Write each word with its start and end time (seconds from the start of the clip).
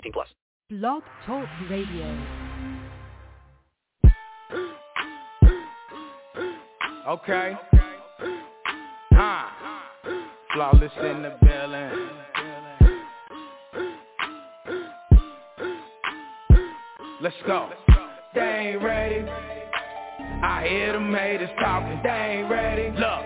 18 0.00 0.12
plus. 0.12 0.28
Blog 0.70 1.02
Talk 1.26 1.46
Radio. 1.68 2.18
Okay. 7.06 7.52
Huh. 9.12 9.46
Flawless 10.54 10.92
in 11.02 11.22
the 11.22 11.36
building. 11.42 12.08
Let's 17.20 17.36
go. 17.46 17.68
They 18.34 18.40
ain't 18.40 18.82
ready. 18.82 19.28
I 20.42 20.66
hear 20.66 20.92
them 20.94 21.12
haters 21.12 21.50
talking. 21.60 22.00
They 22.02 22.08
ain't 22.08 22.50
ready. 22.50 22.90
Look. 22.98 23.24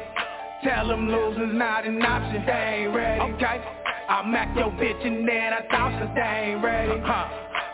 Tell 0.64 0.88
them 0.88 1.08
losing's 1.08 1.54
not 1.54 1.86
an 1.86 2.02
option. 2.02 2.44
They 2.46 2.84
ain't 2.86 2.94
ready. 2.94 3.20
Okay. 3.34 3.83
I'll 4.06 4.24
mac 4.24 4.54
your 4.56 4.70
bitch 4.70 5.06
and 5.06 5.26
then 5.26 5.52
I 5.52 5.62
thousand. 5.70 6.14
They 6.14 6.20
ain't 6.20 6.62
ready. 6.62 7.00
Huh. 7.00 7.28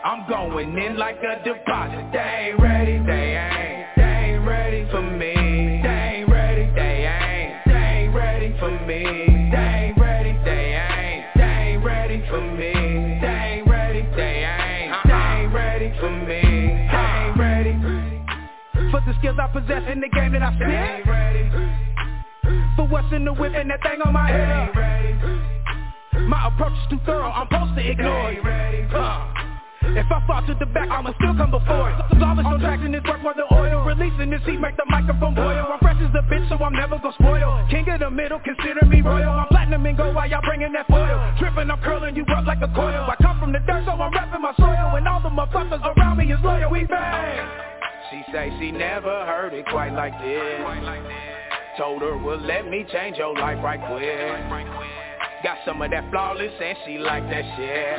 I'm 0.05 0.29
going 0.29 0.77
in 0.77 0.97
like 0.97 1.17
a 1.17 1.43
deposit. 1.43 2.11
They 2.13 2.51
ain't 2.51 2.61
ready. 2.61 2.99
They 2.99 3.35
ain't. 3.35 3.87
They 3.97 4.03
ain't 4.03 4.47
ready 4.47 4.87
for 4.91 5.01
me. 5.01 5.81
They 5.83 6.23
ain't 6.23 6.29
ready. 6.29 6.71
They 6.73 7.05
ain't. 7.05 7.65
They 7.65 7.73
ain't 7.73 8.15
ready 8.15 8.55
for 8.59 8.71
me. 8.71 9.03
They 9.51 9.57
ain't. 9.57 9.99
They 9.99 10.73
ain't. 10.79 11.83
Ready 11.83 12.23
for 12.29 12.41
me. 12.41 12.73
They 13.19 13.27
ain't. 13.27 13.67
They 14.15 14.45
ain't. 14.47 14.95
They 15.05 15.13
ain't 15.13 15.53
ready 15.53 15.93
for 15.99 16.09
me. 16.09 16.41
They 16.91 17.07
ain't 17.27 17.37
ready. 17.37 17.73
For 18.89 19.01
the 19.05 19.13
skills 19.19 19.37
I 19.37 19.47
possess 19.51 19.83
in 19.91 19.99
the 19.99 20.09
game 20.09 20.31
that 20.31 20.43
I 20.43 20.55
spit. 20.55 20.67
They 20.67 20.73
ain't 20.73 21.07
ready. 21.07 21.43
For 22.77 22.87
what's 22.87 23.11
in 23.13 23.25
the 23.25 23.33
whip 23.33 23.53
and 23.53 23.69
that 23.69 23.81
thing 23.83 24.01
on 24.01 24.13
my 24.13 24.29
head. 24.29 25.60
They 26.13 26.19
ain't 26.19 26.27
ready. 26.27 26.29
My 26.29 26.47
approach 26.47 26.73
is 26.73 26.89
too 26.89 26.99
thorough. 27.05 27.31
I'm 27.31 27.47
supposed 27.47 27.75
to 27.75 27.89
ignore 27.89 28.31
it. 28.31 28.89
Huh. 28.89 29.41
If 29.91 30.07
I 30.07 30.23
fall 30.25 30.45
to 30.45 30.53
the 30.55 30.65
back, 30.67 30.89
I'ma 30.89 31.11
still 31.19 31.35
come 31.35 31.51
before 31.51 31.91
it. 31.91 31.97
Flawless 32.15 32.45
no 32.47 32.57
traction 32.59 32.95
is 32.95 33.03
work 33.03 33.21
for 33.21 33.33
the 33.33 33.43
oil. 33.51 33.83
Releasing 33.83 34.29
this 34.29 34.41
heat, 34.45 34.59
make 34.59 34.77
the 34.77 34.85
microphone 34.87 35.35
boil. 35.35 35.67
I'm 35.67 35.79
fresh 35.79 35.99
as 35.99 36.13
a 36.15 36.23
bitch, 36.31 36.47
so 36.47 36.55
I'm 36.63 36.71
never 36.71 36.97
gonna 36.99 37.13
spoil. 37.19 37.67
King 37.69 37.89
of 37.89 37.99
the 37.99 38.11
middle, 38.11 38.39
consider 38.39 38.85
me 38.85 39.01
royal. 39.01 39.31
I'm 39.31 39.47
platinum 39.47 39.85
and 39.85 39.97
gold 39.97 40.15
while 40.15 40.29
y'all 40.29 40.41
bringing 40.45 40.71
that 40.73 40.87
foil. 40.87 41.19
Tripping, 41.39 41.69
I'm 41.69 41.81
curling 41.81 42.15
you 42.15 42.23
up 42.31 42.45
like 42.45 42.61
a 42.61 42.71
coil. 42.71 43.03
I 43.09 43.15
come 43.21 43.39
from 43.39 43.51
the 43.51 43.59
dirt, 43.59 43.83
so 43.83 43.91
I'm 43.91 44.13
repping 44.13 44.39
my 44.39 44.53
soil. 44.55 44.95
And 44.95 45.07
all 45.07 45.19
the 45.19 45.29
motherfuckers 45.29 45.83
around 45.83 46.17
me 46.17 46.31
is 46.31 46.39
loyal. 46.43 46.71
We 46.71 46.85
bang. 46.85 47.49
She 48.11 48.23
say 48.31 48.53
she 48.59 48.71
never 48.71 49.25
heard 49.25 49.53
it 49.53 49.65
quite 49.67 49.91
like 49.91 50.13
this. 50.21 50.61
Told 51.77 52.01
her, 52.01 52.17
well, 52.17 52.39
let 52.39 52.69
me 52.69 52.85
change 52.91 53.17
your 53.17 53.33
life 53.35 53.59
right 53.63 53.79
quick. 53.79 55.10
Got 55.43 55.57
some 55.65 55.81
of 55.81 55.89
that 55.89 56.05
flawless 56.11 56.53
and 56.61 56.77
she 56.85 56.99
like 56.99 57.25
that 57.29 57.41
shit. 57.57 57.97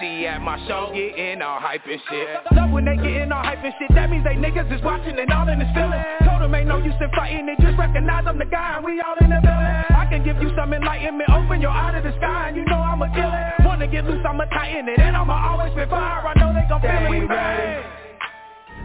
She 0.00 0.26
at 0.26 0.42
my 0.42 0.58
show 0.66 0.90
getting 0.92 1.40
all 1.40 1.60
hype 1.60 1.86
and 1.86 2.00
shit. 2.10 2.28
Love 2.52 2.70
when 2.70 2.84
they 2.84 2.96
getting 2.96 3.30
all 3.30 3.44
hype 3.44 3.62
and 3.62 3.72
shit. 3.78 3.94
That 3.94 4.10
means 4.10 4.24
they 4.24 4.34
niggas 4.34 4.66
is 4.74 4.82
watching 4.82 5.16
and 5.16 5.30
all 5.30 5.48
in 5.48 5.60
the 5.60 5.70
feeling. 5.70 6.02
Told 6.26 6.42
them 6.42 6.54
ain't 6.54 6.66
no 6.66 6.78
use 6.78 6.98
in 7.00 7.10
fighting 7.14 7.46
it. 7.48 7.62
Just 7.62 7.78
recognize 7.78 8.24
I'm 8.26 8.38
the 8.38 8.44
guy 8.44 8.74
and 8.74 8.84
we 8.84 9.00
all 9.00 9.14
in 9.22 9.30
the 9.30 9.38
building. 9.38 9.76
I 9.94 10.06
can 10.10 10.24
give 10.24 10.42
you 10.42 10.50
some 10.58 10.74
enlightenment. 10.74 11.30
Open 11.30 11.62
your 11.62 11.70
eye 11.70 11.94
to 11.94 12.02
the 12.02 12.14
sky 12.18 12.48
and 12.48 12.56
you 12.56 12.64
know 12.66 12.82
I'ma 12.82 13.06
kill 13.14 13.30
it. 13.30 13.64
Wanna 13.64 13.86
get 13.86 14.04
loose, 14.04 14.24
I'ma 14.26 14.46
tighten 14.50 14.88
it. 14.88 14.98
And 14.98 15.16
I'ma 15.16 15.54
always 15.54 15.72
spit 15.78 15.88
fire. 15.88 16.26
I 16.26 16.34
know 16.42 16.50
they 16.52 16.66
gon' 16.68 16.82
feel 16.82 16.90
it. 16.90 17.86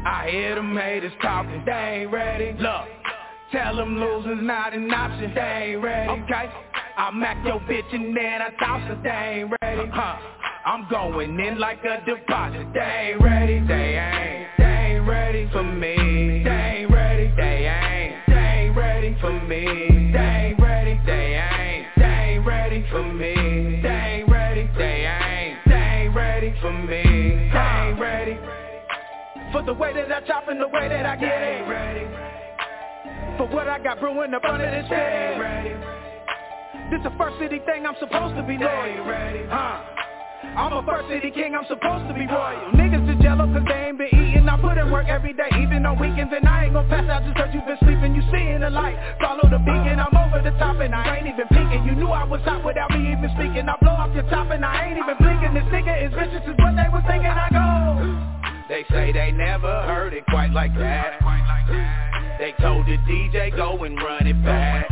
I 0.05 0.29
hear 0.29 0.55
them 0.55 0.77
haters 0.77 1.13
talking. 1.21 1.63
They 1.65 2.05
ain't 2.05 2.11
ready. 2.11 2.53
Look. 2.53 3.00
Tell 3.51 3.75
them 3.75 3.99
losing's 3.99 4.47
not 4.47 4.73
an 4.73 4.89
option. 4.93 5.33
They 5.35 5.73
ain't 5.73 5.83
ready. 5.83 6.09
Okay. 6.23 6.49
I'll 6.95 7.11
mac 7.11 7.45
your 7.45 7.59
bitch 7.61 7.93
and 7.93 8.15
then 8.15 8.41
I 8.41 8.49
toss 8.57 8.81
her. 8.87 8.99
They 9.03 9.41
ain't 9.41 9.53
ready. 9.61 9.89
Huh. 9.91 10.15
I'm 10.65 10.87
going 10.89 11.37
in 11.37 11.59
like 11.59 11.83
a 11.83 12.01
deposit. 12.05 12.67
They 12.73 13.11
ain't 13.11 13.21
ready. 13.21 13.59
They 13.67 13.99
ain't. 13.99 14.47
They 14.57 14.63
ain't 14.63 15.07
ready 15.07 15.49
for 15.51 15.63
me. 15.63 16.43
They 16.45 16.49
ain't 16.49 16.91
ready. 16.91 17.33
They 17.35 17.67
ain't. 17.67 18.15
They 18.27 18.33
ain't 18.33 18.77
ready 18.77 19.17
for 19.19 19.33
me. 19.33 20.11
They 20.13 20.19
ain't 20.19 20.61
ready. 20.61 21.01
They 21.05 21.35
ain't. 21.35 21.87
They 21.97 22.03
ain't 22.05 22.45
ready 22.45 22.85
for 22.89 23.03
me. 23.03 23.81
They 23.81 23.89
ain't 23.89 24.29
ready. 24.29 24.69
They 24.77 25.07
ain't. 25.07 25.57
They 25.65 25.73
ain't 25.73 26.15
ready 26.15 26.53
for 26.61 26.71
me. 26.71 27.03
They 27.51 27.89
ain't 27.89 27.99
ready. 27.99 28.37
For 29.51 29.61
the 29.61 29.73
way 29.73 29.93
that 29.93 30.09
I 30.09 30.25
chop 30.25 30.47
and 30.47 30.61
the 30.61 30.69
way 30.69 30.87
that 30.87 31.05
I 31.05 31.15
get 31.17 31.41
it. 31.41 32.20
For 33.37 33.47
what 33.47 33.67
I 33.67 33.79
got 33.79 33.99
brewing 33.99 34.33
up 34.33 34.43
under 34.43 34.69
this 34.69 34.89
ready. 34.89 35.75
This 36.91 36.99
a 37.05 37.11
first 37.17 37.39
city 37.39 37.59
thing, 37.63 37.87
I'm 37.87 37.95
supposed 37.99 38.35
to 38.35 38.43
be 38.43 38.57
loyal. 38.57 39.07
ready. 39.07 39.47
Huh? 39.47 40.01
I'm 40.43 40.73
a 40.73 40.83
first 40.83 41.07
city 41.07 41.31
king, 41.31 41.55
I'm 41.55 41.63
supposed 41.69 42.09
to 42.09 42.13
be 42.13 42.27
royal. 42.27 42.75
Niggas 42.75 43.07
is 43.07 43.15
jello 43.23 43.47
cause 43.47 43.63
they 43.63 43.87
ain't 43.87 43.97
been 43.97 44.11
eating. 44.11 44.49
I 44.49 44.59
put 44.59 44.75
in 44.75 44.91
work 44.91 45.07
every 45.07 45.31
day, 45.31 45.47
even 45.63 45.85
on 45.85 45.95
weekends 45.95 46.33
And 46.35 46.43
I 46.43 46.65
ain't 46.65 46.73
gon' 46.73 46.89
pass 46.89 47.07
out 47.07 47.23
just 47.23 47.37
cause 47.37 47.47
you 47.53 47.61
been 47.63 47.79
sleeping. 47.79 48.11
You 48.11 48.23
seeing 48.27 48.59
the 48.59 48.69
light, 48.69 48.99
follow 49.21 49.47
the 49.47 49.63
beacon 49.63 50.03
I'm 50.03 50.11
over 50.11 50.43
the 50.43 50.51
top 50.59 50.83
and 50.83 50.93
I 50.93 51.23
ain't 51.23 51.27
even 51.31 51.47
peeking. 51.47 51.87
You 51.87 51.95
knew 51.95 52.11
I 52.11 52.25
was 52.25 52.41
hot 52.41 52.65
without 52.65 52.91
me 52.91 53.15
even 53.15 53.31
speaking. 53.39 53.63
I 53.69 53.79
blow 53.79 53.95
off 53.95 54.11
your 54.11 54.27
top 54.27 54.51
and 54.51 54.65
I 54.65 54.91
ain't 54.91 54.99
even 54.99 55.15
blinking. 55.15 55.53
This 55.55 55.69
nigga 55.71 55.95
is 56.03 56.11
vicious 56.11 56.43
is 56.43 56.57
what 56.59 56.75
they 56.75 56.89
was 56.91 57.07
thinking. 57.07 57.31
I 57.31 57.47
go. 57.47 57.71
They 58.67 58.83
say 58.91 59.13
they 59.15 59.31
never 59.31 59.87
heard 59.87 60.11
it 60.11 60.25
quite 60.27 60.51
like 60.51 60.75
that 60.75 62.00
They 62.41 62.55
told 62.59 62.87
the 62.87 62.97
DJ 63.05 63.55
go 63.55 63.83
and 63.83 63.95
run 64.01 64.25
it 64.25 64.33
back 64.43 64.89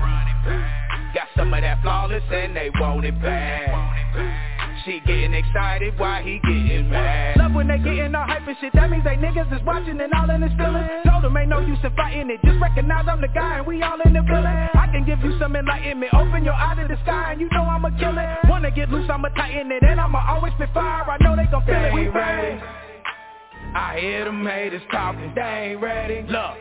Got 1.16 1.30
some 1.36 1.52
of 1.52 1.62
that 1.62 1.82
flawless 1.82 2.22
and 2.32 2.56
they 2.56 2.70
want 2.80 3.04
it 3.06 3.20
back 3.20 3.66
she 4.86 5.02
getting 5.02 5.34
excited, 5.34 5.98
why 5.98 6.22
he 6.24 6.40
getting 6.40 6.90
mad? 6.90 7.36
Love 7.38 7.54
when 7.54 7.68
they 7.68 7.78
getting 7.80 8.16
all 8.16 8.24
hype 8.24 8.48
and 8.48 8.56
shit, 8.62 8.72
that 8.74 8.90
means 8.90 9.04
they 9.04 9.18
niggas 9.18 9.52
is 9.52 9.60
watching 9.66 10.00
and 10.00 10.14
all 10.14 10.30
in 10.30 10.42
his 10.42 10.54
feelings. 10.56 10.88
Told 11.06 11.22
them 11.22 11.36
ain't 11.36 11.50
no 11.50 11.60
use 11.60 11.80
in 11.84 11.92
fighting 11.96 12.30
it, 12.30 12.40
just 12.46 12.62
recognize 12.62 13.06
I'm 13.10 13.20
the 13.20 13.28
guy 13.28 13.58
and 13.58 13.68
we 13.68 13.84
all 13.84 14.00
in 14.06 14.14
the 14.14 14.22
building. 14.22 14.46
I 14.46 14.88
can 14.94 15.04
give 15.06 15.20
you 15.20 15.38
some 15.38 15.56
enlightenment, 15.58 16.14
open 16.14 16.46
your 16.46 16.54
eye 16.54 16.76
to 16.80 16.88
the 16.88 16.98
sky 17.04 17.34
and 17.34 17.42
you 17.42 17.50
know 17.52 17.64
I'ma 17.64 17.90
kill 18.00 18.16
it. 18.18 18.50
Wanna 18.50 18.72
get 18.72 18.90
loose, 18.90 19.10
I'ma 19.10 19.28
tighten 19.30 19.70
it, 19.72 19.84
and 19.84 20.00
I'ma 20.00 20.24
always 20.30 20.54
spit 20.54 20.70
fire, 20.74 21.04
I 21.04 21.18
know 21.22 21.36
they 21.36 21.50
gon' 21.52 21.66
feel 21.66 21.84
it, 21.84 21.94
we 21.94 22.08
ready. 22.08 22.62
I 23.76 23.98
hear 24.00 24.26
them 24.26 24.46
haters 24.46 24.82
talking, 24.92 25.34
they 25.36 25.74
ain't 25.74 25.82
ready. 25.82 26.22
Look. 26.30 26.56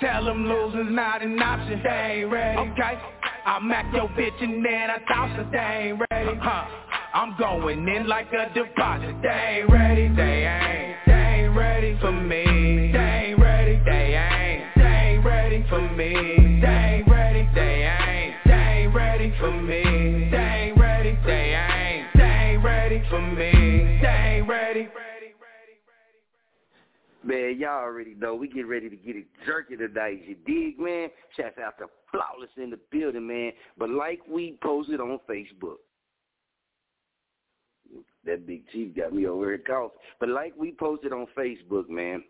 Tell 0.00 0.24
them 0.24 0.46
losing's 0.46 0.94
not 0.94 1.22
an 1.22 1.42
option, 1.42 1.80
they 1.82 2.20
ain't 2.22 2.30
ready. 2.30 2.70
Okay. 2.70 2.98
I'll 3.44 3.60
mac 3.60 3.92
your 3.92 4.08
bitch 4.10 4.40
and 4.40 4.64
then 4.64 4.90
I 4.90 4.98
toss 5.08 5.30
her, 5.36 5.48
they 5.50 5.88
ain't 5.88 6.00
ready. 6.10 6.38
Huh. 6.40 6.66
I'm 7.14 7.36
going 7.36 7.88
in 7.88 8.06
like 8.06 8.28
a 8.32 8.52
deposit. 8.54 9.16
They 9.22 9.62
ain't 9.62 9.70
ready, 9.70 10.08
they 10.14 10.46
ain't. 10.46 10.96
They 11.04 11.12
ain't 11.12 11.56
ready 11.56 11.98
for 12.00 12.12
me. 12.12 12.92
They 12.92 12.98
ain't 12.98 13.40
ready, 13.40 13.80
they 13.84 14.14
ain't. 14.14 14.64
They 14.76 14.82
ain't 14.82 15.24
ready 15.24 15.66
for 15.68 15.80
me. 15.80 16.60
They 16.60 16.68
ain't 16.68 17.08
ready, 17.08 17.48
they 17.54 17.82
ain't. 17.88 18.34
They 18.46 18.52
ain't 18.52 18.94
ready 18.94 19.34
for 19.40 19.50
me. 19.50 20.28
They 20.30 20.36
ain't 20.36 20.78
ready, 20.78 21.18
they 21.26 21.54
ain't. 21.56 22.06
They 22.14 22.22
ain't 22.22 22.62
ready 22.62 23.02
for 23.10 23.20
me. 23.20 23.98
They 24.00 24.36
ain't 24.36 24.48
ready. 24.48 24.88
Man, 27.28 27.58
y'all 27.58 27.82
already 27.82 28.14
know 28.14 28.34
we 28.34 28.48
get 28.48 28.66
ready 28.66 28.88
to 28.88 28.96
get 28.96 29.14
it 29.14 29.26
jerky 29.44 29.76
tonight. 29.76 30.22
You 30.26 30.34
dig, 30.46 30.80
man? 30.80 31.10
Shouts 31.36 31.58
out 31.62 31.76
to 31.76 31.84
Flawless 32.10 32.48
in 32.56 32.70
the 32.70 32.78
building, 32.90 33.26
man. 33.26 33.52
But 33.76 33.90
like 33.90 34.20
we 34.26 34.56
posted 34.62 34.98
on 34.98 35.20
Facebook, 35.28 35.76
that 38.24 38.46
big 38.46 38.66
chief 38.72 38.96
got 38.96 39.12
me 39.12 39.26
over 39.26 39.44
here 39.44 39.58
coughing. 39.58 39.98
But 40.18 40.30
like 40.30 40.54
we 40.56 40.72
posted 40.72 41.12
on 41.12 41.26
Facebook, 41.36 41.90
man, 41.90 42.24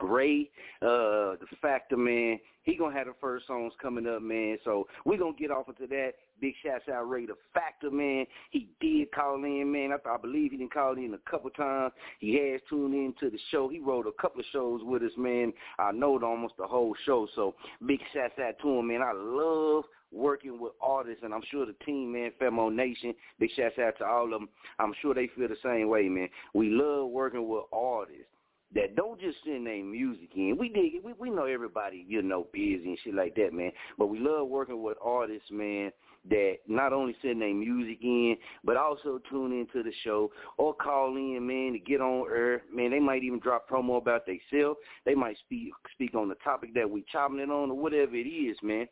Ray, 0.00 0.50
uh, 0.82 1.38
the 1.38 1.46
Factor 1.62 1.96
man, 1.96 2.40
he 2.62 2.76
gonna 2.76 2.96
have 2.96 3.06
the 3.06 3.14
first 3.20 3.46
songs 3.46 3.72
coming 3.80 4.06
up, 4.06 4.22
man. 4.22 4.58
So 4.64 4.86
we 5.04 5.16
gonna 5.16 5.32
get 5.38 5.50
off 5.50 5.68
into 5.68 5.86
that. 5.88 6.12
Big 6.40 6.54
shouts 6.64 6.88
out 6.92 7.08
Ray, 7.08 7.26
the 7.26 7.34
Factor 7.52 7.90
man. 7.90 8.26
He 8.50 8.68
did 8.80 9.12
call 9.12 9.36
in, 9.44 9.70
man. 9.70 9.92
I, 9.92 10.08
I 10.08 10.16
believe 10.16 10.52
he 10.52 10.58
didn't 10.58 10.72
call 10.72 10.96
in 10.96 11.14
a 11.14 11.30
couple 11.30 11.50
times. 11.50 11.92
He 12.18 12.34
has 12.34 12.60
tuned 12.68 12.94
in 12.94 13.14
to 13.20 13.30
the 13.30 13.38
show. 13.50 13.68
He 13.68 13.78
wrote 13.78 14.06
a 14.06 14.22
couple 14.22 14.40
of 14.40 14.46
shows 14.52 14.80
with 14.84 15.02
us, 15.02 15.12
man. 15.16 15.52
I 15.78 15.92
know 15.92 16.18
almost 16.22 16.54
the 16.58 16.66
whole 16.66 16.94
show. 17.06 17.26
So 17.34 17.54
big 17.86 18.00
shouts 18.12 18.38
out 18.42 18.54
to 18.62 18.68
him, 18.68 18.88
man. 18.88 19.02
I 19.02 19.12
love 19.12 19.84
working 20.12 20.60
with 20.60 20.72
artists, 20.80 21.22
and 21.22 21.32
I'm 21.32 21.42
sure 21.50 21.66
the 21.66 21.74
team, 21.84 22.12
man, 22.12 22.32
Famo 22.40 22.74
Nation, 22.74 23.14
big 23.38 23.50
shouts 23.56 23.78
out 23.78 23.96
to 23.98 24.04
all 24.04 24.24
of 24.24 24.30
them. 24.30 24.48
I'm 24.78 24.92
sure 25.00 25.14
they 25.14 25.28
feel 25.36 25.48
the 25.48 25.56
same 25.62 25.88
way, 25.88 26.08
man. 26.08 26.28
We 26.52 26.70
love 26.70 27.10
working 27.10 27.48
with 27.48 27.64
artists 27.72 28.26
that 28.74 28.94
don't 28.94 29.20
just 29.20 29.38
send 29.44 29.66
their 29.66 29.82
music 29.82 30.30
in. 30.36 30.56
We 30.58 30.68
dig 30.68 30.94
it. 30.94 31.04
We, 31.04 31.12
we 31.18 31.30
know 31.30 31.44
everybody, 31.44 32.04
you 32.08 32.22
know, 32.22 32.46
busy 32.52 32.82
and 32.84 32.98
shit 33.02 33.14
like 33.14 33.34
that, 33.34 33.52
man. 33.52 33.72
But 33.98 34.06
we 34.06 34.18
love 34.18 34.48
working 34.48 34.82
with 34.82 34.96
artists, 35.04 35.50
man, 35.50 35.90
that 36.28 36.58
not 36.68 36.92
only 36.92 37.16
send 37.20 37.42
their 37.42 37.54
music 37.54 37.98
in, 38.02 38.36
but 38.62 38.76
also 38.76 39.20
tune 39.28 39.52
into 39.52 39.82
the 39.82 39.92
show 40.04 40.30
or 40.56 40.74
call 40.74 41.16
in, 41.16 41.46
man, 41.46 41.72
to 41.72 41.78
get 41.78 42.00
on 42.00 42.26
air. 42.30 42.62
Man, 42.72 42.90
they 42.90 43.00
might 43.00 43.24
even 43.24 43.40
drop 43.40 43.68
promo 43.68 43.96
about 43.96 44.22
themselves. 44.26 44.78
They 45.04 45.14
might 45.14 45.38
speak 45.38 45.72
speak 45.92 46.14
on 46.14 46.28
the 46.28 46.36
topic 46.36 46.74
that 46.74 46.88
we 46.88 47.04
chopping 47.10 47.40
it 47.40 47.50
on 47.50 47.70
or 47.70 47.76
whatever 47.76 48.14
it 48.14 48.28
is, 48.28 48.56
man 48.62 48.86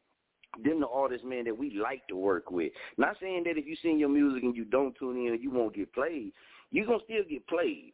them 0.65 0.81
the 0.81 0.89
artists, 0.89 1.27
man, 1.27 1.45
that 1.45 1.57
we 1.57 1.79
like 1.79 2.07
to 2.09 2.17
work 2.17 2.51
with. 2.51 2.73
Not 2.97 3.17
saying 3.21 3.45
that 3.45 3.59
if 3.59 3.67
you 3.67 3.77
sing 3.83 3.99
your 3.99 4.09
music 4.09 4.43
and 4.43 4.57
you 4.57 4.65
don't 4.65 4.97
tune 4.99 5.17
in, 5.17 5.39
you 5.41 5.51
won't 5.51 5.75
get 5.75 5.93
played. 5.93 6.33
You're 6.71 6.87
going 6.87 7.01
to 7.01 7.05
still 7.05 7.25
get 7.29 7.47
played. 7.47 7.93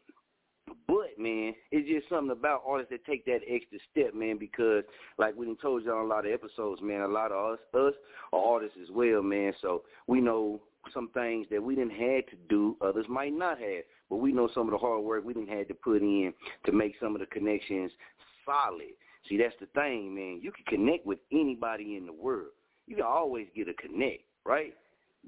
But 0.86 1.18
man, 1.18 1.54
it's 1.70 1.88
just 1.88 2.08
something 2.08 2.30
about 2.30 2.62
artists 2.66 2.90
that 2.90 3.04
take 3.04 3.24
that 3.26 3.40
extra 3.48 3.78
step, 3.90 4.14
man, 4.14 4.38
because 4.38 4.84
like 5.18 5.36
we 5.36 5.46
done 5.46 5.56
told 5.60 5.86
on 5.88 6.04
a 6.04 6.08
lot 6.08 6.26
of 6.26 6.32
episodes, 6.32 6.80
man, 6.82 7.02
a 7.02 7.08
lot 7.08 7.32
of 7.32 7.54
us 7.54 7.58
us 7.74 7.94
are 8.32 8.44
artists 8.44 8.78
as 8.82 8.90
well, 8.90 9.22
man. 9.22 9.52
So 9.60 9.82
we 10.06 10.20
know 10.20 10.60
some 10.92 11.08
things 11.14 11.46
that 11.50 11.62
we 11.62 11.74
didn't 11.74 11.92
had 11.92 12.26
to 12.28 12.36
do, 12.48 12.76
others 12.80 13.06
might 13.08 13.32
not 13.32 13.58
have. 13.58 13.84
But 14.10 14.16
we 14.16 14.32
know 14.32 14.48
some 14.54 14.66
of 14.68 14.72
the 14.72 14.78
hard 14.78 15.02
work 15.02 15.24
we 15.24 15.34
didn't 15.34 15.56
had 15.56 15.68
to 15.68 15.74
put 15.74 16.02
in 16.02 16.32
to 16.66 16.72
make 16.72 16.94
some 17.00 17.14
of 17.14 17.20
the 17.20 17.26
connections 17.26 17.90
solid. 18.44 18.92
See, 19.28 19.38
that's 19.38 19.54
the 19.60 19.66
thing, 19.74 20.14
man. 20.14 20.40
You 20.42 20.52
can 20.52 20.64
connect 20.66 21.06
with 21.06 21.18
anybody 21.32 21.96
in 21.96 22.06
the 22.06 22.12
world. 22.12 22.52
You 22.86 22.96
can 22.96 23.04
always 23.04 23.46
get 23.56 23.68
a 23.68 23.74
connect, 23.74 24.22
right? 24.44 24.74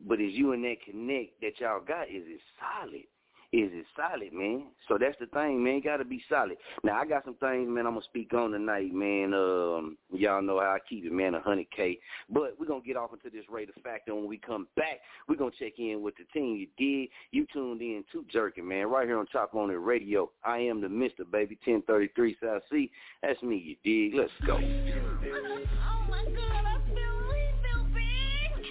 But 0.07 0.21
is 0.21 0.33
you 0.35 0.53
and 0.53 0.63
that 0.65 0.77
connect 0.85 1.41
that 1.41 1.59
y'all 1.59 1.81
got, 1.81 2.09
is 2.09 2.25
it 2.27 2.41
solid? 2.61 3.05
Is 3.53 3.71
it 3.73 3.87
solid, 3.95 4.33
man. 4.33 4.65
So 4.89 4.99
that's 4.99 5.17
the 5.21 5.27
thing, 5.27 5.63
man. 5.63 5.81
Got 5.81 5.99
to 5.99 6.05
be 6.05 6.23
solid. 6.29 6.57
Now 6.83 7.01
I 7.01 7.07
got 7.07 7.25
some 7.25 7.37
things, 7.37 7.69
man. 7.69 7.87
I'm 7.87 7.95
gonna 7.95 8.05
speak 8.05 8.35
on 8.35 8.51
tonight, 8.51 8.93
man. 8.93 9.33
Um, 9.33 9.97
y'all 10.13 10.43
know 10.43 10.59
how 10.59 10.75
I 10.75 10.79
keep 10.89 11.05
it, 11.05 11.13
man. 11.13 11.35
A 11.35 11.41
hundred 11.41 11.71
k. 11.71 11.99
But 12.29 12.57
we're 12.59 12.67
gonna 12.67 12.81
get 12.85 12.97
off 12.97 13.13
into 13.13 13.31
this 13.35 13.47
Ray 13.49 13.65
the 13.65 13.73
Factor. 13.83 14.15
When 14.15 14.27
we 14.27 14.39
come 14.39 14.67
back, 14.77 15.01
we're 15.29 15.37
gonna 15.37 15.53
check 15.59 15.79
in 15.79 16.03
with 16.03 16.15
the 16.17 16.25
team. 16.39 16.57
You 16.57 16.67
did. 16.77 17.09
You 17.31 17.47
tuned 17.53 17.81
in 17.81 18.05
to 18.13 18.25
Jerking, 18.33 18.67
man. 18.67 18.89
Right 18.89 19.07
here 19.07 19.19
on 19.19 19.27
Chop 19.31 19.55
On 19.55 19.71
It 19.71 19.75
Radio. 19.75 20.31
I 20.45 20.59
am 20.59 20.81
the 20.81 20.89
Mister 20.89 21.25
Baby. 21.25 21.57
1033 21.65 22.37
South 22.43 22.63
C. 22.71 22.91
That's 23.23 23.41
me. 23.43 23.77
You 23.85 24.11
dig. 24.11 24.19
Let's 24.19 24.33
go. 24.47 24.57
Oh 24.57 26.11
my 26.11 26.25
God, 26.25 26.65
I 26.65 26.79
feel 26.89 27.17
we 27.29 27.41
feel 27.63 27.85
big. 27.95 28.67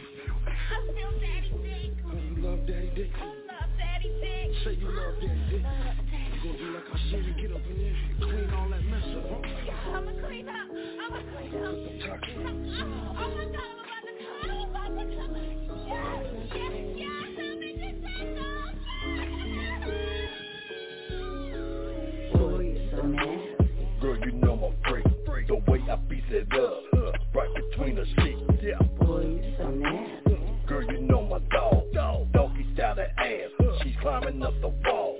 I 0.47 0.93
feel 0.93 1.11
daddy 1.19 1.53
dick. 1.63 2.35
You 2.35 2.43
love 2.43 2.67
daddy 2.67 2.91
dick. 2.95 3.11
Say 4.63 4.73
you 4.79 4.87
love 4.87 5.15
daddy 5.21 5.41
dick. 5.49 5.61
You 5.61 6.39
gonna 6.43 6.57
do 6.57 6.67
like 6.73 6.83
I 6.91 6.95
said 7.11 7.25
and 7.25 7.35
get 7.39 7.51
up 7.51 7.65
in 7.69 7.75
there, 7.77 7.95
clean 8.19 8.49
all 8.53 8.69
that 8.69 8.83
mess 8.85 9.03
up, 9.17 9.25
huh? 9.29 9.41
I'm 9.91 10.07
a 10.07 10.09
clean 10.25 10.47
up. 10.49 10.69
I'm 10.71 11.13
a 11.13 11.21
clean 11.35 11.55
up. 11.61 11.75
Oh 13.17 13.29
my 13.35 13.45
God, 13.45 13.61
I'm 13.61 13.79
about 13.81 14.03
to 14.05 14.13
come. 14.21 14.49
I'm 14.49 14.59
about 14.69 14.91
to 14.97 15.05
come. 15.15 15.33
Yes, 15.87 16.23
yes, 16.55 16.73
yes. 16.95 17.35
I'm 17.37 17.61
in 17.61 17.95
the 18.01 18.09
Boy, 22.37 22.61
you're 22.61 22.83
so 22.91 23.01
nasty. 23.05 23.83
Girl, 24.01 24.17
you 24.19 24.31
know 24.31 24.55
I'm 24.65 24.75
freak. 24.89 25.07
The 25.47 25.55
way 25.71 25.79
I 25.89 25.95
beat 25.95 26.29
it 26.29 26.47
up, 26.53 27.15
right 27.35 27.51
between 27.53 27.95
the 27.95 28.05
sheets. 28.05 28.41
Yeah. 28.63 28.94
Climbing 34.05 34.43
up 34.43 34.53
the 34.61 34.69
wall. 34.69 35.14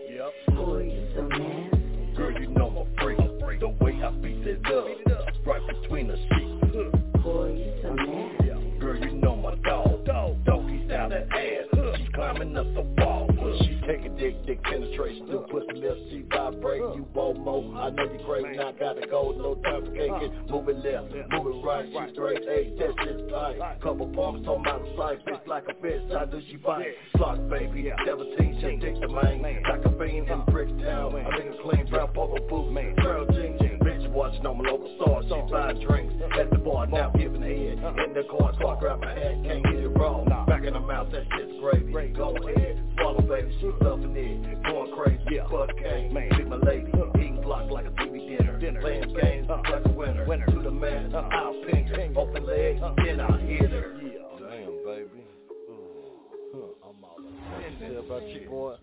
She 13.85 13.91
a 13.91 14.09
dick, 14.17 14.45
dick 14.47 14.63
penetration. 14.63 15.27
Do 15.27 15.45
pussy 15.51 15.79
lips, 15.79 16.01
she 16.09 16.23
vibrate. 16.31 16.81
You 16.81 17.05
want 17.13 17.39
more? 17.39 17.77
I 17.77 17.91
know 17.91 18.03
you 18.03 18.19
crazy. 18.25 18.57
Now 18.57 18.71
gotta 18.71 19.05
go. 19.05 19.31
No 19.37 19.55
time 19.61 19.85
for 19.85 19.91
caking. 19.91 20.33
Moving 20.49 20.81
left, 20.81 21.13
moving 21.29 21.61
right. 21.61 21.85
She 21.85 22.13
straight. 22.13 22.43
Hey, 22.45 22.73
that 22.79 22.93
shit's 23.03 23.31
tight. 23.31 23.81
Couple 23.81 24.07
pumps 24.07 24.47
on 24.47 24.63
my 24.63 24.79
side. 24.97 25.19
Bitch 25.27 25.45
like 25.45 25.65
a 25.69 25.79
fish. 25.81 26.01
How 26.11 26.25
do 26.25 26.41
she 26.49 26.57
bite? 26.57 26.95
Slots, 27.15 27.41
baby. 27.49 27.91
17, 28.05 28.59
she 28.59 28.77
dick 28.77 28.95
the 28.99 29.07
main. 29.07 29.41
Like 29.41 29.85
a 29.85 29.89
fiend 29.99 30.29
in 30.29 30.41
Bricktown. 30.49 31.13
I 31.13 31.37
think 31.37 31.53
a 31.53 31.61
clean 31.61 31.85
brown 31.87 32.09
polo 32.13 32.39
boot. 32.47 32.73
Girl 32.97 33.25
jeans. 33.27 33.61
Bitch 33.61 33.74
watching 34.15 34.45
on 34.47 34.57
my 34.57 34.69
local 34.69 34.89
store. 34.95 35.21
She 35.23 35.51
buying 35.51 35.85
drinks 35.85 36.15
at 36.39 36.49
the 36.49 36.57
bar. 36.57 36.87
Now 36.87 37.11
giving 37.11 37.41
head. 37.41 37.77
In 37.83 38.13
the 38.15 38.23
car, 38.31 38.53
car 38.57 38.77
grab 38.79 39.01
my 39.01 39.13
head. 39.13 39.43
Can't 39.43 39.63
get 39.63 39.75
it 39.75 39.89
wrong. 39.89 40.25
Back 40.47 40.63
in 40.63 40.73
the 40.73 40.79
mouth, 40.79 41.11
that 41.11 41.25
shit's 41.35 41.59
gravy. 41.59 42.13
Go 42.15 42.35
ahead. 42.35 42.81
Swallow, 42.97 43.21
baby. 43.21 43.51
She's 43.59 43.75
stuffing 43.81 44.15
it. 44.15 44.63
Going 44.63 44.95
crazy. 44.95 45.39
Butt 45.51 45.77
cane. 45.77 46.13
Big 46.13 46.47
my 46.47 46.55
lady. 46.55 46.91
Eating 47.19 47.41
block 47.41 47.69
like 47.69 47.85
a 47.85 47.91
TV 47.91 48.39
dinner. 48.59 48.81
Playing 48.81 49.13
games 49.21 49.47
uh-huh. 49.49 49.71
like 49.71 49.85
a 49.85 49.89
winner. 49.89 50.45
To 50.45 50.61
the 50.61 50.71
man. 50.71 51.13
Uh-huh. 51.13 51.29
I'll 51.31 51.61
ping 51.65 51.85
her. 51.87 52.19
Open 52.19 52.45
legs. 52.45 52.81
Uh-huh. 52.81 52.95
Then 53.03 53.19
I'll 53.19 53.37
hit 53.37 53.69
her. 53.69 53.93
Damn, 54.39 54.83
baby. 54.85 55.25
I'm 56.83 57.03
all 57.03 57.17
Tell 57.79 57.99
about 57.99 58.27
you, 58.29 58.47
boy. 58.49 58.75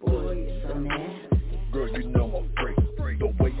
Boy, 0.00 0.32
you're 0.32 0.68
so 0.68 0.74
nasty. 0.74 1.34
Girl, 1.72 1.88
you 1.88 2.08
know 2.08 2.36
I'm 2.36 2.50
freak. 2.62 2.73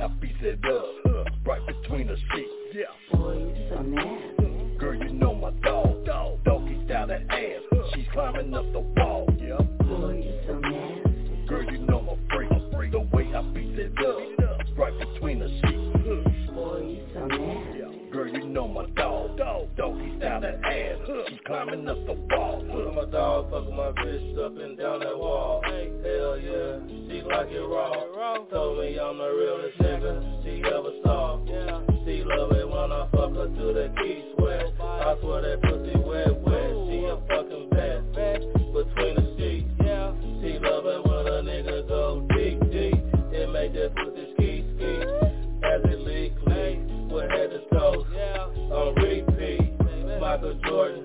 The 0.04 0.10
way 0.10 0.16
I 0.16 0.20
beat 0.20 0.42
it 0.42 0.58
up, 0.66 0.84
uh, 1.06 1.24
right 1.46 1.66
between 1.66 2.08
the 2.08 2.16
sheets. 2.16 2.50
Yeah. 2.74 3.16
Boy, 3.16 3.38
you're 3.38 3.68
so 3.70 3.82
nasty. 3.82 4.76
Girl, 4.76 4.94
you 4.94 5.12
know 5.14 5.34
my 5.34 5.50
dog. 5.62 6.04
Dog. 6.04 6.44
Doggy 6.44 6.84
style 6.84 7.06
that 7.06 7.22
ass. 7.30 7.62
Uh. 7.72 7.76
She's 7.94 8.04
climbing 8.12 8.52
up 8.52 8.70
the 8.72 8.80
wall. 8.80 9.26
Yeah. 9.38 9.56
Boy, 9.86 10.22
you're 10.22 10.46
so 10.46 10.58
nasty. 10.58 11.46
Girl, 11.46 11.64
you 11.64 11.78
know 11.78 12.00
I'm 12.00 12.28
freak. 12.28 12.50
The 12.92 13.00
way 13.00 13.34
I 13.34 13.42
beat 13.54 13.78
it 13.78 13.92
up, 13.98 14.78
right 14.78 14.92
between 14.98 15.38
the 15.38 15.48
sheets. 15.48 16.52
Boy, 16.52 17.00
you're 17.00 17.08
so 17.14 17.26
nasty. 17.26 18.10
Girl, 18.10 18.28
you 18.28 18.44
know 18.46 18.68
my 18.68 18.86
dog. 18.90 19.38
Dog. 19.38 19.74
Doggy 19.76 20.18
style 20.18 20.40
that 20.42 20.60
ass. 20.64 21.03
Climbing 21.46 21.86
up 21.88 21.98
the 22.06 22.14
wall. 22.14 22.64
Put 22.72 22.94
my 22.94 23.04
dog, 23.12 23.50
fucking 23.50 23.76
my 23.76 23.92
bitch 24.00 24.38
up 24.38 24.56
and 24.56 24.78
down 24.78 25.00
that 25.00 25.18
wall. 25.18 25.60
Hell 25.62 26.38
yeah, 26.40 26.80
she 26.88 27.20
like 27.20 27.50
it 27.50 27.60
raw. 27.60 27.92
Told 28.48 28.78
me 28.78 28.98
I'm 28.98 29.18
the 29.18 29.28
realest 29.28 29.78
nigga 29.78 30.42
she 30.42 30.64
ever 30.64 30.92
saw. 31.04 31.44
She 32.06 32.24
love 32.24 32.52
it 32.52 32.66
when 32.66 32.92
I 32.92 33.06
fuck 33.12 33.36
her 33.36 33.48
to 33.48 33.66
the 33.76 33.92
key 34.00 34.24
sweat. 34.36 34.72
I 34.80 35.16
swear 35.20 35.42
that 35.42 35.60
pussy 35.60 35.98
wet, 36.00 36.32
wet. 36.40 36.72
She 36.88 37.04
a 37.04 37.20
fucking 37.28 37.68
bad 37.76 38.14
between 38.72 39.14
the 39.20 39.36
sheets. 39.36 39.68
She 40.40 40.58
love 40.64 40.86
it 40.86 41.04
when 41.04 41.26
a 41.28 41.44
nigga 41.44 41.86
go 41.88 42.26
deep, 42.36 42.60
deep. 42.72 43.04
It 43.36 43.52
make 43.52 43.74
that 43.74 43.94
pussy 43.96 44.32
ski, 44.32 44.64
ski. 44.76 44.92
As 45.60 45.84
it 45.92 46.00
leak, 46.00 46.32
leak. 46.46 46.80
With 47.12 47.30
head 47.30 47.50
to 47.50 47.60
toe. 47.68 48.00
On 48.72 48.94
repeat. 48.96 49.72
Michael 50.20 50.58
Jordan. 50.66 51.03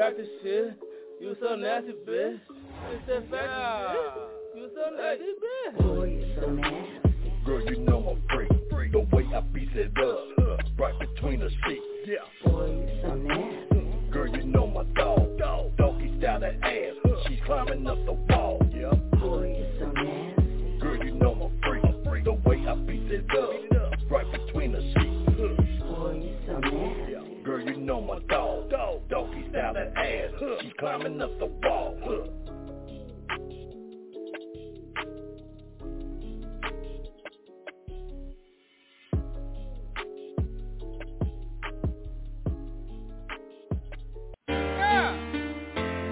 Wee, 0.00 0.14
it's 0.18 0.30
shit. 0.42 0.78
You 1.20 1.36
so 1.40 1.54
nasty, 1.56 1.92
bitch. 2.08 2.38
It's 2.90 3.06
that 3.06 3.30
factor 3.30 3.92
shit. 3.92 4.62
You 4.62 4.70
so 4.74 4.84
nasty, 4.96 5.32
bitch. 5.42 5.78
Boy, 5.78 6.04
you're 6.04 6.40
so 6.40 6.50
nasty. 6.50 7.32
Girl, 7.44 7.62
you 7.70 7.78
know 7.80 8.16
I'm 8.16 8.36
freak. 8.36 8.92
The 8.92 9.00
way 9.14 9.24
I 9.34 9.40
beat 9.40 9.68
it 9.74 9.92
up, 9.98 10.58
right 10.78 10.98
between 10.98 11.40
the 11.40 11.50
sheets. 11.66 11.82
Yeah. 12.06 12.50
Boy, 12.50 12.66
you're 12.66 13.02
so 13.02 13.14
nasty. 13.14 14.10
Girl, 14.10 14.28
you 14.28 14.44
know 14.44 14.66
my 14.66 14.84
dog. 14.94 15.38
Dog. 15.38 15.76
Doggy 15.76 16.18
style 16.18 16.40
that 16.40 16.56
ass. 16.62 16.94
She's 17.28 17.38
climbing 17.46 17.86
up 17.86 17.98
the 18.06 18.12
wall. 18.12 18.59
Style 30.10 30.30
that. 30.40 30.62
She's 30.62 30.72
climbing 30.78 31.20
up 31.20 31.38
the 31.38 31.46
wall. 31.46 31.96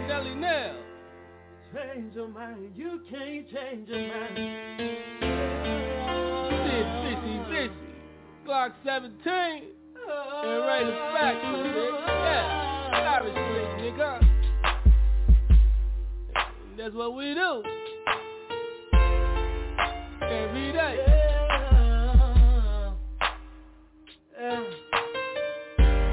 Nelly 0.07 0.35
Nell. 0.35 0.75
Change 1.75 2.15
your 2.15 2.29
mind, 2.29 2.73
you 2.77 3.01
can't 3.11 3.47
change 3.51 3.89
your 3.89 4.09
mind. 4.09 4.99
Glock 8.47 8.73
17 8.83 9.05
and 9.29 10.65
Ray 10.65 10.85
the 10.85 10.93
Factor, 11.13 12.08
That's 16.89 16.97
what 16.97 17.15
we 17.17 17.35
do. 17.35 17.63
Every 20.23 20.73
day. 20.73 20.97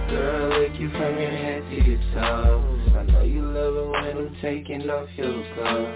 Girl, 0.10 0.60
lick 0.60 0.78
you 0.78 0.90
from 0.90 1.18
your 1.18 1.32
head 1.32 1.62
to 1.70 1.76
your 1.76 1.98
toes. 2.14 2.90
I 2.94 3.04
know 3.04 3.24
you 3.24 3.42
love 3.44 3.74
it 3.78 3.88
when 3.88 4.28
I'm 4.28 4.38
taking 4.42 4.90
off 4.90 5.08
your 5.16 5.32
clothes. 5.54 5.96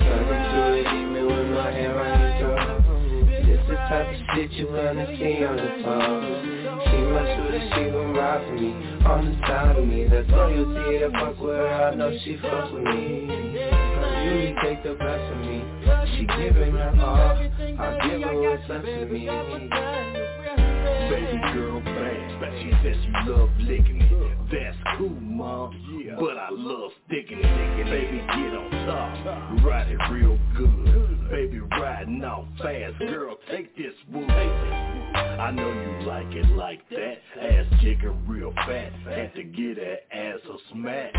Running 0.00 0.44
through 0.52 0.72
it 0.72 0.86
even 0.86 1.26
with 1.26 1.48
my 1.54 1.70
hair 1.70 2.00
on 2.00 2.20
your 2.20 2.32
throat. 2.40 3.44
This 3.44 3.60
the 3.68 3.74
type 3.74 4.08
of 4.08 4.20
shit 4.34 4.52
you 4.52 4.68
wanna 4.68 5.06
see 5.18 5.44
on 5.44 5.56
the 5.56 5.82
phone. 5.84 6.54
She 6.88 6.96
with 6.96 7.54
it, 7.54 7.72
she 7.74 7.90
gon' 7.90 8.14
ride 8.14 8.46
for 8.46 8.54
me 8.54 8.72
On 9.04 9.24
the 9.26 9.46
side 9.46 9.76
of 9.76 9.86
me, 9.86 10.06
that's 10.08 10.30
loyalty 10.30 10.98
to 11.00 11.10
fuck 11.10 11.38
with 11.38 11.56
her, 11.56 11.68
I 11.68 11.94
know 11.94 12.18
she 12.24 12.38
fuck 12.38 12.72
with 12.72 12.84
me 12.84 13.73
really 14.24 14.54
take 14.62 14.82
the 14.82 14.94
best 14.94 15.32
of 15.32 15.38
me 15.38 15.64
She 16.16 16.26
giving 16.26 16.72
her 16.72 16.92
all, 17.00 17.36
I 17.36 18.08
give 18.08 18.22
her 18.22 18.40
what's 18.40 18.68
left 18.68 18.88
of 18.88 19.10
me 19.10 19.28
Baby 21.08 21.38
girl 21.52 21.80
bad, 21.80 22.40
but 22.40 22.50
she 22.60 22.70
says 22.82 22.96
she 23.02 23.30
love 23.30 23.50
licking 23.60 24.00
it. 24.00 24.38
That's 24.50 24.98
cool, 24.98 25.10
mom. 25.10 25.72
But 26.18 26.38
I 26.38 26.48
love 26.50 26.92
sticking 27.06 27.40
it. 27.42 27.84
Baby, 27.84 28.18
get 28.18 28.54
on 28.56 28.70
top, 28.86 29.64
ride 29.64 29.88
it 29.88 29.98
real 30.10 30.38
good. 30.56 31.30
Baby, 31.30 31.60
riding 31.78 32.22
out 32.24 32.46
fast, 32.58 32.98
girl, 33.00 33.36
take 33.50 33.76
this 33.76 33.94
wood. 34.12 34.30
I 34.30 35.50
know 35.50 35.68
you 35.68 36.06
like 36.06 36.32
it 36.32 36.48
like 36.56 36.88
that. 36.90 37.18
Ass 37.40 37.66
kicking 37.80 38.24
real 38.26 38.52
fat, 38.66 38.92
had 39.04 39.34
to 39.34 39.44
get 39.44 39.76
that 39.76 40.16
ass 40.16 40.40
a 40.48 40.56
smack. 40.72 41.12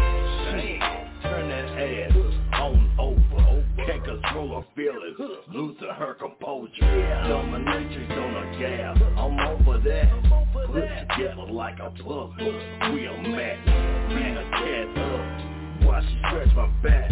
A 12.07 12.91
we 12.93 13.05
a 13.05 13.17
match. 13.29 13.65
Man 13.65 14.37
a 14.37 14.43
cat 14.51 14.97
up, 15.03 15.85
while 15.85 16.01
she 16.01 16.17
stretch 16.27 16.55
my 16.55 16.67
back. 16.83 17.11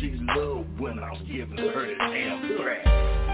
She 0.00 0.12
love 0.36 0.64
when 0.78 0.98
I'm 1.00 1.26
giving 1.26 1.58
her 1.58 1.86
the 1.86 1.94
damn 1.98 2.56
threat. 2.56 2.84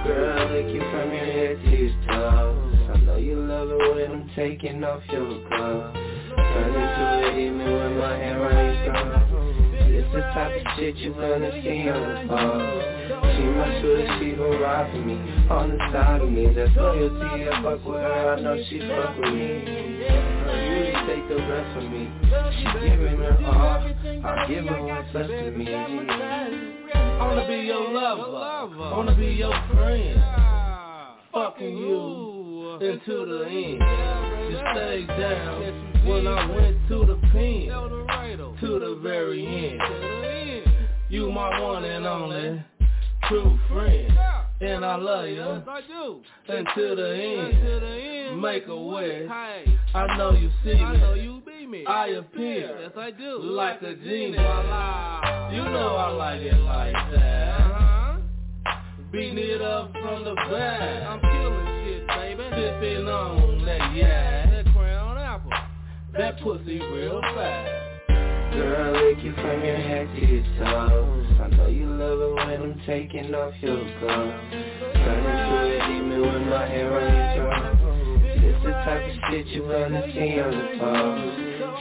Girl, 0.06 0.50
lick 0.50 0.74
you 0.74 0.80
from 0.80 1.12
your 1.12 1.24
head 1.24 1.58
to 1.62 1.76
your 1.76 1.90
toes. 2.08 2.90
I 2.94 2.98
know 3.04 3.16
you 3.16 3.36
love 3.36 3.68
it 3.70 3.94
when 3.94 4.12
I'm 4.12 4.30
taking 4.34 4.82
off 4.82 5.02
your 5.10 5.46
clothes. 5.48 5.94
Turn 6.36 6.74
into 6.74 7.28
it 7.28 7.38
even 7.38 7.58
with 7.58 7.98
my 7.98 8.16
hair 8.16 8.42
on 8.42 8.54
your 8.54 9.88
This 9.88 10.06
the 10.12 10.20
type 10.20 10.56
of 10.56 10.72
shit 10.78 10.96
you 10.96 11.12
wanna 11.12 11.52
see 11.62 11.88
on 11.88 12.00
the 12.00 12.28
phone. 12.28 13.36
She 13.36 13.42
must 13.44 13.80
sure 13.82 14.18
she 14.18 14.36
gon' 14.36 14.60
ride 14.60 14.90
for 14.90 14.98
me. 14.98 15.14
On 15.50 15.70
the 15.70 15.78
side 15.92 16.20
of 16.22 16.30
me, 16.30 16.52
that's 16.54 16.74
loyalty 16.76 17.48
I 17.48 17.62
fuck 17.62 17.84
with 17.84 17.96
her, 17.96 18.36
I 18.36 18.40
know 18.40 18.56
she 18.68 18.78
fuck 18.80 19.18
with 19.18 19.34
me 19.34 20.73
take 21.14 21.28
the 21.28 21.36
best 21.36 21.76
of 21.76 21.90
me 21.90 22.10
She 22.58 22.64
giving 22.80 23.18
her 23.18 23.38
all, 23.46 23.84
I 24.24 24.46
give 24.48 24.64
her 24.64 24.82
what's 24.82 25.14
left 25.14 25.28
to 25.28 25.50
me 25.52 25.74
I 25.74 27.26
wanna 27.26 27.46
be 27.46 27.66
your 27.66 27.92
lover. 27.92 28.36
I 28.36 28.96
wanna 28.96 29.14
be 29.14 29.26
your 29.26 29.52
friend. 29.72 30.20
Fucking 31.32 31.76
you 31.76 32.78
into 32.80 33.26
the 33.26 33.44
end. 33.46 33.80
You 34.50 34.58
stayed 34.72 35.06
down 35.06 36.06
when 36.06 36.26
I 36.26 36.50
went 36.50 36.88
to 36.88 37.06
the 37.06 37.16
pen. 37.32 37.68
To 38.60 38.78
the 38.78 39.00
very 39.02 39.46
end. 39.46 39.80
You 41.08 41.30
my 41.30 41.60
one 41.60 41.84
and 41.84 42.06
only 42.06 42.62
true 43.28 43.58
friend. 43.68 44.43
And 44.60 44.84
I 44.84 44.96
love 44.96 45.26
you 45.28 45.34
Yes, 45.36 45.62
I 45.68 45.80
do. 45.86 46.20
until 46.48 46.96
the 46.96 47.14
end. 47.14 47.54
Until 47.54 47.80
the 47.80 47.86
end. 47.86 48.40
Make 48.40 48.66
a 48.68 48.76
wish. 48.76 49.28
I 49.30 50.16
know 50.16 50.32
you 50.32 50.50
see 50.62 50.74
me. 50.74 50.80
I 50.80 50.96
know 50.96 51.14
you 51.14 51.42
be 51.44 51.66
me. 51.66 51.84
I 51.86 52.06
appear 52.08 52.78
Yes, 52.82 52.92
I 52.96 53.10
do. 53.10 53.38
like 53.42 53.82
a 53.82 53.94
genie. 53.96 54.30
You 54.30 55.64
know 55.64 55.96
I 55.98 56.10
like 56.10 56.40
it 56.40 56.58
like 56.60 56.92
that. 57.14 57.60
Uh-huh. 57.60 58.16
Beating 59.12 59.38
it 59.38 59.60
up 59.62 59.92
from 59.92 60.24
the 60.24 60.34
back. 60.34 61.02
I'm 61.08 61.20
killing 61.20 61.84
shit, 61.84 62.06
baby. 62.06 62.42
Sipping 62.50 63.08
on 63.08 63.64
that 63.66 63.94
yak. 63.94 64.50
That 64.64 64.72
crown 64.72 65.18
apple. 65.18 65.50
That 66.16 66.40
pussy 66.40 66.78
real 66.80 67.20
fast. 67.20 67.93
Girl, 68.54 68.92
lick 68.92 69.24
you 69.24 69.32
from 69.34 69.64
your 69.64 69.76
head 69.76 70.06
to 70.14 70.26
your 70.26 70.42
toes. 70.58 71.26
I 71.40 71.48
know 71.56 71.66
you 71.66 71.86
love 71.86 72.20
it 72.20 72.34
when 72.34 72.62
I'm 72.62 72.80
taking 72.86 73.34
off 73.34 73.52
your 73.60 73.82
clothes. 73.98 74.74
Turning 74.94 75.40
to 75.50 75.56
it 75.66 75.90
even 75.90 76.20
with 76.22 76.48
my 76.48 76.66
hair 76.66 76.88
on 76.94 77.02
your 77.12 77.28
throat 77.34 78.40
This 78.40 78.56
the 78.62 78.70
type 78.70 79.02
of 79.02 79.16
shit 79.28 79.46
you 79.48 79.64
wanna 79.64 80.02
see 80.14 80.38
on 80.40 80.50
the 80.50 80.78
phone 80.78 81.18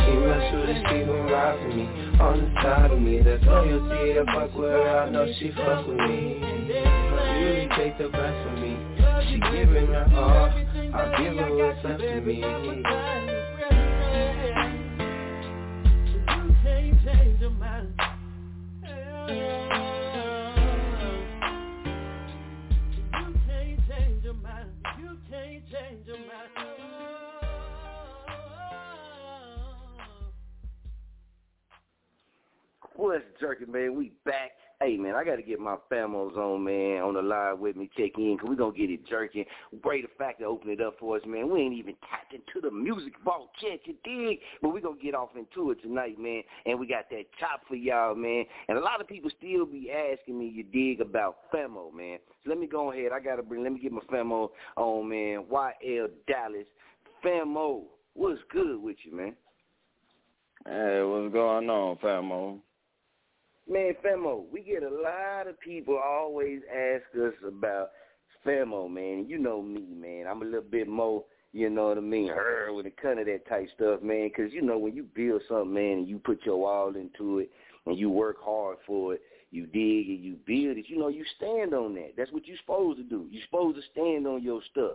She 0.01 0.11
must 0.17 0.53
with 0.55 0.69
it, 0.69 0.81
she 0.89 1.05
gon' 1.05 1.29
ride 1.29 1.59
for 1.61 1.77
me 1.77 1.85
On 2.19 2.41
the 2.41 2.61
side 2.61 2.91
of 2.91 2.99
me, 2.99 3.21
that's 3.21 3.43
loyalty 3.45 4.13
to 4.15 4.25
fuck 4.33 4.53
with 4.55 4.71
her, 4.71 4.99
I 4.99 5.09
know 5.09 5.27
she 5.39 5.51
fuck 5.51 5.87
with 5.87 5.97
me. 5.97 6.41
Really 6.41 7.69
take 7.77 7.97
the 7.97 8.09
best 8.09 8.47
of 8.49 8.57
me. 8.57 8.77
She 9.29 9.39
giving 9.51 9.87
her 9.87 10.09
all, 10.15 10.49
I 10.49 11.21
give 11.21 11.37
her 11.37 11.55
what's 11.55 11.85
of 11.85 12.25
me 12.25 13.42
What's 32.95 33.25
jerking, 33.39 33.71
man? 33.71 33.95
We 33.95 34.13
back. 34.25 34.51
Hey, 34.83 34.97
man, 34.97 35.15
I 35.15 35.23
got 35.23 35.37
to 35.37 35.41
get 35.41 35.61
my 35.61 35.77
famos 35.89 36.35
on, 36.35 36.65
man, 36.65 37.03
on 37.03 37.13
the 37.13 37.21
line 37.21 37.57
with 37.57 37.77
me, 37.77 37.89
check 37.95 38.17
in, 38.17 38.35
because 38.35 38.49
we 38.49 38.57
to 38.57 38.71
get 38.75 38.89
it 38.89 39.07
jerking. 39.07 39.45
The 39.71 40.01
fact 40.17 40.39
to 40.41 40.45
open 40.45 40.71
it 40.71 40.81
up 40.81 40.95
for 40.99 41.15
us, 41.15 41.21
man. 41.25 41.49
We 41.49 41.61
ain't 41.61 41.75
even 41.75 41.95
tapped 42.09 42.33
into 42.33 42.59
the 42.61 42.69
music 42.69 43.13
vault 43.23 43.51
yet, 43.61 43.79
you 43.85 43.95
dig? 44.03 44.39
But 44.61 44.69
we 44.69 44.81
to 44.81 44.97
get 45.01 45.15
off 45.15 45.29
into 45.37 45.71
it 45.71 45.81
tonight, 45.81 46.19
man, 46.19 46.41
and 46.65 46.77
we 46.77 46.85
got 46.85 47.09
that 47.11 47.23
chop 47.39 47.61
for 47.65 47.75
y'all, 47.75 48.13
man. 48.13 48.43
And 48.67 48.77
a 48.77 48.81
lot 48.81 48.99
of 48.99 49.07
people 49.07 49.29
still 49.37 49.65
be 49.65 49.89
asking 49.89 50.37
me, 50.37 50.49
you 50.49 50.63
dig, 50.63 50.99
about 50.99 51.37
famo, 51.53 51.93
man. 51.93 52.17
So 52.43 52.49
let 52.49 52.59
me 52.59 52.67
go 52.67 52.91
ahead. 52.91 53.13
I 53.13 53.21
got 53.21 53.37
to 53.37 53.43
bring, 53.43 53.63
let 53.63 53.71
me 53.71 53.79
get 53.79 53.93
my 53.93 54.01
famo 54.11 54.49
on, 54.75 55.07
man. 55.07 55.45
YL 55.49 56.09
Dallas. 56.27 56.67
Famo, 57.23 57.83
what's 58.15 58.41
good 58.51 58.81
with 58.81 58.97
you, 59.05 59.15
man? 59.15 59.35
Hey, 60.65 61.01
what's 61.03 61.31
going 61.31 61.69
on, 61.69 61.97
Famo? 61.97 62.59
Man, 63.69 63.93
Famo, 64.05 64.43
we 64.51 64.61
get 64.61 64.83
a 64.83 64.89
lot 64.89 65.47
of 65.47 65.59
people 65.59 65.97
always 65.97 66.59
ask 66.69 67.03
us 67.15 67.33
about 67.47 67.91
Famo, 68.45 68.89
man. 68.89 69.25
You 69.27 69.37
know 69.37 69.61
me, 69.61 69.87
man. 69.95 70.25
I'm 70.29 70.41
a 70.41 70.45
little 70.45 70.61
bit 70.61 70.87
more, 70.87 71.23
you 71.53 71.69
know 71.69 71.87
what 71.87 71.97
I 71.97 72.01
mean, 72.01 72.27
her 72.27 72.73
when 72.73 72.85
it 72.85 72.97
comes 73.01 73.19
to 73.19 73.23
that 73.23 73.47
type 73.47 73.69
stuff, 73.75 74.01
man. 74.01 74.27
Because, 74.27 74.51
you 74.51 74.61
know, 74.61 74.77
when 74.77 74.93
you 74.93 75.03
build 75.15 75.43
something, 75.47 75.73
man, 75.73 75.99
and 75.99 76.07
you 76.09 76.19
put 76.19 76.45
your 76.45 76.69
all 76.69 76.93
into 76.95 77.39
it 77.39 77.51
and 77.85 77.97
you 77.97 78.09
work 78.09 78.37
hard 78.41 78.77
for 78.85 79.13
it, 79.13 79.21
you 79.51 79.65
dig 79.67 80.09
and 80.09 80.23
you 80.23 80.35
build 80.45 80.77
it, 80.77 80.89
you 80.89 80.97
know, 80.97 81.07
you 81.07 81.23
stand 81.37 81.73
on 81.73 81.93
that. 81.95 82.13
That's 82.17 82.31
what 82.33 82.45
you're 82.45 82.57
supposed 82.57 82.97
to 82.97 83.03
do. 83.03 83.27
You're 83.29 83.45
supposed 83.45 83.77
to 83.77 83.83
stand 83.91 84.27
on 84.27 84.43
your 84.43 84.61
stuff. 84.71 84.93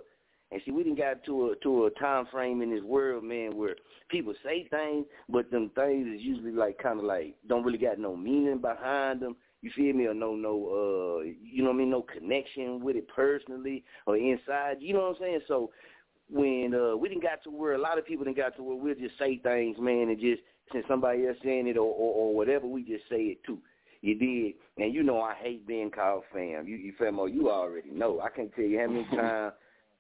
And 0.50 0.62
see, 0.64 0.70
we 0.70 0.82
didn't 0.82 0.98
got 0.98 1.22
to 1.24 1.50
a 1.50 1.56
to 1.62 1.86
a 1.86 1.90
time 1.98 2.26
frame 2.32 2.62
in 2.62 2.70
this 2.70 2.82
world, 2.82 3.22
man, 3.22 3.56
where 3.56 3.76
people 4.08 4.32
say 4.42 4.66
things, 4.70 5.04
but 5.28 5.50
them 5.50 5.70
things 5.74 6.06
is 6.06 6.22
usually 6.22 6.52
like 6.52 6.78
kind 6.78 6.98
of 6.98 7.04
like 7.04 7.36
don't 7.48 7.64
really 7.64 7.78
got 7.78 7.98
no 7.98 8.16
meaning 8.16 8.58
behind 8.58 9.20
them. 9.20 9.36
You 9.60 9.70
feel 9.76 9.92
me? 9.92 10.06
Or 10.06 10.14
no, 10.14 10.34
no, 10.34 10.50
uh, 11.20 11.24
you 11.24 11.62
know 11.62 11.70
what 11.70 11.74
I 11.74 11.78
mean? 11.78 11.90
No 11.90 12.02
connection 12.02 12.80
with 12.82 12.96
it 12.96 13.08
personally 13.08 13.84
or 14.06 14.16
inside. 14.16 14.76
You 14.80 14.94
know 14.94 15.00
what 15.00 15.16
I'm 15.16 15.20
saying? 15.20 15.40
So 15.48 15.70
when 16.30 16.74
uh, 16.74 16.96
we 16.96 17.08
didn't 17.08 17.24
got 17.24 17.42
to 17.44 17.50
where 17.50 17.74
a 17.74 17.78
lot 17.78 17.98
of 17.98 18.06
people 18.06 18.24
didn't 18.24 18.36
got 18.36 18.56
to 18.56 18.62
where 18.62 18.76
we'll 18.76 18.94
just 18.94 19.18
say 19.18 19.38
things, 19.38 19.76
man, 19.78 20.08
and 20.08 20.20
just 20.20 20.42
since 20.72 20.84
somebody 20.88 21.26
else 21.26 21.36
saying 21.42 21.66
it 21.66 21.76
or, 21.76 21.92
or, 21.92 22.14
or 22.14 22.34
whatever, 22.36 22.66
we 22.66 22.82
just 22.82 23.04
say 23.10 23.16
it 23.16 23.44
too. 23.44 23.58
You 24.00 24.14
did, 24.14 24.54
and 24.82 24.94
you 24.94 25.02
know 25.02 25.20
I 25.20 25.34
hate 25.34 25.66
being 25.66 25.90
called 25.90 26.22
fam. 26.32 26.68
You, 26.68 26.76
you 26.76 26.92
famo, 27.00 27.32
you 27.32 27.50
already 27.50 27.90
know. 27.90 28.20
I 28.20 28.28
can't 28.30 28.54
tell 28.54 28.64
you 28.64 28.78
how 28.78 28.86
many 28.86 29.04
times 29.16 29.54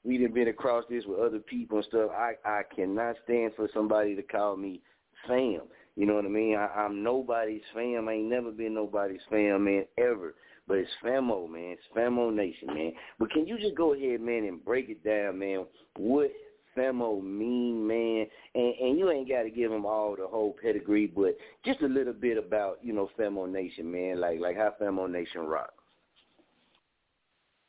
we 0.04 0.18
done 0.18 0.32
been 0.32 0.48
across 0.48 0.84
this 0.88 1.04
with 1.06 1.18
other 1.18 1.38
people 1.38 1.78
and 1.78 1.86
stuff. 1.86 2.10
I 2.16 2.34
I 2.44 2.62
cannot 2.74 3.16
stand 3.24 3.52
for 3.56 3.68
somebody 3.74 4.14
to 4.16 4.22
call 4.22 4.56
me 4.56 4.80
fam. 5.26 5.62
You 5.96 6.06
know 6.06 6.14
what 6.14 6.24
I 6.24 6.28
mean? 6.28 6.56
I, 6.56 6.66
I'm 6.66 7.02
nobody's 7.02 7.62
fam. 7.74 8.08
I 8.08 8.12
ain't 8.12 8.30
never 8.30 8.52
been 8.52 8.74
nobody's 8.74 9.20
fam, 9.28 9.64
man, 9.64 9.84
ever. 9.98 10.34
But 10.68 10.78
it's 10.78 10.90
famo, 11.02 11.50
man. 11.50 11.76
It's 11.76 11.82
famo 11.96 12.32
nation, 12.32 12.68
man. 12.68 12.92
But 13.18 13.30
can 13.30 13.46
you 13.46 13.58
just 13.58 13.74
go 13.74 13.94
ahead, 13.94 14.20
man, 14.20 14.44
and 14.44 14.64
break 14.64 14.90
it 14.90 15.02
down, 15.02 15.38
man? 15.38 15.66
What 15.96 16.30
Famo 16.76 17.22
mean, 17.22 17.86
man? 17.86 18.26
And, 18.54 18.74
and 18.80 18.98
you 18.98 19.10
ain't 19.10 19.28
got 19.28 19.42
to 19.42 19.50
give 19.50 19.72
him 19.72 19.84
all 19.84 20.14
the 20.16 20.26
whole 20.26 20.54
pedigree, 20.62 21.06
but 21.06 21.36
just 21.64 21.80
a 21.82 21.86
little 21.86 22.12
bit 22.12 22.38
about 22.38 22.78
you 22.82 22.92
know 22.92 23.10
Famo 23.18 23.50
Nation, 23.50 23.90
man. 23.90 24.20
Like 24.20 24.40
like 24.40 24.56
how 24.56 24.74
Famo 24.80 25.10
Nation 25.10 25.42
rock. 25.42 25.72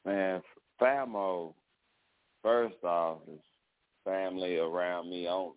Man, 0.05 0.41
Famo, 0.79 1.53
first 2.43 2.83
off, 2.83 3.19
is 3.31 3.39
family 4.05 4.57
around 4.57 5.09
me 5.09 5.27
only. 5.27 5.55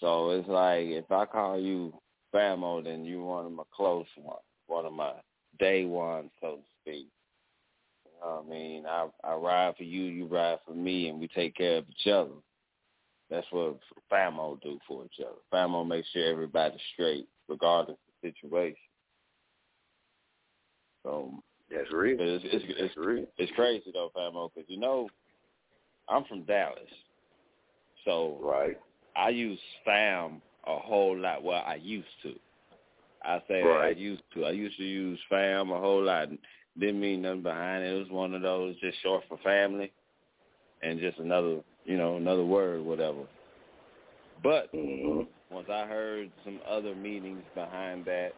So 0.00 0.30
it's 0.30 0.48
like 0.48 0.86
if 0.86 1.10
I 1.10 1.26
call 1.26 1.58
you 1.58 1.92
Famo, 2.34 2.84
then 2.84 3.04
you 3.04 3.22
one 3.24 3.46
of 3.46 3.52
my 3.52 3.64
close 3.74 4.06
ones, 4.16 4.40
one 4.66 4.86
of 4.86 4.92
my 4.92 5.12
day 5.58 5.84
ones, 5.84 6.30
so 6.40 6.56
to 6.56 6.62
speak. 6.82 7.08
You 8.04 8.20
know 8.20 8.44
I 8.46 8.50
mean? 8.50 8.86
I 8.86 9.08
I 9.24 9.34
ride 9.34 9.76
for 9.76 9.82
you, 9.84 10.02
you 10.02 10.26
ride 10.26 10.58
for 10.66 10.74
me, 10.74 11.08
and 11.08 11.20
we 11.20 11.28
take 11.28 11.56
care 11.56 11.78
of 11.78 11.86
each 11.88 12.10
other. 12.12 12.34
That's 13.30 13.46
what 13.50 13.78
Famo 14.10 14.60
do 14.60 14.78
for 14.86 15.04
each 15.04 15.20
other. 15.20 15.38
Famo 15.52 15.86
makes 15.86 16.08
sure 16.10 16.30
everybody's 16.30 16.80
straight, 16.92 17.26
regardless 17.48 17.96
of 17.96 18.14
the 18.22 18.30
situation. 18.30 18.76
So 21.04 21.32
that's 21.70 21.92
real. 21.92 22.16
It's 22.18 22.44
it's 22.44 22.64
it's, 22.68 22.80
that's 22.80 22.96
real. 22.96 23.26
it's 23.36 23.52
crazy 23.52 23.90
though, 23.92 24.10
Famo, 24.16 24.50
because 24.54 24.68
you 24.68 24.78
know 24.78 25.08
I'm 26.08 26.24
from 26.24 26.44
Dallas, 26.44 26.78
so 28.04 28.38
right. 28.42 28.78
I 29.16 29.30
use 29.30 29.58
fam 29.84 30.40
a 30.66 30.78
whole 30.78 31.16
lot. 31.16 31.42
Well, 31.42 31.62
I 31.66 31.76
used 31.76 32.06
to. 32.22 32.34
I 33.22 33.42
say 33.48 33.62
right. 33.62 33.96
I 33.96 33.98
used 33.98 34.22
to. 34.34 34.44
I 34.44 34.50
used 34.52 34.76
to 34.78 34.84
use 34.84 35.18
fam 35.28 35.70
a 35.70 35.78
whole 35.78 36.02
lot. 36.02 36.28
Didn't 36.78 37.00
mean 37.00 37.22
nothing 37.22 37.42
behind 37.42 37.84
it. 37.84 37.92
It 37.92 37.98
was 37.98 38.10
one 38.10 38.34
of 38.34 38.42
those 38.42 38.76
just 38.80 39.02
short 39.02 39.24
for 39.28 39.38
family, 39.38 39.92
and 40.82 41.00
just 41.00 41.18
another, 41.18 41.58
you 41.84 41.96
know, 41.96 42.16
another 42.16 42.44
word, 42.44 42.82
whatever. 42.82 43.24
But 44.42 44.72
mm-hmm. 44.72 45.22
once 45.54 45.68
I 45.70 45.86
heard 45.86 46.30
some 46.44 46.60
other 46.68 46.94
meanings 46.94 47.42
behind 47.54 48.04
that, 48.04 48.30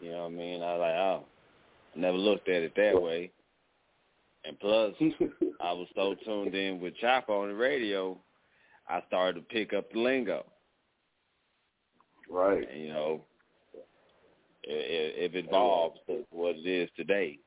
you 0.00 0.10
know 0.10 0.24
what 0.24 0.32
I 0.32 0.36
mean, 0.36 0.62
I 0.62 0.74
was 0.74 0.80
like, 0.80 0.94
oh, 0.94 1.24
I 1.94 1.98
never 1.98 2.16
looked 2.16 2.48
at 2.48 2.62
it 2.62 2.74
that 2.76 3.00
way. 3.00 3.30
And 4.44 4.58
plus, 4.58 4.94
I 5.60 5.72
was 5.72 5.86
so 5.94 6.14
tuned 6.24 6.54
in 6.54 6.80
with 6.80 6.96
Chop 6.96 7.28
On 7.28 7.50
It 7.50 7.54
Radio, 7.54 8.18
I 8.88 9.02
started 9.06 9.40
to 9.40 9.54
pick 9.54 9.72
up 9.72 9.90
the 9.92 10.00
lingo. 10.00 10.44
Right. 12.28 12.68
And, 12.70 12.82
you 12.82 12.88
know, 12.88 13.20
it, 14.64 15.32
it 15.32 15.44
evolved 15.46 15.98
to 16.08 16.24
what 16.30 16.56
it 16.56 16.66
is 16.66 16.90
today. 16.96 17.38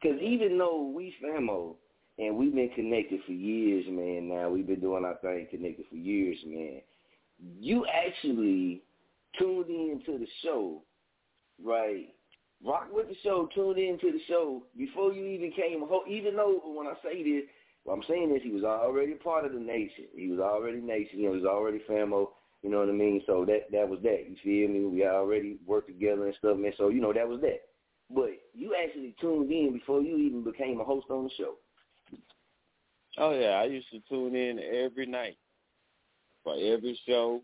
Because 0.00 0.20
even 0.22 0.56
though 0.56 0.92
we 0.94 1.14
famo 1.22 1.74
and 2.18 2.36
we've 2.36 2.54
been 2.54 2.70
connected 2.70 3.20
for 3.24 3.32
years, 3.32 3.86
man. 3.88 4.28
Now 4.28 4.50
we've 4.50 4.66
been 4.66 4.80
doing 4.80 5.04
our 5.04 5.16
thing 5.16 5.46
connected 5.50 5.86
for 5.88 5.96
years, 5.96 6.36
man. 6.44 6.80
You 7.60 7.86
actually 7.86 8.82
tuned 9.38 9.68
in 9.68 10.02
to 10.06 10.18
the 10.18 10.26
show, 10.42 10.82
right? 11.64 12.08
Rock 12.64 12.88
with 12.92 13.08
the 13.08 13.14
show, 13.22 13.48
tuned 13.54 13.78
in 13.78 13.98
to 14.00 14.12
the 14.12 14.20
show 14.26 14.64
before 14.76 15.12
you 15.12 15.24
even 15.26 15.52
came. 15.52 15.84
Even 16.08 16.36
though 16.36 16.60
when 16.64 16.86
I 16.86 16.94
say 17.02 17.22
this, 17.22 17.48
well, 17.84 17.96
I'm 17.96 18.02
saying 18.08 18.32
this, 18.32 18.42
he 18.42 18.50
was 18.50 18.64
already 18.64 19.14
part 19.14 19.44
of 19.44 19.52
the 19.52 19.60
nation. 19.60 20.06
He 20.14 20.28
was 20.28 20.40
already 20.40 20.80
nation. 20.80 21.20
He 21.20 21.28
was 21.28 21.44
already 21.44 21.80
famo. 21.88 22.28
You 22.62 22.70
know 22.70 22.80
what 22.80 22.88
I 22.88 22.92
mean? 22.92 23.22
So 23.26 23.44
that 23.44 23.70
that 23.70 23.88
was 23.88 24.00
that. 24.02 24.24
You 24.28 24.36
feel 24.42 24.68
me? 24.68 24.84
We 24.84 25.06
already 25.06 25.58
worked 25.64 25.88
together 25.88 26.26
and 26.26 26.34
stuff, 26.38 26.58
man. 26.58 26.72
So 26.76 26.88
you 26.88 27.00
know 27.00 27.12
that 27.12 27.28
was 27.28 27.40
that. 27.42 27.60
But 28.10 28.30
you 28.52 28.74
actually 28.74 29.14
tuned 29.20 29.50
in 29.52 29.72
before 29.72 30.02
you 30.02 30.16
even 30.18 30.42
became 30.42 30.80
a 30.80 30.84
host 30.84 31.06
on 31.10 31.24
the 31.24 31.30
show. 31.38 31.54
Oh 33.16 33.38
yeah, 33.38 33.60
I 33.60 33.64
used 33.64 33.90
to 33.92 34.00
tune 34.08 34.34
in 34.34 34.58
every 34.58 35.06
night 35.06 35.36
for 36.42 36.54
every 36.54 36.98
show, 37.06 37.42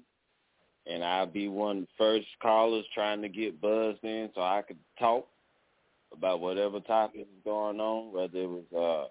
and 0.87 1.03
I'd 1.03 1.33
be 1.33 1.49
one 1.49 1.79
of 1.79 1.83
the 1.83 1.88
first 1.99 2.26
callers 2.41 2.85
trying 2.95 3.23
to 3.23 3.29
get 3.29 3.61
buzzed 3.61 4.04
in 4.04 4.30
so 4.35 4.43
I 4.43 4.63
could 4.67 4.78
talk 4.99 5.26
about 6.13 6.41
whatever 6.41 6.80
topic 6.80 7.26
was 7.26 7.43
going 7.45 7.80
on, 7.80 8.13
whether 8.13 8.39
it 8.39 8.49
was 8.49 8.73
uh 8.73 9.08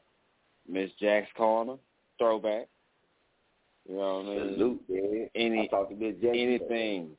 Miss 0.72 0.92
Jack's 1.00 1.32
Corner, 1.36 1.76
throwback. 2.18 2.68
You 3.88 3.96
know 3.96 4.22
what 4.22 4.32
I 4.32 4.46
mean? 4.46 4.54
Salute, 4.54 4.82
man. 4.90 5.30
Any 5.36 5.70
I 5.72 5.84
to 5.84 5.96
Miss 5.96 6.16
Jackson. 6.16 6.40
anything. 6.40 7.10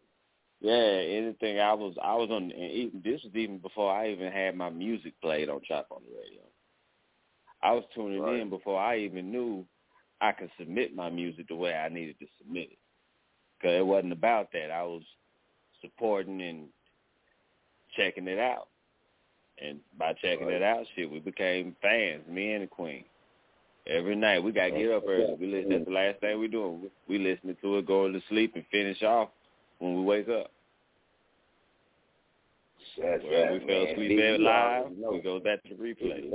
Yeah, 0.60 0.72
anything. 0.72 1.60
I 1.60 1.74
was 1.74 1.94
I 2.02 2.14
was 2.14 2.30
on, 2.30 2.44
and 2.44 2.70
even 2.70 3.02
this 3.04 3.22
was 3.22 3.34
even 3.34 3.58
before 3.58 3.92
I 3.92 4.10
even 4.10 4.32
had 4.32 4.56
my 4.56 4.70
music 4.70 5.12
played 5.20 5.50
on 5.50 5.60
Chop 5.66 5.88
On 5.90 6.00
It 6.02 6.16
Radio. 6.16 6.40
I 7.62 7.72
was 7.72 7.84
tuning 7.94 8.20
right. 8.20 8.40
in 8.40 8.50
before 8.50 8.80
I 8.80 8.98
even 8.98 9.30
knew 9.30 9.66
I 10.20 10.32
could 10.32 10.50
submit 10.58 10.94
my 10.94 11.10
music 11.10 11.48
the 11.48 11.54
way 11.54 11.74
I 11.74 11.88
needed 11.88 12.18
to 12.20 12.26
submit 12.38 12.70
it. 12.72 12.78
Because 13.58 13.78
it 13.78 13.86
wasn't 13.86 14.12
about 14.12 14.52
that. 14.52 14.70
I 14.70 14.82
was 14.82 15.02
supporting 15.80 16.40
and 16.42 16.66
checking 17.96 18.28
it 18.28 18.38
out. 18.38 18.68
And 19.62 19.78
by 19.98 20.14
checking 20.14 20.46
right. 20.46 20.56
it 20.56 20.62
out, 20.62 20.84
shit, 20.94 21.10
we 21.10 21.20
became 21.20 21.76
fans, 21.80 22.22
me 22.28 22.52
and 22.52 22.64
the 22.64 22.66
Queen. 22.66 23.04
Every 23.86 24.16
night 24.16 24.42
we 24.42 24.50
got 24.50 24.68
to 24.68 24.70
get 24.70 24.90
up 24.90 25.04
early. 25.06 25.36
We 25.38 25.46
listen. 25.46 25.70
That's 25.70 25.84
the 25.84 25.90
last 25.90 26.20
thing 26.20 26.40
we 26.40 26.48
doing. 26.48 26.90
We, 27.06 27.18
listening 27.18 27.56
to 27.60 27.78
it, 27.78 27.86
going 27.86 28.14
to 28.14 28.20
sleep, 28.28 28.52
and 28.54 28.64
finish 28.70 29.02
off 29.02 29.28
when 29.78 29.94
we 29.94 30.02
wake 30.02 30.28
up. 30.28 30.50
That's 33.00 33.22
well, 33.24 33.42
right, 33.42 33.52
we 33.52 33.66
fell 33.66 33.84
asleep 33.84 34.18
there 34.18 34.38
live. 34.38 34.86
We 34.90 35.20
go 35.20 35.38
back 35.38 35.62
to 35.64 35.74
the 35.74 35.82
replay. 35.82 36.30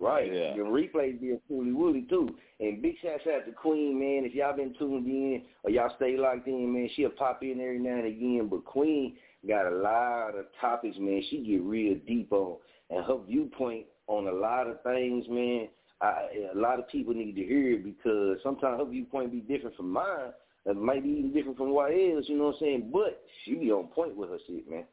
Right. 0.00 0.32
Yeah. 0.32 0.54
The 0.54 0.62
replays 0.62 1.20
being 1.20 1.40
truly 1.48 1.72
woolly 1.72 2.06
too. 2.08 2.28
And 2.60 2.80
big 2.80 2.94
shouts 3.02 3.24
out 3.26 3.46
to 3.46 3.52
Queen, 3.52 3.98
man. 3.98 4.24
If 4.24 4.34
y'all 4.34 4.56
been 4.56 4.74
tuned 4.78 5.06
in 5.06 5.42
or 5.64 5.70
y'all 5.70 5.92
stay 5.96 6.16
locked 6.16 6.46
in, 6.46 6.72
man, 6.72 6.88
she'll 6.94 7.10
pop 7.10 7.42
in 7.42 7.60
every 7.60 7.80
now 7.80 7.96
and 7.96 8.06
again. 8.06 8.48
But 8.48 8.64
Queen 8.64 9.16
got 9.46 9.66
a 9.66 9.74
lot 9.74 10.38
of 10.38 10.46
topics, 10.60 10.96
man. 10.98 11.22
She 11.30 11.38
get 11.38 11.62
real 11.62 11.96
deep 12.06 12.32
on 12.32 12.58
and 12.90 13.04
her 13.04 13.18
viewpoint 13.26 13.86
on 14.06 14.28
a 14.28 14.32
lot 14.32 14.68
of 14.68 14.82
things, 14.82 15.24
man. 15.28 15.68
I, 16.00 16.28
a 16.54 16.58
lot 16.58 16.78
of 16.78 16.88
people 16.88 17.12
need 17.12 17.34
to 17.34 17.44
hear 17.44 17.72
it 17.72 17.84
because 17.84 18.38
sometimes 18.42 18.78
her 18.78 18.86
viewpoint 18.86 19.32
be 19.32 19.40
different 19.40 19.76
from 19.76 19.90
mine. 19.90 20.32
It 20.64 20.76
might 20.76 21.02
be 21.02 21.10
even 21.10 21.32
different 21.32 21.56
from 21.56 21.70
what 21.70 21.90
else, 21.90 22.26
you 22.28 22.36
know 22.36 22.46
what 22.46 22.56
I'm 22.56 22.60
saying? 22.60 22.90
But 22.92 23.22
she 23.44 23.54
be 23.54 23.72
on 23.72 23.88
point 23.88 24.16
with 24.16 24.30
her 24.30 24.38
shit, 24.46 24.70
man. 24.70 24.84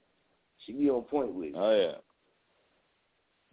She 0.66 0.74
be 0.74 0.90
on 0.90 1.04
point 1.04 1.34
with 1.34 1.50
it. 1.50 1.54
Oh 1.56 1.76
yeah. 1.76 1.96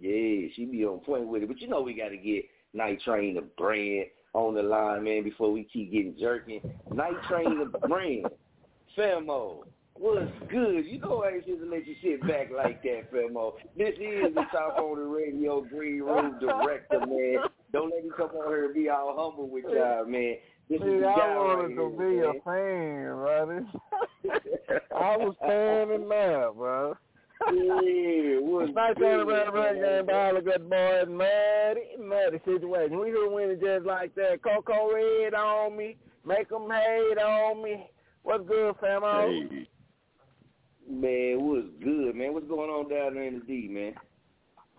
Yeah, 0.02 0.48
she 0.56 0.64
be 0.64 0.84
on 0.84 0.98
point 0.98 1.28
with 1.28 1.44
it. 1.44 1.48
But 1.48 1.60
you 1.60 1.68
know 1.68 1.80
we 1.80 1.94
got 1.94 2.08
to 2.08 2.16
get 2.16 2.44
Night 2.74 3.00
Train 3.04 3.36
the 3.36 3.42
brand 3.56 4.06
on 4.34 4.54
the 4.54 4.62
line, 4.62 5.04
man, 5.04 5.22
before 5.22 5.52
we 5.52 5.62
keep 5.62 5.92
getting 5.92 6.16
jerking. 6.18 6.60
Night 6.92 7.14
Train 7.28 7.60
the 7.60 7.78
brand. 7.86 8.26
Famo, 8.98 9.62
what's 9.94 10.30
good? 10.50 10.86
You 10.86 10.98
know 10.98 11.22
I 11.22 11.34
ain't 11.34 11.44
supposed 11.44 11.62
to 11.62 11.70
let 11.70 11.86
you 11.86 11.94
sit 12.02 12.20
back 12.26 12.48
like 12.54 12.82
that, 12.82 13.12
Famo. 13.12 13.52
This 13.78 13.94
is 13.94 14.34
the 14.34 14.44
Chop 14.50 14.76
On 14.78 14.98
It 14.98 15.04
Radio 15.04 15.60
Green 15.62 16.02
Room 16.02 16.36
Director, 16.40 16.98
man. 17.06 17.36
Don't 17.72 17.90
let 17.94 18.04
me 18.04 18.10
come 18.16 18.30
on 18.30 18.48
here 18.48 18.64
and 18.66 18.74
be 18.74 18.88
all 18.88 19.14
humble 19.16 19.48
with 19.48 19.64
y'all, 19.72 20.04
man. 20.04 20.34
This 20.68 20.80
See, 20.80 20.86
is 20.88 21.04
I 21.04 21.36
wanted 21.36 21.76
right 21.76 21.76
to 21.76 21.90
here, 21.90 22.10
be 22.10 22.16
man. 22.16 22.24
a 22.24 22.32
fan, 22.44 23.14
brother. 23.14 23.66
I 24.96 25.16
was 25.16 25.34
standing 25.44 26.08
there, 26.08 26.52
bro. 26.52 26.96
Yeah, 27.50 28.38
what's 28.40 28.74
nice 28.74 28.94
good, 28.96 29.20
on 29.20 29.26
the 29.26 29.32
red 29.32 29.54
red 29.54 29.74
game 29.76 30.06
by 30.06 30.12
all 30.12 30.34
the 30.34 30.40
good 30.40 30.70
boys, 30.70 31.08
Maddie, 31.08 31.96
Maddie 31.98 32.40
situation. 32.44 33.00
We 33.00 33.10
could 33.10 33.32
win 33.34 33.50
it 33.50 33.60
just 33.60 33.86
like 33.86 34.14
that. 34.14 34.42
Coco 34.42 34.92
Red 34.94 35.34
on 35.34 35.76
me, 35.76 35.96
make 36.24 36.52
'em 36.52 36.70
hate 36.70 37.18
on 37.18 37.62
me. 37.62 37.90
What's 38.22 38.46
good, 38.46 38.74
famo? 38.76 39.48
Hey. 39.50 39.68
Man, 40.88 41.44
what's 41.46 41.68
good, 41.82 42.14
man? 42.14 42.34
What's 42.34 42.48
going 42.48 42.70
on 42.70 42.88
down 42.88 43.14
there 43.14 43.24
in 43.24 43.40
the 43.40 43.44
D, 43.44 43.68
man? 43.68 43.94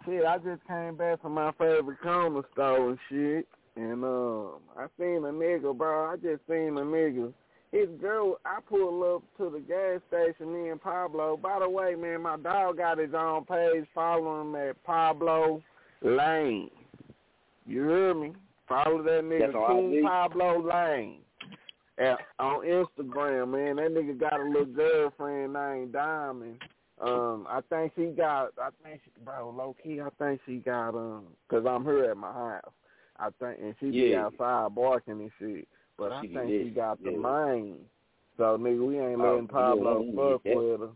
Shit, 0.06 0.26
I 0.26 0.38
just 0.38 0.66
came 0.68 0.96
back 0.96 1.22
from 1.22 1.34
my 1.34 1.52
favorite 1.54 2.02
corner 2.02 2.44
store 2.54 2.90
and 2.90 3.00
shit. 3.10 3.48
And 3.76 4.04
um 4.04 4.60
I 4.78 4.86
seen 5.00 5.24
a 5.26 5.32
nigga, 5.32 5.76
bro. 5.76 6.12
I 6.12 6.16
just 6.18 6.46
seen 6.48 6.78
a 6.78 6.82
nigga. 6.82 7.34
His 7.74 7.90
girl, 8.00 8.38
I 8.46 8.60
pull 8.70 9.16
up 9.16 9.24
to 9.40 9.50
the 9.50 9.60
gas 9.60 10.00
station, 10.08 10.54
me 10.54 10.70
and 10.70 10.80
Pablo. 10.80 11.36
By 11.36 11.58
the 11.58 11.68
way, 11.68 11.96
man, 11.96 12.22
my 12.22 12.38
dog 12.38 12.78
got 12.78 13.00
his 13.00 13.16
own 13.16 13.46
page. 13.46 13.86
Follow 13.96 14.42
him 14.42 14.56
at 14.56 14.82
Pablo 14.84 15.60
Lane. 16.04 16.70
You 17.66 17.88
hear 17.90 18.14
me? 18.14 18.34
Follow 18.70 19.02
that 19.02 19.24
nigga, 19.24 19.68
King. 19.68 20.04
Pablo 20.04 20.62
Lane. 20.62 21.22
At, 21.98 22.20
on 22.38 22.64
Instagram, 22.64 23.50
man. 23.50 23.78
That 23.78 23.92
nigga 23.92 24.20
got 24.20 24.40
a 24.40 24.44
little 24.44 24.66
girlfriend 24.66 25.54
named 25.54 25.94
Diamond. 25.94 26.60
Um, 27.02 27.48
I 27.50 27.62
think 27.72 27.94
she 27.96 28.06
got, 28.16 28.52
I 28.62 28.70
think, 28.84 29.02
she, 29.04 29.12
bro, 29.26 29.50
low 29.50 29.76
key, 29.84 30.00
I 30.00 30.10
think 30.20 30.42
she 30.46 30.58
got, 30.58 30.90
um, 30.90 31.24
cause 31.50 31.66
I'm 31.68 31.84
here 31.84 32.06
at 32.06 32.18
my 32.18 32.32
house. 32.32 32.72
I 33.18 33.30
think, 33.40 33.60
and 33.62 33.74
she 33.80 33.90
be 33.90 34.16
outside 34.16 34.76
barking 34.76 35.22
and 35.22 35.32
shit. 35.40 35.68
But 35.98 36.12
I 36.12 36.22
think 36.22 36.50
she 36.50 36.72
got 36.76 37.04
the 37.04 37.12
yeah. 37.12 37.18
main. 37.18 37.76
So 38.38 38.58
nigga, 38.58 38.88
we 38.88 39.00
ain't 39.00 39.22
Oh, 39.22 39.32
letting 39.32 39.48
Pablo 39.48 40.04
yeah, 40.04 40.12
fuck 40.16 40.42
yeah. 40.44 40.56
with 40.56 40.80
her. 40.80 40.90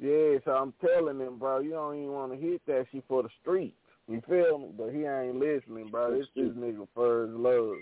Yeah, 0.00 0.38
so 0.44 0.52
I'm 0.52 0.72
telling 0.80 1.18
him, 1.18 1.38
bro, 1.38 1.58
you 1.58 1.70
don't 1.70 1.96
even 1.96 2.12
want 2.12 2.32
to 2.32 2.38
hit 2.38 2.62
that 2.66 2.86
shit 2.92 3.02
for 3.08 3.24
the 3.24 3.28
street. 3.42 3.74
You 4.06 4.22
feel 4.28 4.58
me? 4.58 4.68
But 4.76 4.90
he 4.90 5.04
ain't 5.04 5.36
listening, 5.36 5.88
bro. 5.90 6.16
This 6.16 6.28
this 6.36 6.52
nigga 6.56 6.86
first 6.94 7.32
love. 7.32 7.76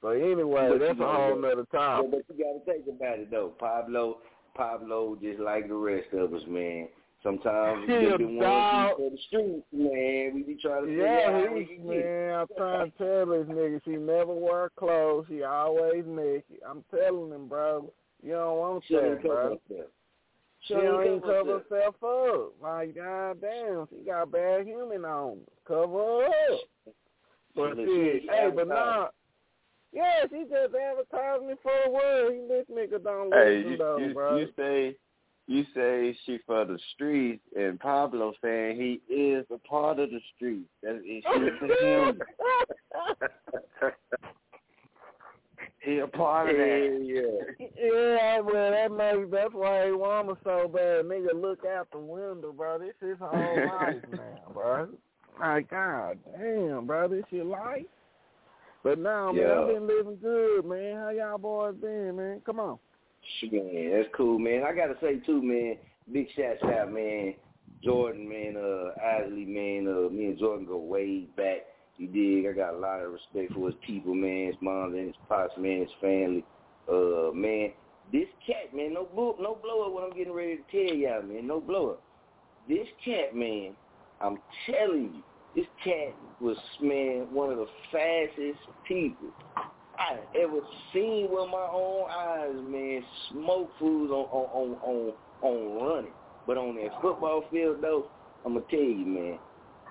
So 0.00 0.08
anyway, 0.08 0.68
But 0.70 0.80
that's 0.80 0.98
a 1.00 1.06
whole 1.06 1.38
nother 1.38 1.66
topic. 1.70 2.10
But, 2.10 2.26
but 2.26 2.36
you 2.36 2.44
gotta 2.44 2.64
think 2.64 2.86
about 2.88 3.18
it 3.18 3.30
though. 3.30 3.52
Pablo, 3.58 4.18
Pablo, 4.54 5.16
just 5.20 5.40
like 5.40 5.68
the 5.68 5.74
rest 5.74 6.08
of 6.12 6.32
us, 6.32 6.42
man. 6.48 6.88
Sometimes 7.22 7.86
we 7.88 7.94
a 7.94 7.98
be 8.18 8.24
the 8.24 8.40
dog. 8.40 8.74
ones 8.74 8.92
for 8.96 9.10
the 9.10 9.18
streets, 9.26 9.66
man. 9.72 10.32
We 10.34 10.42
be 10.44 10.58
trying 10.62 10.82
to 10.84 10.88
figure 10.88 11.06
out 11.06 11.32
Yeah, 11.32 11.48
how 11.48 11.54
we 11.54 11.64
he, 11.64 11.76
get. 11.76 11.84
man, 11.86 12.34
I'm 12.34 12.46
trying 12.56 12.92
to 12.92 12.98
tell 12.98 13.26
this 13.26 13.46
nigga 13.48 13.80
she 13.84 13.90
never 13.96 14.32
wear 14.32 14.70
clothes. 14.76 15.26
She 15.28 15.42
always 15.42 16.04
naked. 16.06 16.60
I'm 16.68 16.84
telling 16.94 17.32
him, 17.32 17.48
bro. 17.48 17.92
You 18.22 18.32
don't 18.32 18.58
want 18.58 18.84
She 18.86 18.94
don't 18.94 19.14
that, 19.16 19.22
bro. 19.22 19.58
herself. 19.68 19.90
She 20.62 20.74
don't 20.74 21.06
even 21.06 21.20
cover 21.20 21.60
herself 21.68 21.94
up. 22.02 22.52
Like, 22.62 22.94
goddamn, 22.94 23.88
she 23.90 24.04
got 24.04 24.30
bad 24.30 24.66
human 24.66 25.04
on. 25.04 25.38
Cover 25.66 26.24
up. 26.24 26.32
But 27.56 27.76
Look, 27.76 27.86
shit, 27.88 28.22
she 28.22 28.28
hey, 28.28 28.50
but 28.54 28.62
advertising. 28.62 28.68
nah. 28.68 29.08
Yeah, 29.92 30.22
she 30.30 30.44
just 30.44 30.74
advertising 30.74 31.56
for 31.62 31.72
the 31.84 31.90
world. 31.90 32.32
He 32.32 32.40
this 32.46 32.66
nigga 32.70 33.02
don't 33.02 33.32
Hey, 33.32 33.56
listen 33.58 33.70
you, 33.72 33.76
though, 33.78 33.98
you, 33.98 34.14
bro. 34.14 34.36
you 34.38 34.48
say 34.56 34.96
you 35.48 35.64
say 35.74 36.16
she 36.26 36.38
for 36.46 36.64
the 36.66 36.78
streets, 36.94 37.42
and 37.56 37.80
Pablo 37.80 38.34
saying 38.42 38.76
he 38.76 39.00
is 39.12 39.46
a 39.50 39.56
part 39.58 39.98
of 39.98 40.10
the 40.10 40.20
streets. 40.36 40.68
That 40.82 40.96
is 40.96 41.24
him. 41.80 42.20
he 45.80 45.98
a 46.00 46.06
part 46.06 46.50
of 46.50 46.56
that. 46.56 47.00
Yeah, 47.02 47.66
Yeah, 47.82 48.40
well, 48.40 48.70
that 48.70 48.92
makes 48.92 49.30
that's 49.32 49.54
why 49.54 49.86
he 49.86 49.92
want 49.92 50.28
her 50.28 50.34
so 50.44 50.68
bad. 50.68 51.06
Nigga, 51.06 51.32
look 51.34 51.64
out 51.64 51.90
the 51.92 51.98
window, 51.98 52.52
bro. 52.52 52.78
This 52.78 52.94
is 53.00 53.16
whole 53.18 53.66
life 53.80 54.02
now, 54.12 54.52
bro. 54.52 54.88
My 55.40 55.62
god 55.62 56.18
damn, 56.38 56.86
bro, 56.86 57.08
this 57.08 57.24
your 57.30 57.46
life. 57.46 57.86
But 58.84 58.98
now, 58.98 59.32
man, 59.32 59.42
Yeah. 59.46 59.60
I've 59.60 59.68
been 59.68 59.86
living 59.86 60.18
good, 60.20 60.66
man. 60.66 60.96
How 60.96 61.08
y'all 61.08 61.38
boys 61.38 61.74
been, 61.80 62.16
man? 62.16 62.42
Come 62.44 62.60
on. 62.60 62.78
Shit, 63.40 63.52
man, 63.52 63.92
that's 63.92 64.08
cool, 64.16 64.38
man. 64.38 64.62
I 64.64 64.72
gotta 64.74 64.94
say 65.00 65.20
too, 65.26 65.42
man. 65.42 65.76
Big 66.12 66.28
shouts 66.36 66.62
out, 66.64 66.92
man. 66.92 67.34
Jordan, 67.82 68.28
man. 68.28 68.56
Uh, 68.56 68.92
Isley, 69.00 69.44
man. 69.44 69.86
Uh, 69.86 70.10
me 70.10 70.26
and 70.26 70.38
Jordan 70.38 70.66
go 70.66 70.78
way 70.78 71.26
back. 71.36 71.66
You 71.98 72.06
dig? 72.06 72.50
I 72.50 72.52
got 72.52 72.74
a 72.74 72.78
lot 72.78 73.00
of 73.00 73.12
respect 73.12 73.52
for 73.52 73.66
his 73.66 73.76
people, 73.86 74.14
man. 74.14 74.46
His 74.46 74.56
mom 74.60 74.94
and 74.94 75.08
his 75.08 75.16
pops, 75.28 75.52
man. 75.58 75.80
His 75.80 75.90
family. 76.00 76.44
Uh, 76.88 77.32
man. 77.34 77.72
This 78.12 78.28
cat, 78.46 78.74
man. 78.74 78.94
No 78.94 79.04
blow, 79.04 79.36
no 79.38 79.58
blow 79.62 79.86
up. 79.86 79.92
What 79.92 80.04
I'm 80.04 80.16
getting 80.16 80.32
ready 80.32 80.58
to 80.58 80.62
tell 80.70 80.96
y'all, 80.96 81.22
man. 81.22 81.46
No 81.46 81.60
blow 81.60 81.90
up. 81.90 82.02
This 82.68 82.86
cat, 83.04 83.34
man. 83.34 83.72
I'm 84.20 84.38
telling 84.66 85.12
you, 85.14 85.22
this 85.54 85.66
cat 85.84 86.14
was, 86.40 86.56
man, 86.80 87.26
one 87.30 87.50
of 87.50 87.58
the 87.58 87.66
fastest 87.92 88.58
people 88.86 89.28
I 89.98 90.18
ever 90.40 90.60
seen 90.92 91.28
with 91.30 91.48
my 91.50 91.68
own 91.72 92.08
eyes, 92.10 92.54
man, 92.68 93.02
smoke 93.30 93.70
foods 93.78 94.12
on 94.12 94.26
on 94.30 94.76
on 94.82 95.12
on, 95.12 95.12
on 95.42 95.88
running. 95.88 96.12
But 96.46 96.56
on 96.56 96.76
that 96.76 97.02
football 97.02 97.44
field 97.50 97.78
though, 97.82 98.06
I'm 98.46 98.54
gonna 98.54 98.64
tell 98.70 98.78
you, 98.78 99.04
man, 99.04 99.38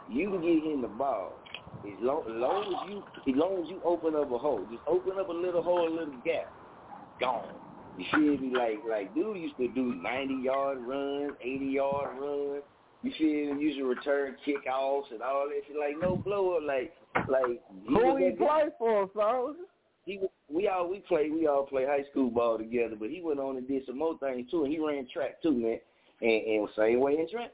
you 0.09 0.29
can 0.29 0.41
get 0.41 0.63
him 0.63 0.81
the 0.81 0.87
ball. 0.87 1.33
As 1.85 1.93
long, 2.01 2.21
as 2.21 2.35
long 2.35 2.63
as 2.63 2.89
you 2.89 3.33
as 3.33 3.39
long 3.39 3.63
as 3.63 3.69
you 3.69 3.81
open 3.83 4.15
up 4.15 4.31
a 4.31 4.37
hole. 4.37 4.65
Just 4.71 4.81
open 4.87 5.19
up 5.19 5.29
a 5.29 5.33
little 5.33 5.61
hole, 5.61 5.87
a 5.87 5.91
little 5.91 6.15
gap. 6.25 6.51
Gone. 7.19 7.53
You 7.97 8.05
feel 8.11 8.37
me? 8.37 8.55
Like 8.55 8.79
like 8.89 9.13
dude 9.13 9.37
used 9.37 9.57
to 9.57 9.67
do 9.69 9.95
ninety 9.95 10.35
yard 10.43 10.79
runs, 10.79 11.33
eighty 11.41 11.65
yard 11.65 12.17
runs. 12.19 12.63
You 13.03 13.11
feel 13.17 13.55
me? 13.55 13.61
Used 13.61 13.77
to 13.79 13.85
return 13.85 14.35
kickoffs 14.45 15.11
and 15.11 15.21
all 15.21 15.47
that 15.49 15.61
shit. 15.67 15.77
Like 15.77 15.95
no 16.01 16.17
blow 16.17 16.57
up 16.57 16.63
like 16.65 16.93
like 17.29 17.61
Who 17.87 18.17
he 18.17 18.31
play 18.31 18.65
for, 18.79 19.09
soldier? 19.13 19.59
He 20.07 20.21
we 20.49 20.67
all 20.69 20.89
we 20.89 20.99
played 20.99 21.31
we 21.31 21.45
all 21.47 21.65
play 21.65 21.85
high 21.85 22.05
school 22.09 22.31
ball 22.31 22.57
together, 22.57 22.95
but 22.97 23.09
he 23.09 23.21
went 23.21 23.39
on 23.39 23.57
and 23.57 23.67
did 23.67 23.85
some 23.85 23.99
more 23.99 24.17
things 24.17 24.49
too, 24.49 24.63
and 24.63 24.73
he 24.73 24.79
ran 24.79 25.05
track 25.13 25.41
too, 25.43 25.51
man. 25.51 25.79
And, 26.21 26.47
and 26.47 26.69
same 26.75 26.99
way 26.99 27.17
in 27.19 27.29
track, 27.29 27.51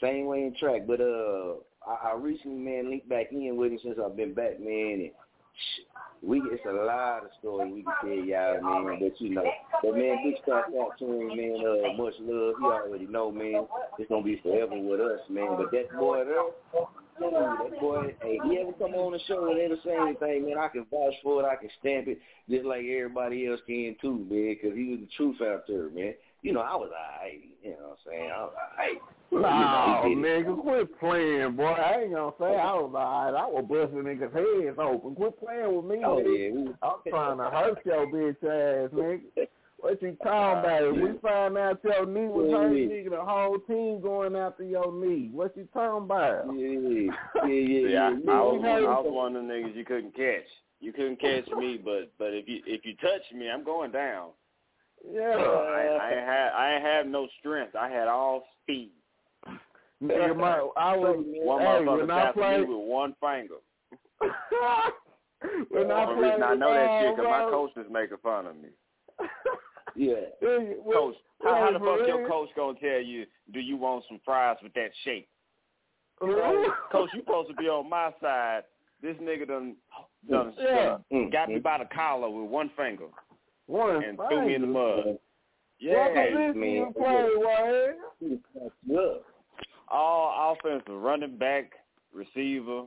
same 0.00 0.26
way 0.26 0.44
in 0.44 0.54
track. 0.60 0.82
But 0.86 1.00
uh, 1.00 1.54
I, 1.86 2.10
I 2.10 2.14
recently 2.16 2.58
man 2.58 2.90
linked 2.90 3.08
back 3.08 3.32
in 3.32 3.56
with 3.56 3.72
him 3.72 3.78
since 3.82 3.98
I've 4.04 4.16
been 4.16 4.34
back, 4.34 4.60
man. 4.60 5.00
And 5.00 5.10
we 6.22 6.42
it's 6.44 6.62
a 6.68 6.72
lot 6.72 7.24
of 7.24 7.30
stories 7.40 7.72
we 7.72 7.82
can 7.82 7.94
tell 8.02 8.24
y'all, 8.24 8.84
man. 8.84 8.98
But 9.00 9.20
you 9.20 9.34
know, 9.34 9.50
but 9.82 9.96
man, 9.96 10.18
big 10.22 10.34
shout 10.46 10.64
out 10.78 10.98
to 10.98 11.04
him, 11.06 11.28
man. 11.28 11.56
Uh, 11.56 11.96
much 11.96 12.14
love. 12.20 12.54
He 12.60 12.66
already 12.66 13.06
know, 13.06 13.32
man. 13.32 13.66
It's 13.98 14.10
gonna 14.10 14.22
be 14.22 14.38
forever 14.42 14.78
with 14.78 15.00
us, 15.00 15.20
man. 15.30 15.56
But 15.56 15.70
that 15.72 15.90
boy 15.98 16.24
there. 16.26 16.84
Telling 17.18 17.34
you, 17.34 17.70
that 17.70 17.80
boy, 17.80 18.14
hey, 18.22 18.40
he 18.44 18.58
ever 18.58 18.72
come 18.72 18.94
on 18.94 19.12
the 19.12 19.18
show 19.26 19.50
and 19.50 19.60
ever 19.60 19.76
say 19.84 19.96
anything, 19.96 20.46
man, 20.46 20.58
I 20.58 20.68
can 20.68 20.86
vouch 20.90 21.14
for 21.22 21.42
it, 21.42 21.46
I 21.46 21.56
can 21.56 21.70
stamp 21.80 22.08
it, 22.08 22.18
just 22.48 22.64
like 22.64 22.84
everybody 22.84 23.46
else 23.46 23.60
can 23.66 23.96
too, 24.00 24.26
man, 24.30 24.56
because 24.60 24.76
he 24.76 24.88
was 24.90 25.00
the 25.00 25.08
truth 25.16 25.36
out 25.42 25.64
there, 25.68 25.90
man. 25.90 26.14
You 26.42 26.52
know, 26.52 26.60
I 26.60 26.76
was 26.76 26.90
alright, 26.90 27.40
you 27.62 27.70
know 27.70 27.76
what 27.96 27.98
I'm 28.06 28.12
saying? 28.12 28.30
I 28.30 28.42
was 28.42 28.52
alright. 28.72 28.98
Nah, 29.30 30.02
You 30.04 30.08
know, 30.08 30.08
he 30.08 30.14
did 30.14 30.24
it. 30.24 30.46
nigga, 30.46 30.60
quit 30.62 31.00
playing, 31.00 31.56
boy. 31.56 31.64
I 31.66 32.02
ain't 32.02 32.14
gonna 32.14 32.32
say 32.38 32.56
I 32.56 32.72
was 32.74 32.92
alright. 32.94 33.34
I 33.34 33.46
was 33.46 33.64
busting 33.68 33.98
niggas' 34.04 34.32
heads 34.32 34.78
open. 34.78 35.14
Quit 35.16 35.38
playing 35.38 35.76
with 35.76 35.84
me, 35.84 36.02
Oh, 36.04 36.16
nigga. 36.16 36.64
yeah, 36.64 36.72
I'm 36.82 36.98
trying 37.10 37.38
to 37.38 37.44
hurt 37.44 37.78
your 37.84 38.06
bitch 38.06 38.42
ass, 38.44 38.90
nigga. 38.94 39.20
What 39.80 40.02
you 40.02 40.16
talking 40.24 40.58
about? 40.58 40.82
If 40.82 40.94
we 40.96 41.18
find 41.20 41.56
out 41.56 41.78
your 41.84 42.04
knee 42.04 42.26
was 42.26 42.50
hurt, 42.50 42.72
Yeah. 42.74 42.86
nigga, 42.88 43.10
the 43.10 43.24
whole 43.24 43.58
team 43.60 44.00
going 44.00 44.34
after 44.34 44.64
your 44.64 44.92
knee. 44.92 45.30
What 45.32 45.56
you 45.56 45.68
talking 45.72 46.04
about? 46.04 46.46
Yeah, 46.52 46.66
yeah, 46.66 46.88
yeah, 46.88 47.46
See, 47.46 47.88
yeah. 47.92 48.08
I, 48.08 48.10
yeah. 48.10 48.32
I 48.32 48.40
was 48.42 48.60
heard- 48.62 48.84
I 48.84 49.00
was 49.00 49.06
one 49.12 49.36
of 49.36 49.42
the 49.46 49.48
niggas 49.52 49.76
you 49.76 49.84
couldn't 49.84 50.16
catch. 50.16 50.46
You 50.80 50.92
couldn't 50.92 51.20
catch 51.20 51.46
me, 51.56 51.76
but 51.82 52.12
but 52.18 52.34
if 52.34 52.48
you 52.48 52.60
if 52.66 52.84
you 52.84 52.94
touch 52.96 53.22
me, 53.34 53.48
I'm 53.50 53.64
going 53.64 53.92
down. 53.92 54.30
Yeah. 55.08 55.36
I, 55.36 55.98
I 56.00 56.10
ain't 56.10 56.26
had 56.26 56.48
I 56.52 56.74
ain't 56.74 56.84
have 56.84 57.06
no 57.06 57.28
strength. 57.38 57.76
I 57.76 57.88
had 57.88 58.08
all 58.08 58.44
speed. 58.62 58.90
Nigga, 60.02 60.36
my, 60.36 60.58
I 60.76 60.96
was, 61.02 61.24
One 61.24 61.60
hey, 61.60 61.66
motherfucker 61.66 62.00
when 62.00 62.10
I 62.10 62.24
tapped 62.24 62.36
me 62.36 62.42
played, 62.42 62.68
with 62.68 62.78
one 62.78 63.14
finger. 63.20 63.54
when 65.70 65.90
I 65.90 66.06
The 66.06 66.14
played, 66.14 66.22
reason 66.22 66.42
I 66.42 66.54
know 66.54 66.72
that 66.74 67.00
shit 67.00 67.08
uh, 67.08 67.14
because 67.16 67.24
my 67.30 67.40
ball, 67.42 67.50
coach 67.50 67.84
is 67.84 67.90
making 67.92 68.16
fun 68.22 68.46
of 68.46 68.56
me. 68.56 68.68
Yeah. 69.98 70.14
Hey, 70.40 70.76
when- 70.82 70.96
Coach, 70.96 71.16
how, 71.42 71.54
how 71.56 71.72
the 71.72 71.78
fuck 71.80 72.06
your 72.06 72.28
coach 72.28 72.48
gonna 72.56 72.78
tell 72.78 73.00
you, 73.00 73.26
do 73.52 73.58
you 73.60 73.76
want 73.76 74.04
some 74.08 74.20
fries 74.24 74.56
with 74.62 74.72
that 74.74 74.90
shake? 75.04 75.28
Ooh. 76.22 76.72
Coach, 76.92 77.10
you 77.14 77.20
supposed 77.20 77.48
to 77.50 77.54
be 77.56 77.68
on 77.68 77.88
my 77.90 78.12
side. 78.20 78.62
This 79.02 79.16
nigga 79.16 79.46
done 79.46 79.76
done, 80.28 80.52
Yeah. 80.58 80.98
done 81.10 81.30
got 81.30 81.48
me 81.48 81.58
by 81.58 81.78
the 81.78 81.84
collar 81.94 82.28
with 82.30 82.50
one 82.50 82.70
finger 82.76 83.06
One 83.66 84.02
and 84.04 84.18
threw 84.28 84.46
me 84.46 84.54
in 84.54 84.60
the 84.62 84.66
mud. 84.66 85.04
What 85.06 85.20
Yeah, 85.78 86.08
position 86.08 86.60
man. 86.60 86.70
you 86.70 86.92
play, 86.96 87.28
Wyatt? 87.36 87.98
He 88.20 88.38
you 88.86 88.98
up. 89.00 89.24
all 89.88 90.52
offensive, 90.58 90.92
running 91.00 91.36
back, 91.38 91.72
receiver, 92.12 92.86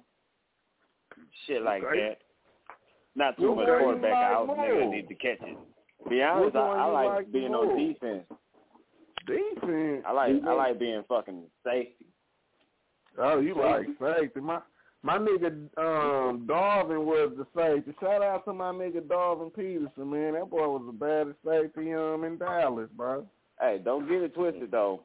shit 1.46 1.62
like 1.62 1.84
Okay. 1.84 2.00
that. 2.10 2.18
Not 3.16 3.38
too 3.38 3.56
much 3.56 3.68
one 3.68 3.78
you 3.78 3.84
quarterback. 3.84 4.14
out. 4.14 4.48
like 4.48 4.58
was 4.58 4.58
a 4.58 4.62
nigga 4.72 4.80
that 4.80 4.90
need 4.90 5.08
to 5.08 5.16
catch 5.16 5.42
it. 5.42 5.58
Be 6.10 6.22
honest, 6.22 6.56
I, 6.56 6.60
I 6.60 6.86
like, 6.86 7.08
like 7.08 7.32
being 7.32 7.52
more? 7.52 7.72
on 7.72 7.78
defense. 7.78 8.26
Defense. 9.28 10.04
I 10.08 10.12
like 10.12 10.32
I 10.48 10.54
like 10.54 10.80
being 10.80 11.04
fucking 11.08 11.44
safety. 11.64 12.06
Oh, 13.18 13.40
you 13.40 13.56
like 13.56 13.86
safety. 14.00 14.40
My 14.40 14.60
my 15.04 15.18
nigga 15.18 15.48
um 15.78 16.48
Darvin 16.48 17.06
was 17.06 17.34
the 17.38 17.46
safety. 17.56 17.94
Shout 18.00 18.24
out 18.24 18.46
to 18.46 18.54
my 18.54 18.72
nigga 18.72 19.02
Darvin 19.02 19.54
Peterson, 19.54 20.10
man. 20.10 20.34
That 20.34 20.50
boy 20.50 20.68
was 20.68 20.84
the 20.86 20.92
baddest 20.92 21.38
safety 21.46 21.94
um 21.94 22.24
in 22.24 22.38
Dallas, 22.38 22.90
bro. 22.96 23.26
Hey, 23.60 23.80
don't 23.84 24.08
get 24.08 24.24
it 24.24 24.34
twisted 24.34 24.72
though. 24.72 25.02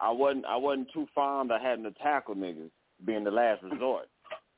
I 0.00 0.10
wasn't 0.10 0.44
I 0.46 0.56
wasn't 0.56 0.92
too 0.92 1.06
fond 1.14 1.52
of 1.52 1.60
having 1.60 1.84
to 1.84 1.92
tackle 1.92 2.34
niggas 2.34 2.70
being 3.04 3.24
the 3.24 3.30
last 3.30 3.62
resort. 3.62 4.08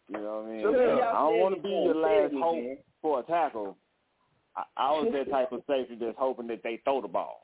You 0.09 0.19
know 0.19 0.43
what 0.43 0.49
I 0.49 0.53
mean? 0.53 0.63
So 0.65 0.73
then 0.73 0.99
I 1.03 1.13
don't 1.13 1.39
want 1.39 1.55
to 1.57 1.63
be 1.63 1.69
for 1.69 1.85
your 1.85 1.95
last 1.95 2.33
hope 2.35 2.57
man. 2.57 2.77
for 3.03 3.21
a 3.21 3.23
tackle. 3.25 3.77
I, 4.59 4.63
I 4.77 4.91
was 4.91 5.09
that 5.13 5.31
type 5.31 5.53
of 5.53 5.63
safety 5.69 5.97
that's 6.01 6.17
hoping 6.19 6.47
that 6.49 6.63
they 6.63 6.81
throw 6.85 7.01
the 7.01 7.09
ball. 7.09 7.43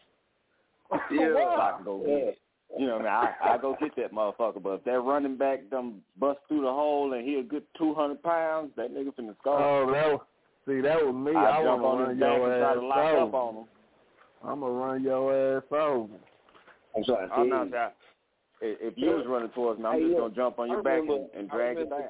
Yeah. 1.10 1.28
so 1.34 1.60
I 1.60 1.72
can 1.76 1.84
go 1.84 1.98
get 2.00 2.08
it. 2.08 2.38
You 2.78 2.86
know 2.88 2.96
what 2.96 3.06
I 3.06 3.20
mean? 3.24 3.32
I, 3.44 3.54
I 3.54 3.58
go 3.58 3.76
get 3.78 3.94
that 3.96 4.12
motherfucker. 4.12 4.60
But 4.62 4.70
if 4.70 4.84
that 4.84 4.98
running 5.00 5.36
back 5.36 5.70
done 5.70 6.00
bust 6.18 6.40
through 6.48 6.62
the 6.62 6.72
hole 6.72 7.12
and 7.12 7.26
he 7.26 7.36
a 7.36 7.42
good 7.42 7.62
200 7.78 8.20
pounds, 8.22 8.72
that 8.76 8.90
nigga 8.92 9.14
finna 9.14 9.36
score. 9.38 9.62
Oh, 9.62 9.92
that 9.92 10.08
was, 10.08 10.20
see, 10.66 10.80
that 10.80 10.96
was 11.04 11.14
me. 11.14 11.36
I, 11.36 11.60
I, 11.60 11.62
jump 11.62 11.82
on 11.84 11.98
to 12.04 12.10
his 12.10 12.18
back 12.18 12.32
and 12.32 12.42
try 12.42 12.74
to 12.74 12.80
lock 12.80 13.28
up 13.28 13.34
on 13.34 13.54
him. 13.56 13.64
I'm 14.42 14.60
gonna 14.60 14.72
run 14.72 15.02
your 15.04 15.56
ass 15.58 15.62
over. 15.70 16.14
I'm 16.96 17.04
trying 17.04 17.28
to 17.28 17.34
I'm 17.34 17.48
tell 17.48 17.58
not 17.58 17.64
you. 17.66 17.70
that. 17.72 17.96
If 18.60 18.94
you 18.96 19.10
was 19.10 19.26
running 19.28 19.50
towards 19.50 19.78
me, 19.78 19.86
I'm 19.86 19.94
Hey, 19.94 20.00
just 20.00 20.10
look, 20.12 20.20
gonna 20.20 20.34
jump 20.34 20.58
on 20.58 20.68
your 20.68 20.80
I 20.80 20.82
back 20.82 20.92
remember- 21.00 21.14
and, 21.14 21.28
and 21.34 21.52
I 21.52 21.54
drag 21.54 21.76
it 21.78 21.90
down. 21.90 22.00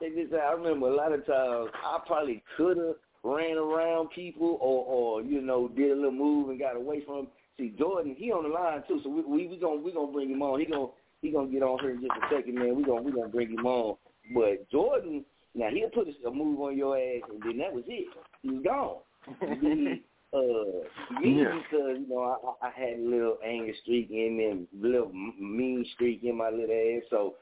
Check 0.00 0.14
this 0.14 0.32
out. 0.34 0.40
I 0.40 0.52
remember 0.52 0.88
a 0.88 0.94
lot 0.94 1.12
of 1.12 1.26
times 1.26 1.70
I 1.84 1.98
probably 2.06 2.42
could 2.56 2.76
have 2.76 2.96
ran 3.24 3.56
around 3.56 4.10
people 4.10 4.58
or, 4.60 4.84
or 4.86 5.22
you 5.22 5.40
know, 5.40 5.66
did 5.68 5.90
a 5.90 5.94
little 5.96 6.12
move 6.12 6.50
and 6.50 6.58
got 6.58 6.76
away 6.76 7.02
from. 7.04 7.18
'em. 7.20 7.26
See, 7.58 7.72
Jordan, 7.78 8.14
he 8.18 8.30
on 8.32 8.42
the 8.44 8.48
line 8.50 8.82
too, 8.86 9.00
so 9.02 9.08
we 9.10 9.22
we, 9.22 9.46
we 9.48 9.56
gonna 9.56 9.80
we 9.80 9.92
gonna 9.92 10.12
bring 10.12 10.30
him 10.30 10.42
on. 10.42 10.60
He 10.60 10.66
gonna 10.66 10.88
he 11.22 11.30
gonna 11.30 11.48
get 11.48 11.62
on 11.62 11.78
here 11.80 11.90
in 11.90 12.00
just 12.00 12.12
a 12.12 12.34
second, 12.34 12.54
man. 12.56 12.76
We 12.76 12.84
gonna 12.84 13.02
we 13.02 13.12
gonna 13.12 13.28
bring 13.28 13.50
him 13.50 13.64
on. 13.66 13.96
But 14.34 14.68
Jordan, 14.70 15.24
now 15.54 15.68
he'll 15.70 15.88
put 15.90 16.08
a, 16.08 16.28
a 16.28 16.32
move 16.32 16.60
on 16.60 16.76
your 16.76 16.96
ass, 16.98 17.22
and 17.32 17.40
then 17.42 17.58
that 17.58 17.72
was 17.72 17.84
it. 17.86 18.08
He 18.42 18.50
was 18.50 18.62
gone. 18.64 18.98
Then, 19.40 20.00
uh, 20.34 21.20
me 21.20 21.42
Yeah. 21.42 21.54
because 21.62 21.98
you 22.00 22.06
know 22.08 22.56
I, 22.62 22.66
I 22.66 22.70
had 22.70 22.98
a 22.98 23.02
little 23.02 23.38
anger 23.46 23.72
streak 23.82 24.10
in 24.10 24.36
me, 24.36 24.44
and 24.46 24.66
a 24.82 24.86
little 24.88 25.12
mean 25.12 25.86
streak 25.94 26.24
in 26.24 26.36
my 26.36 26.50
little 26.50 26.64
ass. 26.74 27.04
So 27.08 27.34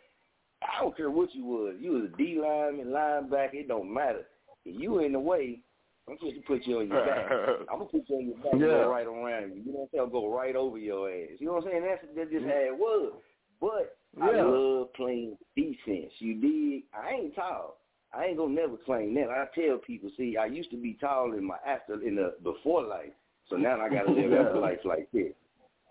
I 0.62 0.83
don't 0.83 0.95
care 0.97 1.11
what 1.11 1.35
you 1.35 1.45
was. 1.45 1.75
You 1.81 1.92
was 1.92 2.11
a 2.12 2.16
D 2.16 2.38
lineman, 2.40 2.88
linebacker. 2.92 3.55
It 3.55 3.68
don't 3.68 3.92
matter. 3.92 4.27
If 4.66 4.79
you 4.81 4.99
in 5.01 5.12
the 5.12 5.18
way, 5.21 5.61
I'm 6.09 6.17
supposed 6.19 6.37
to 6.37 6.43
put 6.43 6.67
you 6.67 6.81
on 6.81 6.88
your 6.88 7.07
back. 7.07 7.31
I'm 7.71 7.79
gonna 7.79 7.85
put 7.85 8.03
you 8.09 8.17
on 8.17 8.27
your 8.27 8.37
back 8.37 8.47
and 8.53 8.61
go 8.61 8.91
right 8.91 9.07
around 9.07 9.55
you. 9.55 9.62
You 9.65 9.73
know 9.73 9.79
what 9.79 9.83
I'm 9.83 9.88
saying? 9.93 10.05
I'll 10.05 10.11
go 10.11 10.35
right 10.35 10.57
over 10.57 10.79
your 10.79 11.11
ass. 11.11 11.38
You 11.38 11.47
know 11.47 11.53
what 11.55 11.65
I'm 11.65 11.71
saying? 11.71 11.85
That's 11.85 12.05
that's 12.17 12.31
just 12.31 12.45
mm. 12.45 12.49
how 12.49 12.75
it 12.75 12.79
was. 12.79 13.12
But 13.61 13.97
I 14.21 14.43
love 14.43 14.93
playing 14.95 15.38
defense. 15.57 16.12
You 16.19 16.35
dig? 16.41 16.85
I 16.93 17.12
ain't 17.15 17.35
tall. 17.35 17.79
I 18.15 18.27
ain't 18.27 18.37
gonna 18.37 18.53
never 18.53 18.77
claim 18.77 19.15
that. 19.15 19.31
I 19.31 19.47
tell 19.55 19.79
people, 19.79 20.11
see, 20.17 20.37
I 20.37 20.47
used 20.47 20.71
to 20.73 20.77
be 20.77 20.99
tall 21.01 21.33
in 21.33 21.45
my 21.45 21.57
after 21.67 21.95
in 22.03 22.17
the 22.17 22.35
before 22.43 22.83
life. 22.83 23.12
So 23.49 23.57
now 23.57 23.81
I 23.81 23.88
gotta 23.88 24.11
live 24.11 24.33
after 24.33 24.59
life 24.61 24.81
like 24.85 25.09
this. 25.12 25.33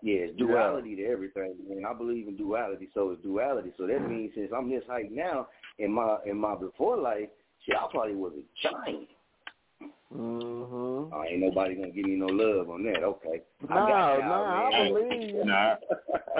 Yeah, 0.02 0.26
it's 0.26 0.36
duality 0.36 0.96
to 0.96 1.04
everything, 1.04 1.54
man. 1.68 1.84
I 1.88 1.94
believe 1.94 2.26
in 2.26 2.36
duality, 2.36 2.88
so 2.92 3.10
it's 3.10 3.22
duality. 3.22 3.72
So 3.78 3.86
that 3.86 4.00
means 4.08 4.32
since 4.34 4.50
I'm 4.54 4.68
this 4.68 4.82
height 4.88 5.12
now 5.12 5.48
in 5.78 5.92
my 5.92 6.18
in 6.26 6.36
my 6.36 6.56
before 6.56 6.96
life, 6.96 7.28
shit, 7.64 7.76
I 7.76 7.86
probably 7.90 8.16
was 8.16 8.32
a 8.36 8.68
giant. 8.68 9.08
Mm-hmm. 10.14 11.14
Oh, 11.14 11.24
ain't 11.28 11.40
nobody 11.40 11.74
gonna 11.74 11.90
give 11.90 12.04
me 12.04 12.16
no 12.16 12.26
love 12.26 12.68
on 12.70 12.84
that. 12.84 13.02
Okay. 13.02 13.42
I 13.68 13.74
Nah, 13.74 14.18
nah, 14.18 14.68
I 14.68 14.88
believe 14.88 15.34
you. 15.34 15.44
Nah. 15.44 15.76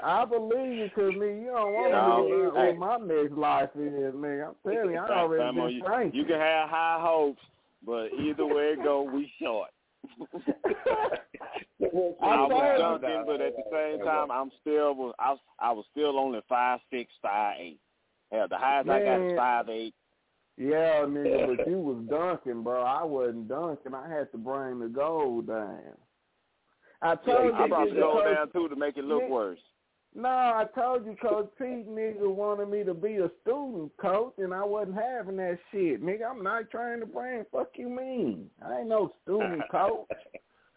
I 0.02 0.24
believe 0.24 0.78
you, 0.78 0.90
cause 0.94 1.12
me, 1.14 1.40
you 1.40 1.50
don't 1.54 1.72
want 1.72 1.90
Yeah, 1.90 2.00
to 2.00 2.08
no, 2.08 2.28
know 2.28 2.52
hey. 2.54 2.72
what 2.76 3.00
my 3.00 3.14
next 3.14 3.32
life 3.32 3.70
is, 3.76 4.14
man. 4.14 4.48
I'm 4.48 4.72
telling 4.72 4.90
you, 4.90 4.98
I 4.98 5.18
already 5.18 5.56
been 5.58 5.70
you, 5.70 5.82
frank. 5.84 6.14
you 6.14 6.24
can 6.24 6.38
have 6.38 6.68
high 6.68 6.98
hopes, 7.00 7.40
but 7.86 8.08
either 8.20 8.46
way 8.46 8.74
it 8.74 8.82
go, 8.82 9.02
we 9.02 9.32
short. 9.40 9.70
I 12.22 12.46
was 12.46 12.78
dunking, 12.78 13.24
but 13.26 13.40
at 13.40 13.54
the 13.56 13.62
same 13.72 14.04
time, 14.04 14.30
I'm 14.30 14.50
still 14.60 14.94
was 14.94 15.14
I 15.18 15.30
was 15.30 15.38
I 15.58 15.72
was 15.72 15.84
still 15.90 16.18
only 16.18 16.40
five 16.48 16.80
six, 16.90 17.10
five 17.22 17.56
eight. 17.58 17.78
Hell, 18.30 18.48
the 18.48 18.58
highest 18.58 18.88
I 18.88 19.02
got 19.02 19.20
is 19.20 19.32
five 19.36 19.68
eight. 19.68 19.94
Yeah, 20.58 21.04
nigga, 21.06 21.56
but 21.56 21.66
you 21.70 21.78
was 21.78 22.04
dunking, 22.08 22.62
bro. 22.62 22.82
I 22.82 23.04
wasn't 23.04 23.48
dunking. 23.48 23.94
I 23.94 24.08
had 24.08 24.30
to 24.32 24.38
bring 24.38 24.80
the 24.80 24.88
goal 24.88 25.42
down. 25.42 25.80
I 27.00 27.16
told 27.16 27.54
I 27.54 27.62
you, 27.62 27.68
brought 27.68 27.88
the 27.88 27.94
nigga, 27.94 28.00
goal 28.00 28.22
down 28.24 28.50
too 28.52 28.68
to 28.68 28.76
make 28.76 28.96
it 28.96 29.04
look 29.04 29.22
Nick- 29.22 29.30
worse. 29.30 29.58
No, 30.14 30.28
I 30.28 30.66
told 30.74 31.06
you, 31.06 31.16
Coach 31.22 31.50
Pete, 31.58 31.88
nigga, 31.88 32.20
wanted 32.28 32.68
me 32.68 32.84
to 32.84 32.92
be 32.92 33.16
a 33.16 33.30
student 33.40 33.90
coach, 33.96 34.34
and 34.36 34.52
I 34.52 34.62
wasn't 34.62 34.98
having 34.98 35.36
that 35.36 35.58
shit. 35.70 36.02
Nigga, 36.04 36.30
I'm 36.30 36.42
not 36.42 36.70
trying 36.70 37.00
to 37.00 37.06
bring. 37.06 37.46
Fuck 37.50 37.70
you 37.76 37.88
mean? 37.88 38.50
I 38.62 38.80
ain't 38.80 38.88
no 38.88 39.14
student 39.22 39.62
coach. 39.70 40.06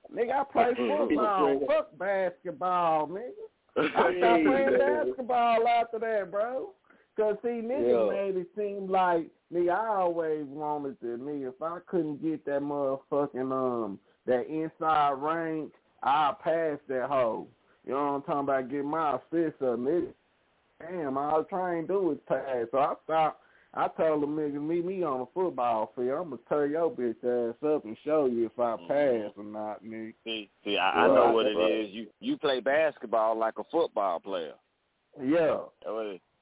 nigga, 0.09 0.31
I 0.31 0.43
play 0.45 0.73
football. 0.77 1.59
Fuck 1.67 1.97
basketball, 1.97 3.09
nigga. 3.09 3.31
I 3.77 3.89
stopped 3.91 4.45
playing 4.45 4.77
basketball 4.79 5.67
after 5.67 5.99
that, 5.99 6.31
bro. 6.31 6.69
Cause 7.17 7.37
see, 7.41 7.47
niggas 7.47 8.07
Yeah. 8.07 8.11
made 8.13 8.35
it 8.37 8.47
seem 8.57 8.89
like 8.89 9.29
nigga. 9.53 9.71
I 9.71 9.87
always 10.01 10.45
wanted 10.47 10.99
to 10.99 11.17
me 11.17 11.45
If 11.45 11.61
I 11.61 11.79
couldn't 11.87 12.21
get 12.21 12.43
that 12.45 12.61
motherfucking 12.61 13.51
um 13.51 13.99
that 14.25 14.47
inside 14.47 15.13
rank, 15.13 15.71
I'll 16.03 16.33
pass 16.33 16.77
that 16.87 17.09
hoe. 17.09 17.47
You 17.85 17.93
know 17.93 17.97
what 17.97 18.11
I'm 18.11 18.21
talking 18.23 18.39
about? 18.39 18.69
Get 18.69 18.83
my 18.83 19.11
assist 19.15 19.61
up, 19.61 19.79
nigga. 19.79 20.07
Damn, 20.79 21.17
all 21.17 21.41
I 21.41 21.43
try 21.43 21.75
and 21.75 21.87
do 21.87 22.11
is 22.11 22.17
pass. 22.27 22.67
So 22.71 22.79
I 22.79 22.93
stopped. 23.05 23.41
I 23.77 23.89
told 23.89 24.23
them 24.23 24.35
niggas 24.37 24.61
meet 24.61 24.85
me 24.85 25.03
on 25.03 25.19
the 25.19 25.25
football 25.33 25.91
field. 25.95 26.09
I'm 26.09 26.29
gonna 26.29 26.41
tear 26.49 26.65
your 26.65 26.89
bitch 26.89 27.23
ass 27.23 27.55
up 27.63 27.85
and 27.85 27.97
show 28.03 28.25
you 28.25 28.45
if 28.45 28.59
I 28.59 28.77
pass 28.87 29.31
or 29.37 29.43
not, 29.43 29.83
nigga. 29.83 30.13
See, 30.23 30.49
see, 30.63 30.77
I, 30.77 31.05
I 31.05 31.07
know 31.07 31.31
what 31.31 31.45
it 31.45 31.57
right. 31.57 31.89
You 31.89 32.07
you 32.19 32.37
play 32.37 32.59
basketball 32.59 33.37
like 33.37 33.57
a 33.57 33.63
football 33.65 34.19
player. 34.19 34.53
Yeah. 35.21 35.59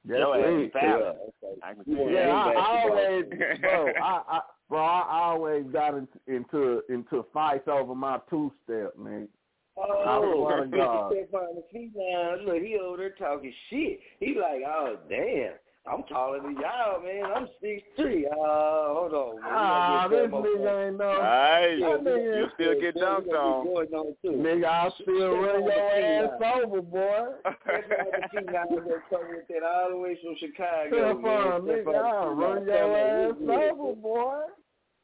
That 0.06 0.18
That's 0.18 0.20
Your 0.20 0.36
ass 0.36 0.44
it. 0.46 0.64
is 0.66 0.72
fouling. 0.72 1.16
I 1.62 1.72
Yeah. 1.86 2.10
Yeah, 2.10 2.34
I, 2.34 2.52
I 2.52 2.82
always, 2.82 3.24
bro, 3.60 3.92
I, 4.02 4.22
I, 4.28 4.40
bro, 4.68 4.84
I 4.84 5.20
always 5.22 5.64
got 5.72 5.94
into 5.94 6.18
into, 6.26 6.82
into 6.90 7.24
fights 7.32 7.68
over 7.68 7.94
my 7.94 8.18
two 8.28 8.52
step, 8.64 8.96
man. 8.98 9.28
I 9.76 9.80
Oh, 9.86 10.44
swear 10.46 10.64
to 10.66 10.76
God. 10.76 11.12
step 11.12 11.34
on 11.34 11.56
the 11.56 11.64
feet 11.72 11.90
now. 11.96 12.36
Look, 12.44 12.62
he 12.62 12.76
over 12.78 12.96
there 12.98 13.10
talking 13.10 13.52
shit. 13.70 13.98
He 14.20 14.34
like, 14.34 14.62
oh 14.66 14.98
damn, 15.08 15.54
I'm 15.86 16.02
taller 16.04 16.40
than 16.40 16.56
y'all, 16.56 17.02
man. 17.02 17.24
I'm 17.24 17.46
six 17.60 17.82
three. 17.96 18.26
Uh, 18.26 18.32
hold 18.38 19.12
on, 19.12 19.34
man. 19.36 19.44
We 19.44 19.50
Ah, 19.52 20.08
gotta 20.08 20.22
this 20.22 20.30
get 20.30 20.40
nigga 20.40 20.88
ain't 20.88 20.96
no. 20.96 21.10
Hey, 21.12 21.78
That 21.80 21.90
you, 21.90 21.98
nigga- 21.98 22.36
you 22.38 22.46
still 22.54 22.80
get 22.80 22.96
Yeah, 22.96 23.02
dunked 23.02 23.34
on. 23.38 23.64
get 23.64 23.72
Jordan 23.72 23.94
on 23.94 24.16
too. 24.22 24.30
Nigga, 24.30 24.64
I'll 24.64 24.94
still 25.02 25.36
run 25.36 25.64
your 25.64 25.72
ass 25.72 26.30
over, 26.56 26.80
boy. 26.80 27.24
Step 27.42 27.90
on 28.00 28.20
the 28.22 28.28
feet 28.32 28.50
now. 28.50 28.64
We're 28.70 28.80
gonna 28.80 29.02
cover 29.10 29.28
with 29.36 29.48
that 29.48 29.62
all 29.62 29.90
the 29.90 29.96
way 29.98 30.18
from 30.24 30.36
Chicago, 30.38 30.88
Step 30.88 31.22
man. 31.22 31.52
on, 31.52 31.62
Step 31.64 31.84
nigga, 31.84 32.02
I'll 32.02 32.34
run 32.34 32.66
your 32.66 32.96
ass 32.96 33.34
what's 33.38 33.80
over, 33.80 33.94
boy. 33.94 34.40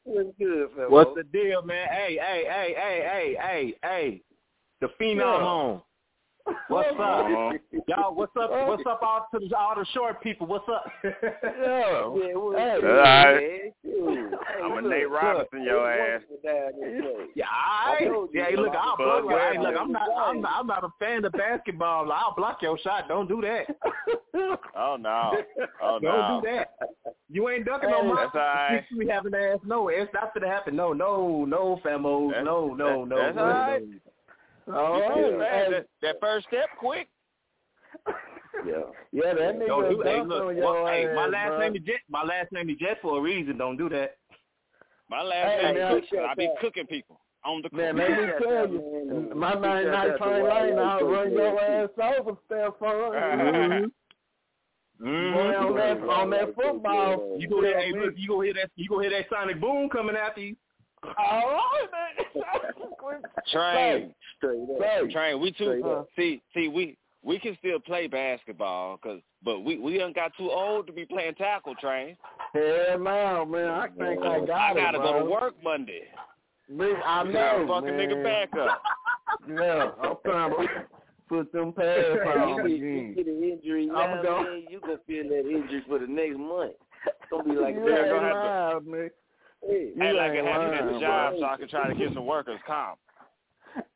What's 0.03 0.29
good, 0.39 0.69
famo? 0.75 0.89
What's 0.89 1.11
the 1.15 1.23
deal, 1.25 1.61
man? 1.61 1.87
Hey, 1.89 2.17
hey, 2.19 2.43
hey, 2.49 2.73
hey, 2.75 3.03
hey, 3.07 3.37
hey, 3.39 3.75
hey. 3.83 4.21
The 4.81 4.87
phenom 4.99 5.17
Yeah. 5.17 5.41
home. 5.43 5.81
What's 6.67 6.89
up? 6.91 6.99
Uh-huh. 6.99 7.51
Y'all, 7.87 8.15
what's 8.15 8.31
up? 8.39 8.49
What's 8.67 8.83
up 8.89 9.01
all 9.01 9.27
to 9.33 9.39
the, 9.47 9.55
all 9.57 9.75
the 9.75 9.85
short 9.93 10.21
people? 10.21 10.47
What's 10.47 10.67
up? 10.69 10.85
Yeah. 11.03 12.11
Yeah, 12.15 12.33
what's 12.35 12.57
Hey. 12.59 12.77
good, 12.81 12.89
All 12.89 12.97
right. 12.97 13.35
man? 13.35 13.71
Hey, 13.83 14.63
I'm 14.63 14.85
a 14.85 14.89
Nate 14.89 15.09
Robinson, 15.09 15.63
your 15.63 15.91
ass. 15.91 16.21
wonderful 16.29 16.37
down 16.43 16.81
this 16.81 17.03
way. 17.05 17.25
Yeah, 17.35 17.45
I 17.49 18.05
all 18.05 18.21
right. 18.21 18.29
Yeah, 18.33 18.45
hey, 18.49 18.55
look, 18.55 18.73
I'll 18.75 18.97
Bud 18.97 19.21
block. 19.23 19.39
Hey, 19.51 19.57
Webb. 19.57 19.67
look, 19.67 19.75
I'm 19.81 19.91
not, 19.91 20.09
I'm 20.15 20.41
not, 20.41 20.51
I'm 20.59 20.67
not 20.67 20.83
a 20.83 20.89
fan 20.99 21.25
of 21.25 21.31
basketball. 21.33 22.11
I'll 22.11 22.33
block 22.35 22.61
your 22.61 22.77
shot. 22.79 23.07
Don't 23.07 23.27
do 23.27 23.41
that. 23.41 23.65
Oh 24.75 24.95
no. 24.99 25.33
Oh 25.83 25.99
Don't 25.99 26.03
no. 26.03 26.41
do 26.43 26.47
that. 26.51 26.69
You 27.29 27.49
ain't 27.49 27.65
dunking 27.65 27.89
on 27.89 28.05
Hey. 28.05 28.13
my 28.13 28.23
That's 28.23 28.35
all 28.35 28.41
right. 28.41 28.83
We 28.97 29.07
having 29.07 29.33
ass. 29.35 29.59
No, 29.65 29.89
it's 29.89 30.11
not 30.13 30.33
gonna 30.33 30.47
happen. 30.47 30.75
No, 30.75 30.93
no, 30.93 31.45
no, 31.45 31.79
famo. 31.85 32.29
That's- 32.29 32.45
No, 32.45 32.73
no, 32.73 33.01
that- 33.03 33.09
no. 33.09 33.17
that's 33.17 33.35
no, 33.35 33.41
all 33.43 33.47
right. 33.49 33.81
no. 33.83 33.97
All 34.67 34.97
You 34.97 35.03
right. 35.03 35.13
feel. 35.15 35.39
Hey, 35.39 35.67
That, 35.71 35.87
that 36.01 36.15
first 36.19 36.47
step 36.47 36.67
quick. 36.77 37.07
Yeah. 38.65 38.73
yeah, 39.11 39.33
that 39.33 39.55
nigga 39.57 39.67
Don't 39.67 39.89
do, 39.89 40.01
hey, 40.03 40.09
dunked 40.19 40.27
look, 40.27 40.55
well, 40.57 40.85
hey, 40.85 41.07
ass, 41.07 41.15
my 41.15 41.25
last 41.25 41.47
bro. 41.47 41.59
name 41.61 41.75
is 41.77 41.81
Jet. 41.83 42.01
My 42.09 42.21
last 42.23 42.51
name 42.51 42.69
is 42.69 42.77
Jet 42.77 42.97
for 43.01 43.17
a 43.17 43.21
reason. 43.21 43.57
Don't 43.57 43.75
do 43.77 43.89
that. 43.89 44.17
My 45.09 45.23
last 45.23 45.49
Hey, 45.61 45.73
name 45.73 45.97
is 45.97 46.03
Cook. 46.11 46.19
I 46.19 46.35
be 46.35 46.49
cooking 46.61 46.85
people 46.85 47.21
on 47.43 47.63
the 47.63 47.75
Man, 47.75 47.95
court. 47.97 48.09
let 48.09 48.19
me 48.19 48.45
tell 48.45 48.67
you, 48.69 49.31
my 49.33 49.53
name 49.53 49.91
not 49.91 50.17
Train 50.17 50.43
Lane. 50.43 50.77
I'll 50.77 51.05
run 51.05 51.31
your 51.31 51.59
ass 51.59 51.89
over, 51.97 52.33
Stephon. 52.51 53.91
Mhm. 55.01 55.33
Boy, 55.33 55.57
on 55.57 55.75
that 55.75 56.01
on 56.09 56.29
that 56.29 56.53
football. 56.53 57.35
You 57.39 57.47
go 57.49 57.61
hear, 57.63 57.79
hey, 57.79 57.93
look, 57.93 58.13
you 58.15 58.27
go 58.27 58.41
hear 58.41 58.53
that, 58.53 58.69
you 58.75 58.87
go 58.89 58.99
hear 58.99 59.09
that 59.09 59.25
sonic 59.29 59.59
boom 59.59 59.89
coming 59.89 60.15
after 60.15 60.41
you. 60.41 60.55
All 61.03 61.13
right, 61.17 61.87
man. 61.91 63.23
Train. 63.51 64.13
Straight 64.41 64.61
up. 64.61 64.77
Say, 65.07 65.11
Train. 65.13 65.39
We 65.39 65.51
too. 65.51 65.83
up. 65.85 66.07
See, 66.15 66.41
see, 66.53 66.67
we 66.67 66.97
we 67.23 67.37
can 67.39 67.55
still 67.59 67.79
play 67.79 68.07
basketball, 68.07 68.97
cause 68.97 69.19
but 69.43 69.59
we 69.61 69.77
we 69.77 69.97
done 69.99 70.13
got 70.13 70.31
too 70.37 70.49
old 70.49 70.87
to 70.87 70.93
be 70.93 71.05
playing 71.05 71.35
tackle. 71.35 71.75
Train. 71.75 72.17
hell 72.53 72.97
no, 72.99 73.45
man. 73.45 73.69
I 73.69 73.87
think 73.87 74.21
I 74.23 74.39
got 74.45 74.49
I 74.49 74.71
it, 74.71 74.75
gotta 74.75 74.97
bro. 74.97 75.11
go 75.13 75.19
to 75.19 75.25
work 75.31 75.53
Monday. 75.63 76.03
Nigga, 76.71 77.01
I 77.05 77.23
We 77.23 77.33
gotta 77.33 77.65
know, 77.65 77.67
fucking 77.81 77.97
man. 77.97 78.09
nigga 78.09 78.23
back 78.23 78.59
up. 78.59 78.81
Yeah, 79.47 79.91
I'm 80.03 80.15
trying 80.25 80.51
to 80.51 80.67
put 81.29 81.51
them 81.53 81.71
pads 81.77 82.19
on 82.35 82.69
You 82.69 82.77
get, 82.77 82.79
you 82.79 83.13
get 83.15 83.27
an 83.27 83.43
injury 83.43 83.89
I'm 83.89 84.17
now, 84.17 84.21
going- 84.21 84.43
man, 84.43 84.63
you 84.69 84.79
gonna 84.81 84.97
feel 85.07 85.23
that 85.29 85.49
injury 85.49 85.83
for 85.87 85.99
the 85.99 86.05
next 86.07 86.37
month. 86.37 86.73
It's 87.05 87.15
gonna 87.31 87.43
be 87.45 87.51
like 87.55 87.75
you 87.75 87.85
they're 87.85 88.05
ain't 88.05 88.13
gonna 88.13 88.27
have 88.27 88.85
lying, 88.85 88.91
man. 88.91 89.09
Hey, 89.67 89.91
You 89.95 90.13
like 90.17 90.31
I 90.31 90.35
ain't 90.37 90.47
have 90.47 90.73
at 90.73 90.85
the 90.85 90.91
lying, 90.91 90.99
job 91.01 91.31
bro. 91.31 91.39
so 91.39 91.45
I 91.45 91.57
can 91.57 91.67
try 91.69 91.87
to 91.87 91.95
get 91.95 92.13
some 92.13 92.25
workers 92.25 92.59
comp. 92.67 92.99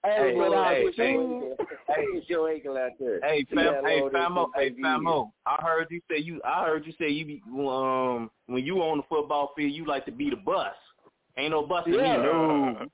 Hey, 0.03 0.31
Hey, 0.31 0.35
but 0.37 0.53
I 0.53 0.73
hey, 0.75 0.85
seen, 0.95 1.55
hey, 1.87 2.03
it's 2.13 2.29
your 2.29 2.49
ankle 2.49 2.77
out 2.77 2.91
there. 2.99 3.19
Hey, 3.21 3.45
You 3.49 3.55
fam, 3.55 3.83
hey, 3.85 4.01
Famo, 4.13 4.47
hey. 4.55 4.71
Famo. 4.81 5.31
I 5.45 5.61
heard 5.61 5.87
you 5.89 5.99
say 6.09 6.17
you. 6.19 6.39
I 6.45 6.65
heard 6.65 6.85
you 6.85 6.93
say 6.99 7.09
you 7.09 7.25
be 7.25 7.41
um 7.49 8.29
when 8.45 8.63
you 8.63 8.77
on 8.81 8.97
the 8.97 9.03
football 9.09 9.51
field, 9.55 9.73
you 9.73 9.85
like 9.85 10.05
to 10.05 10.11
be 10.11 10.29
the 10.29 10.35
bus. 10.37 10.75
Ain't 11.37 11.51
no 11.51 11.65
bus 11.65 11.83
Yeah. 11.87 12.17
me. 12.17 12.23
No. 12.23 12.85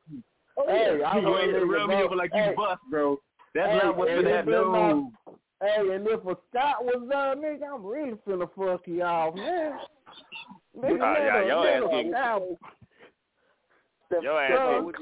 Oh, 0.58 0.66
hey, 0.68 0.98
yeah. 1.00 1.10
I 1.10 1.16
You 1.18 1.22
go 1.22 1.36
ahead 1.38 1.50
run 1.50 1.56
and 1.62 1.70
niggas 1.70 1.74
run 1.78 1.90
me 1.90 1.96
over 1.96 2.16
like 2.16 2.32
you 2.34 2.42
hey, 2.42 2.50
the 2.52 2.56
bus, 2.56 2.80
bro. 2.90 3.20
That's 3.54 3.70
Hey, 3.72 3.78
not 3.88 3.98
what's 3.98 4.12
and 4.12 4.24
gonna 4.24 4.36
happen. 4.36 4.52
No. 4.52 5.12
Hey, 5.62 5.96
and 5.96 6.08
if 6.08 6.26
a 6.26 6.38
Scott 6.50 6.84
was 6.84 7.06
there, 7.08 7.36
nigga, 7.36 7.76
I'm 7.76 7.86
really 7.86 8.18
finna 8.28 8.50
fuck 8.58 8.88
y'all, 8.88 9.34
man. 9.36 9.78
Nigga, 10.78 10.94
Uh, 10.94 11.20
yeah, 11.20 11.34
let 11.36 11.44
a- 11.44 11.48
your 11.48 11.60
let 11.62 11.74
ass 11.76 11.84
a 11.84 11.90
getting- 11.90 12.12
Scott- 12.12 12.42
Steph- 14.08 14.24
Your 14.24 14.42
ass 14.42 14.50
getting 14.50 14.84
what 14.86 14.96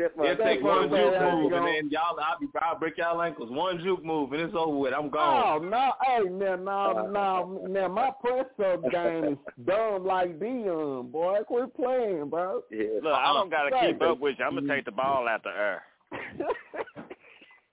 you 0.00 0.08
clipped. 0.14 0.40
say, 0.40 0.44
Stephon, 0.44 0.52
It 0.52 0.56
take 0.56 0.62
one 0.62 0.88
juke 0.88 1.12
that 1.12 1.32
move, 1.34 1.52
and 1.52 1.66
then 1.66 1.90
y'all, 1.90 2.18
I'll 2.20 2.38
be, 2.38 2.46
I'll 2.60 2.78
break 2.78 2.96
y'all 2.98 3.22
ankles. 3.22 3.50
One 3.50 3.78
juke 3.82 4.04
move, 4.04 4.32
and 4.32 4.42
it's 4.42 4.54
over 4.56 4.76
with. 4.76 4.92
I'm 4.94 5.10
gone. 5.10 5.60
Oh 5.62 5.64
no! 5.64 5.92
Hey, 6.04 6.28
now, 6.28 6.56
now, 6.56 6.90
uh, 6.98 7.06
now, 7.08 7.58
now, 7.66 7.88
my 7.88 8.10
press 8.20 8.46
up 8.64 8.90
game 8.90 9.32
is 9.32 9.38
dumb 9.66 10.04
like 10.04 10.38
Dion, 10.40 11.10
boy. 11.10 11.38
Quit 11.46 11.74
playing, 11.76 12.28
bro. 12.30 12.62
Yeah. 12.70 13.00
Look, 13.02 13.14
I 13.14 13.32
don't 13.32 13.50
gotta 13.50 13.70
Right. 13.70 13.92
keep 13.92 14.02
up 14.02 14.18
with 14.20 14.36
you. 14.38 14.44
I'm 14.44 14.54
gonna 14.54 14.68
take 14.74 14.84
the 14.84 14.92
ball 14.92 15.28
out 15.28 15.42
the 15.42 15.50
air. 15.50 15.82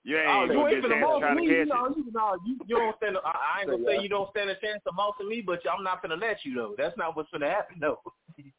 You 0.03 0.17
ain't 0.17 0.29
Oh, 0.29 0.45
even 0.45 0.55
you 0.55 0.63
gonna 0.63 0.75
ain't 0.75 0.85
finna 0.85 1.19
chance 1.19 1.35
me. 1.35 1.47
to 1.47 1.53
You 1.53 1.65
know, 1.65 1.87
you, 1.97 2.11
no, 2.13 2.37
you, 2.45 2.57
you 2.65 2.77
don't 2.77 2.95
stand. 2.95 3.17
I, 3.25 3.29
I 3.29 3.59
ain't 3.59 3.69
gonna 3.69 3.83
Say 3.83 3.89
say 3.91 3.95
what? 3.95 4.03
you 4.03 4.07
don't 4.09 4.29
stand 4.31 4.49
a 4.49 4.55
chance 4.55 4.81
to 4.87 4.93
mouse 4.93 5.15
me, 5.27 5.43
but 5.45 5.59
I'm 5.69 5.83
not 5.83 6.01
finna 6.01 6.17
let 6.17 6.37
you 6.45 6.55
though. 6.55 6.75
That's 6.77 6.95
not 6.97 7.17
what's 7.17 7.29
finna 7.29 7.49
happen 7.49 7.75
though. 7.81 7.99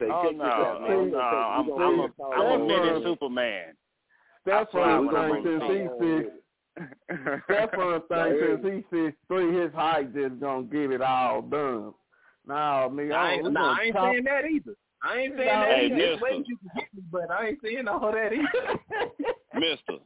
Say, 0.00 0.06
Oh 0.10 0.30
no, 0.30 0.30
this 0.32 0.42
out, 0.42 0.80
man. 0.82 0.90
no, 0.90 1.04
no, 1.04 1.18
I'm, 1.20 1.60
I'm 1.60 1.66
take 1.66 1.74
a, 1.74 2.08
this 2.08 2.14
I'm 2.20 2.40
a 2.40 2.50
all 2.50 2.58
mini 2.58 2.90
on. 2.90 3.02
Superman. 3.04 3.64
Stephon 4.46 5.00
we 5.02 5.08
gonna 5.12 5.34
thinks 5.34 5.42
bring 5.42 5.60
since 5.60 5.62
he 5.70 5.76
Stephon 5.76 6.00
six, 6.00 6.32
with 7.76 7.94
it. 7.94 8.08
Thinks 8.08 8.62
since 8.62 8.86
he 8.90 8.96
six 9.06 9.16
three, 9.28 9.60
his 9.60 9.72
height 9.74 10.14
just 10.14 10.40
gonna 10.40 10.62
get 10.64 10.90
it 10.90 11.02
all 11.02 11.42
done. 11.42 11.92
Nah, 12.46 12.88
nigga, 12.88 13.12
I 13.14 13.28
oh, 13.28 13.32
ain't, 13.34 13.44
we 13.44 13.50
nah, 13.50 13.76
I 13.78 13.82
ain't 13.84 13.94
top- 13.94 14.12
saying 14.12 14.24
that 14.24 14.44
either. 14.50 14.74
I 15.02 15.16
ain't 15.18 15.34
saying 15.36 15.46
No, 15.46 15.60
that 15.60 15.68
Hey, 15.78 15.86
either. 15.86 15.96
Mister. 15.96 16.24
ways 16.24 16.44
you 16.46 16.56
can 16.58 16.70
get 16.76 16.94
me, 16.94 17.02
but 17.12 17.30
I 17.30 17.46
ain't 17.48 17.58
saying 17.62 17.88
all 17.88 18.12
that 18.12 18.32
either. 18.32 18.78
Mister. 19.54 20.02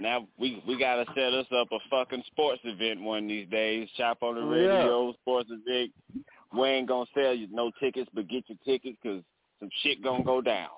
Now 0.00 0.28
we 0.38 0.62
we 0.66 0.78
gotta 0.78 1.04
set 1.14 1.32
us 1.34 1.46
up 1.52 1.68
a 1.72 1.78
fucking 1.90 2.22
sports 2.28 2.60
event 2.64 3.00
one 3.00 3.24
of 3.24 3.28
these 3.28 3.48
days. 3.48 3.88
Chop 3.96 4.18
on 4.22 4.36
the 4.36 4.40
Oh, 4.42 4.54
yeah. 4.54 4.78
radio, 4.78 5.12
sports 5.14 5.50
event. 5.50 5.92
We 6.56 6.66
ain't 6.68 6.88
gonna 6.88 7.06
sell 7.14 7.34
you 7.34 7.48
no 7.50 7.70
tickets, 7.80 8.08
but 8.14 8.28
get 8.28 8.44
your 8.48 8.58
tickets 8.64 8.96
'cause 9.02 9.22
some 9.60 9.70
shit 9.82 10.02
gonna 10.02 10.24
go 10.24 10.40
down. 10.40 10.70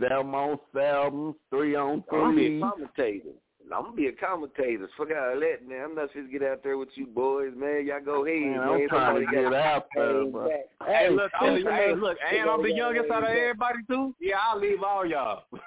Seven 0.00 0.34
on 0.34 0.58
seven, 0.74 1.34
three 1.50 1.74
on 1.74 2.02
three. 2.04 2.18
I'm 2.18 2.24
gonna 2.24 2.36
be 2.36 2.56
a 2.56 2.60
commentator. 2.60 3.28
I'm 3.72 3.82
gonna 3.84 3.92
be 3.96 4.06
a 4.06 4.12
commentator. 4.12 4.88
Fuck 4.96 5.08
all 5.10 5.38
that, 5.38 5.68
man. 5.68 5.84
I'm 5.84 5.94
not 5.94 6.08
supposed 6.10 6.32
to 6.32 6.38
get 6.38 6.42
out 6.48 6.62
there 6.62 6.78
with 6.78 6.88
you 6.96 7.06
boys, 7.06 7.52
man. 7.54 7.86
Y'all 7.86 8.00
go 8.00 8.24
ahead, 8.26 8.40
Man, 8.40 8.58
man. 8.58 8.68
I'm 8.68 8.88
trying 8.88 9.26
to 9.26 9.30
get 9.30 9.52
out 9.52 9.86
there, 9.94 10.22
Hey, 10.24 10.30
bro. 10.30 10.48
Hey, 10.86 11.10
look, 11.10 11.32
I'm 11.38 11.54
the, 11.54 11.60
speaking 11.60 11.72
hey, 11.76 11.94
look, 11.94 12.18
and 12.32 12.50
I'm 12.50 12.62
the 12.62 12.72
youngest 12.72 13.10
out 13.10 13.22
of 13.22 13.28
everybody 13.28 13.78
too. 13.86 14.14
Yeah, 14.18 14.38
I'll 14.40 14.58
leave 14.58 14.82
all 14.82 15.04
y'all. 15.06 15.44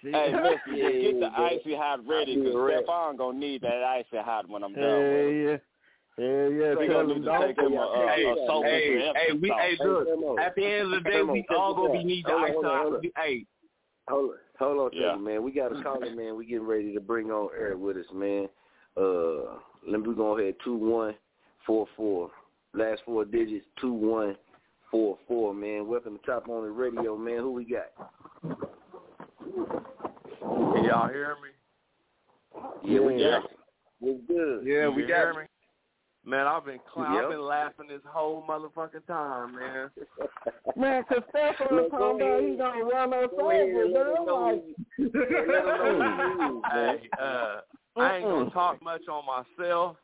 Hey, 0.00 0.32
mister, 0.32 0.60
just 0.66 1.02
get 1.02 1.18
the 1.20 1.30
icy 1.36 1.74
hot 1.74 2.06
ready 2.06 2.36
I'll 2.36 2.44
be 2.44 2.44
'cause 2.44 2.54
a 2.54 2.58
rep. 2.60 2.86
Stephon 2.86 3.18
gonna 3.18 3.36
need 3.38 3.62
that 3.62 3.82
icy 3.82 4.16
hot 4.18 4.48
when 4.48 4.62
I'm 4.62 4.72
done 4.72 4.82
Hell 4.82 5.00
with 5.00 5.50
him. 5.50 5.60
Yeah. 6.18 6.48
Yeah. 6.48 6.74
We 6.74 6.86
Tell 6.88 7.02
gonna 7.02 7.14
him 7.14 7.24
don't. 7.24 7.46
take 7.46 7.58
him 7.58 7.72
a, 7.74 7.76
a, 7.76 8.12
Hey, 8.14 8.24
a 8.24 8.46
soap 8.46 8.64
hey, 8.64 9.12
hey, 9.14 9.32
we, 9.32 9.50
Epsom 9.50 9.58
hey, 9.60 9.76
salt. 9.76 9.88
look. 9.88 10.06
Hey, 10.06 10.12
Remo. 10.12 10.38
At 10.38 10.54
the 10.56 10.64
end 10.66 10.82
of 10.82 10.90
the 11.04 11.10
day, 11.10 11.22
we 11.22 11.46
all 11.56 11.74
gonna 11.74 11.92
be 11.92 12.04
need 12.04 12.24
the 12.26 12.30
Hold 12.32 12.42
on, 12.42 12.48
ice 12.48 12.54
hold 12.54 12.64
on, 12.66 12.70
out. 12.72 12.82
hold 12.82 12.94
on. 12.94 13.02
Hey, 13.16 13.46
Hold 14.08 14.30
on, 14.30 14.36
hold 14.58 14.92
on 14.94 14.98
Yeah. 14.98 15.16
man. 15.16 15.42
We 15.42 15.52
got 15.52 15.76
a 15.78 15.82
caller, 15.82 16.10
man. 16.10 16.36
We 16.36 16.46
getting 16.46 16.66
ready 16.66 16.92
to 16.94 17.00
bring 17.00 17.30
on 17.30 17.50
Eric 17.56 17.78
with 17.78 17.96
us, 17.98 18.06
man. 18.12 18.48
Uh, 18.96 19.58
let 19.86 20.00
me 20.00 20.14
go 20.14 20.38
ahead. 20.38 20.54
Two 20.64 20.76
one 20.76 21.14
four 21.66 21.86
four. 21.96 22.30
Last 22.74 23.02
four 23.04 23.24
digits 23.24 23.66
two 23.80 23.92
one 23.92 24.36
four 24.90 25.18
four. 25.28 25.54
Man, 25.54 25.86
welcome 25.86 26.18
to 26.18 26.26
Chop 26.26 26.48
on 26.48 26.64
the 26.64 26.70
Radio, 26.70 27.16
man. 27.16 27.38
Who 27.38 27.52
we 27.52 27.64
got? 27.64 27.92
Can 30.40 30.84
y'all 30.84 31.08
hear 31.08 31.36
me? 31.42 31.50
Yeah, 32.84 33.00
we 33.00 33.16
Yeah. 33.16 33.40
got. 33.40 33.50
What's 34.00 34.20
good? 34.26 34.66
yeah, 34.66 34.88
we 34.88 35.02
got. 35.02 35.08
hear 35.08 35.34
me? 35.34 35.40
Man, 36.28 36.46
I've 36.46 36.64
been 36.66 36.78
cl- 36.94 37.10
Yep. 37.14 37.24
I've 37.24 37.30
been 37.30 37.40
laughing 37.42 37.86
this 37.88 38.02
whole 38.06 38.44
motherfucking 38.46 39.06
time, 39.06 39.54
man. 39.56 39.90
Man, 40.76 41.02
cause 41.04 41.22
Stephon 41.34 41.70
Look, 41.72 41.90
talking 41.90 41.98
go 41.98 42.16
about 42.16 42.38
ahead. 42.38 42.50
he 42.50 42.56
gonna 42.56 42.84
run 42.84 43.12
us 43.14 43.30
over, 43.32 43.50
and 43.52 43.92
bro. 43.94 44.24
Like, 44.34 44.62
who- 44.96 45.10
Let 45.14 45.64
him 45.88 45.98
know 45.98 46.22
who 46.26 46.44
you 46.44 46.58
is, 46.58 46.62
man. 46.74 46.98
Hey, 47.00 47.08
uh, 47.20 47.60
I 47.96 48.16
ain't 48.16 48.24
gonna 48.26 48.50
talk 48.50 48.82
much 48.82 49.02
on 49.10 49.24
myself. 49.26 49.96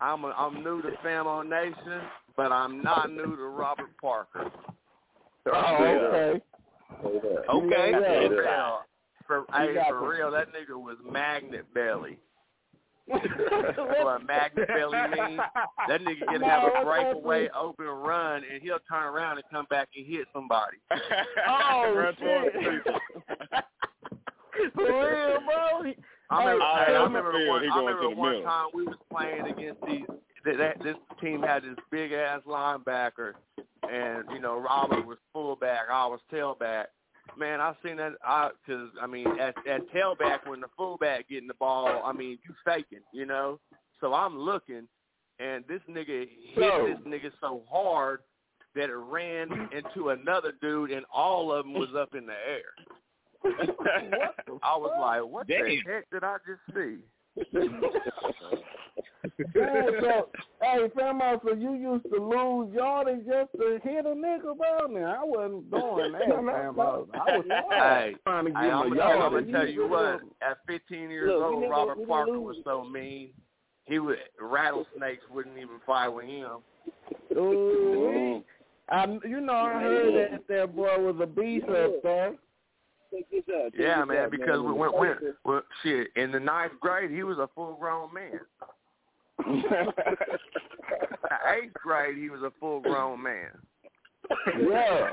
I'm 0.00 0.24
a, 0.24 0.28
I'm 0.28 0.62
new 0.62 0.80
to 0.82 0.90
Famo 1.04 1.46
Nation, 1.48 2.00
but 2.36 2.52
I'm 2.52 2.80
not 2.82 3.10
new 3.10 3.36
to 3.36 3.42
Robert 3.42 3.96
Parker. 4.00 4.50
oh, 5.52 5.76
okay. 5.84 6.40
Hold 7.00 7.16
up. 7.24 7.48
Okay. 7.48 7.90
Yeah, 7.90 7.98
For 7.98 8.22
yeah. 8.22 8.28
real, 8.28 8.78
for, 9.26 9.36
You 9.64 9.74
hey, 9.80 9.84
for 9.88 10.08
real, 10.08 10.30
that 10.30 10.48
nigga 10.48 10.80
was 10.80 10.96
magnet 11.04 11.66
belly. 11.74 12.18
what 14.04 14.26
magnet 14.26 14.68
belly 14.68 14.98
means? 15.14 15.40
That 15.88 16.00
nigga 16.00 16.26
can 16.28 16.40
No, 16.40 16.46
have 16.48 16.62
a 16.64 16.84
breakaway, 16.84 17.48
open 17.58 17.86
run, 17.86 18.42
and 18.50 18.62
he'll 18.62 18.78
turn 18.88 19.04
around 19.04 19.38
and 19.38 19.44
come 19.50 19.66
back 19.70 19.88
and 19.96 20.06
hit 20.06 20.26
somebody. 20.32 20.78
Oh, 21.48 22.12
shit. 22.18 22.82
For 24.74 24.82
real, 24.84 25.38
bro. 25.40 25.92
I 26.30 26.44
remember, 26.44 26.64
Hey, 26.64 26.84
hey, 26.86 26.94
I 26.96 27.02
remember 27.02 27.32
field, 27.32 27.48
one. 27.48 27.70
I 27.70 27.78
remember 27.78 28.10
one 28.10 28.30
middle. 28.30 28.44
time 28.44 28.66
we 28.74 28.84
was 28.84 28.96
playing 29.10 29.46
against 29.46 29.80
these. 29.86 30.04
That, 30.44 30.58
that 30.58 30.82
this 30.82 30.96
team 31.20 31.42
had 31.42 31.62
this 31.62 31.76
big 31.90 32.12
ass 32.12 32.40
linebacker, 32.48 33.32
and 33.90 34.24
you 34.32 34.40
know 34.40 34.58
Robert 34.58 35.06
was 35.06 35.18
fullback, 35.32 35.82
I 35.90 36.06
was 36.06 36.20
tailback. 36.32 36.86
Man, 37.38 37.60
I 37.60 37.74
seen 37.84 37.96
that. 37.96 38.12
I 38.24 38.50
because 38.66 38.88
I 39.00 39.06
mean 39.06 39.26
at 39.40 39.54
at 39.66 39.88
tailback 39.92 40.46
when 40.46 40.60
the 40.60 40.68
fullback 40.76 41.28
getting 41.28 41.48
the 41.48 41.54
ball, 41.54 42.02
I 42.04 42.12
mean 42.12 42.38
you 42.46 42.54
faking, 42.64 43.00
you 43.12 43.26
know. 43.26 43.58
So 44.00 44.12
I'm 44.14 44.38
looking, 44.38 44.88
and 45.38 45.64
this 45.68 45.80
nigga 45.88 46.28
hit 46.28 46.56
So- 46.56 46.86
this 46.88 46.98
nigga 47.06 47.30
so 47.40 47.62
hard 47.70 48.20
that 48.74 48.88
it 48.90 48.94
ran 48.96 49.68
into 49.72 50.10
another 50.10 50.52
dude, 50.60 50.90
and 50.90 51.04
all 51.12 51.52
of 51.52 51.64
them 51.64 51.74
was 51.74 51.90
up 51.96 52.14
in 52.14 52.26
the 52.26 52.32
air. 52.32 52.74
I 54.62 54.76
was 54.76 54.92
like, 55.00 55.24
what 55.30 55.46
the 55.46 55.82
heck 55.86 56.10
did 56.10 56.24
I 56.24 56.36
just 56.46 56.60
see? 56.74 56.98
Man, 59.54 59.86
so, 60.00 60.28
hey, 60.60 60.88
Famo, 60.96 61.40
so 61.44 61.54
you 61.54 61.74
used 61.74 62.04
to 62.12 62.20
lose 62.20 62.74
yardage 62.74 63.24
just 63.26 63.52
to 63.52 63.78
hit 63.82 64.04
a 64.04 64.10
nigga, 64.10 64.56
bro? 64.56 64.86
Now, 64.90 65.20
I 65.20 65.24
wasn't 65.24 65.70
doing 65.70 66.12
that, 66.12 66.22
Famo. 66.28 67.06
I 67.14 67.36
was 67.38 67.46
Hey, 67.70 68.14
trying 68.24 68.44
to 68.46 68.50
get 68.50 68.60
Hey, 68.60 68.68
my 68.68 68.72
I'm, 68.72 68.88
gonna, 68.88 68.96
yardage. 68.96 69.22
I'm 69.22 69.32
gonna 69.46 69.52
tell 69.52 69.68
you 69.68 69.88
what. 69.88 70.20
At 70.42 70.58
15 70.66 71.10
years 71.10 71.30
Look, 71.32 71.42
old, 71.42 71.60
never- 71.62 71.72
Robert 71.72 71.94
didn't 71.96 72.08
Parker 72.08 72.30
lose. 72.32 72.42
was 72.42 72.56
so 72.64 72.84
mean. 72.84 73.30
He 73.86 73.98
would 73.98 74.18
rattlesnakes 74.40 75.22
wouldn't 75.32 75.56
even 75.56 75.80
fight 75.86 76.08
with 76.08 76.24
him. 76.26 76.58
Ooh, 77.36 78.42
I, 78.88 79.06
you 79.26 79.40
know, 79.40 79.52
I 79.54 79.80
heard 79.80 80.14
that 80.32 80.48
that 80.48 80.76
boy 80.76 80.98
was 80.98 81.16
a 81.20 81.26
beast 81.26 81.64
up 81.68 82.02
there. 82.02 82.32
Check 83.12 83.24
this 83.30 83.42
out. 83.54 83.72
check 83.72 83.80
Yeah, 83.80 84.04
man. 84.04 84.16
out, 84.18 84.30
Because 84.30 84.60
man. 84.60 84.64
we 84.66 84.72
went, 84.72 84.94
went, 84.96 85.18
well, 85.44 85.62
shit. 85.82 86.08
In 86.16 86.30
the 86.32 86.40
ninth 86.40 86.72
grade, 86.80 87.10
he 87.10 87.22
was 87.24 87.38
a 87.38 87.48
full 87.54 87.74
grown 87.80 88.12
man. 88.14 88.40
Eighth 91.54 91.72
grade, 91.74 92.16
he 92.18 92.30
was 92.30 92.42
a 92.42 92.52
full 92.60 92.80
grown 92.80 93.22
man. 93.22 93.50
Yeah. 94.58 95.10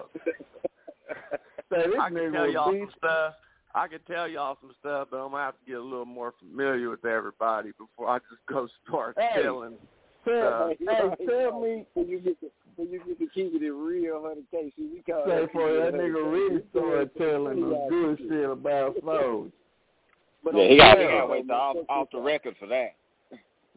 Say, 1.72 1.88
this 1.88 1.96
I 2.00 2.10
can 2.10 2.32
tell 2.32 2.50
y'all 2.50 2.72
beast. 2.72 2.92
some 2.92 2.94
stuff. 2.98 3.34
I 3.76 3.88
can 3.88 4.00
tell 4.08 4.28
y'all 4.28 4.58
some 4.62 4.72
stuff, 4.80 5.08
but 5.12 5.18
I'm 5.18 5.32
gonna 5.32 5.44
have 5.44 5.54
to 5.60 5.66
get 5.66 5.78
a 5.78 5.82
little 5.84 6.06
more 6.06 6.34
familiar 6.40 6.90
with 6.90 7.06
everybody 7.06 7.72
before 7.78 8.10
I 8.10 8.18
just 8.20 8.42
go 8.48 8.68
start 8.88 9.16
Hey. 9.20 9.44
telling. 9.44 9.78
Tell, 10.26 10.48
Uh, 10.54 10.68
hey, 10.70 11.26
tell 11.26 11.60
me, 11.60 11.86
When 11.94 12.08
you 12.08 12.20
get 12.20 12.40
to 12.42 12.48
when 12.76 12.90
you 12.90 13.00
get 13.06 13.20
to 13.20 13.28
keeping 13.28 13.64
it 13.64 13.70
real, 13.70 14.22
hundred 14.22 14.46
K, 14.52 14.72
see, 14.76 14.90
we 14.94 15.02
call 15.02 15.24
say 15.26 15.42
that 15.42 15.52
for 15.52 15.74
that 15.74 15.94
nigga 15.94 16.32
really 16.32 16.64
started 16.72 17.12
telling 17.18 17.62
them 17.62 17.90
good 17.90 18.18
shit 18.20 18.50
about 18.50 18.96
Flows. 19.02 19.52
But 20.44 20.56
Yeah, 20.56 20.64
he 20.64 20.70
the 20.70 20.78
got 20.78 20.98
he 20.98 21.04
got 21.06 21.22
to 21.22 21.28
wait 21.28 21.50
off, 21.52 21.76
check 21.76 21.86
off 21.90 22.08
the 22.12 22.20
record 22.22 22.56
for 22.60 22.68
that. 22.68 22.96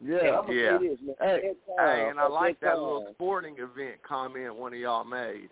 Hey, 0.01 0.07
Yeah. 0.27 0.39
I'm 0.39 0.51
Yeah. 0.51 0.77
this. 0.77 0.99
Hey, 1.19 1.55
Hey, 1.77 2.09
and 2.09 2.19
I 2.19 2.27
like 2.27 2.59
that 2.59 2.73
time, 2.75 2.83
little 2.83 3.07
sporting 3.13 3.57
event 3.57 4.01
comment 4.03 4.55
one 4.55 4.73
of 4.73 4.79
y'all 4.79 5.03
made. 5.03 5.49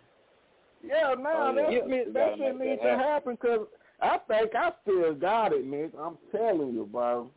Yeah, 0.84 1.10
Oh, 1.14 1.16
yeah. 1.20 1.52
that, 1.54 1.86
We 1.88 2.14
that, 2.14 2.38
shit 2.38 2.60
needs 2.60 2.82
that 2.82 2.98
to 2.98 2.98
happen 2.98 3.36
because 3.36 3.68
I 4.02 4.18
think 4.28 4.56
I 4.56 4.72
still 4.82 5.14
got 5.14 5.54
it, 5.54 5.66
Nick. 5.66 5.92
I'm 5.98 6.18
telling 6.32 6.74
you, 6.74 6.86
bro. 6.92 7.30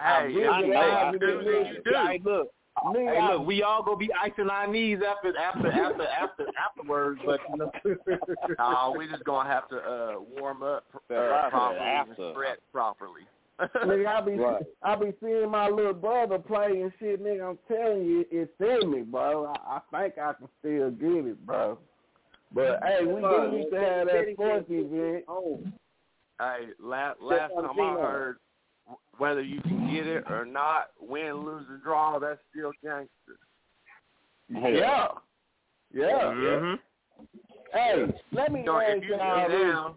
I 0.00 0.22
Hey, 0.28 0.34
really 0.34 0.48
I 0.48 0.60
know, 0.62 0.80
I 0.80 1.10
live 1.10 1.20
do, 1.20 1.26
you 1.26 1.82
do. 1.84 1.92
Hey, 1.92 2.20
look. 2.24 2.48
Nigga, 2.86 3.14
Hey, 3.14 3.32
look, 3.38 3.46
we 3.46 3.62
all 3.62 3.82
gonna 3.84 3.96
be 3.96 4.10
icing 4.12 4.50
our 4.50 4.66
knees 4.66 4.98
after 5.06 5.36
after 5.36 5.70
after 5.70 6.06
after 6.08 6.46
afterwards, 6.58 7.20
but 7.24 7.40
you 7.50 7.56
know. 7.58 7.70
Uh, 8.58 8.92
we 8.96 9.06
just 9.06 9.24
gonna 9.24 9.48
have 9.48 9.68
to 9.68 9.76
uh, 9.78 10.14
warm 10.40 10.62
up 10.62 10.84
uh, 10.94 11.48
properly 11.50 11.86
after. 11.86 12.12
and 12.12 12.32
stretch 12.32 12.58
properly. 12.72 13.22
Nigga, 13.60 14.06
I 14.06 14.20
be 14.20 14.32
Right. 14.32 14.62
I 14.82 14.96
be 14.96 15.12
seeing 15.22 15.48
my 15.50 15.68
little 15.68 15.94
brother 15.94 16.38
play 16.38 16.80
and 16.80 16.92
shit, 16.98 17.22
nigga. 17.22 17.50
I'm 17.50 17.58
telling 17.68 18.04
you, 18.04 18.24
it's 18.30 18.52
in 18.60 18.90
me, 18.90 19.02
bro. 19.02 19.46
I, 19.46 19.76
I 19.76 20.02
think 20.02 20.18
I 20.18 20.32
can 20.32 20.48
still 20.58 20.90
get 20.90 21.26
it, 21.26 21.46
bro. 21.46 21.78
But 22.52 22.80
hey, 22.84 23.04
we 23.04 23.20
do 23.20 23.50
need 23.52 23.70
to 23.70 23.80
have 23.80 24.06
that 24.08 24.26
sports 24.32 24.66
event. 24.68 25.24
hey, 26.40 26.66
last 26.80 27.20
last 27.20 27.52
time 27.54 27.80
I 27.80 27.92
heard, 28.00 28.36
whether 29.18 29.42
you 29.42 29.60
can 29.62 29.92
get 29.92 30.06
it 30.06 30.24
or 30.28 30.44
not, 30.44 30.90
win, 31.00 31.44
lose, 31.44 31.64
or 31.70 31.78
draw, 31.78 32.18
that's 32.18 32.40
still 32.50 32.72
gangster. 32.82 33.38
Yeah. 34.48 35.08
Yeah. 35.92 36.32
Mhm. 36.32 36.78
Hey, 37.72 38.20
let 38.32 38.52
me 38.52 38.62
So 38.66 38.78
ask 38.78 38.96
if 38.96 39.04
you 39.04 39.16
y'all 39.16 39.48
get 39.48 39.58
down, 39.58 39.94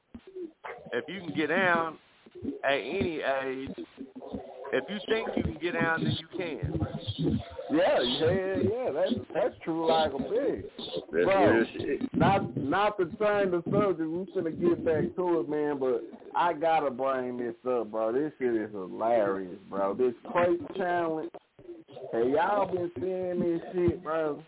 if 0.94 1.06
you 1.08 1.22
can 1.22 1.34
get 1.36 1.48
down 1.48 1.98
at 2.64 2.74
any 2.74 3.22
age, 3.22 3.76
if 4.74 4.84
you 4.90 5.00
think 5.08 5.30
you 5.36 5.44
can 5.44 5.58
get 5.62 5.74
down, 5.74 6.04
then 6.04 6.18
you 6.20 6.28
can. 6.38 7.38
Yeah, 7.72 8.02
yeah, 8.02 8.56
yeah. 8.58 8.92
That's 8.92 9.14
that's 9.34 9.56
true 9.64 9.88
like 9.90 10.14
a 10.14 10.18
pig. 10.18 10.66
That's 11.12 11.26
Bro, 11.26 11.52
real 11.52 11.66
shit. 11.78 12.16
Not 12.16 12.58
not 12.58 12.98
to 12.98 13.06
change 13.06 13.52
the 13.52 13.64
subject. 13.72 14.00
We 14.00 14.26
finna 14.36 14.60
get 14.60 14.86
back 14.86 15.16
to 15.16 15.40
it, 15.40 15.50
man. 15.50 15.80
But 15.80 16.04
I 16.36 16.54
gotta 16.54 16.92
bring 16.92 17.38
this 17.38 17.56
up, 17.70 17.92
bro. 17.92 18.12
This 18.12 18.32
shit 18.40 18.56
is 18.56 18.72
hilarious, 18.72 19.58
bro. 19.70 19.94
This 19.94 20.14
crate 20.32 20.60
challenge. 20.76 21.32
Hey, 22.12 22.32
y'all 22.32 22.74
been 22.74 22.92
seeing 23.00 23.40
this 23.40 23.62
shit, 23.74 24.04
bro? 24.04 24.42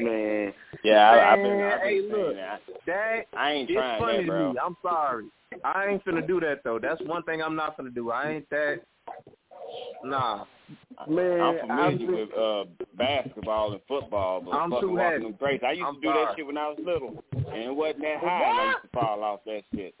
Man. 0.00 0.52
Yeah, 0.84 1.10
I, 1.10 1.32
I've 1.32 1.36
been. 1.42 1.60
I've 1.60 1.80
been 1.80 1.88
hey, 1.88 2.00
look, 2.10 2.34
that. 2.34 2.60
that 2.86 3.20
I 3.36 3.52
ain't 3.52 3.70
it's 3.70 3.76
trying 3.76 4.00
funny 4.00 4.16
that, 4.18 4.22
to 4.22 4.28
bro. 4.28 4.52
me. 4.52 4.58
I'm 4.64 4.76
sorry. 4.82 5.24
I 5.64 5.86
ain't 5.88 6.04
finna 6.04 6.26
do 6.26 6.40
that 6.40 6.60
though. 6.64 6.78
That's 6.78 7.00
one 7.02 7.22
thing 7.24 7.42
I'm 7.42 7.56
not 7.56 7.76
finna 7.78 7.94
do. 7.94 8.10
I 8.10 8.30
ain't 8.32 8.50
that. 8.50 8.80
Nah. 10.04 10.44
Man, 11.08 11.40
I'm 11.40 11.54
I've 11.54 11.60
familiar 11.60 11.98
been- 11.98 12.12
with 12.16 12.38
uh 12.38 12.64
basketball 12.96 13.72
and 13.72 13.80
football, 13.86 14.40
but 14.40 14.52
I'm 14.52 14.70
fucking 14.70 14.88
too 14.88 14.94
walking 14.96 15.12
heavy. 15.12 15.24
them 15.24 15.34
crates. 15.34 15.64
I 15.66 15.72
used 15.72 15.82
I'm 15.86 15.94
to 15.96 16.00
do 16.00 16.08
sorry. 16.08 16.24
that 16.26 16.36
shit 16.36 16.46
when 16.46 16.58
I 16.58 16.68
was 16.68 16.78
little, 16.84 17.14
and 17.34 17.62
it 17.62 17.74
wasn't 17.74 18.02
that 18.02 18.18
high. 18.20 18.50
And 18.50 18.60
I 18.60 18.66
used 18.66 18.82
to 18.82 18.88
fall 18.88 19.22
off 19.22 19.40
that 19.46 19.62
shit. 19.74 19.94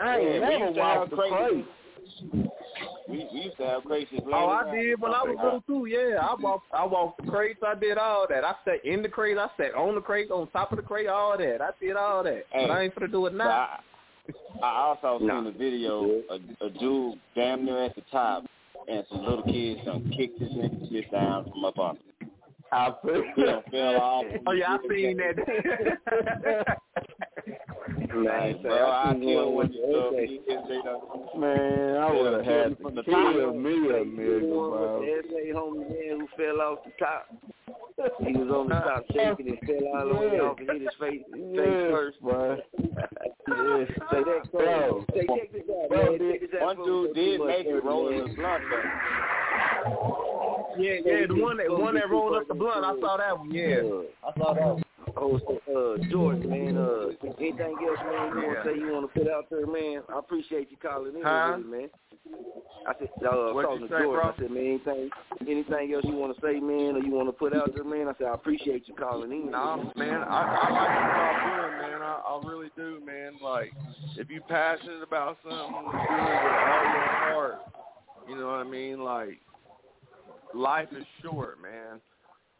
I 0.00 0.18
ain't 0.18 0.24
Yeah, 0.24 0.32
we 0.34 0.38
never 0.40 0.64
used 0.66 0.74
to 0.76 0.82
have 0.82 0.98
walked 0.98 1.10
the 1.10 1.16
crates. 1.16 1.34
crate. 1.36 1.66
We, 3.08 3.28
we 3.32 3.40
used 3.42 3.56
to 3.58 3.64
have 3.66 3.84
crates. 3.84 4.10
just 4.10 4.24
Oh, 4.26 4.32
I 4.32 4.62
around. 4.62 4.74
did 4.76 5.00
when 5.00 5.12
I 5.12 5.22
was 5.22 5.36
little 5.42 5.60
too. 5.62 5.86
Yeah, 5.86 6.18
I 6.20 6.34
walked. 6.40 6.66
I 6.72 6.84
walked 6.86 7.24
the 7.24 7.30
crates. 7.30 7.60
I 7.66 7.74
did 7.74 7.98
all 7.98 8.26
that. 8.28 8.44
I 8.44 8.54
sat 8.64 8.84
in 8.84 9.02
the 9.02 9.08
crate. 9.08 9.36
I 9.38 9.48
sat 9.56 9.74
on 9.74 9.94
the 9.94 10.00
crate, 10.00 10.30
on 10.30 10.48
top 10.48 10.72
of 10.72 10.76
the 10.76 10.82
crate. 10.82 11.06
All 11.06 11.36
that. 11.36 11.60
I 11.60 11.70
did 11.80 11.96
all 11.96 12.22
that. 12.24 12.44
Hey, 12.50 12.66
but 12.66 12.70
I 12.70 12.82
ain't 12.84 12.94
gonna 12.94 13.08
do 13.10 13.26
it 13.26 13.30
But 13.32 13.36
now. 13.38 13.50
I, 13.50 13.78
I 14.62 14.66
also 14.82 15.18
Nah. 15.24 15.42
seen 15.42 15.46
a 15.54 15.58
video, 15.58 16.22
a, 16.30 16.66
a 16.66 16.70
dude 16.70 17.18
damn 17.34 17.64
near 17.64 17.84
at 17.84 17.94
the 17.94 18.02
top, 18.12 18.44
and 18.88 19.04
some 19.10 19.24
little 19.24 19.42
kids 19.44 19.84
done 19.84 20.10
kicked 20.16 20.38
his 20.40 20.50
nigga 20.52 20.88
shit 20.90 21.10
down 21.10 21.44
from 21.50 21.64
up 21.64 21.78
on. 21.78 21.98
I 22.72 22.90
feel. 23.02 23.22
He 23.36 23.42
done 23.44 23.62
fell. 23.70 24.22
Oh 24.46 24.52
yeah, 24.52 24.76
I 24.76 24.78
seen 24.88 25.16
that. 25.18 25.36
Man, 28.14 28.56
Bro, 28.62 28.90
I 28.90 29.14
killed 29.20 29.54
one 29.54 29.66
of 29.66 29.72
Okay. 29.72 30.26
you 30.28 30.40
stuff. 30.46 31.36
Man, 31.36 31.96
I 31.96 32.10
would 32.12 32.32
have 32.32 32.44
had 32.44 32.78
from 32.78 32.94
to 32.96 33.02
the 33.02 33.04
kill 33.04 33.14
top. 33.14 33.54
me 33.56 33.70
a 33.72 34.04
nigga, 34.04 34.40
The 34.40 34.46
one 34.46 34.70
bro. 34.70 35.00
with 35.00 35.24
SA 35.26 35.58
homie 35.58 35.88
man 35.90 36.20
who 36.20 36.26
fell 36.36 36.60
off 36.60 36.78
the 36.84 36.90
top. 36.98 37.26
He 38.26 38.32
was 38.36 38.50
on 38.50 38.68
the 38.68 38.74
top 38.86 39.04
shaking 39.14 39.48
and 39.48 39.58
fell 39.60 39.86
all 39.94 40.08
the 40.08 40.14
way 40.14 40.40
off 40.40 40.58
and 40.58 40.68
hit 40.70 40.80
his 40.82 40.90
face, 40.98 41.22
face 41.32 41.42
Yes, 41.54 41.90
first. 41.90 42.20
bro. 42.22 42.56
Yes. 42.78 43.88
Say 44.10 44.20
that, 44.24 44.42
Bro. 44.52 45.04
Say, 45.14 45.26
check 45.26 45.52
this 45.52 45.62
out, 45.70 45.88
Bro, 45.90 46.02
man. 46.04 46.18
did- 46.18 46.40
this 46.40 46.50
out 46.60 46.76
One 46.78 46.86
dude 46.86 47.14
did 47.14 47.40
make 47.40 47.66
it 47.66 47.84
rolling 47.84 48.18
further, 48.20 48.28
the 48.30 48.34
blunt 48.34 48.62
though. 48.70 48.82
Yeah, 50.78 51.00
yeah, 51.04 51.26
the 51.26 51.34
one 51.40 51.56
that 51.58 51.70
one 51.70 51.94
that 51.94 52.10
rolled 52.10 52.36
up 52.36 52.48
the 52.48 52.54
blunt. 52.54 52.84
I 52.84 52.98
saw 53.00 53.16
that 53.16 53.38
one. 53.38 53.50
Yeah, 53.50 53.82
I 54.26 54.38
saw 54.38 54.54
that 54.54 54.74
one. 54.74 54.82
Oh, 55.16 55.38
so, 55.38 55.60
uh, 55.70 56.10
Jordan, 56.10 56.50
man, 56.50 56.76
uh, 56.76 57.06
anything 57.38 57.76
else, 57.86 57.98
man, 58.02 58.34
you 58.34 58.46
want 58.48 58.64
to 58.64 58.64
say 58.64 58.78
you 58.78 58.92
want 58.92 59.12
to 59.12 59.18
put 59.18 59.30
out 59.30 59.44
there, 59.48 59.66
man? 59.66 60.02
I 60.12 60.18
appreciate 60.18 60.70
you 60.72 60.76
calling 60.76 61.14
in, 61.14 61.22
Huh? 61.22 61.58
man. 61.58 61.88
I 62.86 62.92
said, 62.98 63.08
uh, 63.24 63.52
What'd 63.52 63.70
talking 63.70 63.88
to 63.88 63.94
say, 63.94 64.02
Jordan, 64.02 64.12
bro? 64.12 64.32
I 64.32 64.36
said, 64.38 64.50
man, 64.50 64.66
anything, 64.66 65.10
anything 65.42 65.94
else 65.94 66.04
you 66.04 66.16
want 66.16 66.34
to 66.34 66.40
say, 66.42 66.58
man, 66.58 66.96
or 66.96 66.98
you 66.98 67.12
want 67.12 67.28
to 67.28 67.32
put 67.32 67.54
out 67.54 67.72
there, 67.74 67.84
man? 67.84 68.08
I 68.08 68.12
said, 68.18 68.26
I 68.26 68.34
appreciate 68.34 68.88
you 68.88 68.94
calling 68.94 69.30
in. 69.30 69.50
Nah, 69.52 69.76
man, 69.94 70.22
I, 70.22 70.40
I 70.42 70.70
like 70.72 70.90
what 71.14 71.62
doing, 71.62 71.78
man. 71.78 72.02
I, 72.02 72.20
I 72.26 72.42
really 72.44 72.70
do, 72.76 73.00
man. 73.06 73.34
Like, 73.40 73.72
if 74.16 74.28
you're 74.28 74.42
passionate 74.42 75.02
about 75.02 75.38
something, 75.42 75.58
do 75.58 75.88
it 75.88 75.92
with 75.92 76.10
all 76.10 76.84
your 76.84 77.06
heart. 77.30 77.58
You 78.28 78.36
know 78.36 78.46
what 78.46 78.60
I 78.60 78.64
mean? 78.64 79.04
Like, 79.04 79.38
life 80.54 80.88
is 80.96 81.04
short, 81.22 81.58
man. 81.60 82.00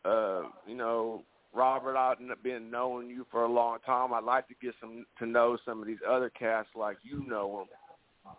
Uh, 0.04 0.42
you 0.66 0.74
know, 0.74 1.22
Robert, 1.54 1.96
I've 1.96 2.18
been 2.42 2.70
knowing 2.70 3.08
you 3.08 3.26
for 3.30 3.44
a 3.44 3.48
long 3.48 3.78
time. 3.86 4.12
I'd 4.12 4.24
like 4.24 4.48
to 4.48 4.54
get 4.60 4.74
some 4.80 5.06
to 5.18 5.26
know 5.26 5.56
some 5.64 5.80
of 5.80 5.86
these 5.86 5.98
other 6.08 6.30
cats 6.30 6.68
like 6.74 6.98
you 7.02 7.24
know 7.26 7.58
them. 7.58 7.66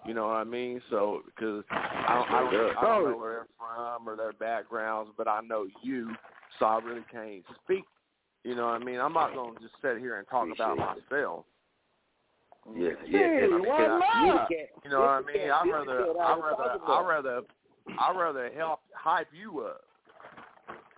You 0.06 0.14
know 0.14 0.28
what 0.28 0.34
I 0.34 0.43
mean? 0.43 0.82
So, 0.89 1.22
because 1.26 1.64
I 1.72 2.16
don't, 2.16 2.32
I 2.32 2.51
don't, 2.51 2.78
I 2.78 2.82
don't 2.82 3.12
know 3.12 3.18
where 3.18 3.34
they're 3.34 3.47
from 3.58 4.10
or 4.10 4.16
their 4.16 4.34
backgrounds, 4.34 5.12
but 5.18 5.28
I 5.28 5.41
know 5.41 5.68
you, 5.84 6.14
so 6.60 6.66
I 6.66 6.80
really 6.80 7.03
can't 7.12 7.43
speak 7.64 7.84
you 8.45 8.53
know 8.53 8.68
what 8.68 8.80
I 8.80 8.86
mean? 8.86 8.99
I'm 8.99 9.12
not 9.12 9.34
going 9.34 9.56
to 9.56 9.60
just 9.60 9.74
sit 9.82 9.97
here 9.97 10.20
and 10.20 10.28
talk 10.28 10.47
about 10.53 10.78
myself. 10.78 11.45
Yeah, 12.76 12.89
yeah, 13.08 13.20
Hey, 13.20 13.43
and- 13.51 13.66
why 13.66 13.84
and 13.84 13.93
I- 13.93 13.97
not? 14.28 14.49
you 14.51 14.58
You 14.84 14.89
know 14.91 14.99
what 14.99 15.10
I 15.10 15.22
mean? 15.22 15.49
I'd 15.49 15.66
this 15.66 15.74
rather, 15.74 15.99
is 15.99 16.08
what 16.14 16.28
I'd 16.28 16.43
rather, 16.43 16.80
I'd 16.86 17.08
rather, 17.08 17.41
I'd 17.88 18.17
rather 18.17 18.49
help 18.55 18.79
hype 18.93 19.27
you 19.33 19.61
up. 19.61 19.81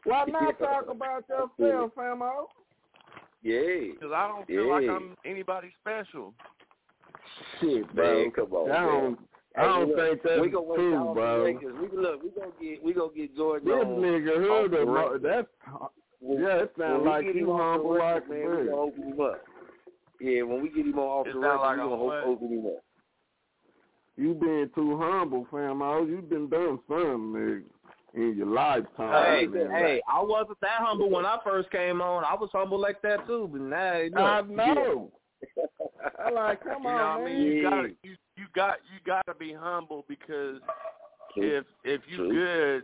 Why 0.04 0.26
not 0.26 0.58
talk 0.60 0.88
about 0.90 1.24
yourself, 1.30 1.92
famo? 1.98 2.46
Yeah. 3.44 3.92
Because 3.94 4.12
I 4.16 4.28
don't 4.28 4.48
feel 4.48 4.70
like 4.70 4.90
I'm 4.90 5.16
anybody 5.26 5.72
special. 5.82 6.34
Shit, 7.60 7.94
Man, 7.94 8.32
come 8.32 8.54
on, 8.54 8.72
I 8.72 8.82
don't, 8.86 9.20
I 9.58 9.62
don't 9.66 9.90
look, 9.90 9.98
think 9.98 10.24
that's 10.24 10.42
we 10.42 10.50
gonna 10.50 10.64
wait 10.66 10.76
true, 10.78 11.12
bro. 11.14 11.38
the 11.40 11.44
Lakers. 11.44 11.76
We 11.92 11.98
look, 11.98 12.24
we 12.24 12.30
gonna 12.30 12.52
get, 12.62 12.84
we 12.84 12.94
gonna 12.94 13.14
get 13.16 13.36
Jordan 13.36 13.68
This 13.68 13.86
on. 13.86 13.96
nigga 14.02 14.32
off 14.32 14.48
heard 14.48 14.72
the 14.72 14.78
the 14.78 14.86
mo- 14.86 14.94
record. 14.94 15.22
that's 15.24 15.48
yeah, 16.22 16.58
it 16.64 16.72
When 16.76 16.88
sounds 16.88 17.06
like 17.06 17.26
get 17.26 17.36
him 17.36 17.42
you 17.42 17.52
off 17.52 17.58
the 17.60 17.84
humble 17.84 18.00
like 18.00 18.24
a 18.26 18.30
man, 18.30 18.40
we 18.40 18.46
bird. 18.48 18.70
gonna 18.70 18.82
open 18.82 19.04
him 19.04 19.20
up. 19.22 19.42
Yeah, 20.22 20.42
when 20.44 20.62
we 20.64 20.70
get 20.70 20.86
him 20.86 21.00
on 21.00 21.06
off 21.06 21.28
It 21.28 21.34
the 21.34 21.42
sound 21.42 21.44
record, 21.44 21.62
like 21.62 21.78
we 21.78 21.84
I'm 21.84 21.90
gonna 21.90 22.04
what? 22.04 22.24
open 22.24 22.48
him 22.48 22.66
up. 22.66 22.84
You 24.18 24.34
been 24.34 24.70
too 24.74 24.98
humble, 24.98 25.46
famo. 25.52 26.08
You 26.08 26.22
been 26.22 26.50
done 26.50 26.80
something, 26.88 27.34
nigga, 27.34 27.64
in 28.16 28.36
your 28.36 28.48
lifetime. 28.48 29.42
Hey, 29.42 29.48
man. 29.48 29.70
hey, 29.72 30.02
I 30.12 30.22
wasn't 30.22 30.60
that 30.62 30.80
humble 30.80 31.10
when 31.10 31.26
I 31.26 31.38
first 31.44 31.70
came 31.70 32.02
on. 32.02 32.24
I 32.24 32.34
was 32.34 32.50
humble 32.52 32.80
like 32.80 33.02
that 33.04 33.28
too, 33.28 33.48
but 33.52 33.62
now, 33.62 34.02
look, 34.02 34.18
I 34.18 34.42
know. 34.42 35.12
I 36.20 36.30
like, 36.32 36.64
come 36.64 36.84
you 36.84 36.90
know 36.90 36.96
on, 36.96 37.22
what 37.22 37.22
I 37.22 37.26
man. 37.26 37.40
mean? 37.40 37.52
You 37.52 37.64
gotta, 37.70 37.88
you, 38.02 38.16
you 38.36 38.46
got, 38.56 38.78
you 38.92 39.00
gotta 39.06 39.38
be 39.38 39.54
humble 39.54 40.04
because 40.10 40.62
if 41.36 41.66
if 41.84 42.02
you 42.10 42.32
good, 42.32 42.84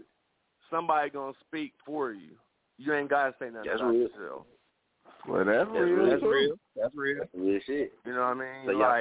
somebody 0.70 1.10
gonna 1.10 1.34
speak 1.48 1.74
for 1.84 2.12
you. 2.12 2.32
You 2.78 2.94
ain't 2.94 3.10
gotta 3.10 3.34
say 3.40 3.46
nothing 3.46 3.70
That's 3.70 3.82
about 3.82 3.92
real. 3.92 4.02
yourself. 4.02 4.46
Well, 5.28 5.46
that's, 5.46 5.58
That's 5.60 5.70
real, 5.72 5.84
real. 5.84 6.10
too. 6.20 6.60
That's 6.76 6.94
real. 6.96 7.18
That's 7.20 7.30
real 7.34 7.60
shit. 7.66 7.94
You 8.06 8.14
know 8.14 8.20
what 8.22 8.28
I 8.28 8.34
mean? 8.34 8.66
So 8.66 8.72
like 8.74 8.92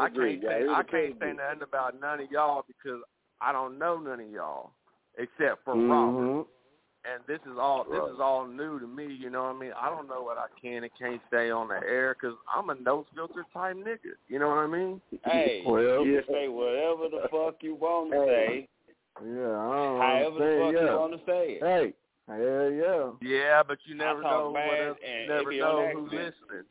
I 0.00 0.08
can't 0.10 0.42
say 0.44 0.66
I 0.68 0.82
can't 0.82 1.14
say 1.20 1.32
nothing 1.32 1.62
about 1.62 2.00
none 2.00 2.20
of 2.20 2.30
y'all 2.30 2.64
because 2.66 3.00
I 3.40 3.52
don't 3.52 3.78
know 3.78 3.98
none 3.98 4.20
of 4.20 4.30
y'all 4.30 4.70
except 5.18 5.64
for 5.64 5.74
Mhm. 5.74 5.90
Robert. 5.90 6.46
And 7.04 7.20
this 7.26 7.40
is 7.50 7.58
all 7.58 7.82
this 7.82 7.98
Right. 7.98 8.12
is 8.12 8.20
all 8.20 8.46
new 8.46 8.78
to 8.78 8.86
me. 8.86 9.06
You 9.06 9.28
know 9.30 9.42
what 9.42 9.56
I 9.56 9.58
mean? 9.58 9.72
I 9.72 9.90
don't 9.90 10.06
know 10.08 10.22
what 10.22 10.38
I 10.38 10.46
can 10.60 10.84
and 10.84 10.94
can't 10.96 11.20
say 11.32 11.50
on 11.50 11.66
the 11.66 11.80
air 11.84 12.14
because 12.14 12.36
I'm 12.54 12.70
a 12.70 12.76
no 12.76 13.04
filter 13.14 13.44
type 13.52 13.74
nigga. 13.76 14.14
You 14.28 14.38
know 14.38 14.48
what 14.50 14.58
I 14.58 14.66
mean? 14.68 15.00
Hey, 15.24 15.62
Well, 15.66 16.06
you 16.06 16.22
can 16.22 16.32
say 16.32 16.46
whatever 16.48 17.08
the 17.08 17.28
fuck 17.28 17.60
you 17.60 17.74
want 17.74 18.12
to 18.12 18.18
Hey. 18.20 18.68
say, 18.68 18.68
Yeah, 19.20 19.58
I 19.58 19.74
don't 19.74 20.00
however 20.00 20.38
the 20.38 20.60
fuck 20.62 20.72
yeah. 20.74 20.92
you 20.92 20.98
want 20.98 21.12
to 21.12 21.26
say 21.26 21.52
it. 21.54 21.62
Hey, 21.62 21.94
hell 22.28 22.70
yeah. 22.70 23.10
Yeah, 23.20 23.62
but 23.66 23.78
you 23.84 23.94
never 23.94 24.22
know 24.22 24.50
what 24.50 24.54
bad 24.54 24.88
else, 24.88 24.98
and 25.06 25.22
you 25.22 25.28
never 25.28 25.52
it 25.52 25.54
be 25.54 25.60
on 25.60 25.94
know 25.94 26.00
who's 26.00 26.12
listening. 26.12 26.66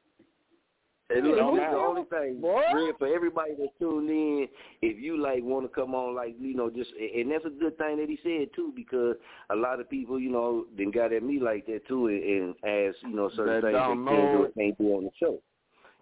And 1.13 1.27
Yeah, 1.27 1.33
look, 1.43 1.55
this 1.55 1.63
is 1.63 1.71
the 1.71 1.77
only 1.77 2.03
thing, 2.05 2.41
Boy. 2.41 2.61
Red, 2.73 2.95
for 2.97 3.13
everybody 3.13 3.51
that's 3.59 3.73
tuned 3.79 4.09
in, 4.09 4.47
if 4.81 4.97
you 5.01 5.21
like 5.21 5.43
want 5.43 5.65
to 5.65 5.69
come 5.69 5.93
on, 5.93 6.15
like 6.15 6.35
you 6.39 6.55
know, 6.55 6.69
just 6.69 6.91
and 6.93 7.29
that's 7.29 7.43
a 7.45 7.49
good 7.49 7.77
thing 7.77 7.97
that 7.97 8.07
he 8.07 8.17
said 8.23 8.47
too, 8.55 8.71
because 8.75 9.15
a 9.49 9.55
lot 9.55 9.81
of 9.81 9.89
people, 9.89 10.19
you 10.19 10.31
know, 10.31 10.65
then 10.77 10.89
got 10.89 11.11
at 11.11 11.23
me 11.23 11.39
like 11.39 11.65
that 11.65 11.85
too, 11.87 12.07
and, 12.07 12.23
and 12.23 12.55
ask, 12.63 12.97
you 13.03 13.15
know, 13.15 13.29
certain 13.35 13.55
That 13.55 13.61
things 13.63 13.73
don't 13.73 14.05
they 14.05 14.11
can't 14.11 14.31
do, 14.31 14.37
know. 14.37 14.45
and 14.45 14.55
can't 14.55 14.77
do 14.77 14.83
on 14.95 15.03
the 15.03 15.11
show. 15.19 15.41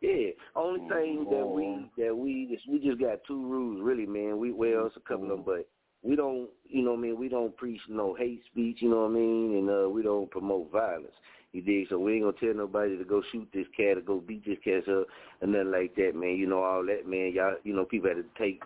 Yeah, 0.02 0.30
only 0.56 0.88
thing 0.90 1.26
that 1.30 1.46
we 1.46 1.64
mm-hmm. 1.64 2.02
that 2.02 2.16
we 2.16 2.48
just 2.52 2.70
we 2.70 2.80
just 2.80 3.02
got 3.02 3.20
two 3.28 3.46
rules, 3.48 3.82
really, 3.82 4.06
man. 4.06 4.38
We 4.38 4.52
well, 4.52 4.86
it's 4.86 4.96
a 4.96 5.02
couple 5.02 5.32
of 5.32 5.44
them, 5.44 5.44
but 5.44 5.68
we 6.04 6.16
don't, 6.16 6.50
you 6.68 6.84
know, 6.84 6.92
what 6.92 7.00
I 7.00 7.02
mean, 7.02 7.20
we 7.20 7.30
don't 7.30 7.56
preach 7.58 7.82
no 7.90 8.14
hate 8.14 8.42
speech, 8.52 8.78
you 8.80 8.90
know 8.90 9.02
what 9.02 9.12
I 9.12 9.14
mean, 9.14 9.58
and 9.58 9.70
uh, 9.70 9.90
we 9.90 10.02
don't 10.02 10.30
promote 10.32 10.72
violence. 10.72 11.14
You 11.52 11.64
dig? 11.64 11.88
So 11.90 11.98
we 11.98 12.14
ain't 12.14 12.24
gonna 12.24 12.38
tell 12.40 12.54
nobody 12.54 12.96
to 12.96 13.04
go 13.04 13.24
shoot 13.32 13.48
this 13.52 13.66
cat 13.76 13.98
or 13.98 14.02
go 14.02 14.20
beat 14.20 14.46
this 14.46 14.60
cat 14.64 14.88
up 14.88 15.08
or 15.42 15.48
nothing 15.48 15.72
like 15.72 15.96
that, 15.96 16.12
man. 16.14 16.36
You 16.36 16.46
know 16.46 16.62
all 16.62 16.86
that, 16.86 17.08
man. 17.08 17.32
Y'all, 17.34 17.56
you 17.64 17.76
know, 17.76 17.86
people 17.86 18.10
had 18.10 18.18
to 18.18 18.26
take 18.38 18.62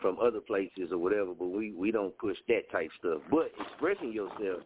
from 0.00 0.18
other 0.18 0.40
places 0.40 0.90
or 0.90 0.98
whatever, 0.98 1.34
but 1.38 1.48
we 1.48 1.72
we 1.72 1.90
don't 1.90 2.16
push 2.16 2.38
that 2.48 2.70
type 2.72 2.90
stuff. 2.98 3.20
But 3.30 3.52
expressing 3.60 4.12
yourself, 4.12 4.62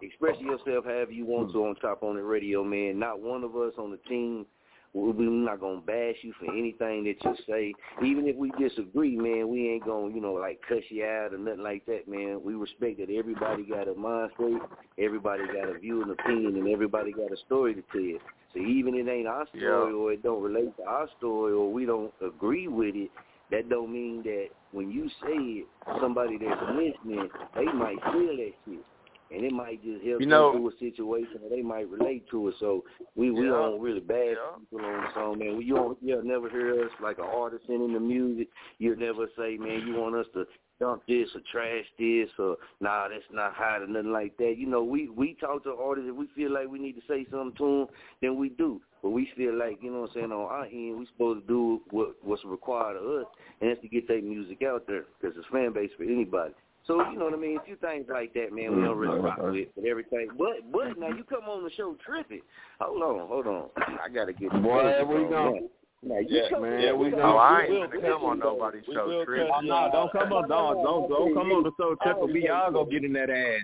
expressing 0.00 0.46
yourself 0.46 0.84
however 0.84 1.10
you 1.10 1.26
want 1.26 1.50
to 1.50 1.66
on 1.66 1.74
top 1.76 2.04
on 2.04 2.14
the 2.14 2.22
radio, 2.22 2.62
man. 2.62 3.00
Not 3.00 3.20
one 3.20 3.42
of 3.42 3.56
us 3.56 3.72
on 3.76 3.90
the 3.90 3.98
team. 4.08 4.46
We- 4.92 5.12
We're 5.12 5.30
not 5.30 5.60
gonna 5.60 5.80
bash 5.80 6.16
you 6.22 6.32
for 6.32 6.50
anything 6.52 7.04
that 7.04 7.22
you 7.24 7.34
say, 7.48 7.74
even 8.04 8.26
if 8.26 8.36
we 8.36 8.50
disagree, 8.58 9.16
man. 9.16 9.48
We 9.48 9.68
ain't 9.68 9.84
gonna, 9.84 10.12
you 10.12 10.20
know, 10.20 10.34
like 10.34 10.60
cuss 10.68 10.82
you 10.90 11.04
out 11.04 11.32
or 11.32 11.38
nothing 11.38 11.62
like 11.62 11.84
that, 11.86 12.08
man. 12.08 12.42
We 12.42 12.54
respect 12.54 12.98
that 12.98 13.10
everybody 13.10 13.62
got 13.64 13.88
a 13.88 13.94
mind 13.94 14.32
state, 14.34 14.60
everybody 14.98 15.46
got 15.46 15.68
a 15.68 15.78
view 15.78 16.02
and 16.02 16.10
opinion, 16.10 16.56
and 16.56 16.68
everybody 16.68 17.12
got 17.12 17.30
a 17.32 17.36
story 17.46 17.74
to 17.74 17.82
tell. 17.92 18.20
So 18.52 18.58
even 18.58 18.96
if 18.96 19.06
it 19.06 19.10
ain't 19.10 19.28
our 19.28 19.46
story 19.48 19.92
or 19.92 20.12
it 20.12 20.22
don't 20.24 20.42
relate 20.42 20.76
to 20.78 20.84
our 20.84 21.08
story 21.18 21.52
or 21.52 21.72
we 21.72 21.86
don't 21.86 22.12
agree 22.20 22.66
with 22.66 22.96
it, 22.96 23.10
that 23.52 23.68
don't 23.68 23.92
mean 23.92 24.22
that 24.24 24.48
when 24.72 24.90
you 24.90 25.08
say 25.22 25.36
it, 25.62 25.66
somebody 26.00 26.36
that's 26.38 26.60
listening, 26.74 27.28
they 27.54 27.64
might 27.66 28.00
feel 28.12 28.36
that 28.36 28.52
shit. 28.66 28.84
And 29.32 29.44
it 29.44 29.52
might 29.52 29.82
just 29.84 30.02
help 30.04 30.20
You 30.20 30.26
them 30.26 30.28
know- 30.30 30.52
through 30.52 30.68
a 30.70 30.76
situation 30.78 31.38
or 31.44 31.50
they 31.50 31.62
might 31.62 31.88
relate 31.88 32.28
to 32.30 32.48
it. 32.48 32.54
So 32.58 32.84
we 33.14 33.30
we 33.30 33.44
Yeah. 33.44 33.52
don't 33.52 33.80
really 33.80 34.00
bad 34.00 34.36
people 34.70 34.84
on 34.84 35.04
the 35.04 35.12
song, 35.14 35.38
man. 35.38 35.60
You 35.62 35.74
don't 35.74 35.98
you'll 36.02 36.24
never 36.24 36.48
hear 36.48 36.82
us 36.84 36.90
like 37.00 37.18
an 37.18 37.24
artist 37.26 37.66
sending 37.66 37.92
the 37.92 38.00
music. 38.00 38.48
You'll 38.78 38.98
never 38.98 39.28
say, 39.36 39.56
Man, 39.56 39.86
you 39.86 39.94
want 39.94 40.16
us 40.16 40.26
to 40.34 40.46
dump 40.80 41.02
this 41.06 41.28
or 41.36 41.40
trash 41.52 41.84
this 41.98 42.30
or 42.38 42.56
nah, 42.80 43.06
that's 43.08 43.22
not 43.30 43.54
hot 43.54 43.82
or 43.82 43.86
nothing 43.86 44.12
like 44.12 44.36
that. 44.38 44.56
You 44.56 44.66
know, 44.66 44.82
we 44.82 45.08
we 45.10 45.34
talk 45.34 45.62
to 45.64 45.74
artists 45.76 46.08
if 46.10 46.16
we 46.16 46.26
feel 46.28 46.50
like 46.50 46.68
we 46.68 46.78
need 46.80 46.94
to 46.96 47.02
say 47.06 47.24
something 47.30 47.56
to 47.58 47.64
them, 47.86 47.86
then 48.20 48.36
we 48.36 48.48
do. 48.48 48.80
But 49.02 49.10
we 49.10 49.26
feel 49.36 49.54
like, 49.54 49.78
you 49.82 49.90
know 49.90 50.00
what 50.02 50.10
I'm 50.10 50.14
saying, 50.14 50.32
on 50.32 50.40
our 50.40 50.64
end, 50.64 50.98
we 50.98 51.06
supposed 51.06 51.42
to 51.42 51.46
do 51.46 51.80
what 51.90 52.16
what's 52.22 52.44
required 52.44 52.96
of 52.96 53.04
us, 53.04 53.26
and 53.60 53.70
that's 53.70 53.80
to 53.82 53.88
get 53.88 54.08
their 54.08 54.20
music 54.22 54.62
out 54.62 54.86
there 54.86 55.04
because 55.20 55.36
it's 55.36 55.46
fan 55.48 55.72
base 55.72 55.90
for 55.96 56.02
anybody. 56.04 56.52
So 56.86 56.96
you 57.10 57.18
know 57.18 57.26
what 57.26 57.34
I 57.34 57.36
mean. 57.36 57.58
A 57.58 57.64
few 57.64 57.76
things 57.76 58.06
like 58.12 58.32
that, 58.34 58.52
man. 58.52 58.74
We 58.76 58.82
don't 58.82 58.96
really 58.96 59.20
rock 59.20 59.38
with, 59.42 59.68
but 59.76 59.84
everything. 59.84 60.28
But 60.38 60.70
but 60.72 60.98
now 60.98 61.08
you 61.08 61.24
come 61.24 61.44
on 61.44 61.62
the 61.62 61.70
show 61.76 61.96
tripping. 62.04 62.40
Hold 62.80 63.02
on, 63.02 63.28
hold 63.28 63.46
on. 63.46 63.68
I 63.76 64.08
gotta 64.12 64.32
get 64.32 64.50
the 64.52 64.58
Boy, 64.58 64.82
music 64.82 65.08
we 65.08 65.14
on 65.16 65.30
gonna- 65.30 65.60
now. 65.60 65.66
Now, 66.02 66.18
Yeah, 66.26 66.58
man, 66.58 66.80
yeah, 66.80 66.92
we 66.92 67.04
we 67.06 67.10
gonna- 67.10 67.34
Oh, 67.34 67.36
I 67.36 67.58
we 67.68 67.76
ain't 67.76 67.92
will 67.92 68.00
gonna 68.00 68.12
come 68.14 68.24
on 68.24 68.38
nobody's 68.38 68.84
show 68.86 69.06
will 69.06 69.24
trip. 69.26 69.48
cut 69.50 69.62
you 69.62 69.68
No, 69.68 69.88
don't 69.92 70.10
come 70.12 70.32
on, 70.32 70.48
don't 70.48 70.82
don't 70.82 71.08
don't 71.10 71.34
come 71.34 71.52
on 71.52 71.62
the 71.62 71.72
show 71.78 71.94
trip 71.96 72.16
or 72.16 72.26
we 72.26 72.48
all 72.48 72.72
gonna 72.72 72.90
get 72.90 73.04
in 73.04 73.12
that 73.12 73.28
ass. 73.28 73.62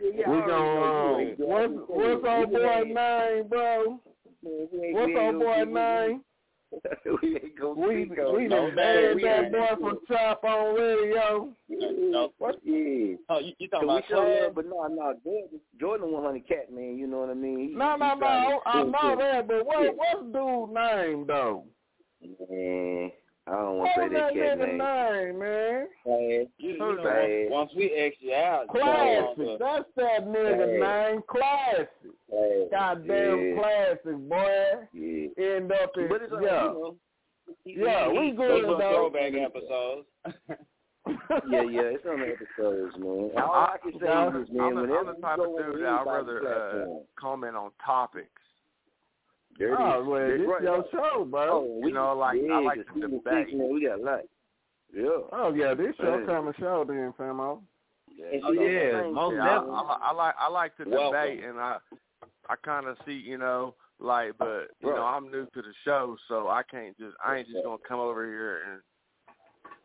We 0.00 0.12
gonna, 0.24 0.52
uh, 0.52 1.18
what's, 1.38 1.72
what's 1.86 2.24
our 2.26 2.46
boy 2.48 2.82
name, 2.84 3.48
bro? 3.48 4.00
What's 4.42 5.16
our 5.16 5.32
boy 5.32 5.64
name? 5.70 6.22
we 7.22 7.36
ain't 7.36 7.58
gonna 7.58 7.74
We, 7.80 8.06
speak 8.06 8.18
on 8.18 8.36
we 8.36 8.46
it. 8.46 8.48
done 8.48 8.74
banned 8.74 9.22
that 9.24 9.52
boy 9.52 9.68
from 9.80 9.98
Chop 10.08 10.44
on 10.44 10.74
radio. 10.74 11.48
No. 11.68 12.32
What? 12.38 12.56
Yeah. 12.64 13.14
Oh, 13.28 13.38
you, 13.38 13.52
you 13.58 13.68
talking 13.68 13.88
So 13.88 13.94
we 13.94 13.98
about 13.98 14.04
show 14.08 14.16
love, 14.16 14.38
Clad? 14.38 14.54
but 14.56 14.66
no, 14.66 14.86
no, 14.88 15.14
Jordan, 15.24 15.60
Jordan 15.80 16.12
100 16.12 16.48
cat 16.48 16.72
man. 16.72 16.96
You 16.98 17.06
know 17.06 17.18
what 17.20 17.30
I 17.30 17.34
mean? 17.34 17.68
He- 17.70 17.74
No, 17.74 17.92
he 17.94 17.98
no, 18.00 18.16
trying 18.18 18.50
no, 18.50 18.60
to 18.60 18.68
I 18.68 18.82
do 18.82 18.90
know 18.90 18.98
shit. 19.10 19.18
that, 19.20 19.48
but 19.48 19.66
what, 19.66 19.96
what's 19.96 20.22
dude's 20.32 20.74
name, 20.74 21.26
though? 21.26 21.64
Man, 22.50 23.12
I 23.48 23.52
don't 23.52 23.78
want 23.78 23.90
to 23.94 24.00
say 24.00 24.08
that 24.14 24.34
that 24.34 24.34
cat 24.34 24.58
name. 24.58 24.78
name, 24.78 25.38
man? 25.38 25.86
Bad. 26.04 26.48
You, 26.58 26.72
you 26.72 26.78
know, 26.78 26.96
that? 26.96 27.46
once 27.48 27.70
we 27.76 27.92
exit 27.92 28.32
out, 28.32 28.66
you 28.74 28.80
no 28.80 29.34
Classic. 29.36 29.58
That's 29.60 29.84
that 29.96 30.26
nigga 30.26 30.66
Hey. 30.66 31.12
name. 31.12 31.22
Classic. 31.28 31.88
Bad. 32.28 32.70
Goddamn 32.72 33.38
yeah. 33.40 33.54
classic, 33.62 34.28
boy. 34.28 34.88
Yeah. 34.92 35.44
End 35.56 35.72
up 35.72 35.90
in, 35.96 36.08
But 36.08 36.22
it's 36.22 36.32
all, 36.32 36.42
yeah. 36.42 36.64
you 37.64 37.78
know. 37.78 37.86
Yeah, 37.86 38.08
we 38.08 38.26
he- 38.26 38.32
good, 38.32 38.50
Those 38.50 38.66
were 38.66 38.78
though. 38.78 39.10
throwback 39.10 39.32
episodes. 39.34 40.06
yeah, 41.48 41.62
yeah, 41.62 41.94
it's 41.94 42.04
on 42.04 42.18
the 42.18 42.26
episodes, 42.26 42.96
man. 42.98 43.30
All 43.40 43.52
I, 43.54 43.74
I 43.74 43.78
can 43.80 43.92
say 44.00 44.08
I'm, 44.08 44.42
is, 44.42 44.48
man, 44.50 44.60
I'm, 44.66 44.74
whenever 44.74 44.98
I'm 44.98 45.06
the 45.06 45.12
type 45.22 45.38
of 45.38 45.46
dude 45.56 45.82
that 45.82 45.88
I'd 45.88 46.04
rather 46.04 46.48
uh, 46.48 46.86
comment 47.16 47.54
on 47.54 47.70
topics. 47.84 48.42
There 49.58 49.72
it 49.74 49.78
Oh, 49.80 50.04
well, 50.04 50.20
That's 50.28 50.38
this 50.40 50.48
right. 50.48 50.62
your 50.62 50.84
show, 50.92 51.24
bro. 51.24 51.48
Oh, 51.50 51.78
we, 51.82 51.88
You 51.88 51.94
know, 51.94 52.14
like, 52.16 52.38
yeah, 52.42 52.52
I 52.54 52.60
like 52.60 52.78
to 52.78 52.84
season 52.94 53.10
debate. 53.10 53.46
six, 53.48 53.52
man, 53.58 53.72
we 53.74 53.86
got 53.86 54.00
a 54.00 54.02
lot. 54.02 54.20
Yeah. 54.94 55.08
Oh, 55.32 55.52
yeah, 55.54 55.74
this 55.74 55.94
show 56.00 56.16
Man. 56.18 56.26
kind 56.26 56.48
of 56.48 56.54
show 56.58 56.84
then, 56.86 57.12
famo. 57.18 57.60
And 58.32 58.42
Oh 58.44 58.52
see, 58.52 58.56
that's 58.56 58.68
the 58.68 58.72
yeah, 58.72 59.02
oh, 59.04 59.12
most 59.12 59.30
too. 59.32 59.36
definitely. 59.36 59.74
I, 59.76 59.82
li- 59.82 60.00
I 60.02 60.12
like 60.12 60.34
I 60.40 60.48
like 60.48 60.76
to 60.78 60.84
Welcome. 60.88 61.06
debate, 61.20 61.44
and 61.44 61.58
I 61.58 61.76
I 62.48 62.54
kind 62.64 62.86
of 62.86 62.96
see 63.04 63.12
you 63.12 63.36
know 63.36 63.74
like, 63.98 64.38
but 64.38 64.68
you 64.80 64.88
know 64.88 65.02
I'm 65.04 65.30
new 65.30 65.44
to 65.44 65.62
the 65.62 65.72
show, 65.84 66.16
so 66.28 66.48
I 66.48 66.62
can't 66.62 66.96
just 66.98 67.14
I 67.24 67.36
ain't 67.36 67.48
just 67.48 67.62
gonna 67.62 67.76
come 67.86 68.00
over 68.00 68.24
here 68.24 68.62
and 68.72 68.80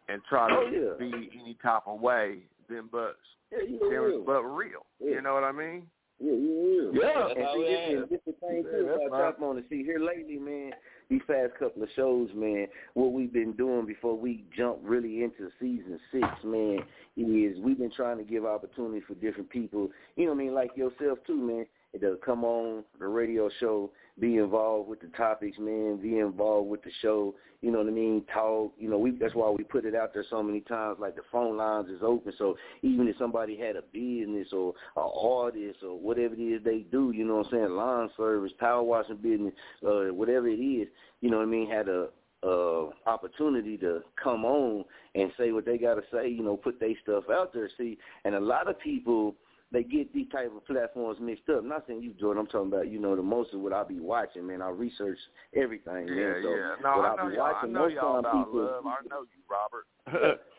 and 0.08 0.22
try 0.30 0.48
to 0.50 0.56
Oh, 0.56 0.70
yeah. 0.72 0.94
be 0.98 1.30
any 1.42 1.58
type 1.62 1.84
of 1.88 2.00
way 2.00 2.44
than 2.70 2.88
but 2.90 3.18
Yeah, 3.52 3.64
you 3.68 3.80
than 3.80 4.00
real. 4.00 4.24
but 4.24 4.44
real. 4.44 4.86
Yeah. 5.02 5.16
You 5.16 5.22
know 5.22 5.34
what 5.34 5.44
I 5.44 5.52
mean? 5.52 5.88
Yeah, 6.22 6.34
you 6.34 6.92
will. 6.94 7.02
Yeah. 7.02 7.30
and 7.30 7.38
That's 7.38 7.40
how 7.42 7.54
see, 7.54 7.60
we 7.60 7.96
this, 7.96 8.10
this 8.12 8.20
the 8.28 8.48
thing 8.48 8.64
Yeah, 8.64 8.72
too 8.72 8.86
that's 8.88 9.02
about 9.08 9.22
right. 9.22 9.34
Chop 9.34 9.42
on 9.42 9.56
to 9.56 9.64
see 9.70 9.84
here 9.84 10.00
lately, 10.00 10.38
man. 10.38 10.72
These 11.10 11.22
past 11.28 11.54
couple 11.60 11.84
of 11.84 11.90
shows, 11.96 12.30
man. 12.36 12.68
What 12.94 13.12
we've 13.12 13.34
been 13.34 13.54
doing 13.54 13.86
before 13.86 14.16
we 14.16 14.46
jump 14.56 14.78
really 14.84 15.24
into 15.24 15.50
season 15.60 16.00
six, 16.12 16.28
man, 16.46 16.80
is 17.18 17.60
we've 17.60 17.78
been 17.78 17.92
trying 17.92 18.18
to 18.18 18.24
give 18.24 18.46
opportunity 18.46 19.02
for 19.06 19.16
different 19.16 19.50
people. 19.50 19.90
You 20.16 20.26
know 20.26 20.34
what 20.34 20.42
I 20.42 20.44
mean, 20.44 20.54
like 20.54 20.78
yourself 20.78 21.20
too, 21.26 21.36
man. 21.36 21.66
To 22.00 22.18
come 22.26 22.46
on 22.46 22.86
the 23.00 23.08
radio 23.08 23.50
show, 23.60 23.92
be 24.22 24.38
involved 24.38 24.88
with 24.88 25.02
the 25.02 25.08
topics, 25.08 25.58
man. 25.60 25.98
Be 25.98 26.20
involved 26.20 26.70
with 26.70 26.84
the 26.84 26.92
show. 27.02 27.34
You 27.62 27.72
know 27.72 27.80
what 27.80 27.88
I 27.88 27.92
mean? 27.92 28.24
Talk. 28.32 28.72
You 28.78 28.90
know, 28.90 29.00
we 29.00 29.12
that's 29.12 29.34
why 29.34 29.50
we 29.50 29.64
put 29.64 29.84
it 29.84 29.96
out 29.96 30.14
there 30.14 30.24
so 30.30 30.44
many 30.44 30.62
times. 30.62 31.00
Like 31.02 31.16
the 31.16 31.24
phone 31.32 31.58
lines 31.58 31.90
is 31.90 32.02
open, 32.04 32.32
so 32.38 32.56
even 32.84 33.08
if 33.08 33.18
somebody 33.18 33.58
had 33.58 33.76
a 33.76 33.82
business 33.82 34.48
or 34.54 34.74
an 34.96 35.12
artist 35.20 35.80
or 35.84 36.00
whatever 36.00 36.36
it 36.36 36.40
is 36.40 36.64
they 36.64 36.86
do, 36.92 37.12
you 37.12 37.26
know 37.26 37.38
what 37.38 37.48
I'm 37.48 37.52
saying, 37.52 37.70
lawn 37.72 38.10
service, 38.16 38.52
power 38.60 38.84
washing 38.84 39.18
business, 39.18 39.54
uh, 39.86 40.14
whatever 40.14 40.48
it 40.48 40.54
is, 40.54 40.88
you 41.20 41.32
know 41.32 41.38
what 41.38 41.48
I 41.48 41.48
mean, 41.48 41.70
had 41.70 41.90
a 41.90 42.08
uh 42.44 42.90
opportunity 43.06 43.78
to 43.78 44.02
come 44.22 44.46
on 44.46 44.84
and 45.14 45.32
say 45.38 45.52
what 45.52 45.66
they 45.66 45.78
gotta 45.78 46.02
say, 46.12 46.28
you 46.28 46.44
know, 46.44 46.58
put 46.58 46.80
their 46.80 46.94
stuff 47.04 47.26
out 47.32 47.54
there. 47.54 47.70
See, 47.78 47.98
and 48.24 48.36
a 48.36 48.40
lot 48.40 48.70
of 48.70 48.80
people 48.80 49.36
they 49.72 49.84
get 49.84 50.14
these 50.14 50.28
type 50.32 50.52
of 50.56 50.66
platforms 50.66 51.18
mixed 51.22 51.48
up. 51.50 51.60
I'm 51.60 51.70
not 51.70 51.86
saying 51.88 52.02
you, 52.04 52.14
Jordan. 52.20 52.42
I'm 52.42 52.48
talking 52.48 52.68
about 52.68 52.90
you 52.90 53.00
know 53.00 53.16
the 53.16 53.22
most 53.22 53.54
of 53.54 53.62
what 53.62 53.74
I 53.74 53.84
be 53.84 54.00
watching, 54.00 54.46
man. 54.48 54.62
I 54.62 54.70
research 54.70 55.18
everything, 55.56 56.08
Yeah, 56.08 56.16
man. 56.16 56.36
So 56.44 56.50
yeah. 56.50 56.76
No, 56.84 56.98
what 56.98 57.06
I 57.06 57.14
I 57.14 57.16
know 57.24 57.30
be 57.30 57.36
y'all. 57.36 57.46
I 57.46 57.52
watching, 57.54 57.72
know 57.74 57.80
most 57.80 57.94
y'all 57.94 58.12
time 58.12 58.20
about 58.20 58.46
people, 58.46 58.62
love. 58.62 58.86
I 58.86 59.08
know 59.10 59.22
you, 59.22 59.42
Robert. 59.50 60.40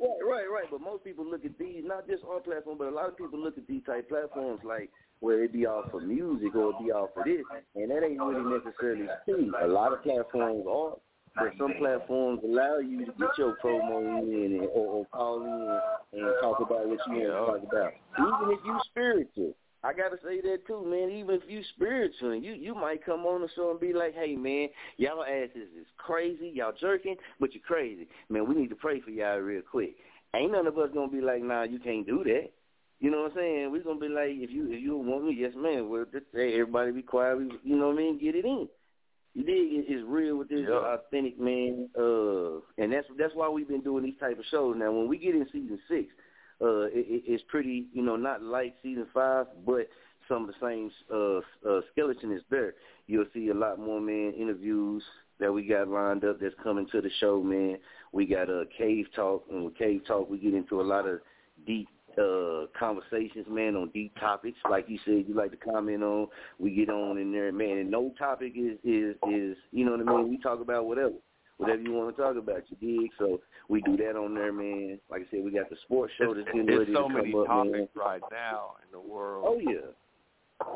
Right, 0.00 0.18
right, 0.26 0.46
right. 0.50 0.64
But 0.68 0.80
most 0.80 1.04
people 1.04 1.24
look 1.24 1.44
at 1.44 1.56
these, 1.58 1.82
not 1.84 2.08
just 2.08 2.24
our 2.28 2.40
platform, 2.40 2.76
but 2.76 2.88
a 2.88 2.90
lot 2.90 3.08
of 3.08 3.16
people 3.16 3.38
look 3.38 3.56
at 3.56 3.68
these 3.68 3.82
type 3.86 4.08
platforms 4.08 4.60
like 4.64 4.90
where 5.20 5.44
it 5.44 5.52
be 5.52 5.64
all 5.64 5.84
for 5.92 6.00
music 6.00 6.56
or 6.56 6.70
it 6.70 6.76
be 6.84 6.90
all 6.90 7.08
for 7.14 7.22
this, 7.24 7.42
and 7.76 7.88
that 7.88 8.02
ain't 8.02 8.18
really 8.18 8.58
necessarily 8.58 9.06
true. 9.24 9.52
A 9.62 9.66
lot 9.68 9.92
of 9.92 10.02
platforms 10.02 10.64
are, 10.68 10.96
but 11.34 11.52
some 11.58 11.74
platforms 11.78 12.40
allow 12.44 12.78
you 12.78 13.04
to 13.06 13.12
get 13.12 13.30
your 13.38 13.56
promo 13.62 14.22
in 14.22 14.60
and, 14.60 14.68
or, 14.74 14.86
or 14.86 15.06
call 15.06 15.42
in 15.42 16.20
and 16.20 16.32
talk 16.40 16.60
about 16.60 16.86
what 16.86 16.98
you 17.06 17.14
want 17.14 17.62
to 17.62 17.68
talk 17.68 17.72
about. 17.72 17.92
Even 18.18 18.52
if 18.52 18.60
you 18.64 18.80
spiritual. 18.90 19.54
I 19.84 19.92
gotta 19.92 20.16
say 20.22 20.40
that 20.42 20.64
too, 20.66 20.84
man. 20.84 21.10
Even 21.10 21.34
if 21.34 21.42
you 21.48 21.60
spiritual, 21.74 22.36
you 22.36 22.52
you 22.52 22.74
might 22.74 23.04
come 23.04 23.26
on 23.26 23.40
the 23.40 23.48
show 23.56 23.72
and 23.72 23.80
be 23.80 23.92
like, 23.92 24.14
"Hey, 24.14 24.36
man, 24.36 24.68
y'all 24.96 25.24
asses 25.24 25.68
is 25.76 25.86
crazy. 25.96 26.52
Y'all 26.54 26.72
jerking, 26.80 27.16
but 27.40 27.52
you're 27.52 27.64
crazy, 27.66 28.06
man. 28.28 28.48
We 28.48 28.54
need 28.54 28.70
to 28.70 28.76
pray 28.76 29.00
for 29.00 29.10
y'all 29.10 29.38
real 29.38 29.62
quick." 29.62 29.96
Ain't 30.34 30.52
none 30.52 30.68
of 30.68 30.78
us 30.78 30.90
gonna 30.94 31.10
be 31.10 31.20
like, 31.20 31.42
"Nah, 31.42 31.64
you 31.64 31.80
can't 31.80 32.06
do 32.06 32.22
that." 32.22 32.50
You 33.00 33.10
know 33.10 33.22
what 33.22 33.32
I'm 33.32 33.36
saying? 33.38 33.72
We're 33.72 33.82
gonna 33.82 33.98
be 33.98 34.08
like, 34.08 34.30
"If 34.30 34.52
you 34.52 34.70
if 34.70 34.80
you 34.80 34.96
want 34.96 35.24
me, 35.24 35.34
yes, 35.34 35.52
man. 35.56 35.88
Well, 35.88 36.06
just 36.12 36.26
say 36.32 36.52
everybody 36.52 36.92
be 36.92 37.02
quiet. 37.02 37.38
We, 37.38 37.50
you 37.64 37.74
know 37.74 37.88
what 37.88 37.96
I 37.96 37.98
mean? 37.98 38.18
Get 38.18 38.36
it 38.36 38.44
in." 38.44 38.68
You 39.34 39.44
dig? 39.44 39.84
It's 39.88 40.04
real 40.06 40.36
with 40.36 40.48
this 40.48 40.68
Yeah. 40.68 40.94
authentic 40.94 41.38
man, 41.38 41.88
uh, 41.96 42.60
and 42.76 42.92
that's 42.92 43.08
that's 43.16 43.34
why 43.34 43.48
we've 43.48 43.68
been 43.68 43.80
doing 43.80 44.04
these 44.04 44.18
type 44.18 44.38
of 44.38 44.44
shows. 44.46 44.76
Now, 44.76 44.92
when 44.92 45.08
we 45.08 45.16
get 45.16 45.34
in 45.34 45.46
season 45.50 45.80
six, 45.88 46.12
uh, 46.60 46.82
it, 46.92 47.06
it, 47.08 47.22
it's 47.26 47.42
pretty, 47.48 47.86
you 47.92 48.02
know, 48.02 48.16
not 48.16 48.42
like 48.42 48.76
season 48.82 49.06
five, 49.12 49.46
but 49.64 49.88
some 50.28 50.48
of 50.48 50.54
the 50.54 50.60
same 50.60 50.90
uh, 51.10 51.38
uh, 51.68 51.80
skeleton 51.90 52.32
is 52.32 52.42
there. 52.50 52.74
You'll 53.06 53.26
see 53.32 53.48
a 53.48 53.54
lot 53.54 53.78
more 53.78 54.00
man 54.00 54.32
interviews 54.34 55.02
that 55.40 55.52
we 55.52 55.66
got 55.66 55.88
lined 55.88 56.24
up 56.24 56.38
that's 56.40 56.54
coming 56.62 56.86
to 56.92 57.00
the 57.00 57.10
show, 57.18 57.42
man. 57.42 57.78
We 58.12 58.26
got 58.26 58.48
a 58.48 58.60
uh, 58.60 58.64
cave 58.76 59.06
talk, 59.16 59.46
and 59.50 59.64
with 59.64 59.76
cave 59.76 60.02
talk, 60.06 60.28
we 60.30 60.38
get 60.38 60.54
into 60.54 60.80
a 60.80 60.82
lot 60.82 61.08
of 61.08 61.20
deep 61.66 61.88
uh 62.18 62.66
conversations, 62.78 63.46
man, 63.48 63.76
on 63.76 63.88
deep 63.90 64.14
topics. 64.18 64.58
Like 64.68 64.88
you 64.88 64.98
said, 65.04 65.24
you 65.26 65.34
like 65.34 65.50
to 65.52 65.56
comment 65.56 66.02
on. 66.02 66.28
We 66.58 66.70
get 66.70 66.88
on 66.90 67.18
in 67.18 67.32
there, 67.32 67.52
man. 67.52 67.78
And 67.78 67.90
no 67.90 68.12
topic 68.18 68.52
is 68.56 68.78
is 68.84 69.16
is 69.30 69.56
you 69.72 69.84
know 69.84 69.92
what 69.92 70.00
I 70.08 70.18
mean. 70.18 70.30
We 70.30 70.38
talk 70.38 70.60
about 70.60 70.86
whatever, 70.86 71.14
whatever 71.58 71.80
you 71.82 71.92
want 71.92 72.14
to 72.16 72.22
talk 72.22 72.36
about. 72.36 72.62
You 72.68 72.76
dig? 73.00 73.10
So 73.18 73.40
we 73.68 73.80
do 73.82 73.96
that 73.98 74.16
on 74.16 74.34
there, 74.34 74.52
man. 74.52 74.98
Like 75.10 75.22
I 75.22 75.24
said, 75.30 75.44
we 75.44 75.50
got 75.50 75.70
the 75.70 75.76
sports 75.84 76.12
show 76.18 76.34
that's 76.34 76.46
getting 76.46 76.66
ready 76.66 76.92
so 76.94 77.08
to 77.08 77.14
many 77.14 77.32
come 77.32 77.40
up, 77.42 77.46
topics 77.46 77.72
man. 77.72 77.88
right 77.94 78.22
now 78.30 78.72
in 78.84 78.90
the 78.92 79.00
world. 79.00 79.44
Oh 79.48 79.58
yeah. 79.58 79.86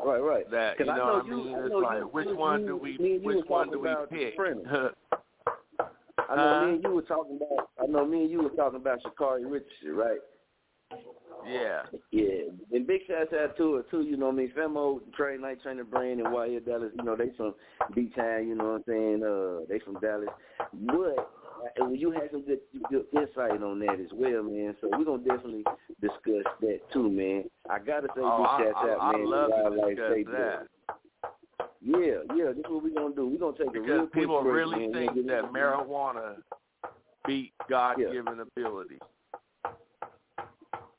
Right, 0.05 0.19
right. 0.19 0.51
That 0.51 0.77
you 0.79 0.89
I 0.91 0.97
know, 0.97 1.05
know 1.05 1.13
what 1.13 1.25
I 1.25 1.29
mean? 1.29 1.55
I 1.55 1.59
It's 1.61 1.69
know 1.69 1.77
like 1.77 1.97
you- 1.99 2.07
which 2.07 2.27
you- 2.27 2.35
one 2.35 2.65
do 2.65 2.75
we 2.75 2.91
you 2.99 3.19
which 3.23 3.45
one 3.47 3.69
do 3.71 3.79
we 3.79 3.89
pick? 4.09 4.35
I 6.29 6.35
know 6.35 6.65
me 6.67 6.73
and 6.73 6.83
you 6.83 6.89
were 6.89 7.01
talking 7.03 7.37
about. 7.37 7.69
I 7.81 7.85
know 7.85 8.05
me 8.05 8.23
and 8.23 8.29
you 8.31 8.41
were 8.41 8.49
talking 8.49 8.81
about 8.81 8.99
Sha'Carri 9.01 9.49
Richardson, 9.49 9.95
right? 9.95 10.19
Yeah. 11.45 11.83
Yeah, 12.11 12.51
and 12.71 12.87
big 12.87 13.01
shouts 13.07 13.33
out 13.33 13.57
to 13.57 13.75
her 13.75 13.83
too. 13.91 14.01
You 14.01 14.17
know 14.17 14.27
what 14.27 14.35
I 14.35 14.37
mean? 14.37 14.51
Famo, 14.57 14.99
Trey 15.15 15.37
Night 15.37 15.61
Trainer 15.61 15.83
Brand, 15.83 16.19
and 16.19 16.29
YL 16.29 16.65
Dallas. 16.65 16.91
You 16.95 17.03
know 17.03 17.15
they 17.15 17.31
from 17.37 17.53
B 17.93 18.11
Town. 18.15 18.47
You 18.47 18.55
know 18.55 18.65
what 18.65 18.75
I'm 18.75 18.83
saying? 18.87 19.23
Uh, 19.23 19.65
they 19.69 19.79
from 19.79 19.99
Dallas. 19.99 20.29
But 20.73 21.31
uh, 21.79 21.85
when 21.85 21.95
you 21.95 22.11
had 22.11 22.29
some 22.31 22.43
good, 22.43 22.59
good 22.89 23.05
insight 23.13 23.61
on 23.63 23.79
that 23.79 23.99
as 23.99 24.11
well, 24.13 24.43
man. 24.43 24.75
So 24.81 24.89
we're 24.91 25.05
gonna 25.05 25.23
definitely 25.23 25.63
discuss 26.01 26.51
that 26.61 26.79
too, 26.91 27.09
man. 27.09 27.45
I 27.69 27.79
gotta 27.79 28.07
say 28.15 28.21
Oh, 28.23 28.57
big 28.59 28.67
shouts 28.67 28.89
out, 28.89 28.97
I 28.99 29.17
love 29.17 29.49
to 29.49 29.89
discuss 29.89 30.11
State 30.11 30.27
that. 30.31 30.67
Yeah, 31.81 32.35
yeah. 32.35 32.51
This 32.51 32.57
is 32.59 32.65
what 32.69 32.83
we're 32.83 32.93
gonna 32.93 33.15
do. 33.15 33.27
We're 33.27 33.39
gonna 33.39 33.57
take 33.57 33.75
a 33.75 33.79
real 33.79 34.07
people 34.07 34.41
break, 34.41 34.55
really 34.55 34.87
man. 34.87 35.13
Think 35.15 35.27
that 35.27 35.51
marijuana 35.53 36.35
beat 37.25 37.53
God-given 37.69 38.39
ability. 38.39 38.99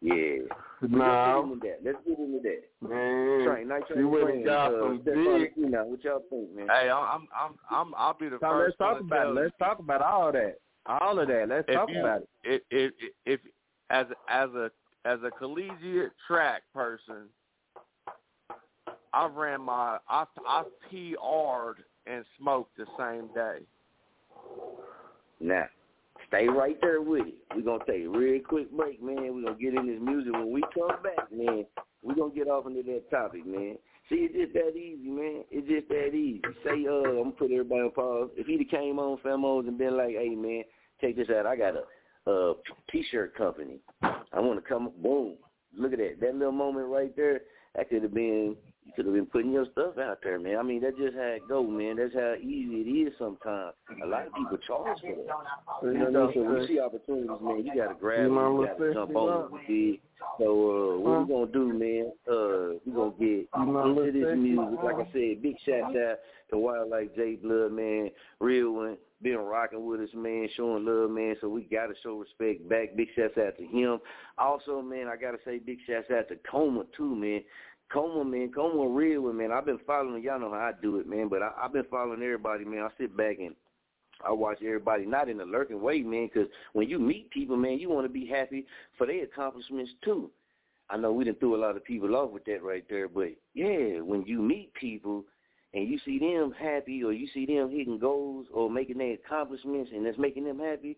Yeah. 0.00 0.38
No. 0.82 1.48
Let's 1.58 1.60
get 1.60 1.66
into 1.66 1.66
that. 1.66 1.78
Let's 1.84 1.98
get 2.06 2.18
into 2.18 2.40
that. 2.42 2.88
Man, 2.88 3.46
Train, 3.46 3.68
night 3.68 3.82
she 3.88 3.94
train, 3.94 4.10
would've 4.10 4.44
got 4.44 4.74
uh, 4.74 4.80
some 4.80 5.00
Stephon 5.00 5.54
big- 5.56 5.70
Now, 5.70 5.84
what 5.86 6.04
y'all 6.04 6.22
think, 6.30 6.54
man? 6.54 6.68
Hey, 6.68 6.88
I'm, 6.88 7.26
I'm, 7.36 7.54
I'm, 7.68 7.94
I'll 7.96 8.14
be 8.16 8.28
the 8.28 8.38
So 8.40 8.46
let's 8.46 8.58
first 8.66 8.78
talk 8.78 8.98
to 8.98 9.04
about 9.04 9.20
it. 9.22 9.24
tell 9.24 9.34
Let's 9.34 9.54
talk 9.58 9.78
about 9.80 10.02
all 10.02 10.30
that. 10.32 10.58
All 10.86 11.18
of 11.18 11.26
that. 11.28 11.46
Let's 11.48 11.64
if 11.68 11.74
talk 11.74 11.88
you, 11.90 11.98
about 12.00 12.22
it. 12.22 12.28
If, 12.44 12.62
if, 12.70 12.92
if, 13.26 13.40
as 13.90 14.06
as 14.28 14.50
a 14.50 14.70
as 15.04 15.18
a 15.24 15.30
collegiate 15.30 16.12
track 16.26 16.62
person, 16.72 17.26
I 19.12 19.26
ran 19.26 19.62
my 19.62 19.98
I 20.08 20.24
I 20.46 20.62
PR'd 20.88 21.82
and 22.06 22.24
smoked 22.38 22.76
the 22.76 22.86
same 22.98 23.28
day. 23.34 23.64
Now, 25.40 25.66
stay 26.28 26.48
right 26.48 26.78
there 26.80 27.00
with 27.00 27.26
it. 27.26 27.34
We're 27.54 27.62
gonna 27.62 27.84
take 27.86 28.04
a 28.04 28.08
real 28.08 28.40
quick 28.42 28.70
break, 28.70 29.02
man. 29.02 29.34
We're 29.34 29.42
gonna 29.42 29.60
get 29.60 29.74
in 29.74 29.86
this 29.86 30.00
music. 30.00 30.32
When 30.32 30.52
we 30.52 30.62
come 30.74 31.02
back, 31.02 31.32
man, 31.32 31.66
we're 32.02 32.14
gonna 32.14 32.34
get 32.34 32.48
off 32.48 32.66
into 32.66 32.82
that 32.84 33.10
topic, 33.10 33.46
man. 33.46 33.76
See, 34.08 34.28
it's 34.30 34.34
just 34.34 34.54
that 34.54 34.76
easy, 34.78 35.10
man. 35.10 35.44
It's 35.50 35.68
just 35.68 35.88
that 35.88 36.14
easy. 36.14 36.40
Say, 36.64 36.86
uh, 36.86 37.08
I'm 37.08 37.16
gonna 37.16 37.30
put 37.32 37.50
everybody 37.50 37.82
on 37.82 37.90
pause. 37.90 38.30
If 38.36 38.46
he'd 38.46 38.60
have 38.60 38.70
came 38.70 38.98
on 38.98 39.18
Famos 39.18 39.68
and 39.68 39.76
been 39.76 39.96
like, 39.96 40.10
hey, 40.10 40.30
man, 40.30 40.62
check 41.00 41.16
this 41.16 41.28
out. 41.30 41.46
I 41.46 41.56
got 41.56 41.74
a 41.76 42.30
uh 42.30 42.54
t-shirt 42.90 43.34
company. 43.36 43.80
I 44.02 44.40
want 44.40 44.62
to 44.62 44.68
come. 44.68 44.92
Boom. 45.02 45.36
Look 45.76 45.92
at 45.92 45.98
that. 45.98 46.20
That 46.20 46.34
little 46.34 46.52
moment 46.52 46.88
right 46.88 47.14
there. 47.16 47.40
That 47.74 47.88
could 47.90 48.02
have 48.02 48.14
been. 48.14 48.56
You 48.88 48.94
could 48.96 49.04
have 49.04 49.14
been 49.14 49.26
putting 49.26 49.52
your 49.52 49.66
stuff 49.72 49.98
out 49.98 50.20
there, 50.22 50.38
man. 50.38 50.56
I 50.56 50.62
mean, 50.62 50.80
that's 50.80 50.96
just 50.96 51.14
how 51.14 51.20
it 51.20 51.42
go, 51.46 51.62
man. 51.62 51.96
That's 51.96 52.14
how 52.14 52.36
easy 52.40 52.80
it 52.80 53.08
is 53.08 53.12
sometimes. 53.18 53.74
A 54.02 54.06
lot 54.06 54.26
of 54.26 54.32
people 54.32 54.56
charge 54.66 54.98
for 55.02 55.14
that. 55.82 55.92
You 55.92 56.10
know, 56.10 56.30
so 56.32 56.42
when 56.42 56.62
you 56.62 56.66
see 56.68 56.80
opportunities, 56.80 57.28
man, 57.42 57.66
you 57.66 57.72
gotta 57.76 57.94
grab 58.00 58.22
You 58.22 58.34
them. 58.34 58.56
You 58.56 58.66
gotta 58.66 58.94
jump 58.94 59.14
on 59.14 59.60
it. 59.60 59.70
you 59.70 59.90
dig? 59.92 60.00
So 60.38 60.44
uh, 60.46 60.98
what 61.00 61.28
we 61.28 61.34
gonna 61.34 61.52
do, 61.52 61.72
man? 61.74 62.12
Uh, 62.26 62.78
we 62.86 62.92
gonna 62.92 63.12
get 63.18 63.48
You 63.58 63.72
know 63.72 63.92
what 63.92 64.08
into 64.08 64.20
this 64.20 64.28
I'm 64.32 64.42
music. 64.42 64.82
Like 64.82 64.96
I 64.96 65.12
said, 65.12 65.42
big 65.42 65.56
shout 65.66 65.94
out 65.94 66.18
to 66.50 66.58
Wildlife 66.58 67.14
J 67.14 67.34
Blood, 67.36 67.72
man. 67.72 68.10
Real 68.40 68.72
one, 68.72 68.96
been 69.22 69.36
rocking 69.36 69.84
with 69.86 70.00
us, 70.00 70.08
man, 70.14 70.48
showing 70.56 70.84
love, 70.86 71.10
man. 71.10 71.36
So 71.40 71.48
we 71.48 71.62
gotta 71.62 71.94
show 72.02 72.16
respect 72.16 72.68
back. 72.68 72.96
Big 72.96 73.08
shouts 73.14 73.36
out 73.38 73.56
to 73.58 73.64
him. 73.64 73.98
Also, 74.38 74.80
man, 74.80 75.08
I 75.08 75.16
gotta 75.16 75.38
say 75.44 75.58
big 75.58 75.78
shouts 75.86 76.10
out 76.10 76.28
to 76.28 76.36
Coma 76.50 76.84
too, 76.96 77.14
man. 77.14 77.42
Coma, 77.92 78.24
man, 78.24 78.52
Coma 78.52 78.86
real 78.86 79.22
one, 79.22 79.38
man. 79.38 79.52
I've 79.52 79.64
been 79.64 79.80
following. 79.86 80.22
Y'all 80.22 80.38
know 80.38 80.50
how 80.50 80.58
I 80.58 80.72
do 80.80 80.98
it, 80.98 81.08
man. 81.08 81.28
But 81.28 81.42
I, 81.42 81.50
I've 81.62 81.72
been 81.72 81.86
following 81.90 82.22
everybody, 82.22 82.64
man. 82.64 82.82
I 82.82 82.88
sit 82.98 83.16
back 83.16 83.38
and 83.38 83.54
I 84.24 84.32
watch 84.32 84.58
everybody, 84.62 85.06
not 85.06 85.28
in 85.28 85.40
a 85.40 85.44
lurking 85.44 85.80
way, 85.80 86.02
man, 86.02 86.28
because 86.32 86.48
when 86.72 86.88
you 86.88 86.98
meet 86.98 87.30
people, 87.30 87.56
man, 87.56 87.78
you 87.78 87.88
want 87.88 88.04
to 88.04 88.12
be 88.12 88.26
happy 88.26 88.66
for 88.96 89.06
their 89.06 89.24
accomplishments 89.24 89.92
too. 90.04 90.30
I 90.90 90.96
know 90.96 91.12
we 91.12 91.24
done 91.24 91.36
threw 91.36 91.54
a 91.54 91.60
lot 91.64 91.76
of 91.76 91.84
people 91.84 92.16
off 92.16 92.30
with 92.30 92.44
that 92.46 92.62
right 92.62 92.84
there, 92.88 93.08
but 93.08 93.28
yeah, 93.54 94.00
when 94.00 94.24
you 94.26 94.40
meet 94.40 94.72
people 94.74 95.24
and 95.74 95.88
you 95.88 95.98
see 96.04 96.18
them 96.18 96.52
happy 96.58 97.04
or 97.04 97.12
you 97.12 97.28
see 97.32 97.46
them 97.46 97.70
hitting 97.70 97.98
goals 97.98 98.46
or 98.52 98.70
making 98.70 98.98
their 98.98 99.14
accomplishments 99.14 99.90
and 99.94 100.04
that's 100.04 100.18
making 100.18 100.44
them 100.44 100.58
happy, 100.58 100.96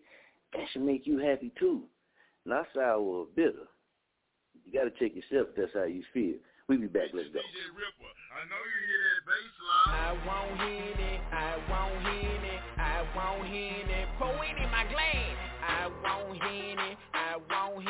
that 0.53 0.63
should 0.71 0.83
make 0.83 1.05
you 1.05 1.19
happy 1.19 1.51
too. 1.59 1.83
Not 2.45 2.67
sour 2.73 2.99
or 2.99 3.27
bitter. 3.35 3.67
You 4.65 4.73
got 4.73 4.85
to 4.85 4.91
check 4.91 5.15
yourself 5.15 5.49
if 5.49 5.55
that's 5.55 5.73
how 5.73 5.83
you 5.83 6.03
feel. 6.13 6.35
We 6.71 6.77
be 6.77 6.87
back. 6.87 7.11
Let's 7.11 7.27
go. 7.33 7.41
I 9.87 10.15
want 10.25 10.57
Henny, 10.57 11.19
I 11.29 11.59
want 11.69 12.01
Henny, 12.01 12.59
I 12.77 13.03
want 13.13 13.45
Henny, 13.45 14.05
pour 14.17 14.45
it 14.45 14.55
in 14.55 14.71
my 14.71 14.85
glass. 14.87 15.35
I 15.67 15.91
want 16.01 16.41
Henny, 16.41 16.95
I 17.13 17.35
want 17.49 17.83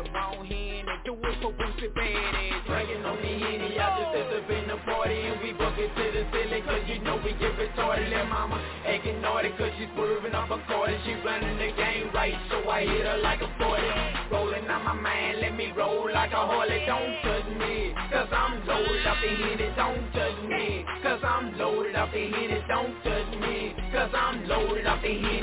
Henny, 0.00 0.16
I 0.16 0.36
want 0.36 0.48
Henny, 0.48 0.84
do 1.04 1.12
it 1.12 1.36
for 1.42 1.52
Badass. 1.52 2.66
Drinking 2.66 3.04
on 3.04 3.16
the 3.20 3.32
Henny, 3.36 3.78
I 3.78 3.88
just 4.00 4.12
set 4.16 4.32
up 4.32 4.50
in 4.50 4.68
the 4.68 4.76
party 4.88 5.20
and 5.28 5.40
we 5.42 5.52
book 5.52 5.76
it 5.76 5.92
to 5.92 6.04
the 6.12 6.24
ceiling 6.32 6.64
cause 6.64 6.84
you 6.88 7.00
know 7.04 7.20
we 7.20 7.32
get 7.36 7.52
retarded. 7.56 8.08
Let 8.10 8.28
mama 8.28 8.56
acting 8.86 9.20
naughty 9.20 9.50
cause 9.58 9.72
she's 9.76 9.88
swerving 9.94 10.32
up 10.32 10.48
a 10.50 10.56
and 10.56 11.00
she 11.04 11.12
running 11.20 11.56
the 11.58 11.76
game 11.76 12.08
right 12.14 12.34
so 12.50 12.68
I 12.68 12.82
hit 12.86 13.04
her 13.04 13.18
like 13.18 13.40
a 13.42 13.50
40. 13.60 14.32
Rolling 14.32 14.68
on 14.70 14.84
my 14.84 14.94
mind, 14.94 15.40
let 15.40 15.56
me 15.56 15.72
roll 15.76 16.08
like 16.12 16.32
a 16.32 16.42
Harley, 16.48 16.80
don't 16.86 17.12
touch 17.20 17.48
me 17.60 17.92
cause 18.08 18.28
I'm 18.32 18.64
loaded 18.66 19.06
up 19.06 19.20
in 19.20 19.36
Henny, 19.36 19.68
don't 19.76 20.04
touch 20.16 20.38
me 20.48 20.84
cause 21.02 21.20
I'm 21.24 21.58
loaded 21.58 21.96
up 21.96 22.14
in 22.14 22.32
Henny, 22.32 22.60
don't 22.68 22.96
touch 23.04 23.30
me 23.36 23.74
cause 23.92 24.10
I'm 24.14 24.48
loaded 24.48 24.86
up 24.86 25.04
in 25.04 25.20
Henny. 25.20 25.40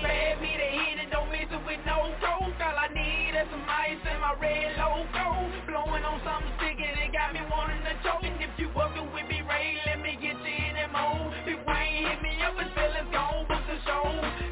Bad 0.00 0.40
me 0.40 0.52
the 0.56 0.68
Henny, 0.80 1.04
don't 1.12 1.28
miss 1.28 1.48
it 1.50 1.62
with 1.66 1.80
no 1.84 2.08
coke. 2.24 2.56
All 2.56 2.76
I 2.78 2.88
need 2.94 3.17
is 3.38 3.46
some 3.50 3.62
ice 3.68 4.02
and 4.02 4.20
my 4.20 4.34
red 4.40 4.74
logo. 4.78 5.46
Blowing 5.66 6.02
on 6.02 6.18
something 6.26 6.50
sticky 6.58 6.90
that 6.90 7.12
got 7.12 7.32
me 7.32 7.40
wanting 7.50 7.82
to 7.86 7.94
choke. 8.02 8.26
And 8.26 8.34
if 8.42 8.50
you 8.58 8.68
working 8.74 9.06
with 9.14 9.28
me, 9.30 9.42
Ray, 9.46 9.78
let 9.86 10.02
me 10.02 10.18
get 10.20 10.34
you 10.42 10.54
in 10.66 10.74
that 10.74 10.90
mode. 10.90 11.32
If 11.46 11.62
Wayne 11.66 12.02
hit 12.02 12.22
me 12.22 12.34
up 12.42 12.58
and 12.58 12.70
feelings 12.74 13.10
gone, 13.12 13.46
book 13.46 13.62
the 13.70 13.78
show. 13.86 14.47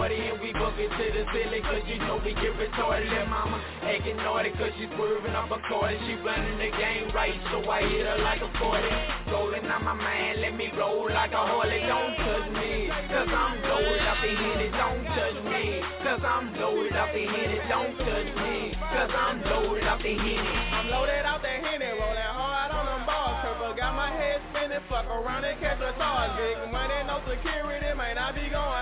Party 0.00 0.16
and 0.16 0.40
we 0.40 0.48
it 0.48 0.88
to 0.96 1.06
the 1.12 1.24
ceiling 1.28 1.60
cause 1.60 1.84
you 1.84 2.00
know 2.00 2.16
we 2.24 2.32
get 2.32 2.56
retarded. 2.56 3.12
Let 3.12 3.28
mama 3.28 3.60
acting 3.84 4.16
naughty 4.16 4.48
cause 4.56 4.72
she's 4.80 4.88
swerving 4.96 5.36
up 5.36 5.52
a 5.52 5.60
card 5.68 5.92
and 5.92 6.00
she 6.08 6.16
running 6.24 6.56
the 6.56 6.72
game 6.72 7.12
right 7.12 7.36
so 7.52 7.60
I 7.68 7.84
hit 7.84 8.08
her 8.08 8.16
like 8.24 8.40
a 8.40 8.48
40. 8.48 8.80
Rolling 9.28 9.68
on 9.68 9.84
my 9.84 9.92
mind, 9.92 10.40
let 10.40 10.56
me 10.56 10.72
roll 10.72 11.04
like 11.04 11.36
a 11.36 11.42
Harley. 11.44 11.84
Don't 11.84 12.16
touch 12.16 12.48
me 12.48 12.88
cause 13.12 13.28
I'm 13.28 13.60
loaded 13.60 14.00
up 14.08 14.24
in 14.24 14.36
Henny. 14.40 14.68
Don't 14.72 15.04
touch 15.04 15.38
me 15.52 15.84
cause 16.00 16.24
I'm 16.24 16.44
loaded 16.56 16.96
up 16.96 17.12
in 17.12 17.28
Henny. 17.28 17.60
Don't 17.68 17.92
touch 18.00 18.30
me 18.40 18.72
cause 18.80 19.12
I'm 19.12 19.36
loaded 19.52 19.84
up 19.84 20.00
in 20.00 20.16
Henny. 20.16 20.48
I'm 20.80 20.88
loaded 20.88 21.28
out 21.28 21.44
that 21.44 21.60
Henny, 21.60 21.92
rolling 21.92 22.32
hard 22.40 22.72
on 22.72 22.88
them 22.88 23.04
balls. 23.04 23.36
Purple 23.44 23.76
got 23.76 23.92
my 23.92 24.08
head 24.08 24.40
spinning, 24.48 24.80
fuck 24.88 25.04
around 25.12 25.44
and 25.44 25.60
catch 25.60 25.76
a 25.76 25.92
charge. 26.00 26.32
Big 26.40 26.56
money, 26.72 27.04
no 27.04 27.20
security, 27.28 27.92
man, 27.92 28.16
I 28.16 28.32
be 28.32 28.48
going 28.48 28.79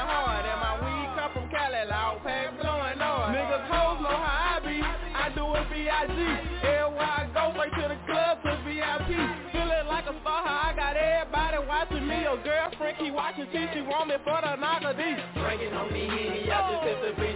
B.I.G. 6.06 6.20
Everywhere 6.62 7.10
I 7.10 7.26
go, 7.34 7.50
straight 7.58 7.74
to 7.82 7.88
the 7.88 7.98
club 8.06 8.38
to 8.42 8.54
VIP. 8.62 9.10
Feeling 9.50 9.86
like 9.88 10.06
a 10.06 10.14
star, 10.22 10.46
I 10.46 10.72
got 10.76 10.96
everybody 10.96 11.58
watching 11.66 12.06
me. 12.06 12.22
Your 12.22 12.38
girlfriend 12.42 12.98
keep 12.98 13.14
watching 13.14 13.46
T, 13.50 13.66
she 13.74 13.80
want 13.82 14.08
me 14.08 14.16
for 14.22 14.38
the 14.38 14.54
knocker 14.56 14.94
D. 14.94 15.02
Drinking 15.40 15.74
on 15.74 15.92
me 15.92 16.06
I 16.50 16.58
just 16.70 16.86
in 16.86 16.98
the 17.02 17.27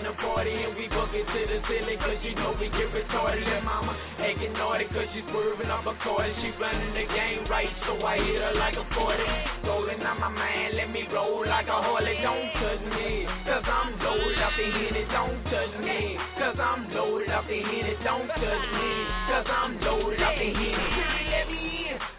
party 0.42 0.64
and 0.64 0.74
we 0.76 0.88
book 0.88 1.10
it 1.14 1.22
to 1.22 1.40
the 1.46 1.58
ceiling 1.68 1.98
cause 1.98 2.18
you 2.22 2.34
know 2.34 2.54
we 2.58 2.66
get 2.70 2.90
retarded. 2.90 3.46
Let 3.46 3.64
mama 3.64 3.96
acting 4.18 4.52
naughty 4.54 4.86
cause 4.86 5.06
she's 5.14 5.22
swerving 5.30 5.70
up 5.70 5.86
a 5.86 5.94
card 6.02 6.30
and 6.30 6.36
she 6.42 6.50
running 6.58 6.94
the 6.94 7.06
game 7.14 7.46
right 7.48 7.70
so 7.86 7.94
I 8.04 8.16
hit 8.18 8.42
her 8.42 8.54
like 8.58 8.74
a 8.74 8.84
40. 8.94 9.22
Rolling 9.68 10.02
on 10.02 10.18
my 10.20 10.28
mind, 10.28 10.74
let 10.74 10.90
me 10.90 11.06
roll 11.12 11.46
like 11.46 11.68
a 11.68 11.78
Harley. 11.78 12.18
Don't 12.22 12.50
touch 12.58 12.82
me 12.90 13.26
cause 13.46 13.64
I'm 13.66 13.98
loaded 14.02 14.38
up 14.38 14.58
in 14.58 14.70
Henny. 14.72 15.04
Don't 15.14 15.42
touch 15.46 15.74
me 15.78 16.18
cause 16.38 16.58
I'm 16.58 16.90
loaded 16.90 17.30
up 17.30 17.46
in 17.48 17.62
Henny. 17.62 17.94
Don't 18.02 18.26
touch 18.26 18.64
me 18.74 18.88
cause 19.30 19.46
I'm 19.46 19.80
loaded 19.80 20.22
up 20.22 20.36
in 20.38 20.54
Henny. 20.54 21.21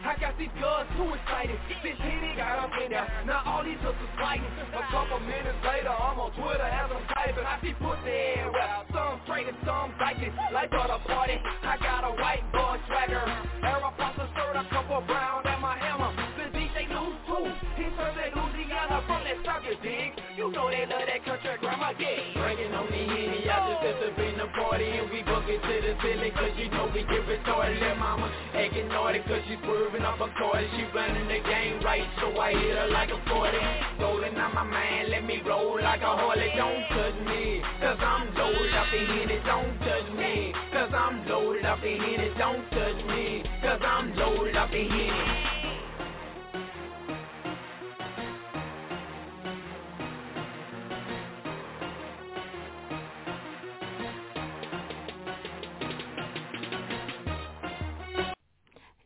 I 0.04 0.20
got 0.20 0.38
these 0.38 0.52
girls 0.60 0.84
too 1.00 1.16
excited. 1.16 1.56
This 1.82 1.96
Henny 1.98 2.36
got 2.36 2.60
up 2.60 2.72
in 2.84 2.92
there. 2.92 3.08
Now 3.26 3.42
all 3.48 3.64
these 3.64 3.80
hooks 3.80 3.96
are 3.96 4.20
fighting. 4.20 4.52
A 4.76 4.84
couple 4.92 5.20
minutes 5.24 5.60
later, 5.64 5.96
I'm 5.96 6.20
on 6.20 6.32
Twitter 6.36 6.68
as 6.68 6.92
I'm 6.92 7.08
typing. 7.16 7.48
I 7.48 7.56
see 7.64 7.74
pussy 7.80 8.12
everywhere. 8.36 8.84
Some 8.92 9.22
straight 9.24 9.48
and 9.48 9.58
some 9.64 9.96
biking. 9.98 10.36
Like 10.52 10.74
at 10.76 10.90
a 10.92 11.00
party, 11.08 11.40
I 11.40 11.78
got 11.80 12.04
a 12.04 12.12
white 12.20 12.44
boy 12.52 12.76
swagger. 12.92 13.24
Aeropostale 13.64 14.03
the 25.94 26.02
ceiling 26.02 26.32
cause 26.34 26.52
you 26.58 26.70
know 26.70 26.90
we 26.94 27.02
get 27.02 27.26
retarded. 27.28 27.80
Let 27.80 27.98
mama 27.98 28.32
acting 28.54 28.88
naughty 28.90 29.20
cause 29.20 29.42
she 29.48 29.58
swerving 29.64 30.02
up 30.02 30.20
a 30.20 30.26
and 30.26 30.68
she 30.76 30.84
running 30.96 31.28
the 31.28 31.40
game 31.48 31.82
right 31.84 32.08
so 32.20 32.40
I 32.40 32.52
hit 32.52 32.76
her 32.78 32.90
like 32.90 33.10
a 33.10 33.20
40. 33.30 33.58
Rolling 34.00 34.36
on 34.38 34.54
my 34.54 34.64
mind, 34.64 35.10
let 35.10 35.24
me 35.26 35.42
roll 35.46 35.80
like 35.82 36.02
a 36.02 36.06
Harley. 36.06 36.50
Don't 36.56 36.84
touch 36.90 37.18
me 37.28 37.62
cause 37.82 37.98
I'm 38.00 38.34
loaded 38.36 38.74
up 38.74 38.94
in 38.94 39.06
Henny. 39.06 39.40
Don't 39.46 39.80
touch 39.80 40.10
me 40.18 40.54
cause 40.72 40.94
I'm 40.94 41.28
loaded 41.28 41.66
up 41.66 41.84
in 41.84 42.00
Henny. 42.00 42.30
Don't 42.38 42.70
touch 42.72 43.06
me 43.08 43.44
cause 43.62 43.82
I'm 43.84 44.16
loaded 44.16 44.56
up 44.56 44.72
in 44.72 44.90
Henny. 44.90 45.33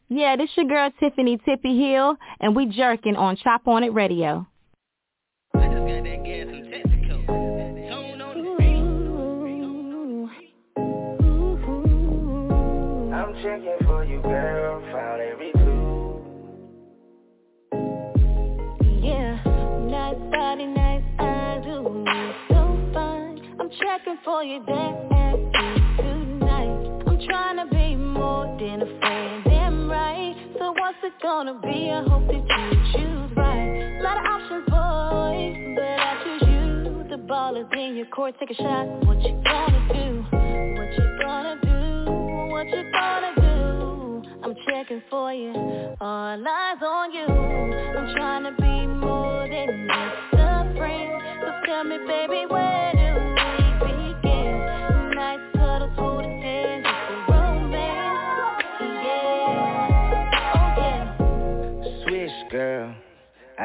Yeah, 0.10 0.36
this 0.38 0.49
your 0.55 0.68
girl 0.68 0.89
Tiffany 0.99 1.38
Tippy 1.45 1.78
Hill, 1.78 2.16
and 2.39 2.55
we 2.55 2.66
jerking 2.66 3.16
on 3.16 3.36
Chop 3.38 3.68
On 3.68 3.84
It 3.84 3.93
Radio. 3.93 4.47
Checking 13.43 13.78
for 13.86 14.03
you, 14.03 14.20
girl. 14.24 14.82
Found 14.91 15.22
every 15.22 15.51
clue. 15.51 16.20
Yeah, 18.99 19.36
nice 19.86 20.18
body, 20.32 20.66
nice 20.66 21.03
eyes, 21.20 21.64
ooh, 21.68 22.03
so 22.49 22.80
fine. 22.93 23.39
I'm 23.60 23.70
checking 23.70 24.18
for 24.26 24.43
you 24.43 24.64
that 24.66 25.08
tonight. 25.99 27.03
I'm 27.05 27.20
trying 27.28 27.58
to 27.58 27.66
be 27.74 27.95
more 27.95 28.47
than 28.60 28.82
a 28.82 28.86
friend, 28.99 29.43
damn 29.45 29.45
right. 29.45 29.45
So 29.45 29.46
what's 31.01 31.15
it 31.15 31.21
gonna 31.21 31.59
be? 31.61 31.91
I 31.91 32.03
hope 32.03 32.27
that 32.27 32.33
you 32.33 32.91
choose 32.93 33.31
right. 33.35 33.99
Lot 34.01 34.17
of 34.17 34.25
options, 34.25 34.65
boy, 34.69 35.75
but 35.75 35.83
I 35.83 36.23
choose 36.23 36.49
you. 36.49 37.05
The 37.09 37.17
ball 37.17 37.55
is 37.57 37.67
in 37.73 37.95
your 37.95 38.05
court, 38.07 38.35
take 38.39 38.51
a 38.51 38.55
shot. 38.55 38.87
What 39.05 39.21
you 39.21 39.41
gonna 39.43 39.87
do? 39.93 40.23
What 40.77 40.91
you 40.97 41.19
gonna 41.21 41.59
do? 41.61 42.11
What 42.51 42.67
you 42.67 42.91
gonna 42.91 43.33
do? 43.35 44.23
I'm 44.43 44.55
checking 44.67 45.01
for 45.09 45.33
you. 45.33 45.53
All 46.01 46.47
eyes 46.47 46.81
on 46.81 47.13
you. 47.13 47.25
I'm 47.25 48.15
trying 48.15 48.43
to 48.43 48.51
be 48.61 48.87
more 48.87 49.47
than 49.47 49.87
just 49.87 50.41
a 50.41 50.73
friend. 50.77 51.21
So 51.41 51.51
tell 51.65 51.83
me, 51.83 51.97
baby, 52.07 52.45
where 52.47 52.96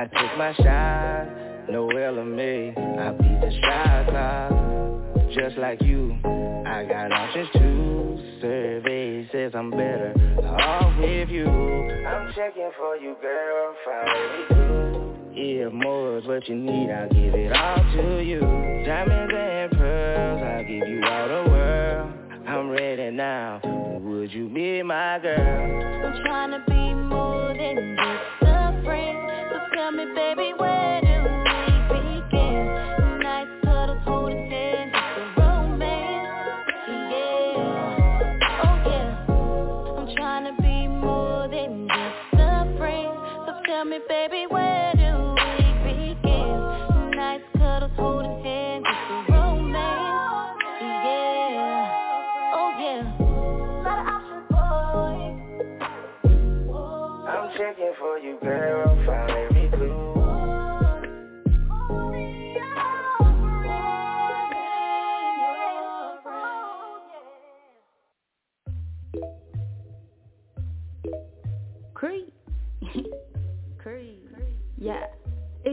I 0.02 0.06
took 0.06 0.36
my 0.36 0.52
shot. 0.54 1.70
No 1.70 1.86
LMA. 1.86 2.76
I 2.98 3.12
beat 3.12 3.40
the 3.40 3.60
shot 3.60 4.08
clock. 4.08 5.30
Just 5.32 5.56
like 5.58 5.80
you. 5.80 6.18
I 6.66 6.84
got 6.88 7.12
options 7.12 7.48
too. 7.52 8.38
Survey 8.40 9.28
says 9.30 9.52
I'm 9.54 9.70
better 9.70 10.12
off 10.44 10.98
with 10.98 11.28
you. 11.28 11.46
I'm 11.46 12.34
checking 12.34 12.72
for 12.76 12.96
you, 12.96 13.14
girl. 13.22 13.74
Every 13.86 14.46
clue. 14.48 15.14
Yeah, 15.34 15.68
more 15.68 16.18
is 16.18 16.26
what 16.26 16.48
you 16.48 16.56
need. 16.56 16.90
I'll 16.90 17.08
give 17.08 17.34
it 17.36 17.52
all 17.52 17.76
to 17.76 18.24
you. 18.24 18.40
Diamonds 18.40 19.32
and 19.36 19.70
pearls. 19.70 20.42
I'll 20.42 20.64
give 20.64 20.88
you 20.88 21.04
all 21.04 21.28
the 21.28 21.48
world. 21.48 22.12
I'm 22.48 22.70
ready 22.70 23.12
now. 23.12 23.60
Would 24.02 24.32
you 24.32 24.48
be 24.48 24.82
my 24.82 25.20
girl? 25.20 26.06
I'm 26.06 26.24
trying 26.24 26.50
to 26.50 26.64
be 26.68 26.92
more 26.92 27.54
than 27.54 27.96
just 27.96 28.50
a 28.50 28.82
friend. 28.84 29.31
Tell 29.82 29.90
me, 29.90 30.04
baby, 30.14 30.52
where 30.56 31.01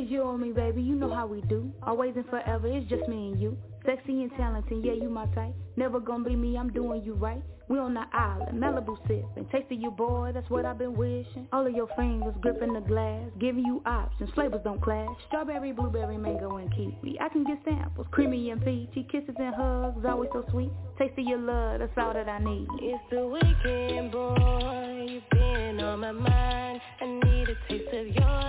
You 0.10 0.28
and 0.28 0.42
me, 0.42 0.52
baby. 0.52 0.82
You 0.82 0.96
know 0.96 1.14
how 1.14 1.28
we 1.28 1.42
do. 1.42 1.72
Always 1.84 2.14
and 2.16 2.26
forever. 2.26 2.68
It's 2.68 2.90
just 2.90 3.08
me 3.08 3.32
and 3.32 3.40
you. 3.40 3.56
Sexy 3.86 4.24
and 4.24 4.32
talented. 4.38 4.84
Yeah, 4.84 4.94
you 4.94 5.08
my 5.08 5.28
type. 5.36 5.54
Never 5.76 6.00
gonna 6.00 6.24
be 6.24 6.36
me. 6.36 6.58
I'm 6.58 6.74
doing 6.74 7.04
you 7.04 7.14
right. 7.14 7.44
We 7.70 7.78
on 7.78 7.94
the 7.94 8.06
island, 8.12 8.60
Malibu 8.60 8.98
sipping. 9.04 9.48
Tasting 9.52 9.80
you, 9.80 9.92
boy. 9.92 10.32
That's 10.34 10.50
what 10.50 10.66
I've 10.66 10.80
been 10.80 10.98
wishing. 10.98 11.48
All 11.54 11.68
of 11.68 11.76
your 11.76 11.88
fingers 11.96 12.34
gripping 12.42 12.74
the 12.74 12.80
glass, 12.80 13.30
giving 13.40 13.64
you 13.64 13.84
options. 13.86 14.32
Flavors 14.34 14.62
don't 14.64 14.82
clash. 14.82 15.08
Strawberry, 15.28 15.74
blueberry, 15.74 16.18
mango, 16.18 16.58
and 16.58 16.72
kiwi. 16.74 17.20
I 17.22 17.30
can 17.30 17.44
get 17.44 17.60
samples. 17.64 18.08
Creamy 18.10 18.50
and 18.50 18.66
peachy. 18.66 19.06
Kisses 19.12 19.36
and 19.38 19.54
hugs. 19.54 20.04
Always 20.04 20.32
so 20.34 20.44
sweet. 20.50 20.72
Tasting 20.98 21.28
your 21.28 21.38
love. 21.38 21.82
That's 21.82 21.92
all 21.98 22.14
that 22.16 22.28
I 22.28 22.40
need. 22.40 22.68
It's 22.82 23.04
the 23.12 23.28
weekend, 23.28 24.12
boy. 24.12 25.06
You've 25.08 25.30
been 25.30 25.80
on 25.82 26.00
my 26.00 26.12
mind. 26.12 26.82
I 27.00 27.06
need 27.06 27.50
a 27.50 27.56
taste 27.70 27.94
of 27.94 28.08
your 28.08 28.26
love. 28.26 28.49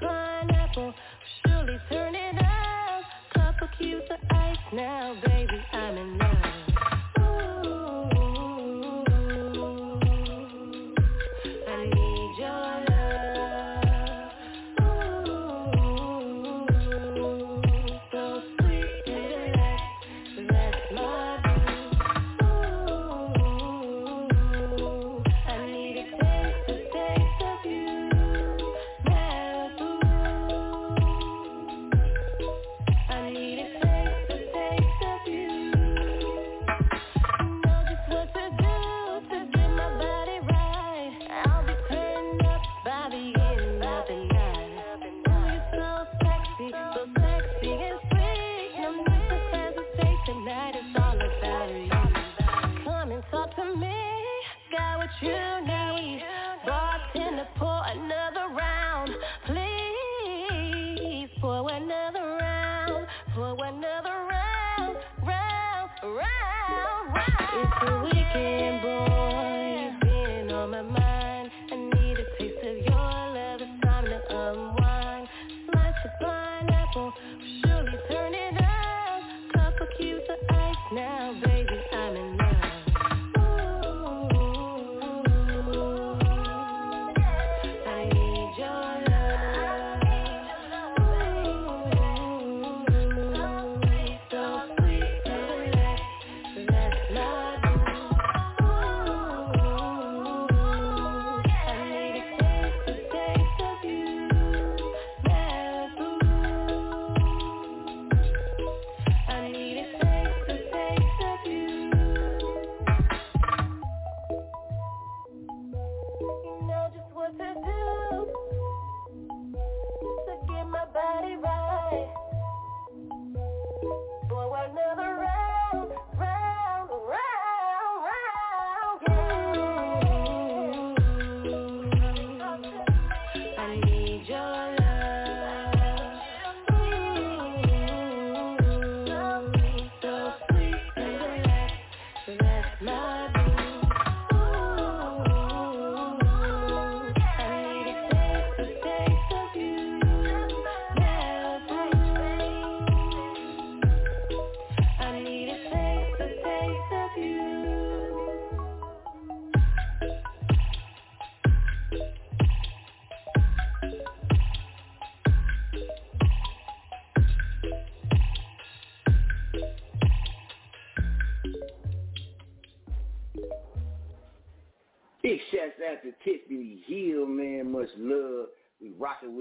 pineapple, 0.00 0.94
surely 1.46 1.78
turn 1.90 2.14
it 2.14 2.36
up. 2.38 3.02
Cup 3.34 3.62
of 3.62 3.68
ice 4.30 4.56
now. 4.72 5.29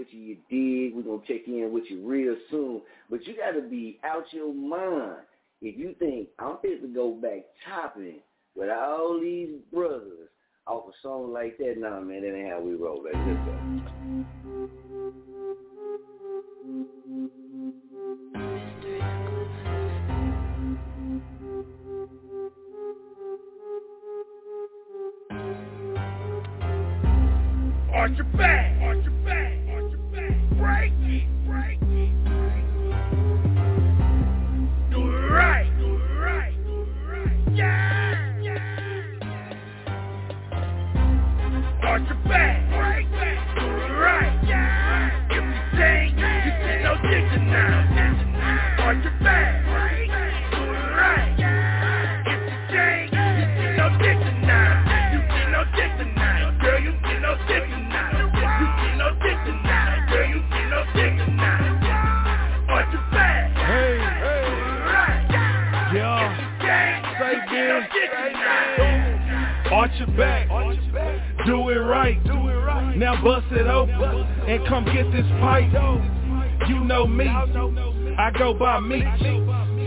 with 0.10 0.20
you, 0.20 0.36
you 0.50 0.90
dig. 0.90 0.96
We're 0.96 1.04
going 1.04 1.22
to 1.22 1.28
check 1.28 1.48
in 1.48 1.72
with 1.72 1.86
you 1.90 2.08
real 2.08 2.36
soon. 2.50 2.82
But 3.10 3.26
you 3.26 3.36
got 3.36 3.52
to 3.52 3.62
be 3.68 4.00
out 4.04 4.26
your 4.32 4.54
mind 4.54 5.26
if 5.62 5.78
you 5.78 5.96
think 6.00 6.30
I'm 6.40 6.58
fit 6.62 6.82
to 6.82 6.88
go 6.88 7.12
back 7.14 7.46
chopping 7.68 8.20
with 8.56 8.70
all 8.70 9.20
these 9.22 9.50
brothers 9.72 10.30
off 10.68 10.86
a 10.88 10.92
song 11.02 11.34
like 11.34 11.58
that. 11.58 11.76
Nah, 11.78 12.00
man, 12.02 12.22
that 12.22 12.36
ain't 12.36 12.50
how 12.50 12.62
we 12.62 12.76
roll. 12.76 13.04
Let's 13.04 13.16
go. 13.16 13.56
Back. 28.36 28.79
Arch 69.80 69.92
your 69.98 70.08
back. 70.18 70.50
Do 71.46 71.70
it 71.70 71.76
right. 71.76 72.18
Now 72.98 73.24
bust 73.24 73.46
it 73.52 73.66
open 73.66 73.96
and 73.96 74.68
come 74.68 74.84
get 74.84 75.10
this 75.14 75.26
pipe. 75.40 75.72
You 76.68 76.84
know 76.84 77.08
me. 77.08 77.26
I 77.26 78.30
go 78.38 78.54
by 78.54 78.82
me. 78.82 79.02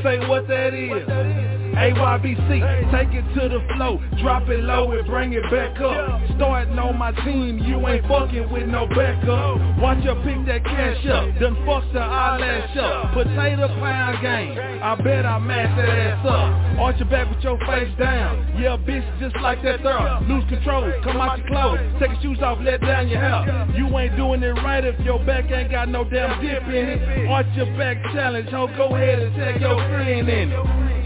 Say 0.03 0.26
what 0.26 0.49
that 0.49 0.72
is. 0.72 1.31
AYBC, 1.74 2.92
take 2.92 3.14
it 3.14 3.24
to 3.34 3.48
the 3.48 3.60
flow, 3.74 4.00
drop 4.20 4.48
it 4.48 4.60
low 4.60 4.92
and 4.92 5.06
bring 5.06 5.32
it 5.32 5.42
back 5.50 5.80
up. 5.80 6.20
Starting 6.36 6.78
on 6.78 6.98
my 6.98 7.12
team, 7.24 7.58
you 7.58 7.86
ain't 7.88 8.06
fucking 8.06 8.50
with 8.52 8.68
no 8.68 8.86
backup. 8.88 9.58
Watch 9.80 10.04
your 10.04 10.16
pick 10.22 10.44
that 10.46 10.64
cash 10.64 11.04
up, 11.06 11.28
then 11.40 11.56
fuck 11.66 11.84
the 11.92 12.00
eyelash 12.00 12.76
up. 12.76 13.14
Potato 13.14 13.68
pound 13.80 14.22
game, 14.22 14.58
I 14.82 14.94
bet 14.96 15.26
I 15.26 15.38
match 15.38 15.76
that 15.76 15.88
ass 15.88 16.26
up. 16.26 16.62
Arch 16.80 16.98
your 16.98 17.08
back 17.08 17.28
with 17.28 17.42
your 17.44 17.58
face 17.66 17.92
down, 17.98 18.58
yeah 18.58 18.76
bitch 18.76 19.04
just 19.20 19.36
like 19.36 19.62
that 19.62 19.80
third. 19.82 20.28
Lose 20.28 20.44
control, 20.48 20.90
come 21.04 21.20
out 21.20 21.38
your 21.38 21.48
clothes, 21.48 21.80
take 22.00 22.10
your 22.22 22.34
shoes 22.34 22.42
off, 22.42 22.58
let 22.62 22.80
down 22.80 23.08
your 23.08 23.20
hair. 23.20 23.68
You 23.76 23.86
ain't 23.98 24.16
doing 24.16 24.42
it 24.42 24.52
right 24.62 24.84
if 24.84 24.98
your 25.00 25.18
back 25.24 25.50
ain't 25.50 25.70
got 25.70 25.88
no 25.88 26.04
damn 26.04 26.40
dip 26.42 26.62
in 26.64 26.88
it. 26.88 27.28
Arch 27.28 27.46
your 27.54 27.66
back 27.76 27.96
challenge, 28.12 28.48
ho, 28.50 28.68
go 28.76 28.94
ahead 28.94 29.18
and 29.18 29.34
tag 29.36 29.60
your 29.60 29.76
friend 29.76 30.28
in 30.28 30.50
it 30.50 31.01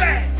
back. 0.00 0.39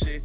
shit. 0.00 0.22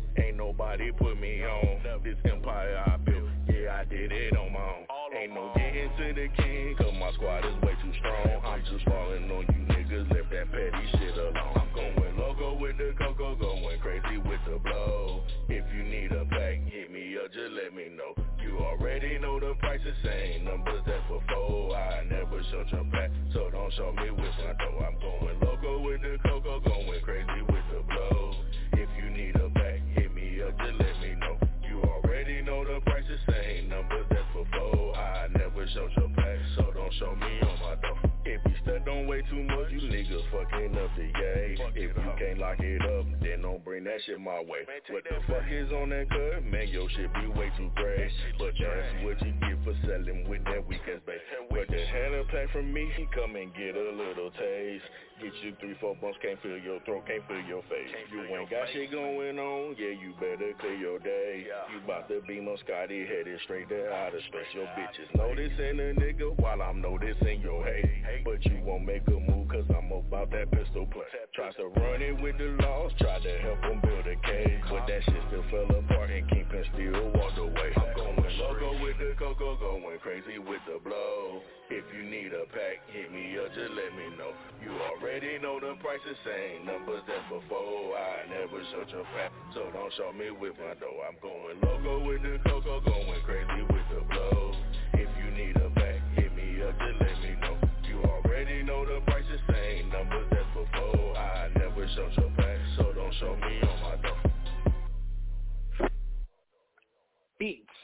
Scotty, 62.66 63.05
headed 63.05 63.39
straight 63.43 63.70
to 63.70 63.91
outer 63.93 64.20
space. 64.28 64.49
Your 64.53 64.66
bitches 64.76 65.10
noticing 65.16 65.80
a 65.80 65.93
nigga 65.99 66.38
while 66.39 66.62
I'm 66.62 66.82
noticing 66.82 67.41
your 67.41 67.64
hate. 67.64 68.24
But 68.26 68.43
you 68.45 68.60
won't 68.64 68.86
make 68.86 69.07
a 69.07 69.20
move 69.20 69.47
cause 69.47 69.66
I'm 69.70 69.91
about 69.91 70.32
that 70.32 70.51
pistol 70.51 70.86
play. 70.88 71.05
Tries 71.34 71.55
to 71.55 71.68
run 71.68 72.01
it 72.01 72.20
with 72.22 72.38
the 72.38 72.57
laws, 72.64 72.91
try 72.99 73.20
to 73.20 73.34
help 73.39 73.62
him 73.64 73.80
build 73.82 74.05
a 74.07 74.16
cage. 74.26 74.62
But 74.70 74.88
that 74.88 75.03
shit 75.05 75.22
still 75.28 75.43
fell 75.51 75.70
apart 75.78 76.10
and 76.10 76.28
Kingpin 76.30 76.66
still 76.74 77.12
walked 77.16 77.38
away. 77.38 77.72
I'm 77.78 77.95
going 77.95 78.38
loco 78.38 78.84
with 78.84 78.97
the 78.97 79.16
cocoa, 79.18 79.55
going 79.57 79.99
crazy 79.99 80.39
with 80.39 80.62
the 80.68 80.80
blow. 80.84 81.41
If 81.70 81.86
you 81.95 82.03
need 82.10 82.34
a 82.34 82.45
pack, 82.49 82.82
hit 82.91 83.12
me 83.12 83.38
up, 83.38 83.53
just 83.53 83.72
let 83.72 83.93
me 83.95 84.18
know. 84.18 84.34
Already 84.80 85.39
know 85.39 85.59
the 85.59 85.75
price 85.84 85.99
is 86.09 86.15
same 86.23 86.65
numbers 86.65 87.03
as 87.03 87.23
before. 87.27 87.97
I 87.99 88.23
never 88.32 88.63
showed 88.71 88.89
your 88.89 89.03
fat, 89.11 89.32
so 89.53 89.67
don't 89.73 89.91
show 89.97 90.13
me 90.13 90.32
with 90.32 90.55
my 90.55 90.73
dough. 90.80 91.03
I'm 91.03 91.19
going 91.19 91.59
loco 91.59 92.07
with 92.07 92.23
the 92.23 92.39
cocoa, 92.47 92.80
going 92.80 93.21
crazy 93.25 93.61
with 93.67 93.88
the 93.91 94.01
blow. 94.07 94.55
If 94.93 95.09
you 95.19 95.32
need 95.36 95.57
a 95.57 95.69
back, 95.71 95.99
hit 96.15 96.32
me 96.36 96.63
up, 96.63 96.80
just 96.80 97.01
let 97.01 97.15
me 97.19 97.36
know. 97.41 97.57
You 97.88 98.03
already 98.07 98.63
know 98.63 98.86
the 98.86 99.01
price 99.03 99.27
is 99.27 99.41
same 99.51 99.89
numbers 99.89 100.32
as 100.32 100.47
before. 100.55 101.17
I 101.17 101.49
never 101.55 101.86
showed 101.95 102.15
your 102.15 102.32
fat, 102.38 102.59
so 102.77 102.93
don't 102.95 103.13
show 103.19 103.36
me 103.36 103.68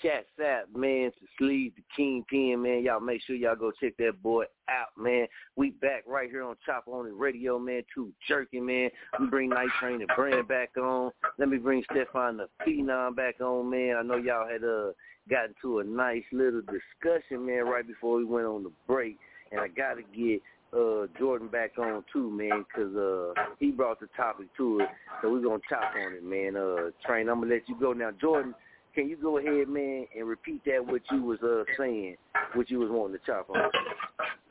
Shats 0.06 0.46
out, 0.46 0.66
man, 0.76 1.12
to 1.12 1.28
Sleeve, 1.38 1.74
the 1.76 1.84
Kingpin, 1.96 2.62
man. 2.62 2.84
Y'all 2.84 3.00
make 3.00 3.22
sure 3.24 3.36
y'all 3.36 3.56
go 3.56 3.72
check 3.82 3.98
that 3.98 4.22
boy 4.22 4.44
out, 4.70 4.90
man. 4.98 5.26
We 5.56 5.72
back 5.72 6.04
right 6.06 6.30
here 6.30 6.44
on 6.44 6.56
Chop 6.64 6.84
On 6.88 7.08
It 7.08 7.14
Radio, 7.16 7.58
man, 7.58 7.82
too 7.94 8.12
jerking, 8.28 8.66
man. 8.66 8.90
We 9.20 9.28
bring 9.28 9.50
Night 9.50 9.70
Train 9.80 10.02
and 10.02 10.10
Brand 10.16 10.48
back 10.48 10.78
on. 10.78 11.12
Let 11.40 11.50
me 11.50 11.58
bring 11.58 11.84
Stefan 11.92 12.38
the 12.38 12.48
Phenom 12.66 13.16
back 13.16 13.42
on, 13.42 13.70
man. 13.70 13.96
I 13.98 14.04
know 14.04 14.18
y'all 14.18 14.48
had 14.48 14.64
uh 14.64 14.92
gotten 15.28 15.56
to 15.64 15.80
a 15.80 15.84
nice 15.84 16.24
little 16.32 16.62
discussion, 16.62 17.46
man, 17.46 17.66
right 17.66 17.88
before 17.88 18.18
we 18.18 18.26
went 18.26 18.46
on 18.46 18.64
the 18.64 18.72
break. 18.86 19.18
And 19.52 19.60
I 19.60 19.68
got 19.70 19.96
to 19.96 20.04
get 20.16 20.42
uh 20.72 21.08
Jordan 21.18 21.48
back 21.48 21.80
on 21.80 22.04
too, 22.14 22.30
man, 22.30 22.64
because 22.68 22.96
uh 22.96 23.34
he 23.60 23.72
brought 23.72 24.00
the 24.00 24.08
topic 24.16 24.48
to 24.58 24.82
it. 24.82 24.90
So 25.22 25.32
we're 25.32 25.42
to 25.60 25.68
chop 25.68 25.96
on 25.96 26.14
it, 26.14 26.24
man. 26.24 26.56
Uh 26.56 26.92
Train, 27.04 27.28
I'm 27.28 27.42
to 27.42 27.48
let 27.48 27.68
you 27.68 27.76
go 27.80 27.94
now. 27.94 28.12
Jordan, 28.22 28.54
can 28.96 29.10
you 29.10 29.18
go 29.18 29.38
ahead, 29.38 29.68
man, 29.68 30.08
and 30.18 30.28
repeat 30.28 30.62
that 30.66 30.86
what 30.86 31.02
you 31.12 31.22
was 31.22 31.40
uh 31.44 31.64
saying, 31.78 32.16
what 32.54 32.70
you 32.70 32.80
was 32.80 32.90
wanting 32.90 33.20
to 33.20 33.26
chop 33.26 33.50
on? 33.50 33.70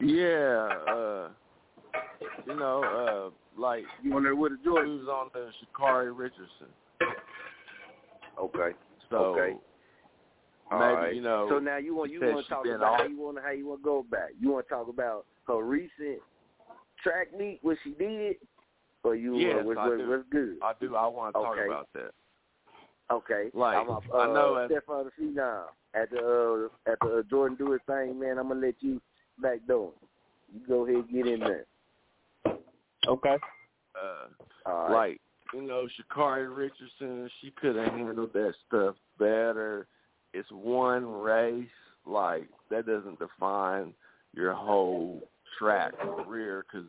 Yeah, 0.01 0.69
uh, 0.93 1.29
you 2.47 2.57
know, 2.57 3.33
uh, 3.57 3.61
like 3.61 3.85
you 4.03 4.13
wonder 4.13 4.37
what 4.37 4.53
Jordan 4.63 4.99
was 4.99 5.09
on 5.09 5.31
the 5.33 5.51
Sha'Carri 5.81 6.17
Richardson. 6.17 6.69
Okay. 8.39 8.77
So 9.11 9.17
okay. 9.17 9.57
Maybe 10.71 10.83
right. 10.83 11.15
you 11.15 11.23
know. 11.23 11.47
So 11.51 11.59
now 11.59 11.77
you 11.79 11.95
want 11.95 12.11
you 12.11 12.21
want 12.21 12.45
to 12.47 12.53
talk 12.53 12.65
been 12.65 12.75
about 12.75 13.01
how 13.01 13.07
you 13.07 13.19
want 13.19 13.39
how 13.43 13.51
you 13.51 13.67
want 13.67 13.81
to 13.81 13.85
go 13.85 14.05
back. 14.11 14.31
You 14.41 14.53
want 14.53 14.67
to 14.69 14.75
talk 14.75 14.89
about 14.89 15.27
her 15.47 15.63
recent 15.63 16.21
track 17.03 17.29
meet, 17.39 17.61
what 17.63 17.77
she 17.85 17.91
did, 17.91 18.37
or 19.05 19.15
you 19.15 19.37
Yes, 19.37 19.59
uh, 19.61 19.65
what, 19.65 19.79
I 19.79 19.89
what, 19.89 19.99
do. 19.99 20.09
what's 20.09 20.25
good? 20.31 20.57
I 20.63 20.73
do. 20.81 20.97
I 20.97 21.07
want 21.07 21.35
to 21.35 21.41
talk 21.41 21.53
Okay. 21.57 21.67
about 21.67 21.89
that. 21.95 22.11
Okay. 23.11 23.51
Like, 23.53 23.77
I'm 23.77 23.89
a, 23.89 23.99
uh, 24.13 24.19
I 24.19 24.27
know 24.27 24.67
Stefan 24.67 25.05
the 25.05 25.23
Phenom 25.23 25.65
at 25.95 26.11
the 26.11 26.69
uh, 26.87 26.91
at 26.91 26.99
the 27.01 27.19
uh, 27.19 27.23
Jordan 27.29 27.57
do 27.57 27.73
his 27.73 27.81
thing, 27.87 28.19
man. 28.19 28.39
I'm 28.39 28.49
gonna 28.49 28.61
let 28.61 28.77
you 28.81 29.01
back 29.41 29.67
door. 29.67 29.93
You 30.53 30.61
go 30.67 30.87
ahead 30.87 31.05
and 31.05 31.13
get 31.13 31.27
in 31.27 31.41
there. 31.41 31.67
Okay. 33.07 33.37
Uh, 33.95 34.27
All 34.67 34.89
right. 34.89 34.93
like 34.93 35.21
you 35.53 35.63
know, 35.63 35.87
Sha'Carri 35.87 36.55
Richardson, 36.55 37.31
she 37.41 37.53
could 37.53 37.77
have 37.77 37.93
handled 37.93 38.33
that 38.33 38.55
stuff 38.67 38.97
better. 39.19 39.87
It's 40.33 40.51
one 40.51 41.07
race, 41.07 41.69
like 42.07 42.49
that 42.71 42.87
doesn't 42.87 43.19
define 43.19 43.93
your 44.35 44.53
whole 44.53 45.29
track 45.59 45.93
career. 46.01 46.65
Because 46.67 46.89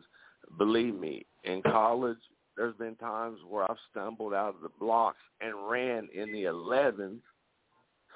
believe 0.58 0.98
me, 0.98 1.26
in 1.44 1.62
college, 1.62 2.18
there's 2.56 2.74
been 2.76 2.96
times 2.96 3.38
where 3.48 3.70
I've 3.70 3.76
stumbled 3.90 4.34
out 4.34 4.54
of 4.54 4.62
the 4.62 4.70
blocks 4.80 5.18
and 5.40 5.54
ran 5.68 6.08
in 6.14 6.32
the 6.32 6.44
11s, 6.44 7.20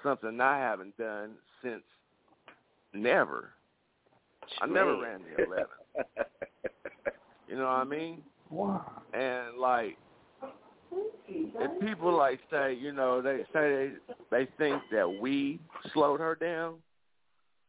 something 0.02 0.40
I 0.40 0.58
haven't 0.58 0.96
done 0.96 1.32
since 1.62 1.82
never. 2.94 3.50
I 4.60 4.66
never 4.66 5.00
ran 5.00 5.20
the 5.36 5.44
11. 5.44 5.66
You 7.50 7.56
know 7.56 7.64
what 7.64 7.70
I 7.70 7.84
mean? 7.84 8.22
Wow. 8.48 9.02
And 9.12 9.58
like, 9.58 9.98
if 11.28 11.80
people 11.80 12.16
like 12.16 12.38
say, 12.48 12.74
you 12.80 12.92
know, 12.92 13.20
they 13.20 13.38
say 13.52 13.90
they 14.08 14.14
they 14.30 14.48
think 14.56 14.80
that 14.92 15.18
we 15.20 15.58
slowed 15.92 16.20
her 16.20 16.36
down, 16.36 16.76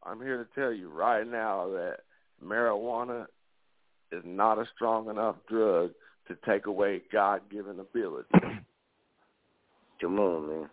I'm 0.04 0.20
here 0.20 0.38
to 0.38 0.60
tell 0.60 0.72
you 0.72 0.88
right 0.88 1.26
now 1.26 1.68
that 1.70 1.96
marijuana 2.44 3.26
is 4.12 4.22
not 4.24 4.58
a 4.58 4.68
strong 4.76 5.10
enough 5.10 5.34
drug 5.48 5.90
to 6.34 6.50
take 6.50 6.66
away 6.66 7.02
God-given 7.12 7.80
ability. 7.80 8.28
Come 10.00 10.18
on, 10.18 10.48
man. 10.48 10.68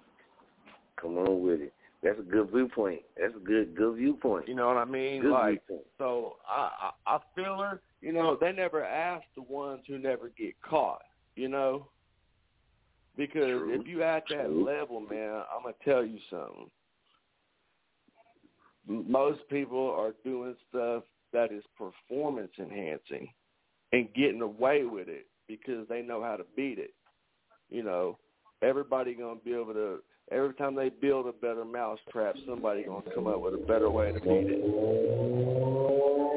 Come 0.99 1.17
on 1.17 1.41
with 1.41 1.61
it. 1.61 1.73
That's 2.01 2.19
a 2.19 2.23
good 2.23 2.49
viewpoint. 2.51 3.01
That's 3.19 3.35
a 3.35 3.39
good 3.39 3.75
good 3.75 3.97
viewpoint. 3.97 4.47
You 4.47 4.55
know 4.55 4.67
what 4.67 4.77
I 4.77 4.85
mean? 4.85 5.21
Good 5.21 5.31
like, 5.31 5.61
viewpoint. 5.67 5.87
so 5.97 6.37
I, 6.47 6.91
I 7.07 7.15
I 7.15 7.19
feel 7.35 7.57
her. 7.57 7.81
You 8.01 8.13
know, 8.13 8.37
they 8.39 8.53
never 8.53 8.83
ask 8.83 9.23
the 9.35 9.41
ones 9.41 9.81
who 9.87 9.97
never 9.97 10.29
get 10.37 10.59
caught. 10.61 11.01
You 11.35 11.49
know, 11.49 11.89
because 13.17 13.59
True. 13.59 13.79
if 13.79 13.87
you 13.87 14.01
at 14.01 14.23
that 14.29 14.45
True. 14.45 14.65
level, 14.65 15.01
man, 15.01 15.43
I'm 15.53 15.63
gonna 15.63 15.75
tell 15.83 16.05
you 16.05 16.19
something. 16.29 16.69
Most 18.87 19.41
people 19.49 19.91
are 19.91 20.13
doing 20.23 20.55
stuff 20.69 21.03
that 21.33 21.51
is 21.51 21.63
performance 21.77 22.51
enhancing 22.57 23.27
and 23.91 24.11
getting 24.15 24.41
away 24.41 24.83
with 24.83 25.07
it 25.07 25.27
because 25.49 25.85
they 25.89 26.01
know 26.01 26.23
how 26.23 26.37
to 26.37 26.45
beat 26.55 26.79
it. 26.79 26.93
You 27.69 27.83
know, 27.83 28.17
everybody 28.61 29.13
gonna 29.15 29.39
be 29.43 29.53
able 29.53 29.73
to. 29.73 29.99
Every 30.31 30.53
time 30.53 30.75
they 30.75 30.89
build 30.89 31.25
a 31.25 31.31
better 31.31 31.65
mousetrap, 31.65 32.35
somebody 32.47 32.83
gonna 32.83 33.01
come 33.13 33.25
up 33.25 33.41
with 33.41 33.55
a 33.55 33.65
better 33.65 33.89
way 33.89 34.11
to 34.13 34.19
beat 34.19 34.47
it. 34.47 34.61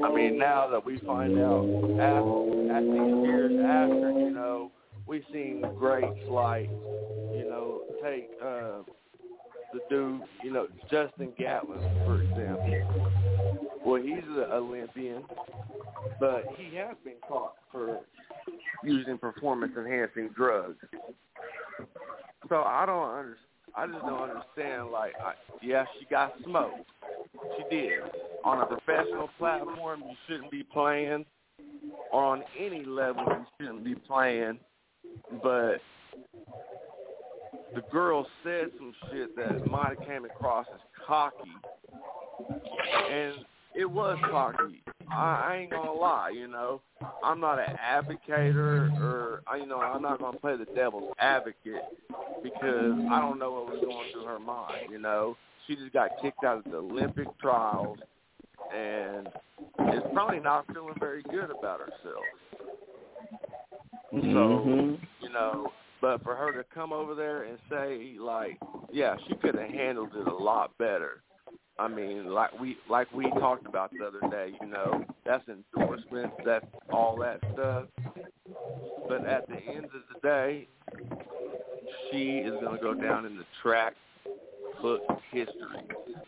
I 0.03 0.13
mean, 0.13 0.39
now 0.39 0.69
that 0.71 0.85
we 0.85 0.99
find 1.01 1.39
out 1.39 1.65
after, 2.01 2.73
at 2.75 2.83
these 2.83 3.27
years 3.29 3.53
after, 3.65 4.13
you 4.19 4.31
know, 4.31 4.73
we've 5.07 5.25
seen 5.31 5.63
greats 5.79 6.19
like, 6.29 6.71
you 6.71 7.47
know, 7.49 7.83
take 8.03 8.31
uh, 8.43 8.83
the 9.75 9.81
dude, 9.91 10.23
you 10.43 10.53
know, 10.53 10.69
Justin 10.91 11.33
Gatlin, 11.39 11.79
for 12.07 12.23
example. 12.23 13.12
Well, 13.85 14.01
he's 14.01 14.25
an 14.25 14.47
Olympian, 14.53 15.25
but 16.21 16.45
he 16.57 16.77
has 16.77 16.97
been 17.05 17.15
caught 17.27 17.55
for 17.71 18.01
using 18.85 19.19
performance-enhancing 19.19 20.31
drugs. 20.37 20.77
So 22.49 22.63
I 22.63 22.87
don't 22.87 23.09
understand. 23.09 23.47
I 23.75 23.87
just 23.87 24.01
don't 24.01 24.31
understand. 24.31 24.91
Like, 24.91 25.15
I, 25.25 25.33
yeah, 25.63 25.87
she 25.99 26.05
got 26.07 26.35
smoked. 26.45 26.91
She 27.57 27.75
did. 27.75 28.01
On 28.45 28.61
a 28.61 28.67
professional 28.67 29.31
platform, 29.39 30.03
you 30.07 30.15
shouldn't 30.29 30.51
be 30.51 30.63
playing. 30.63 31.25
Or 32.13 32.23
on 32.23 32.43
any 32.59 32.85
level, 32.85 33.25
you 33.27 33.47
shouldn't 33.59 33.85
be 33.85 33.95
playing. 33.95 34.59
But 35.43 35.79
the 37.75 37.81
girl 37.91 38.27
said 38.45 38.67
some 38.77 38.93
shit 39.11 39.35
that 39.37 39.67
might 39.67 39.97
have 39.99 40.07
came 40.07 40.25
across 40.27 40.67
as 40.75 40.81
cocky, 41.07 41.39
and 43.11 43.35
it 43.75 43.91
was 43.91 44.19
cocky. 44.31 44.83
I, 45.11 45.49
I 45.51 45.57
ain't 45.57 45.71
gonna 45.71 45.93
lie, 45.93 46.31
you 46.31 46.49
know. 46.49 46.81
I'm 47.23 47.41
not 47.41 47.59
an 47.59 47.67
advocator, 47.85 48.91
or 49.01 49.43
you 49.59 49.67
know, 49.67 49.81
I'm 49.81 50.03
not 50.03 50.21
gonna 50.21 50.39
play 50.39 50.57
the 50.57 50.67
devil's 50.75 51.05
advocate 51.19 51.85
because 52.43 52.93
I 53.11 53.21
don't 53.21 53.39
know 53.39 53.53
what 53.53 53.67
was 53.67 53.81
going 53.85 54.09
through 54.13 54.25
her 54.25 54.39
mind. 54.39 54.85
You 54.91 54.99
know, 54.99 55.37
she 55.67 55.77
just 55.77 55.93
got 55.93 56.11
kicked 56.21 56.45
out 56.45 56.59
of 56.59 56.65
the 56.71 56.79
Olympic 56.79 57.29
trials, 57.39 57.99
and 58.75 59.29
is 59.93 60.03
probably 60.13 60.41
not 60.41 60.67
feeling 60.73 60.95
very 60.99 61.23
good 61.25 61.51
about 61.51 61.81
herself. 61.81 62.25
So 64.11 64.19
Mhm. 64.19 65.01
you 65.21 65.29
know, 65.31 65.73
but 66.01 66.23
for 66.23 66.35
her 66.35 66.53
to 66.53 66.65
come 66.75 66.93
over 66.93 67.15
there 67.15 67.45
and 67.45 67.59
say 67.71 68.17
like, 68.19 68.59
yeah, 68.91 69.17
she 69.27 69.35
could 69.37 69.55
have 69.55 69.71
handled 69.71 70.15
it 70.17 70.27
a 70.27 70.35
lot 70.35 70.77
better. 70.79 71.23
I 71.79 71.89
mean, 71.89 72.33
like 72.33 72.59
we 72.61 72.77
like 72.89 73.11
we 73.13 73.29
talked 73.31 73.67
about 73.67 73.91
the 73.99 74.05
other 74.05 74.21
day, 74.31 74.53
you 74.61 74.67
know, 74.69 75.05
that's 75.25 75.45
endorsements, 75.49 76.37
that's 76.45 76.67
all 76.91 77.17
that 77.19 77.41
stuff. 77.55 77.87
But 79.09 79.27
at 79.27 79.49
the 79.49 79.57
end 79.57 79.87
of 79.87 80.03
the 80.13 80.21
day, 80.23 80.69
she 82.11 82.39
is 82.39 82.53
going 82.61 82.77
to 82.77 82.83
go 82.83 82.95
down 82.95 83.27
in 83.27 83.37
the 83.37 83.45
track 83.63 83.95
book 84.81 85.03
history 85.31 85.83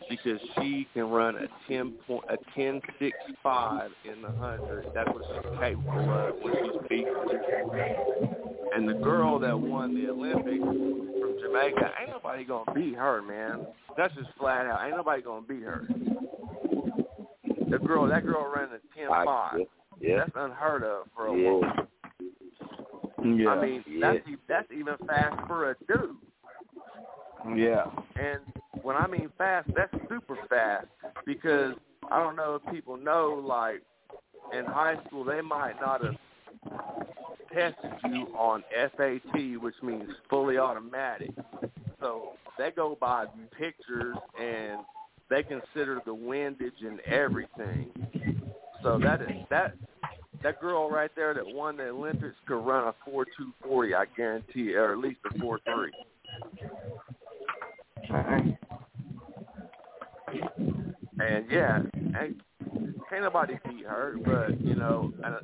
because 0.09 0.39
she 0.57 0.87
can 0.93 1.09
run 1.09 1.35
a 1.35 1.47
ten 1.67 1.93
point 2.07 2.25
a 2.29 2.37
ten 2.55 2.81
six 2.99 3.15
five 3.43 3.91
in 4.03 4.21
the 4.21 4.31
hundred. 4.31 4.87
That's 4.93 5.09
what 5.09 5.23
she's 5.27 5.59
capable 5.59 6.11
of 6.11 6.35
when 6.41 6.53
she's 6.63 6.81
peaking. 6.89 8.34
And 8.75 8.87
the 8.89 8.93
girl 8.93 9.39
that 9.39 9.57
won 9.57 9.95
the 9.95 10.09
Olympics 10.09 10.63
from 10.63 11.35
Jamaica, 11.41 11.91
ain't 12.01 12.09
nobody 12.11 12.43
gonna 12.43 12.73
beat 12.73 12.95
her, 12.95 13.21
man. 13.21 13.65
That's 13.97 14.13
just 14.15 14.29
flat 14.37 14.65
out. 14.65 14.85
Ain't 14.85 14.97
nobody 14.97 15.21
gonna 15.21 15.45
beat 15.45 15.63
her. 15.63 15.87
The 17.69 17.79
girl, 17.79 18.07
that 18.07 18.25
girl 18.25 18.51
ran 18.53 18.67
a 18.69 18.79
ten 18.97 19.07
five. 19.25 19.59
Yeah. 19.99 20.17
That's 20.19 20.31
unheard 20.35 20.83
of 20.83 21.07
for 21.15 21.27
a 21.27 21.37
Yeah. 21.37 21.51
woman. 21.51 23.39
Yeah. 23.39 23.49
I 23.49 23.61
mean, 23.61 23.83
that's 24.01 24.27
e- 24.27 24.37
that's 24.47 24.71
even 24.71 24.95
fast 25.07 25.47
for 25.47 25.71
a 25.71 25.75
dude. 25.87 26.17
yeah. 27.57 27.85
And 28.15 28.41
when 28.83 28.95
I 28.97 29.07
mean 29.07 29.29
fast, 29.37 29.69
that's 29.75 29.91
super 30.09 30.37
fast 30.49 30.87
because 31.25 31.73
I 32.11 32.19
don't 32.21 32.35
know 32.35 32.55
if 32.55 32.73
people 32.73 32.97
know, 32.97 33.41
like 33.43 33.81
in 34.53 34.65
high 34.65 34.97
school, 35.07 35.23
they 35.23 35.41
might 35.41 35.79
not 35.81 36.03
have 36.03 36.15
tested 37.55 37.91
you 38.03 38.27
on 38.37 38.63
FAT, 38.97 39.61
which 39.61 39.75
means 39.81 40.11
fully 40.29 40.57
automatic. 40.57 41.31
So 41.99 42.33
they 42.57 42.71
go 42.71 42.97
by 42.99 43.25
pictures 43.57 44.17
and 44.39 44.81
they 45.29 45.43
consider 45.43 46.01
the 46.05 46.13
windage 46.13 46.81
and 46.81 46.99
everything. 47.01 47.89
So 48.83 48.99
that 48.99 49.21
is 49.21 49.29
that 49.49 49.75
that 50.43 50.61
girl 50.61 50.89
right 50.91 51.09
there 51.15 51.33
that 51.33 51.45
won 51.45 51.77
the 51.77 51.85
Olympics 51.85 52.35
could 52.45 52.63
run 52.63 52.87
a 52.87 52.93
four 53.03 53.25
two 53.37 53.51
forty, 53.63 53.95
I 53.95 54.05
guarantee, 54.15 54.75
or 54.75 54.91
at 54.91 54.99
least 54.99 55.19
a 55.33 55.39
four 55.39 55.59
three. 55.65 55.91
And 61.17 61.45
yeah, 61.49 61.79
ain't, 62.21 62.41
can't 63.09 63.23
nobody 63.23 63.57
beat 63.67 63.85
her, 63.85 64.17
but 64.23 64.59
you 64.61 64.75
know, 64.75 65.13
and, 65.23 65.35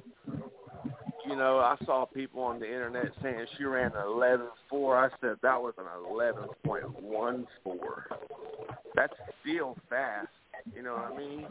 you 1.31 1.37
know, 1.37 1.57
I 1.59 1.75
saw 1.85 2.05
people 2.05 2.41
on 2.43 2.59
the 2.59 2.65
internet 2.67 3.05
saying 3.23 3.45
she 3.57 3.63
ran 3.63 3.91
an 3.95 4.03
eleven 4.05 4.47
four. 4.69 4.97
I 4.97 5.09
said 5.21 5.37
that 5.41 5.59
was 5.61 5.73
an 5.77 5.85
eleven 6.09 6.45
point 6.65 7.01
one 7.01 7.47
four. 7.63 8.07
That's 8.95 9.13
still 9.41 9.77
fast. 9.89 10.27
You 10.75 10.83
know 10.83 10.93
what 10.93 11.13
I 11.13 11.17
mean? 11.17 11.47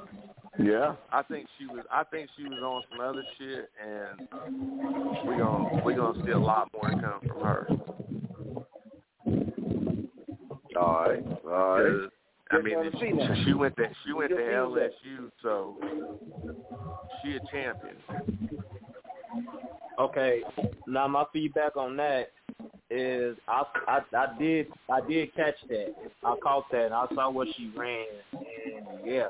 Yeah. 0.59 0.95
I 1.13 1.23
think 1.23 1.49
she 1.59 1.67
was. 1.67 1.85
I 1.91 2.05
think 2.05 2.31
she 2.37 2.45
was 2.45 2.63
on 2.63 2.83
some 2.91 3.01
other 3.01 3.25
shit, 3.39 3.71
and 3.85 4.29
we 5.29 5.37
gonna 5.37 5.83
we 5.85 5.95
gonna 5.95 6.23
see 6.25 6.31
a 6.33 6.39
lot 6.39 6.71
more 6.73 6.91
come 6.91 7.21
from 7.27 7.41
her. 7.41 7.67
All 10.79 11.05
right. 11.09 11.25
All 11.45 11.83
right. 11.83 12.11
'Cause, 12.51 12.59
I 12.59 12.63
mean, 12.63 12.83
to 12.83 12.99
see 12.99 13.13
that. 13.13 13.37
she, 13.39 13.45
she 13.45 13.53
went 13.55 13.77
to 13.77 13.89
she 14.05 14.13
went 14.13 14.31
to 14.31 14.37
Good 14.37 14.45
to 14.45 14.91
see 15.03 15.15
that. 15.15 15.21
LSU, 15.23 15.31
so 15.41 15.77
she 17.23 17.37
a 17.37 17.41
champion. 17.53 17.97
Okay, 20.01 20.43
now 20.87 21.07
my 21.07 21.25
feedback 21.31 21.77
on 21.77 21.95
that 21.99 22.33
is 22.91 23.37
I, 23.47 23.65
I 23.87 24.01
I 24.17 24.39
did 24.39 24.69
I 24.91 25.01
did 25.07 25.35
catch 25.35 25.57
that. 25.69 25.95
I 26.25 26.35
caught 26.43 26.65
that. 26.73 26.91
I 26.91 27.05
saw 27.15 27.31
what 27.31 27.49
she 27.55 27.71
ran, 27.77 28.07
and 28.33 28.87
yeah, 29.05 29.29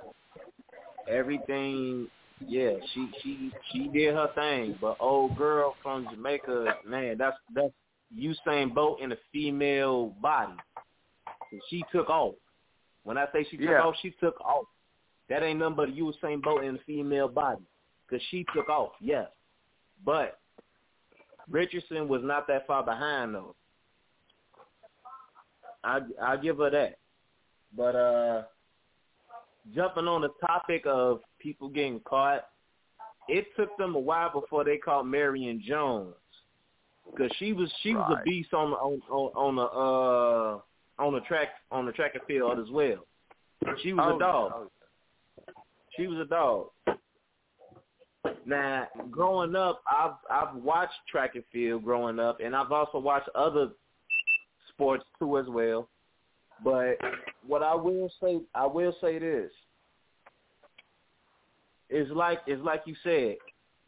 everything. 1.09 2.07
Yeah, 2.47 2.75
she 2.95 3.11
she 3.21 3.51
she 3.73 3.89
did 3.89 4.15
her 4.15 4.31
thing. 4.37 4.77
But 4.81 4.97
old 5.01 5.37
girl 5.37 5.75
from 5.83 6.09
Jamaica, 6.09 6.77
man, 6.87 7.19
that's 7.19 7.37
that's 7.53 7.73
Usain 8.17 8.73
Bolt 8.73 9.01
in 9.01 9.11
a 9.11 9.17
female 9.33 10.15
body. 10.23 10.55
She 11.69 11.83
took 11.91 12.09
off. 12.09 12.35
When 13.03 13.19
I 13.19 13.27
say 13.33 13.45
she 13.51 13.57
took 13.57 13.67
Yeah. 13.67 13.83
off, 13.83 13.97
she 14.01 14.13
took 14.21 14.41
off. 14.41 14.67
That 15.29 15.43
ain't 15.43 15.59
nothing 15.59 15.75
but 15.75 15.89
Usain 15.89 16.41
Bolt 16.41 16.63
in 16.63 16.77
a 16.77 16.79
female 16.87 17.29
body, 17.29 17.63
cause 18.09 18.21
she 18.31 18.47
took 18.55 18.69
off. 18.69 18.93
Yes, 19.01 19.29
but 20.05 20.40
Richardson 21.51 22.09
was 22.09 22.23
not 22.25 22.47
that 22.47 22.67
far 22.67 22.83
behind 22.83 23.35
though. 23.35 23.55
I 25.83 26.01
I 26.23 26.37
give 26.37 26.59
her 26.59 26.71
that. 26.71 26.99
But 27.77 27.97
uh 27.97 28.43
jumping 29.75 30.07
on 30.09 30.23
the 30.23 30.31
topic 30.47 30.85
of 30.87 31.21
people 31.39 31.69
getting 31.69 32.01
caught, 32.01 32.47
it 33.29 33.47
took 33.57 33.77
them 33.77 33.95
a 33.95 33.99
while 33.99 34.31
before 34.33 34.65
they 34.65 34.77
caught 34.77 35.07
Marion 35.07 35.63
Jones. 35.67 36.15
Cause 37.17 37.31
she 37.39 37.53
was 37.53 37.73
she 37.83 37.95
was 37.95 38.19
a 38.21 38.23
beast 38.25 38.55
on 38.55 38.73
on 38.73 39.01
on, 39.11 39.33
on 39.35 39.57
the 39.57 39.63
uh 39.63 41.05
on 41.05 41.13
the 41.15 41.21
track 41.21 41.49
on 41.73 41.87
the 41.87 41.93
track 41.93 42.15
and 42.15 42.23
field 42.25 42.59
as 42.61 42.71
well. 42.71 43.07
She 43.83 43.93
was 43.93 44.05
Oh, 44.09 44.17
a 44.17 44.19
dog. 44.19 44.53
yeah. 45.39 45.53
She 45.97 46.07
was 46.07 46.19
a 46.19 46.25
dog. 46.25 46.69
Now, 48.45 48.89
growing 49.11 49.55
up, 49.55 49.83
I've 49.91 50.15
I've 50.31 50.55
watched 50.57 50.95
track 51.11 51.35
and 51.35 51.45
field 51.53 51.85
growing 51.85 52.19
up, 52.19 52.39
and 52.43 52.55
I've 52.55 52.73
also 52.73 52.99
watched 52.99 53.29
other 53.35 53.69
sports 54.69 55.05
too 55.19 55.39
as 55.39 55.47
well. 55.49 55.89
But 56.63 56.97
what 57.47 57.63
I 57.63 57.75
will 57.75 58.11
say, 58.23 58.41
I 58.55 58.67
will 58.67 58.95
say 59.01 59.19
this: 59.19 59.51
it's 61.89 62.11
like 62.11 62.41
it's 62.47 62.63
like 62.63 62.83
you 62.87 62.95
said, 63.03 63.37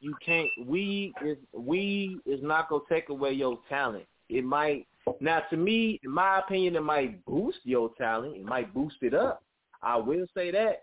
you 0.00 0.14
can't. 0.24 0.48
We 0.66 1.12
is 1.24 1.38
we 1.52 2.18
is 2.24 2.40
not 2.42 2.68
gonna 2.68 2.82
take 2.88 3.08
away 3.08 3.32
your 3.32 3.58
talent. 3.68 4.06
It 4.28 4.44
might 4.44 4.86
now, 5.20 5.40
to 5.50 5.56
me, 5.56 6.00
in 6.04 6.10
my 6.10 6.38
opinion, 6.38 6.76
it 6.76 6.82
might 6.82 7.24
boost 7.24 7.58
your 7.64 7.90
talent. 7.98 8.36
It 8.36 8.44
might 8.44 8.72
boost 8.72 8.96
it 9.02 9.14
up. 9.14 9.42
I 9.82 9.96
will 9.96 10.26
say 10.34 10.50
that. 10.52 10.82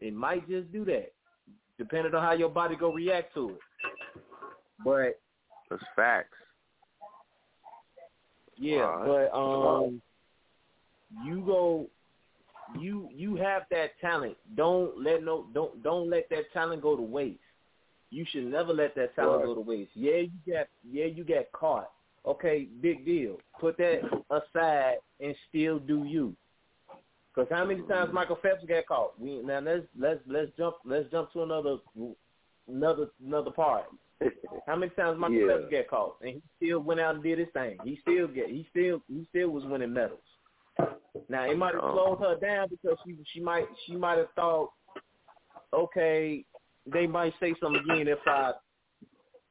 It 0.00 0.14
might 0.14 0.48
just 0.48 0.72
do 0.72 0.84
that, 0.86 1.12
depending 1.78 2.14
on 2.14 2.22
how 2.22 2.32
your 2.32 2.48
body 2.48 2.76
go 2.76 2.92
react 2.92 3.34
to 3.34 3.50
it. 3.50 3.58
But 4.84 5.20
That's 5.70 5.82
facts. 5.96 6.36
yeah, 8.56 8.80
Right. 8.82 9.30
but 9.32 9.36
um, 9.36 10.02
you 11.24 11.40
go, 11.44 11.86
you 12.78 13.08
you 13.12 13.36
have 13.36 13.62
that 13.70 13.98
talent. 14.00 14.36
Don't 14.56 15.02
let 15.02 15.22
no 15.22 15.46
don't 15.52 15.82
don't 15.82 16.08
let 16.08 16.28
that 16.30 16.50
talent 16.52 16.82
go 16.82 16.96
to 16.96 17.02
waste. 17.02 17.38
You 18.10 18.24
should 18.30 18.44
never 18.44 18.72
let 18.72 18.94
that 18.96 19.14
talent 19.14 19.40
Right. 19.40 19.46
go 19.46 19.54
to 19.54 19.60
waste. 19.60 19.90
Yeah, 19.94 20.16
you 20.16 20.30
got 20.46 20.66
yeah 20.90 21.06
you 21.06 21.24
got 21.24 21.50
caught. 21.52 21.90
Okay, 22.24 22.68
big 22.80 23.04
deal. 23.04 23.38
Put 23.58 23.76
that 23.78 24.00
aside 24.30 24.96
and 25.20 25.34
still 25.48 25.78
do 25.78 26.04
you. 26.04 26.36
Because 27.34 27.48
how 27.50 27.64
many 27.64 27.80
times 27.82 28.06
mm-hmm. 28.06 28.14
Michael 28.14 28.38
Phelps 28.42 28.64
got 28.68 28.86
caught? 28.86 29.20
We 29.20 29.42
now 29.42 29.60
let's 29.60 29.84
let's 29.98 30.20
let's 30.26 30.50
jump 30.58 30.76
let's 30.84 31.10
jump 31.10 31.32
to 31.32 31.42
another 31.42 31.76
another 32.68 33.06
another 33.24 33.50
part. 33.50 33.84
How 34.66 34.76
many 34.76 34.90
times 34.92 35.18
Michael 35.18 35.36
Yeah. 35.36 35.46
Phelps 35.56 35.70
got 35.70 35.88
caught 35.88 36.16
and 36.20 36.34
he 36.34 36.42
still 36.56 36.80
went 36.80 37.00
out 37.00 37.14
and 37.14 37.24
did 37.24 37.38
his 37.38 37.48
thing? 37.54 37.78
He 37.84 37.98
still 38.02 38.28
get 38.28 38.48
he 38.48 38.66
still 38.70 39.02
he 39.08 39.26
still 39.30 39.48
was 39.50 39.64
winning 39.64 39.92
medals. 39.92 40.20
Now 41.28 41.50
it 41.50 41.56
might 41.56 41.74
have 41.74 41.82
Oh. 41.82 42.16
slowed 42.16 42.20
her 42.20 42.36
down 42.36 42.68
because 42.68 42.98
she 43.04 43.16
she 43.32 43.40
might 43.40 43.64
she 43.86 43.96
might 43.96 44.18
have 44.18 44.30
thought, 44.36 44.70
okay, 45.72 46.44
they 46.86 47.06
might 47.06 47.32
say 47.40 47.54
something 47.60 47.82
again 47.90 48.08
if 48.08 48.18
I 48.26 48.52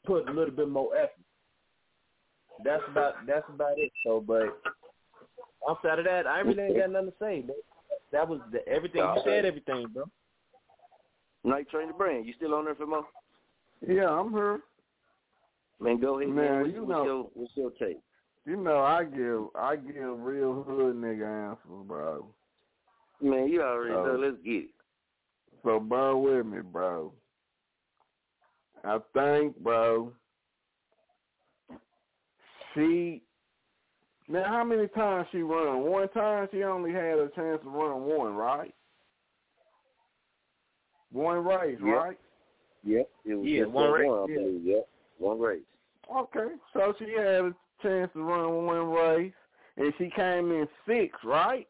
put 0.05 0.29
a 0.29 0.31
little 0.31 0.53
bit 0.53 0.69
more 0.69 0.95
effort. 0.95 1.15
That's 2.63 2.83
about 2.89 3.25
that's 3.25 3.47
about 3.49 3.77
it. 3.77 3.91
So, 4.05 4.21
but 4.25 4.61
outside 5.69 5.99
of 5.99 6.05
that, 6.05 6.27
I 6.27 6.39
really 6.41 6.63
ain't 6.63 6.77
got 6.77 6.91
nothing 6.91 7.07
to 7.09 7.13
say. 7.19 7.41
That, 7.47 7.55
that 8.11 8.27
was 8.27 8.39
the, 8.51 8.67
everything 8.67 9.01
you 9.01 9.21
said. 9.25 9.45
Everything, 9.45 9.87
bro. 9.93 10.05
Night 11.43 11.69
Train 11.69 11.87
the 11.87 11.93
Brand, 11.93 12.25
you 12.25 12.33
still 12.35 12.53
on 12.53 12.65
there 12.65 12.75
for 12.75 12.85
more? 12.85 13.05
Yeah, 13.87 14.09
I'm 14.09 14.31
here. 14.31 14.59
Man, 15.79 15.99
go 15.99 16.19
ahead, 16.19 16.33
Man, 16.33 16.45
man. 16.45 16.61
What's, 16.61 16.73
you 16.73 16.79
what's 16.83 16.89
know- 16.91 17.05
your, 17.05 17.29
what's 17.33 17.51
your 17.55 17.71
take? 17.71 17.99
You 18.45 18.57
know, 18.57 18.79
I 18.79 19.03
give 19.03 19.49
I 19.55 19.75
give 19.75 20.19
real 20.19 20.63
hood 20.63 20.95
nigga 20.95 21.51
answers, 21.51 21.85
bro. 21.87 22.25
Man, 23.21 23.47
you 23.47 23.61
already 23.61 23.93
Oh. 23.93 24.03
know. 24.03 24.15
Let's 24.15 24.37
get 24.43 24.51
it. 24.63 24.69
So 25.63 25.79
bear 25.79 26.15
with 26.15 26.45
me, 26.47 26.59
bro. 26.61 27.13
I 28.83 28.97
think, 29.13 29.55
bro, 29.57 30.11
she 32.73 33.21
now 34.31 34.43
how 34.47 34.63
many 34.63 34.87
times 34.87 35.27
she 35.31 35.39
run? 35.39 35.81
One 35.81 36.07
time 36.09 36.47
she 36.51 36.63
only 36.63 36.91
had 36.91 37.19
a 37.19 37.29
chance 37.35 37.61
to 37.63 37.69
run 37.69 38.01
one, 38.03 38.33
right? 38.35 38.73
One 41.11 41.43
race, 41.43 41.77
Yep. 41.83 41.95
right? 41.95 42.19
Yep. 42.83 43.09
It 43.25 43.35
was 43.35 43.47
Yeah, 43.47 43.65
one 43.65 43.91
race, 43.91 44.07
One, 44.07 44.29
I 44.29 44.33
yeah. 44.33 44.75
Yep. 44.75 44.87
One 45.19 45.39
race. 45.39 45.61
Okay, 46.15 46.55
so 46.73 46.93
she 46.97 47.11
had 47.11 47.45
a 47.45 47.55
chance 47.81 48.11
to 48.13 48.23
run 48.23 48.65
one 48.65 48.89
race, 48.89 49.33
and 49.77 49.93
she 49.97 50.09
came 50.09 50.51
in 50.51 50.67
sixth, 50.87 51.23
right? 51.23 51.67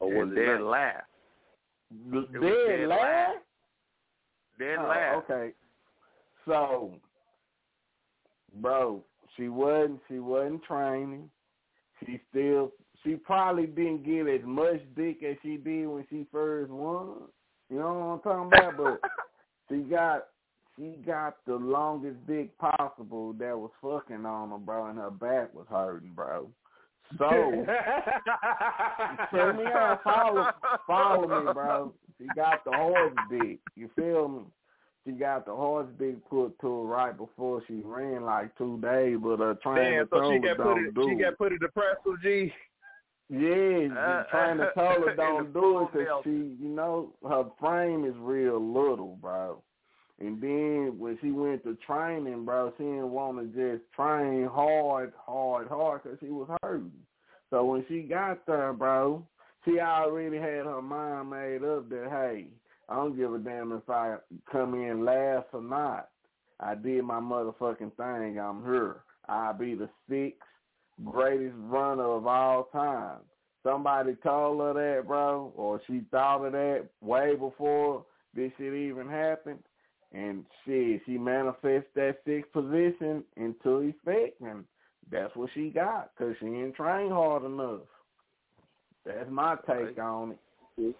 Or 0.00 0.08
was 0.08 0.28
and 0.28 0.38
it 0.38 0.40
dead 0.46 0.54
ninth? 0.54 0.64
last. 0.64 1.04
The 2.10 2.18
It 2.34 2.38
was 2.38 2.54
dead 2.66 2.78
dead 2.78 2.88
last. 2.88 3.38
Dead 4.58 4.78
Oh, 4.78 4.82
last. 4.88 5.30
Okay. 5.30 5.52
So, 6.46 6.94
bro, 8.60 9.02
she 9.36 9.48
wasn't 9.48 10.00
she 10.08 10.18
wasn't 10.18 10.62
training. 10.64 11.30
She 12.04 12.20
still 12.30 12.72
she 13.02 13.16
probably 13.16 13.66
didn't 13.66 14.04
get 14.04 14.26
as 14.28 14.40
much 14.44 14.80
dick 14.96 15.22
as 15.22 15.36
she 15.42 15.56
did 15.56 15.86
when 15.86 16.06
she 16.10 16.26
first 16.32 16.70
won. 16.70 17.28
You 17.70 17.78
know 17.78 18.20
what 18.22 18.32
I'm 18.32 18.50
talking 18.50 18.58
about? 18.58 19.00
But 19.00 19.10
she 19.68 19.82
got 19.82 20.26
she 20.76 20.96
got 21.06 21.36
the 21.46 21.54
longest 21.54 22.26
dick 22.26 22.56
possible 22.58 23.32
that 23.34 23.56
was 23.56 23.70
fucking 23.80 24.26
on 24.26 24.50
her, 24.50 24.58
bro, 24.58 24.86
and 24.86 24.98
her 24.98 25.10
back 25.10 25.54
was 25.54 25.66
hurting, 25.70 26.12
bro. 26.14 26.48
So 27.18 27.28
Tell 29.30 29.52
me 29.52 29.64
out, 29.66 30.00
follow, 30.02 30.46
follow 30.86 31.44
me, 31.44 31.52
bro. 31.52 31.92
She 32.18 32.26
got 32.34 32.64
the 32.64 32.72
horse 32.72 33.14
dick. 33.30 33.60
You 33.76 33.90
feel 33.94 34.28
me? 34.28 34.40
She 35.06 35.12
got 35.12 35.44
the 35.44 35.54
horse 35.54 35.86
dick 35.98 36.16
put 36.30 36.58
to 36.60 36.66
her 36.66 36.84
right 36.86 37.16
before 37.16 37.62
she 37.68 37.82
ran 37.84 38.24
like 38.24 38.56
two 38.56 38.78
days, 38.80 39.18
but 39.22 39.38
her 39.38 39.54
trainer 39.62 40.04
Damn, 40.04 40.08
so 40.08 40.20
told 40.20 40.32
she 40.42 40.48
her 40.48 40.54
got 40.54 40.64
put 40.64 40.74
don't 40.74 40.86
it. 40.86 40.94
do 40.94 41.04
She 41.08 41.10
it. 41.14 41.22
got 41.22 41.38
put 41.38 41.52
it 41.52 41.60
depressed, 41.60 42.00
G. 42.22 42.52
Yeah, 43.28 43.38
Uh, 43.38 44.22
the 44.22 44.26
trainer 44.30 44.70
told 44.74 45.08
her 45.08 45.16
don't 45.16 45.52
do 45.52 45.82
it 45.82 45.92
because 45.92 46.24
she, 46.24 46.30
you 46.30 46.68
know, 46.68 47.12
her 47.28 47.44
frame 47.60 48.04
is 48.04 48.14
real 48.18 48.60
little, 48.60 49.18
bro. 49.20 49.62
And 50.20 50.40
then 50.40 50.94
when 50.98 51.18
she 51.20 51.30
went 51.32 51.64
to 51.64 51.76
training, 51.86 52.44
bro, 52.44 52.72
she 52.78 52.84
didn't 52.84 53.10
want 53.10 53.38
to 53.38 53.46
just 53.46 53.90
train 53.92 54.46
hard, 54.46 55.12
hard, 55.18 55.68
hard 55.68 56.02
because 56.02 56.18
she 56.20 56.28
was 56.28 56.48
hurting. 56.62 56.92
So 57.50 57.64
when 57.64 57.84
she 57.88 58.02
got 58.02 58.46
there, 58.46 58.72
bro, 58.72 59.26
she 59.64 59.80
already 59.80 60.36
had 60.38 60.66
her 60.66 60.82
mind 60.82 61.30
made 61.30 61.64
up 61.64 61.88
that, 61.88 62.08
hey, 62.10 62.46
I 62.88 62.96
don't 62.96 63.16
give 63.16 63.32
a 63.32 63.38
damn 63.38 63.72
if 63.72 63.88
I 63.88 64.16
come 64.50 64.74
in 64.74 65.04
last 65.04 65.46
or 65.52 65.62
not. 65.62 66.08
I 66.60 66.74
did 66.74 67.04
my 67.04 67.20
motherfucking 67.20 67.96
thing. 67.96 68.38
I'm 68.38 68.62
here. 68.64 68.96
I'll 69.28 69.54
be 69.54 69.74
the 69.74 69.88
sixth 70.08 70.40
greatest 71.04 71.54
runner 71.58 72.04
of 72.04 72.26
all 72.26 72.68
time. 72.72 73.18
Somebody 73.62 74.14
told 74.22 74.60
her 74.60 74.74
that, 74.74 75.06
bro, 75.06 75.52
or 75.56 75.80
she 75.86 76.02
thought 76.10 76.44
of 76.44 76.52
that 76.52 76.86
way 77.00 77.34
before 77.34 78.04
this 78.34 78.52
shit 78.58 78.74
even 78.74 79.08
happened. 79.08 79.60
And 80.12 80.44
shit, 80.64 81.00
she 81.06 81.18
manifests 81.18 81.88
that 81.96 82.18
sixth 82.24 82.52
position 82.52 83.24
into 83.36 83.78
effect, 83.78 84.40
and 84.40 84.64
that's 85.10 85.34
what 85.34 85.50
she 85.54 85.70
got 85.70 86.10
because 86.16 86.36
she 86.38 86.46
didn't 86.46 86.74
train 86.74 87.10
hard 87.10 87.44
enough. 87.44 87.80
That's 89.04 89.28
my 89.30 89.56
take 89.66 89.98
on 89.98 90.36
it. 90.78 90.96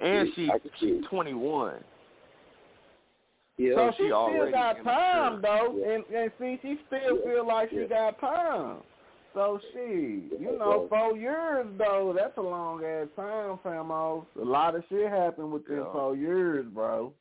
And 0.00 0.28
she 0.34 0.50
I 0.50 0.58
can 0.58 0.70
see 0.80 0.86
it. 0.86 1.04
21. 1.08 1.74
Yeah. 3.56 3.74
so 3.76 3.90
she, 3.96 4.02
she 4.02 4.08
still 4.08 4.50
got 4.50 4.82
time 4.84 5.40
though, 5.42 5.76
Yeah. 5.78 5.92
and 5.94 6.04
and 6.14 6.32
see, 6.40 6.58
she 6.62 6.76
still 6.88 7.18
Yeah. 7.18 7.24
feel 7.24 7.46
like 7.46 7.70
she 7.70 7.84
got 7.86 8.18
time. 8.20 8.78
So 9.32 9.60
she, 9.72 10.28
you 10.38 10.56
know, 10.58 10.86
four 10.88 11.16
years 11.16 11.66
though, 11.78 12.12
that's 12.16 12.36
a 12.36 12.40
long 12.42 12.84
ass 12.84 13.08
time, 13.16 13.58
famo. 13.64 14.24
A 14.40 14.44
lot 14.44 14.74
of 14.76 14.84
shit 14.88 15.08
happened 15.10 15.52
within 15.52 15.78
Yeah. 15.78 15.92
four 15.92 16.16
years, 16.16 16.66
bro. 16.66 17.12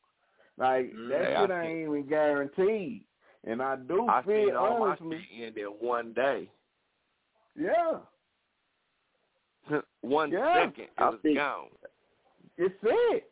Like 0.58 0.92
mm, 0.94 1.10
that 1.10 1.22
Hey, 1.26 1.36
I 1.36 1.42
shit 1.42 1.50
think- 1.50 1.66
ain't 1.66 1.82
even 1.90 2.08
guaranteed. 2.08 3.04
And 3.46 3.62
I 3.62 3.76
do 3.76 4.08
I 4.08 4.22
feel 4.24 4.46
seen 4.48 4.56
all 4.56 4.80
my 4.80 4.88
honestly, 4.90 5.20
shit 5.36 5.48
end 5.48 5.58
in 5.58 5.66
one 5.66 6.14
day. 6.14 6.50
yeah, 7.56 8.00
one 10.02 10.32
Yeah. 10.32 10.66
second, 10.68 10.84
it 10.86 10.90
I 10.98 11.10
was 11.10 11.20
think- 11.22 11.38
gone. 11.38 11.68
It's 12.58 12.76
it. 12.84 13.24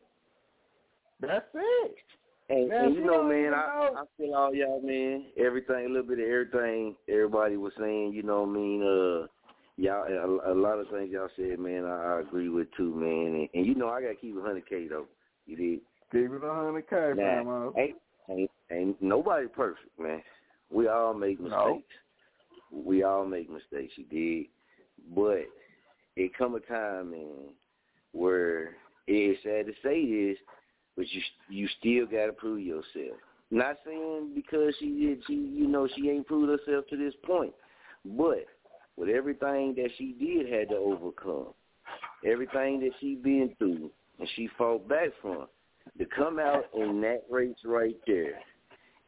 That's 1.21 1.45
it. 1.53 1.95
And, 2.49 2.67
Now, 2.67 2.85
and 2.85 2.95
you 2.95 3.05
know, 3.05 3.23
man, 3.23 3.53
I. 3.53 3.89
I 3.95 4.03
feel 4.17 4.35
all 4.35 4.53
y'all, 4.53 4.81
man. 4.81 5.25
Everything, 5.37 5.85
a 5.85 5.89
little 5.89 6.07
bit 6.07 6.19
of 6.19 6.25
everything. 6.25 6.95
Everybody 7.07 7.57
was 7.57 7.73
saying, 7.79 8.13
you 8.13 8.23
know, 8.23 8.41
what 8.41 8.49
I 8.49 8.53
mean, 8.53 8.81
uh, 8.81 9.27
y'all, 9.77 10.39
a, 10.43 10.51
a 10.51 10.55
lot 10.55 10.79
of 10.79 10.89
things 10.89 11.11
y'all 11.11 11.29
said, 11.37 11.59
man. 11.59 11.85
I, 11.85 12.15
I 12.15 12.19
agree 12.19 12.49
with 12.49 12.67
too, 12.75 12.93
man. 12.93 13.39
And, 13.41 13.49
and 13.53 13.65
you 13.65 13.75
know, 13.75 13.89
I 13.89 14.01
gotta 14.01 14.15
keep 14.15 14.35
it 14.35 14.41
hundred 14.41 14.67
k 14.67 14.87
though. 14.89 15.05
You 15.45 15.55
did. 15.55 15.79
Keep 16.11 16.31
it 16.33 16.43
a 16.43 16.53
hundred 16.53 16.89
K, 16.89 16.95
famo. 16.95 17.73
ain't, 17.77 17.95
ain't 18.29 18.51
ain't 18.69 19.01
nobody 19.01 19.47
perfect, 19.47 19.87
man. 19.97 20.21
We 20.69 20.87
all 20.87 21.13
make 21.13 21.39
No. 21.39 21.75
mistakes. 21.75 21.93
We 22.71 23.03
all 23.03 23.25
make 23.25 23.49
mistakes. 23.49 23.93
You 23.95 24.05
did, 24.05 24.47
but 25.15 25.45
it 26.17 26.33
come 26.37 26.55
a 26.55 26.59
time, 26.59 27.11
man, 27.11 27.53
where 28.11 28.75
it's 29.07 29.41
sad 29.43 29.65
to 29.65 29.73
say 29.83 30.05
this, 30.05 30.37
but 30.95 31.05
you 31.11 31.21
you 31.49 31.67
still 31.79 32.05
got 32.05 32.27
to 32.27 32.33
prove 32.33 32.61
yourself. 32.61 33.17
Not 33.49 33.77
saying 33.85 34.31
because 34.33 34.73
she 34.79 34.91
did, 34.91 35.23
she 35.27 35.33
you 35.33 35.67
know 35.67 35.87
she 35.95 36.09
ain't 36.09 36.27
proved 36.27 36.49
herself 36.49 36.85
to 36.89 36.97
this 36.97 37.13
point, 37.25 37.53
but 38.05 38.45
with 38.97 39.09
everything 39.09 39.73
that 39.75 39.89
she 39.97 40.15
did 40.19 40.51
had 40.51 40.69
to 40.69 40.75
overcome, 40.75 41.53
everything 42.25 42.79
that 42.81 42.91
she 42.99 43.15
been 43.15 43.53
through, 43.57 43.89
and 44.19 44.29
she 44.35 44.49
fought 44.57 44.87
back 44.87 45.09
from, 45.21 45.47
to 45.97 46.05
come 46.05 46.39
out 46.39 46.65
in 46.75 47.01
that 47.01 47.23
race 47.29 47.55
right 47.65 47.95
there 48.07 48.39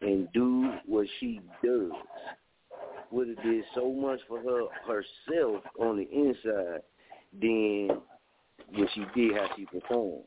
and 0.02 0.28
do 0.34 0.74
what 0.86 1.08
she 1.20 1.40
does 1.64 1.92
would 3.12 3.30
have 3.30 3.44
did 3.44 3.64
so 3.76 3.92
much 3.92 4.20
for 4.28 4.40
her 4.40 4.64
herself 4.86 5.64
on 5.80 5.98
the 5.98 6.10
inside 6.12 6.82
than 7.40 8.02
what 8.74 8.90
she 8.94 9.06
did 9.16 9.36
how 9.38 9.48
she 9.56 9.66
performed. 9.66 10.26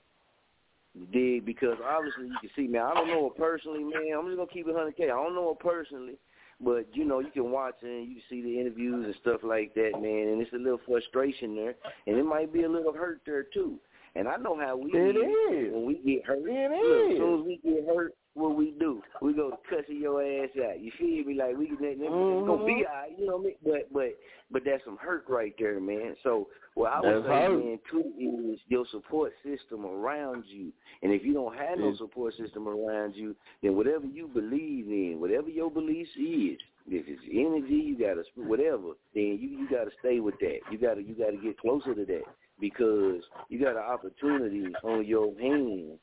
You 0.95 1.07
dig? 1.07 1.45
Because 1.45 1.77
obviously 1.85 2.27
you 2.27 2.37
can 2.41 2.51
see, 2.57 2.67
man, 2.67 2.83
I 2.83 2.95
don't 2.95 3.09
know 3.09 3.29
her 3.29 3.35
personally, 3.35 3.85
man. 3.85 4.17
I'm 4.17 4.27
just 4.27 4.37
gonna 4.39 4.49
keep 4.51 4.67
it 4.67 4.75
hundred 4.75 4.97
K. 4.97 5.05
I 5.05 5.09
don't 5.09 5.35
know 5.35 5.49
her 5.55 5.71
personally. 5.71 6.15
But 6.59 6.87
you 6.95 7.05
know, 7.05 7.19
you 7.21 7.31
can 7.31 7.51
watch 7.51 7.75
her 7.83 7.89
and 7.89 8.09
you 8.09 8.15
can 8.15 8.23
see 8.31 8.41
the 8.43 8.59
interviews 8.59 9.05
and 9.05 9.15
stuff 9.21 9.43
like 9.43 9.75
that, 9.75 9.93
man, 10.01 10.29
and 10.33 10.41
it's 10.41 10.53
a 10.55 10.57
little 10.57 10.81
frustration 10.87 11.55
there 11.55 11.75
and 12.07 12.17
it 12.17 12.25
might 12.25 12.51
be 12.53 12.63
a 12.63 12.69
little 12.69 12.95
hurt 12.95 13.21
there 13.27 13.43
too. 13.43 13.79
And 14.15 14.27
I 14.27 14.37
know 14.37 14.59
how 14.59 14.79
we 14.79 14.91
It 14.95 15.17
is 15.17 15.67
is. 15.69 15.75
when 15.75 15.85
we 15.85 15.95
get 15.99 16.25
hurt. 16.25 16.39
It 16.49 16.71
Look, 16.71 17.11
as 17.13 17.19
soon 17.19 17.41
as 17.41 17.47
we 17.47 17.61
get 17.63 17.87
hurt, 17.95 18.15
what 18.37 18.55
we 18.55 18.75
do? 18.79 19.03
We 19.23 19.33
go 19.33 19.51
to 19.51 19.57
cussing 19.69 20.01
your 20.01 20.23
ass 20.23 20.51
out. 20.69 20.81
You 20.81 20.93
feel 20.99 21.25
me? 21.25 21.35
Like 21.35 21.57
we 21.57 21.67
it's 21.67 22.47
gonna 22.47 22.65
be 22.65 22.73
Mhm. 22.73 22.87
alright, 22.87 23.19
you 23.19 23.27
know 23.27 23.37
what 23.37 23.41
I 23.41 23.45
mean? 23.45 23.57
But 23.65 23.93
but 23.93 24.19
but 24.51 24.65
that's 24.65 24.85
some 24.85 24.99
hurt 24.99 25.25
right 25.29 25.55
there, 25.59 25.81
man. 25.81 26.17
So 26.23 26.49
what 26.75 26.93
I 26.93 27.01
would 27.01 27.25
That's 27.25 27.27
say, 27.27 27.47
hurt. 27.47 27.59
man, 27.59 27.79
too, 27.91 28.13
is 28.19 28.61
your 28.69 28.85
support 28.87 29.33
system 29.43 29.87
around 29.87 30.45
you. 30.47 30.73
And 31.03 31.13
if 31.13 31.25
you 31.25 31.33
don't 31.33 31.57
have 31.57 31.79
no 31.79 31.95
support 31.97 32.35
system 32.35 32.69
around 32.69 33.17
you, 33.17 33.35
then 33.63 33.75
whatever 33.77 34.07
you 34.07 34.29
believe 34.29 34.87
in, 34.89 35.19
whatever 35.19 35.49
your 35.49 35.71
beliefs 35.71 36.11
is, 36.17 36.61
if 36.89 37.09
it's 37.09 37.23
energy, 37.33 37.75
you 37.75 37.97
gotta 37.97 38.23
whatever, 38.37 38.93
then 39.15 39.39
you 39.41 39.49
you 39.49 39.69
gotta 39.69 39.91
stay 39.99 40.21
with 40.21 40.39
that. 40.41 40.61
You 40.71 40.79
gotta 40.79 41.03
you 41.03 41.15
gotta 41.15 41.39
get 41.39 41.59
closer 41.59 41.95
to 41.95 42.05
that 42.05 42.25
because 42.61 43.23
you 43.49 43.61
got 43.61 43.77
an 43.77 43.83
opportunity 43.83 44.67
on 44.83 45.05
your 45.05 45.35
hands 45.39 45.99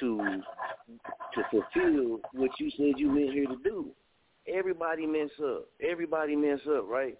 to 0.00 0.42
to 1.34 1.42
fulfill 1.50 2.20
what 2.32 2.50
you 2.58 2.70
said 2.76 2.98
you 2.98 3.10
meant 3.10 3.32
here 3.32 3.46
to 3.46 3.56
do. 3.62 3.90
Everybody 4.46 5.06
mess 5.06 5.30
up. 5.42 5.66
Everybody 5.80 6.36
mess 6.36 6.58
up, 6.68 6.88
right? 6.88 7.16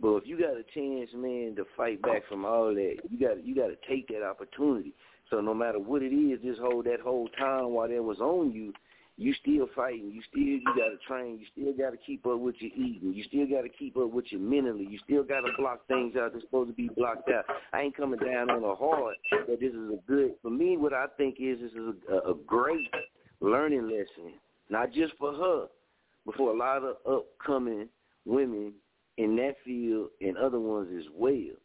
But 0.00 0.16
if 0.16 0.26
you 0.26 0.38
got 0.38 0.56
a 0.56 0.64
chance, 0.74 1.10
man, 1.14 1.54
to 1.56 1.64
fight 1.76 2.00
back 2.02 2.26
from 2.28 2.44
all 2.44 2.74
that, 2.74 2.96
you 3.08 3.18
got 3.18 3.44
you 3.44 3.54
got 3.54 3.68
to 3.68 3.76
take 3.88 4.08
that 4.08 4.24
opportunity. 4.24 4.94
So 5.30 5.40
no 5.40 5.54
matter 5.54 5.78
what 5.78 6.02
it 6.02 6.14
is, 6.14 6.40
this 6.42 6.58
whole 6.60 6.82
that 6.82 7.00
whole 7.00 7.28
time 7.38 7.70
while 7.70 7.88
that 7.88 8.02
was 8.02 8.18
on 8.18 8.52
you, 8.52 8.72
you 9.16 9.34
still 9.34 9.68
fighting. 9.76 10.10
You 10.12 10.22
still 10.28 10.42
you 10.42 10.64
got 10.64 10.88
to 10.90 10.98
train. 11.06 11.38
You 11.38 11.46
still 11.52 11.72
got 11.72 11.90
to 11.90 11.98
keep 11.98 12.26
up 12.26 12.38
with 12.38 12.56
your 12.60 12.72
eating. 12.74 13.12
You 13.14 13.22
still 13.24 13.46
got 13.46 13.62
to 13.62 13.68
keep 13.68 13.96
up 13.96 14.10
with 14.10 14.26
your 14.30 14.40
mentally. 14.40 14.86
You 14.88 14.98
still 15.04 15.22
got 15.22 15.40
to 15.40 15.52
block 15.58 15.86
things 15.86 16.16
out 16.16 16.32
that's 16.32 16.44
supposed 16.44 16.70
to 16.70 16.74
be 16.74 16.88
blocked 16.96 17.28
out. 17.28 17.44
I 17.72 17.82
ain't 17.82 17.96
coming 17.96 18.18
down 18.18 18.50
on 18.50 18.62
her 18.62 18.74
hard, 18.74 19.16
but 19.30 19.60
this 19.60 19.72
is 19.72 19.90
a 19.90 19.98
good 20.08 20.32
for 20.40 20.50
me. 20.50 20.76
What 20.76 20.92
I 20.94 21.06
think 21.16 21.36
is 21.38 21.60
this 21.60 21.72
is 21.72 21.94
a, 22.10 22.30
a 22.30 22.34
great 22.46 22.88
learning 23.40 23.84
lesson, 23.84 24.34
not 24.70 24.92
just 24.92 25.12
for 25.18 25.32
her, 25.34 25.66
but 26.24 26.34
for 26.36 26.50
a 26.50 26.56
lot 26.56 26.82
of 26.82 26.96
upcoming 27.06 27.88
women 28.24 28.72
in 29.18 29.36
that 29.36 29.56
field 29.64 30.08
and 30.20 30.36
other 30.38 30.60
ones 30.60 30.88
as 30.96 31.04
well. 31.14 31.56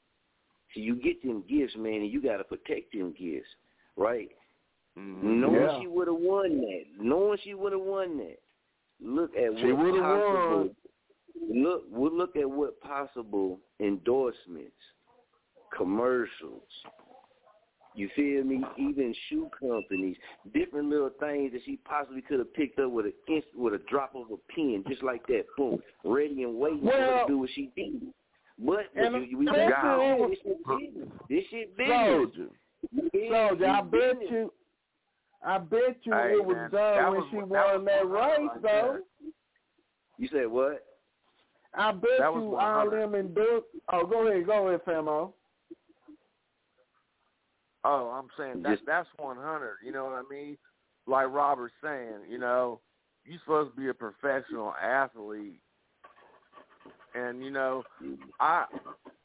So 0.74 0.82
you 0.82 0.96
get 0.96 1.24
them 1.24 1.44
gifts, 1.50 1.76
man, 1.78 2.02
and 2.02 2.12
you 2.12 2.22
got 2.22 2.38
to 2.38 2.44
protect 2.44 2.92
them 2.94 3.14
gifts, 3.18 3.48
right? 3.96 4.30
Mm-hmm. 4.98 5.42
Knowing 5.42 5.56
Yeah. 5.62 5.80
she 5.82 5.88
would 5.88 6.08
have 6.08 6.18
won 6.20 6.60
that, 6.62 6.84
knowing 7.00 7.38
she 7.44 7.54
would 7.54 7.72
have 7.72 7.82
won 7.82 8.18
that, 8.18 8.38
look 9.02 9.32
at 9.36 9.58
She 9.60 9.72
what 9.72 9.94
possible. 10.02 10.58
won. 10.58 10.76
Look, 11.64 11.84
we'll 11.90 12.18
look 12.18 12.36
at 12.36 12.50
what 12.50 12.80
possible 12.82 13.60
endorsements, 13.80 14.74
commercials, 15.76 16.64
You 17.96 18.10
feel 18.16 18.44
me? 18.44 18.64
Even 18.78 19.14
shoe 19.28 19.50
companies, 19.60 20.18
different 20.54 20.90
little 20.90 21.10
things 21.20 21.52
that 21.54 21.62
she 21.66 21.78
possibly 21.78 22.22
could 22.22 22.38
have 22.40 22.54
picked 22.54 22.78
up 22.80 22.92
with 22.92 23.08
a 23.08 23.14
with 23.56 23.74
a 23.74 23.80
drop 23.90 24.14
of 24.16 24.28
a 24.32 24.38
pen, 24.54 24.84
just 24.88 25.02
like 25.04 25.26
that. 25.28 25.46
Boom, 25.58 25.82
ready 26.04 26.44
and 26.44 26.56
waiting 26.56 26.82
for 26.82 26.92
her 26.92 26.98
Well- 27.00 27.28
to 27.28 27.34
do 27.34 27.38
what 27.40 27.50
she 27.52 27.72
did. 27.76 28.14
But, 28.60 28.88
we 28.96 29.46
got 29.46 30.30
this 30.30 30.40
shit 30.44 30.58
business. 30.68 31.10
This 31.30 31.44
shit 31.52 31.78
business. 31.78 32.08
Soldier. 32.08 32.50
Yeah, 33.14 33.48
Soldier, 33.50 33.66
I 33.68 33.82
bet 33.82 33.92
business. 34.20 34.32
you, 34.32 34.54
I 35.44 35.58
bet 35.60 35.98
you 36.04 36.14
Hey, 36.14 36.34
it 36.34 36.46
was 36.46 36.56
man, 36.56 36.72
done 36.72 36.96
that 36.96 37.12
when 37.12 37.20
was- 37.22 37.30
she 37.30 37.36
won 37.38 37.50
was 37.50 37.86
that 37.86 38.06
one 38.06 38.12
race, 38.12 38.50
right 38.50 38.62
though. 38.62 38.62
there. 38.62 39.02
You 40.18 40.28
said 40.30 40.48
what? 40.48 40.84
I 41.74 41.92
bet 41.92 42.10
That 42.20 42.34
was 42.34 42.42
you 42.44 42.50
100. 42.50 42.80
all 42.80 42.90
them 42.90 43.16
in 43.16 43.34
Duke. 43.34 43.66
Oh, 43.94 44.06
go 44.06 44.28
ahead, 44.28 44.46
go 44.48 44.68
ahead, 44.68 44.84
Famo. 44.86 45.34
Oh, 47.84 48.08
I'm 48.10 48.28
saying 48.38 48.64
that 48.64 48.80
that's 48.86 49.08
100. 49.18 49.78
You 49.84 49.92
know 49.92 50.06
what 50.06 50.14
I 50.14 50.24
mean? 50.30 50.58
Like 51.06 51.28
Robert's 51.32 51.76
saying, 51.82 52.22
you 52.28 52.38
know, 52.38 52.82
you're 53.24 53.40
supposed 53.40 53.72
to 53.76 53.80
be 53.80 53.88
a 53.90 53.94
professional 53.94 54.74
athlete, 54.82 55.62
and 57.14 57.44
you 57.44 57.52
know, 57.52 57.84
I 58.40 58.66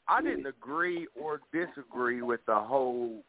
I 0.07 0.21
didn't 0.21 0.45
agree 0.45 1.07
or 1.19 1.41
disagree 1.51 2.21
with 2.21 2.45
the 2.45 2.55
whole 2.55 3.23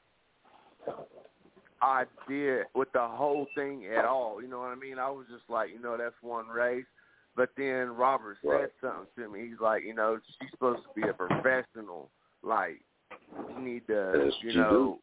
idea 1.85 2.65
with 2.75 2.91
the 2.93 3.07
whole 3.07 3.47
thing 3.55 3.87
at 3.87 4.05
all. 4.05 4.41
You 4.43 4.49
know 4.49 4.59
what 4.61 4.69
I 4.69 4.75
mean? 4.77 4.99
I 4.99 5.11
was 5.11 5.27
just 5.31 5.45
like, 5.49 5.71
you 5.71 5.81
know, 5.81 5.97
that's 5.97 6.15
one 6.23 6.49
race. 6.49 6.85
But 7.37 7.51
then 7.57 7.91
Robert 7.97 8.39
said 8.43 8.49
Right. 8.51 8.71
something 8.81 9.07
to 9.17 9.29
me. 9.29 9.49
He's 9.49 9.61
like, 9.61 9.83
you 9.85 9.95
know, 9.95 10.19
she's 10.41 10.51
supposed 10.51 10.83
to 10.85 11.01
be 11.01 11.09
a 11.09 11.13
professional. 11.13 12.11
Like, 12.43 12.81
you 13.51 13.61
need 13.61 13.87
to, 13.89 14.13
That's 14.15 14.37
you 14.43 14.49
what 14.49 14.55
you 14.55 14.61
know, 14.61 14.99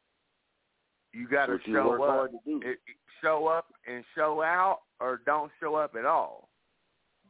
you 1.13 1.27
got 1.27 1.47
to 1.47 1.53
That's 1.53 1.67
what 1.67 1.67
you 1.67 1.73
show 1.75 2.03
up, 2.03 2.31
to 2.45 2.61
it, 2.69 2.77
show 3.21 3.47
up 3.47 3.65
and 3.87 4.03
show 4.15 4.41
out, 4.41 4.79
or 5.01 5.21
don't 5.25 5.51
show 5.59 5.75
up 5.75 5.95
at 5.99 6.05
all. 6.05 6.47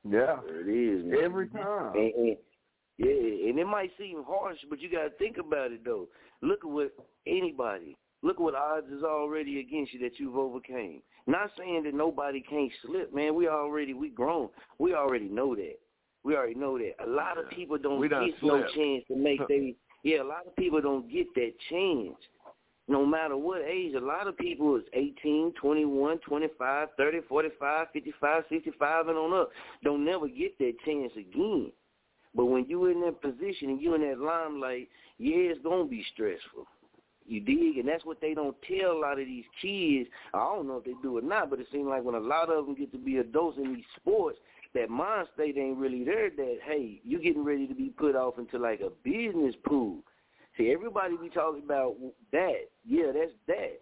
Yeah, 0.07 0.37
There 0.47 0.61
it 0.61 0.67
is, 0.67 1.05
man. 1.05 1.23
every 1.23 1.47
time. 1.49 1.93
And, 1.95 2.13
and, 2.13 2.37
yeah, 2.97 3.49
and 3.49 3.57
it 3.59 3.65
might 3.67 3.91
seem 3.97 4.23
harsh, 4.27 4.57
but 4.69 4.79
you 4.79 4.91
got 4.91 5.03
to 5.03 5.09
think 5.17 5.37
about 5.37 5.71
it 5.71 5.83
though. 5.83 6.07
Look 6.43 6.59
at 6.63 6.69
what 6.69 6.91
anybody, 7.25 7.97
look 8.21 8.39
what 8.39 8.55
odds 8.55 8.87
is 8.91 9.03
already 9.03 9.59
against 9.59 9.93
you 9.93 9.99
that 10.01 10.19
you've 10.19 10.37
overcame. 10.37 11.01
Not 11.27 11.51
saying 11.57 11.83
that 11.83 11.93
nobody 11.93 12.41
can't 12.41 12.71
slip, 12.85 13.13
man. 13.13 13.35
We 13.35 13.47
already 13.47 13.93
we 13.93 14.09
grown. 14.09 14.49
We 14.79 14.93
already 14.93 15.29
know 15.29 15.55
that. 15.55 15.79
We 16.23 16.35
already 16.35 16.55
know 16.55 16.77
that. 16.77 16.93
A 17.03 17.09
lot 17.09 17.37
of 17.37 17.49
people 17.49 17.77
don't 17.77 17.99
We 17.99 18.09
get 18.09 18.43
no 18.43 18.63
chance 18.75 19.03
to 19.07 19.15
make 19.15 19.39
they. 19.47 19.75
Yeah, 20.03 20.23
a 20.23 20.23
lot 20.23 20.47
of 20.47 20.55
people 20.55 20.81
don't 20.81 21.11
get 21.11 21.33
that 21.35 21.53
chance. 21.69 22.17
No 22.87 23.05
matter 23.05 23.37
what 23.37 23.61
age, 23.61 23.93
a 23.95 23.99
lot 23.99 24.27
of 24.27 24.37
people 24.37 24.75
is 24.75 24.83
18, 24.93 25.53
21, 25.61 26.17
25, 26.17 26.87
30, 26.97 27.19
45, 27.29 27.87
55, 27.93 28.43
65 28.49 29.07
and 29.07 29.17
on 29.17 29.39
up. 29.39 29.49
Don't 29.83 30.03
never 30.03 30.27
get 30.27 30.57
that 30.57 30.73
chance 30.83 31.11
again. 31.15 31.71
But 32.33 32.45
when 32.45 32.65
you're 32.67 32.91
in 32.91 33.01
that 33.01 33.21
position 33.21 33.69
and 33.69 33.81
you're 33.81 33.95
in 33.95 34.09
that 34.09 34.19
limelight, 34.19 34.89
yeah, 35.19 35.35
it's 35.37 35.61
gonna 35.63 35.85
be 35.85 36.03
stressful. 36.13 36.65
You 37.31 37.39
dig? 37.39 37.77
And 37.77 37.87
that's 37.87 38.03
what 38.03 38.19
they 38.19 38.33
don't 38.33 38.57
tell 38.67 38.91
a 38.91 38.99
lot 38.99 39.19
of 39.19 39.25
these 39.25 39.45
kids. 39.61 40.09
I 40.33 40.39
don't 40.39 40.67
know 40.67 40.77
if 40.77 40.83
they 40.83 40.95
do 41.01 41.17
or 41.17 41.21
not, 41.21 41.49
but 41.49 41.61
it 41.61 41.67
seems 41.71 41.87
like 41.87 42.03
when 42.03 42.15
a 42.15 42.19
lot 42.19 42.49
of 42.49 42.65
them 42.65 42.75
get 42.75 42.91
to 42.91 42.97
be 42.97 43.17
adults 43.17 43.57
in 43.57 43.73
these 43.73 43.85
sports, 43.95 44.37
that 44.73 44.89
mind 44.89 45.29
state 45.33 45.55
ain't 45.57 45.77
really 45.77 46.03
there 46.03 46.29
that, 46.29 46.57
hey, 46.65 46.99
you're 47.05 47.21
getting 47.21 47.45
ready 47.45 47.67
to 47.67 47.73
be 47.73 47.89
put 47.97 48.17
off 48.17 48.37
into 48.37 48.57
like 48.57 48.81
a 48.81 48.89
business 49.03 49.55
pool. 49.65 49.99
See, 50.57 50.73
everybody 50.73 51.15
be 51.15 51.29
talking 51.29 51.63
about 51.63 51.95
that. 52.33 52.67
Yeah, 52.85 53.13
that's 53.13 53.31
that. 53.47 53.79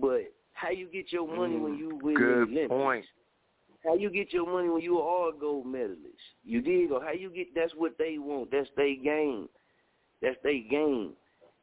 But 0.00 0.32
how 0.54 0.70
you 0.70 0.88
get 0.88 1.12
your 1.12 1.26
money 1.28 1.58
when 1.58 1.74
mm, 1.74 1.78
you 1.78 1.98
win 2.02 2.14
the 2.14 2.20
Good 2.20 2.42
Olympics? 2.44 2.68
point. 2.68 3.04
How 3.84 3.94
you 3.94 4.08
get 4.08 4.32
your 4.32 4.46
money 4.46 4.70
when 4.70 4.80
you 4.80 4.98
are 4.98 5.28
a 5.28 5.38
gold 5.38 5.66
medalist? 5.66 6.00
You 6.44 6.62
dig? 6.62 6.90
Or 6.90 7.04
how 7.04 7.12
you 7.12 7.28
get? 7.28 7.54
That's 7.54 7.72
what 7.76 7.98
they 7.98 8.16
want. 8.16 8.50
That's 8.50 8.70
their 8.74 8.96
game. 8.96 9.50
That's 10.22 10.38
their 10.42 10.60
game. 10.70 11.12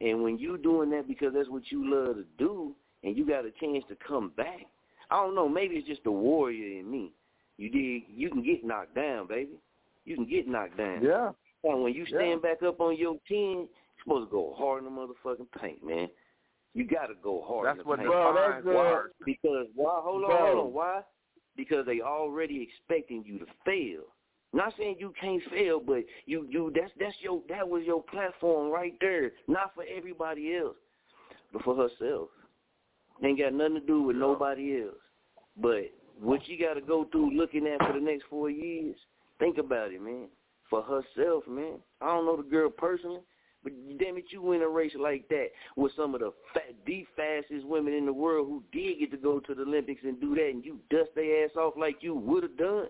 And 0.04 0.22
when 0.22 0.38
you 0.38 0.58
doing 0.58 0.90
that 0.90 1.08
because 1.08 1.32
that's 1.34 1.48
what 1.48 1.62
you 1.70 1.90
love 1.90 2.16
to 2.16 2.24
do, 2.36 2.74
and 3.02 3.16
you 3.16 3.26
got 3.26 3.46
a 3.46 3.50
chance 3.52 3.84
to 3.88 3.96
come 4.06 4.32
back, 4.36 4.66
I 5.10 5.16
don't 5.16 5.34
know. 5.34 5.48
Maybe 5.48 5.76
it's 5.76 5.88
just 5.88 6.04
the 6.04 6.10
warrior 6.10 6.78
in 6.80 6.90
me. 6.90 7.12
You 7.56 7.70
dig? 7.70 8.04
You 8.14 8.28
can 8.28 8.44
get 8.44 8.64
knocked 8.64 8.94
down, 8.94 9.28
baby. 9.28 9.58
You 10.04 10.16
can 10.16 10.28
get 10.28 10.46
knocked 10.46 10.76
down. 10.76 11.02
Yeah. 11.02 11.30
And 11.64 11.82
when 11.82 11.94
you 11.94 12.04
stand 12.06 12.42
back 12.42 12.62
up 12.62 12.80
on 12.80 12.98
your 12.98 13.14
ten, 13.26 13.66
you're 13.66 13.68
supposed 14.04 14.28
to 14.28 14.30
go 14.30 14.54
hard 14.58 14.84
in 14.84 14.94
the 14.94 15.00
motherfucking 15.00 15.46
paint, 15.58 15.82
man. 15.82 16.08
You 16.74 16.86
got 16.86 17.06
to 17.06 17.14
go 17.22 17.42
hard. 17.46 17.66
That's 17.66 17.78
in 17.78 17.84
the 17.84 17.88
what 17.88 17.98
paint. 17.98 18.10
Bro, 18.10 18.34
that's, 18.34 18.64
work. 18.66 19.12
Because 19.24 19.66
why? 19.74 20.00
Hold 20.02 20.24
on, 20.24 20.30
Bro. 20.30 20.46
hold 20.46 20.66
on. 20.66 20.72
Why? 20.74 21.00
Because 21.56 21.86
they 21.86 22.00
already 22.02 22.68
expecting 22.68 23.24
you 23.24 23.38
to 23.38 23.46
fail. 23.64 24.02
Not 24.54 24.72
saying 24.78 24.96
you 25.00 25.12
can't 25.20 25.42
fail, 25.50 25.80
but 25.84 26.04
you 26.26 26.46
you 26.48 26.72
that's 26.74 26.92
that's 26.98 27.16
your 27.20 27.42
that 27.48 27.68
was 27.68 27.82
your 27.84 28.04
platform 28.04 28.70
right 28.70 28.94
there. 29.00 29.32
Not 29.48 29.74
for 29.74 29.84
everybody 29.84 30.54
else, 30.54 30.76
but 31.52 31.62
for 31.64 31.74
herself. 31.74 32.28
Ain't 33.24 33.40
got 33.40 33.52
nothing 33.52 33.74
to 33.74 33.80
do 33.80 34.02
with 34.02 34.14
nobody 34.16 34.80
else. 34.82 34.94
But 35.60 35.90
what 36.20 36.46
you 36.46 36.56
got 36.56 36.74
to 36.74 36.80
go 36.80 37.04
through 37.10 37.36
looking 37.36 37.66
at 37.66 37.84
for 37.84 37.94
the 37.94 38.04
next 38.04 38.24
four 38.30 38.48
years, 38.48 38.94
think 39.40 39.58
about 39.58 39.92
it, 39.92 40.00
man. 40.00 40.28
For 40.70 40.82
herself, 40.82 41.42
man. 41.48 41.78
I 42.00 42.06
don't 42.06 42.24
know 42.24 42.36
the 42.36 42.44
girl 42.44 42.70
personally, 42.70 43.22
but 43.64 43.72
damn 43.98 44.16
it, 44.18 44.26
you 44.30 44.40
win 44.40 44.62
a 44.62 44.68
race 44.68 44.94
like 44.98 45.28
that 45.30 45.48
with 45.76 45.92
some 45.96 46.14
of 46.14 46.20
the 46.20 46.32
fat, 46.52 46.74
the 46.86 47.04
fastest 47.16 47.66
women 47.66 47.92
in 47.92 48.06
the 48.06 48.12
world 48.12 48.46
who 48.46 48.62
did 48.72 49.00
get 49.00 49.10
to 49.10 49.16
go 49.16 49.40
to 49.40 49.54
the 49.54 49.62
Olympics 49.62 50.02
and 50.04 50.20
do 50.20 50.36
that, 50.36 50.50
and 50.50 50.64
you 50.64 50.78
dust 50.90 51.10
their 51.16 51.44
ass 51.44 51.50
off 51.56 51.74
like 51.76 51.96
you 52.02 52.14
would 52.14 52.44
have 52.44 52.56
done. 52.56 52.86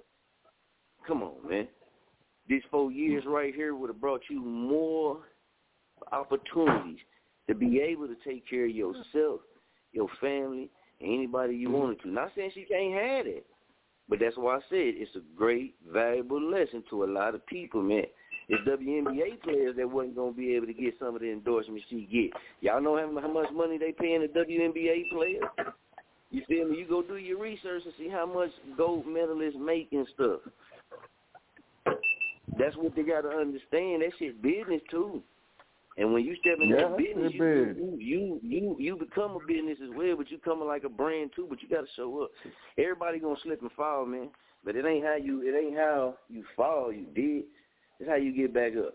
Come 1.06 1.22
on, 1.22 1.48
man. 1.48 1.68
These 2.48 2.62
four 2.70 2.90
years 2.90 3.24
right 3.26 3.54
here 3.54 3.74
would 3.74 3.88
have 3.90 4.00
brought 4.00 4.22
you 4.28 4.40
more 4.40 5.18
opportunities 6.12 6.98
to 7.48 7.54
be 7.54 7.80
able 7.80 8.06
to 8.06 8.16
take 8.24 8.48
care 8.48 8.66
of 8.66 8.70
yourself, 8.70 9.40
your 9.92 10.08
family, 10.20 10.70
and 11.00 11.14
anybody 11.14 11.54
you 11.54 11.68
mm-hmm. 11.68 11.78
wanted 11.78 12.02
to. 12.02 12.08
Not 12.08 12.30
saying 12.36 12.50
she 12.54 12.64
can't 12.64 12.94
have 12.94 13.26
it, 13.26 13.46
but 14.08 14.18
that's 14.20 14.36
why 14.36 14.56
I 14.56 14.60
said 14.68 14.94
it's 14.96 15.14
a 15.16 15.22
great, 15.36 15.74
valuable 15.90 16.40
lesson 16.40 16.84
to 16.90 17.04
a 17.04 17.06
lot 17.06 17.34
of 17.34 17.46
people, 17.46 17.82
man. 17.82 18.04
It's 18.48 18.68
WNBA 18.68 19.42
players 19.42 19.76
that 19.76 19.90
wasn't 19.90 20.16
gonna 20.16 20.32
be 20.32 20.54
able 20.54 20.66
to 20.66 20.74
get 20.74 20.94
some 20.98 21.14
of 21.14 21.22
the 21.22 21.32
endorsements 21.32 21.84
she 21.88 22.06
get. 22.12 22.30
Y'all 22.60 22.82
know 22.82 22.96
how, 22.96 23.20
how 23.20 23.32
much 23.32 23.50
money 23.54 23.78
they 23.78 23.92
paying 23.92 24.20
the 24.20 24.28
WNBA 24.28 25.10
players? 25.10 25.44
You 26.30 26.42
feel 26.46 26.68
me? 26.68 26.78
You 26.78 26.86
go 26.86 27.02
do 27.02 27.16
your 27.16 27.38
research 27.38 27.82
and 27.84 27.94
see 27.96 28.08
how 28.08 28.26
much 28.26 28.50
gold 28.76 29.06
medalists 29.06 29.58
make 29.58 29.88
and 29.92 30.06
stuff. 30.14 30.40
That's 32.58 32.76
what 32.76 32.94
they 32.94 33.02
gotta 33.02 33.28
understand. 33.28 34.02
That 34.02 34.12
shit 34.18 34.40
business 34.42 34.80
too. 34.90 35.22
And 35.96 36.12
when 36.12 36.24
you 36.24 36.34
step 36.40 36.58
in 36.60 36.68
Yeah, 36.70 36.88
that 36.88 36.98
business, 36.98 37.32
you, 37.34 37.74
you 37.78 37.98
you 38.00 38.40
you 38.42 38.76
you 38.78 38.96
become 38.96 39.32
a 39.36 39.46
business 39.46 39.78
as 39.82 39.90
well, 39.94 40.16
but 40.16 40.30
you 40.30 40.38
coming 40.38 40.66
like 40.66 40.84
a 40.84 40.88
brand 40.88 41.30
too. 41.36 41.46
But 41.48 41.62
you 41.62 41.68
got 41.68 41.82
to 41.82 41.86
show 41.94 42.22
up. 42.22 42.30
Everybody 42.76 43.20
gonna 43.20 43.36
slip 43.42 43.62
and 43.62 43.70
fall, 43.72 44.04
man. 44.04 44.30
But 44.64 44.76
it 44.76 44.84
ain't 44.86 45.04
how 45.04 45.16
you 45.16 45.42
it 45.42 45.56
ain't 45.56 45.76
how 45.76 46.16
you 46.28 46.44
fall. 46.56 46.92
You 46.92 47.06
did. 47.14 47.44
It's 48.00 48.08
how 48.08 48.16
you 48.16 48.32
get 48.34 48.52
back 48.52 48.72
up. 48.76 48.94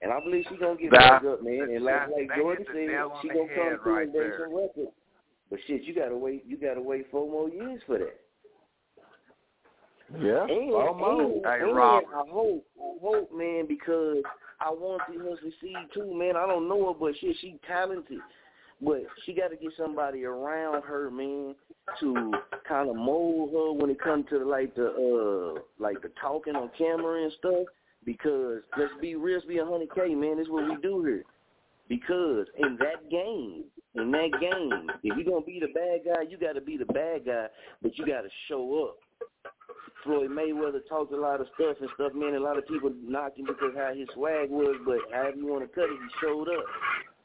And 0.00 0.12
I 0.12 0.20
believe 0.20 0.44
she 0.48 0.56
gonna 0.56 0.76
get 0.76 0.90
That- 0.92 1.22
back 1.22 1.24
up, 1.24 1.42
man. 1.42 1.68
And 1.70 1.84
like 1.84 2.08
like 2.08 2.36
Jordan 2.36 2.64
said, 2.66 2.74
she 3.20 3.28
gonna 3.28 3.48
come 3.54 3.78
through 3.82 3.92
right 3.94 4.02
and 4.04 4.12
break 4.12 4.32
some 4.38 4.54
records. 4.54 4.92
But 5.50 5.58
shit, 5.66 5.82
you 5.82 5.94
gotta 5.94 6.16
wait. 6.16 6.44
You 6.46 6.56
gotta 6.56 6.80
wait 6.80 7.10
four 7.10 7.30
more 7.30 7.48
years 7.48 7.82
for 7.86 7.98
that. 7.98 8.20
Yeah. 10.14 10.44
And, 10.44 10.72
Almost. 10.72 11.36
and, 11.36 11.44
Hey, 11.44 11.68
and 11.68 11.78
I 11.78 12.00
hope, 12.30 12.64
I 12.78 12.94
hope, 13.02 13.30
man, 13.34 13.66
because 13.66 14.22
I 14.60 14.70
want 14.70 15.02
to 15.06 15.12
see 15.12 15.18
her 15.18 15.36
succeed 15.42 15.76
too, 15.92 16.14
man. 16.14 16.36
I 16.36 16.46
don't 16.46 16.68
know 16.68 16.88
her, 16.88 16.98
but 16.98 17.14
shit, 17.20 17.36
she 17.40 17.58
talented. 17.66 18.20
But 18.80 19.04
she 19.24 19.32
got 19.32 19.48
to 19.48 19.56
get 19.56 19.72
somebody 19.76 20.24
around 20.24 20.82
her, 20.84 21.10
man, 21.10 21.54
to 22.00 22.32
kind 22.68 22.90
of 22.90 22.96
mold 22.96 23.50
her 23.52 23.72
when 23.72 23.90
it 23.90 24.00
comes 24.00 24.26
to 24.30 24.44
like 24.44 24.74
the 24.74 24.88
uh 24.88 25.60
like 25.78 26.02
the 26.02 26.10
talking 26.20 26.56
on 26.56 26.70
camera 26.76 27.22
and 27.22 27.32
stuff. 27.38 27.66
Because 28.04 28.60
let's 28.78 28.92
be 29.00 29.16
real, 29.16 29.36
let's 29.36 29.46
be 29.46 29.58
a 29.58 29.64
hundred 29.64 29.94
K, 29.94 30.14
man. 30.14 30.36
This 30.36 30.46
is 30.46 30.52
what 30.52 30.68
we 30.68 30.76
do 30.82 31.02
here. 31.04 31.24
Because 31.88 32.46
in 32.58 32.76
that 32.78 33.10
game, 33.10 33.64
in 33.94 34.10
that 34.10 34.30
game, 34.40 34.90
if 35.02 35.16
you're 35.16 35.24
gonna 35.24 35.44
be 35.44 35.58
the 35.58 35.68
bad 35.68 36.00
guy, 36.04 36.22
you 36.28 36.36
got 36.36 36.52
to 36.52 36.60
be 36.60 36.76
the 36.76 36.84
bad 36.84 37.24
guy, 37.24 37.46
but 37.82 37.96
you 37.96 38.06
got 38.06 38.22
to 38.22 38.28
show 38.48 38.88
up. 38.88 38.98
Floyd 40.04 40.30
Mayweather 40.30 40.80
talked 40.88 41.12
a 41.12 41.16
lot 41.16 41.40
of 41.40 41.48
stuff 41.54 41.76
and 41.80 41.90
stuff, 41.94 42.12
man. 42.14 42.34
A 42.34 42.40
lot 42.40 42.58
of 42.58 42.66
people 42.66 42.92
knocked 43.02 43.38
him 43.38 43.46
because 43.46 43.72
how 43.76 43.92
his 43.94 44.08
swag 44.14 44.50
was, 44.50 44.76
but 44.84 44.98
however 45.12 45.36
you 45.36 45.46
want 45.46 45.62
to 45.62 45.74
cut 45.74 45.84
it, 45.84 45.98
he 45.98 46.08
showed 46.20 46.48
up. 46.48 46.64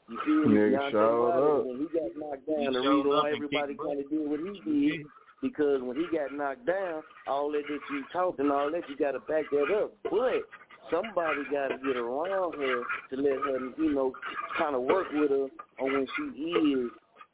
You 0.10 0.20
feel 0.26 0.50
me? 0.50 0.58
Nigga 0.58 0.78
Deontay 0.78 0.92
showed 0.92 1.30
Wilder, 1.30 1.60
up. 1.60 1.66
When 1.66 1.78
he 1.78 1.88
got 1.94 2.12
knocked 2.18 2.48
down, 2.48 2.60
He 2.60 2.66
the 2.68 2.74
showed 2.74 3.06
reason 3.06 3.10
why 3.10 3.32
everybody 3.32 3.74
kind 3.78 4.00
of 4.00 4.10
did 4.10 4.30
what 4.30 4.40
he 4.40 4.90
did, 4.90 5.06
because 5.42 5.82
when 5.82 5.98
he 5.98 6.06
got 6.12 6.34
knocked 6.34 6.66
down, 6.66 7.04
all 7.28 7.52
that 7.52 7.64
that 7.68 7.80
you 7.92 8.04
talked 8.12 8.40
and 8.40 8.52
all 8.52 8.72
that, 8.72 8.90
you 8.90 8.98
got 8.98 9.12
to 9.12 9.20
back 9.20 9.46
that 9.52 9.70
up. 9.72 9.94
But 10.04 10.42
somebody 10.90 11.44
got 11.52 11.70
to 11.70 11.78
get 11.86 11.96
around 11.96 12.56
her 12.56 12.84
to 13.12 13.16
let 13.16 13.40
her, 13.46 13.60
you 13.78 13.94
know, 13.94 14.12
kind 14.58 14.76
of 14.76 14.82
work 14.82 15.08
with 15.14 15.32
her 15.32 15.48
on 15.80 15.94
when 15.94 16.08
she 16.18 16.42
is 16.42 16.90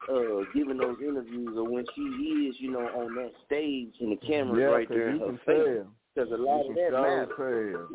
uh 0.10 0.44
giving 0.54 0.78
those 0.78 0.98
interviews 1.02 1.50
or 1.58 1.70
when 1.70 1.86
she 1.96 2.02
is, 2.02 2.56
you 2.60 2.72
know, 2.72 2.88
on 2.96 3.16
that 3.16 3.32
stage 3.46 3.94
and 4.00 4.12
the 4.12 4.28
camera's 4.28 4.60
Yeah, 4.60 4.66
right 4.66 4.90
there 4.90 5.10
in 5.10 5.20
her 5.20 5.40
face. 5.46 5.86
Because 6.16 6.32
a 6.32 6.38
lot 6.38 6.64
You 6.66 6.70
of 6.72 6.76
that 6.76 6.92
matters. 6.94 7.30
tell. 7.38 7.88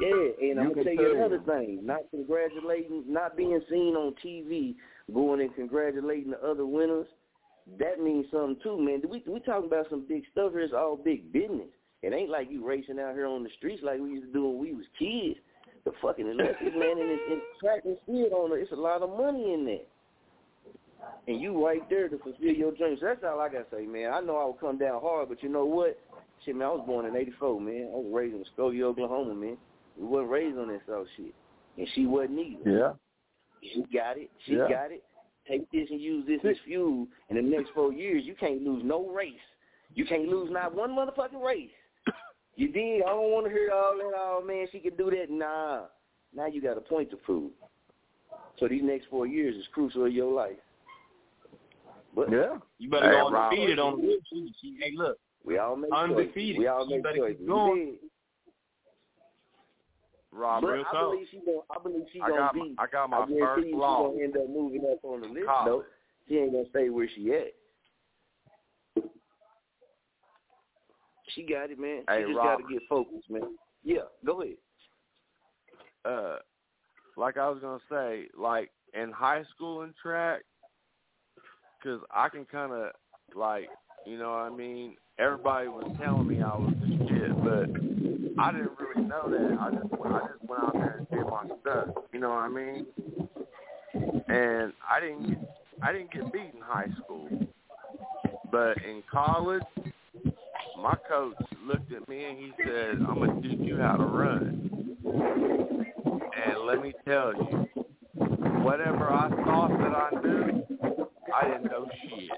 Yeah, 0.00 0.50
and 0.50 0.60
I'm 0.60 0.68
gonna 0.74 0.84
tell 0.84 0.92
you 0.94 1.16
another 1.16 1.40
thing. 1.40 1.80
Not 1.84 2.00
congratulating, 2.10 3.04
not 3.06 3.36
being 3.36 3.60
seen 3.70 3.94
on 3.94 4.14
TV, 4.24 4.74
going 5.12 5.40
and 5.40 5.54
congratulating 5.54 6.30
the 6.32 6.42
other 6.42 6.66
winners. 6.66 7.06
That 7.78 8.00
means 8.00 8.26
something 8.32 8.56
too, 8.62 8.78
man. 8.80 9.02
We 9.08 9.22
we 9.26 9.40
talking 9.40 9.66
about 9.66 9.88
some 9.90 10.06
big 10.08 10.24
stuff 10.32 10.52
here. 10.52 10.62
It's 10.62 10.72
all 10.74 10.96
big 10.96 11.32
business. 11.32 11.68
It 12.02 12.12
ain't 12.12 12.30
like 12.30 12.50
you 12.50 12.66
racing 12.66 12.98
out 12.98 13.14
here 13.14 13.26
on 13.26 13.44
the 13.44 13.50
streets 13.56 13.82
like 13.84 14.00
we 14.00 14.10
used 14.10 14.26
to 14.26 14.32
do 14.32 14.48
when 14.48 14.58
we 14.58 14.74
was 14.74 14.86
kids. 14.98 15.38
The 15.84 15.92
fucking 16.02 16.26
Olympics, 16.26 16.60
man, 16.76 16.98
and 16.98 17.10
it's 17.10 17.22
in 17.30 17.40
track 17.60 17.82
and 17.84 17.96
field 18.06 18.32
on 18.32 18.56
it. 18.56 18.62
It's 18.62 18.72
a 18.72 18.76
lot 18.76 19.02
of 19.02 19.10
money 19.10 19.52
in 19.54 19.64
there. 19.64 19.86
And 21.28 21.40
you 21.40 21.64
right 21.64 21.88
there 21.88 22.08
to 22.08 22.18
fulfill 22.18 22.52
your 22.52 22.72
dreams. 22.72 22.98
That's 23.00 23.22
all 23.24 23.40
I 23.40 23.48
gotta 23.48 23.66
say, 23.70 23.86
man. 23.86 24.12
I 24.12 24.20
know 24.20 24.36
I 24.36 24.46
would 24.46 24.60
come 24.60 24.78
down 24.78 25.00
hard, 25.00 25.28
but 25.28 25.42
you 25.42 25.48
know 25.48 25.64
what? 25.64 25.98
Shit, 26.44 26.56
man, 26.56 26.68
I 26.68 26.70
was 26.72 26.84
born 26.86 27.06
in 27.06 27.14
'84, 27.14 27.60
man. 27.60 27.90
I 27.92 27.96
was 27.96 28.10
raised 28.12 28.34
in 28.34 28.44
Muskogee, 28.44 28.82
Oklahoma, 28.82 29.34
man. 29.34 29.56
We 29.96 30.06
wasn't 30.06 30.30
raised 30.30 30.58
on 30.58 30.68
that 30.68 30.80
sort 30.86 31.02
of 31.02 31.06
shit, 31.16 31.34
and 31.78 31.86
she 31.94 32.06
wasn't 32.06 32.40
either. 32.40 32.70
Yeah. 32.70 32.92
She 33.62 33.84
got 33.96 34.18
it. 34.18 34.30
She 34.44 34.54
Yeah. 34.56 34.68
got 34.68 34.90
it. 34.90 35.04
Take 35.46 35.70
this 35.70 35.88
and 35.90 36.00
use 36.00 36.26
this 36.26 36.40
as 36.44 36.58
fuel. 36.64 37.06
In 37.28 37.36
the 37.36 37.42
next 37.42 37.70
four 37.70 37.92
years, 37.92 38.24
you 38.24 38.34
can't 38.34 38.62
lose 38.62 38.82
no 38.84 39.08
race. 39.08 39.34
You 39.94 40.04
can't 40.06 40.28
lose 40.28 40.50
not 40.50 40.74
one 40.74 40.90
motherfucking 40.90 41.44
race. 41.44 41.70
You 42.56 42.68
did. 42.68 43.02
I 43.02 43.10
don't 43.10 43.30
want 43.30 43.46
to 43.46 43.52
hear 43.52 43.70
all 43.72 43.96
that. 43.96 44.12
Oh 44.14 44.42
man, 44.44 44.66
she 44.72 44.80
could 44.80 44.96
do 44.96 45.10
that. 45.10 45.30
Nah. 45.30 45.82
Now 46.34 46.46
you 46.46 46.60
got 46.60 46.76
a 46.76 46.80
point 46.80 47.10
to 47.10 47.16
prove. 47.16 47.50
So 48.58 48.68
these 48.68 48.82
next 48.82 49.06
four 49.06 49.26
years 49.26 49.56
is 49.56 49.66
crucial 49.72 50.04
in 50.04 50.12
your 50.12 50.32
life. 50.32 50.58
But 52.14 52.30
yeah, 52.30 52.58
You 52.78 52.90
better 52.90 53.06
Hey, 53.06 53.12
go 53.12 53.30
Rob. 53.30 53.52
undefeated 53.52 53.78
on 53.78 54.00
the 54.00 54.06
wood 54.06 54.20
too. 54.30 54.48
Hey, 54.78 54.92
look, 54.94 55.16
we 55.44 55.58
all 55.58 55.76
make 55.76 55.90
undefeated. 55.92 56.56
choices. 56.56 56.58
We 56.58 56.66
all 56.66 56.86
She 56.86 56.92
make 56.94 57.02
better 57.02 57.16
choices. 57.18 57.36
keep 57.38 57.48
going. 57.48 57.96
Rob, 60.34 60.62
but 60.62 60.68
real 60.72 60.84
I 60.88 60.92
talk. 60.92 61.10
believe 61.12 61.26
she 61.30 61.38
gonna. 61.44 61.58
I 61.70 61.82
believe 61.82 62.06
she 62.12 62.20
I 62.20 62.28
gonna 62.28 62.40
got 62.40 62.54
be. 62.54 62.60
my- 62.60 62.74
I 62.78 62.86
got 62.86 63.10
my 63.10 63.26
guarantee 63.26 63.40
first 63.44 63.66
you 63.68 63.76
law. 63.78 64.08
Gonna 64.10 64.22
end 64.24 64.36
up 64.36 64.48
moving 64.48 64.84
up 64.90 64.98
on 65.04 65.20
the 65.20 65.26
list 65.28 65.46
College. 65.46 65.66
though. 65.66 65.84
She 66.28 66.38
ain't 66.38 66.52
gonna 66.52 66.68
stay 66.70 66.88
where 66.88 67.08
she 67.14 67.32
at. 67.32 67.52
She 71.34 71.42
got 71.44 71.70
it, 71.70 71.78
man. 71.78 72.02
Hey, 72.08 72.20
she 72.20 72.26
just 72.32 72.36
Robert. 72.36 72.62
gotta 72.62 72.72
get 72.74 72.82
focused, 72.88 73.30
man. 73.30 73.56
Yeah, 73.84 74.02
go 74.24 74.42
ahead. 74.42 74.56
uh 76.04 76.38
like 77.16 77.36
I 77.36 77.48
was 77.48 77.60
gonna 77.60 77.78
say, 77.90 78.28
like 78.36 78.70
in 78.94 79.10
high 79.12 79.44
school 79.54 79.82
and 79.82 79.94
track, 79.96 80.42
because 81.82 82.00
I 82.10 82.28
can 82.28 82.44
kind 82.44 82.72
of 82.72 82.92
like, 83.34 83.68
you 84.06 84.18
know, 84.18 84.30
what 84.30 84.38
I 84.38 84.50
mean, 84.50 84.96
everybody 85.18 85.68
was 85.68 85.94
telling 86.00 86.28
me 86.28 86.40
I 86.42 86.56
was 86.56 86.74
the 86.80 86.88
shit, 87.08 87.44
but 87.44 88.42
I 88.42 88.52
didn't 88.52 88.72
really 88.78 89.08
know 89.08 89.28
that. 89.28 89.58
I 89.60 89.70
just 89.70 89.92
I 89.92 90.20
just 90.28 90.44
went 90.48 90.62
out 90.62 90.72
there 90.74 90.96
and 90.98 91.10
did 91.10 91.26
my 91.26 91.44
stuff. 91.60 92.04
You 92.12 92.20
know 92.20 92.30
what 92.30 92.36
I 92.36 92.48
mean? 92.48 92.86
And 94.28 94.72
I 94.88 95.00
didn't 95.00 95.28
get 95.28 95.38
I 95.82 95.92
didn't 95.92 96.12
get 96.12 96.32
beat 96.32 96.52
in 96.54 96.60
high 96.62 96.86
school, 97.02 97.28
but 98.52 98.76
in 98.84 99.02
college, 99.10 99.62
my 100.80 100.94
coach 101.08 101.34
looked 101.66 101.92
at 101.92 102.08
me 102.08 102.24
and 102.24 102.38
he 102.38 102.52
said, 102.64 102.98
"I'm 103.08 103.18
gonna 103.18 103.40
teach 103.42 103.58
you 103.60 103.78
how 103.78 103.96
to 103.96 104.04
run." 104.04 104.96
And 105.04 106.66
let 106.66 106.80
me 106.80 106.92
tell 107.04 107.34
you, 107.34 107.68
whatever 108.62 109.10
I 109.10 109.28
thought 109.44 109.70
that 109.78 109.94
I 109.94 110.10
knew, 110.22 110.91
I 111.34 111.44
didn't 111.48 111.64
know 111.64 111.88
shit. 112.08 112.30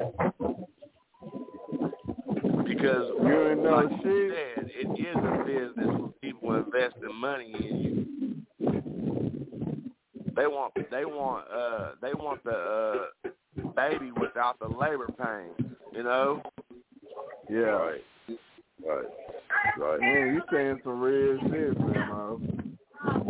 Because, 2.64 3.08
You 3.22 3.48
ain't 3.48 3.62
know 3.62 3.70
like 3.70 3.90
you 4.04 4.32
said, 4.32 4.70
it 4.74 4.88
is 4.98 5.16
a 5.16 5.44
business 5.44 6.00
where 6.00 6.10
people 6.20 6.54
investing 6.54 7.14
money 7.14 7.54
in 7.58 7.76
you. 7.80 7.94
They 10.36 10.46
want, 10.46 10.74
they 10.90 11.04
want, 11.04 11.46
uh, 11.54 11.90
they 12.02 12.12
want 12.14 12.42
the 12.44 12.50
uh, 12.50 13.30
baby 13.76 14.10
without 14.20 14.58
the 14.58 14.66
labor 14.66 15.06
pain. 15.06 15.76
You 15.92 16.02
know? 16.02 16.42
Yeah. 17.48 17.58
Right. 17.60 18.00
Right. 18.84 19.06
Right. 19.78 20.00
Man, 20.00 20.34
you 20.34 20.42
saying 20.52 20.80
some 20.84 21.00
real 21.00 21.38
shit, 21.50 21.78
man. 21.78 22.08
Mo. 22.08 22.40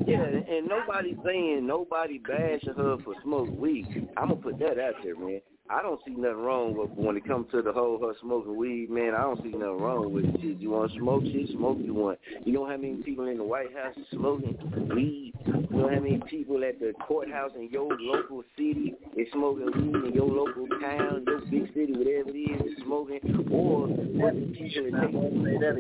Yeah, 0.07 0.23
and 0.23 0.69
nobody 0.69 1.17
saying 1.25 1.67
nobody 1.67 2.19
bashing 2.19 2.75
her 2.75 2.97
for 3.05 3.15
smoke 3.23 3.49
weed. 3.59 4.09
I'm 4.17 4.29
gonna 4.29 4.41
put 4.41 4.59
that 4.61 4.79
out 4.79 4.95
there, 5.03 5.17
man. 5.17 5.41
I 5.71 5.81
don't 5.81 6.01
see 6.05 6.13
nothing 6.13 6.45
wrong 6.45 6.77
with 6.77 6.91
when 6.91 7.17
it 7.17 7.27
comes 7.27 7.51
to 7.53 7.63
the 7.63 7.73
whole 7.73 7.99
her 7.99 8.13
smoking 8.21 8.55
weed, 8.55 8.91
man. 8.91 9.15
I 9.15 9.23
don't 9.23 9.43
see 9.43 9.49
nothing 9.49 9.81
wrong 9.81 10.13
with 10.13 10.27
it. 10.27 10.41
Shit, 10.41 10.59
you 10.59 10.71
want 10.71 10.93
to 10.93 10.99
smoke 10.99 11.23
shit, 11.25 11.49
smoke 11.57 11.79
you 11.81 11.95
want. 11.95 12.19
You 12.45 12.53
know 12.53 12.67
how 12.67 12.77
many 12.77 12.97
people 13.03 13.27
in 13.29 13.39
the 13.39 13.45
White 13.45 13.73
House 13.75 13.95
smoking 14.13 14.59
weed? 14.95 15.33
You 15.47 15.69
know 15.71 15.89
how 15.89 16.01
many 16.01 16.21
people 16.29 16.63
at 16.65 16.79
the 16.81 16.93
courthouse 17.09 17.53
in 17.57 17.71
your 17.71 17.97
local 17.99 18.45
city 18.59 18.95
is 19.17 19.27
smoking 19.33 19.67
weed 19.67 20.09
in 20.09 20.13
your 20.13 20.29
local 20.29 20.69
town, 20.81 21.25
your 21.27 21.41
big 21.47 21.73
city, 21.73 21.93
whatever 21.93 22.29
it 22.29 22.39
is, 22.39 22.73
is 22.73 22.85
smoking? 22.85 23.21
Or 23.51 23.87
what 23.87 24.35
the 24.35 24.53
people 24.53 24.91
that 24.93 25.77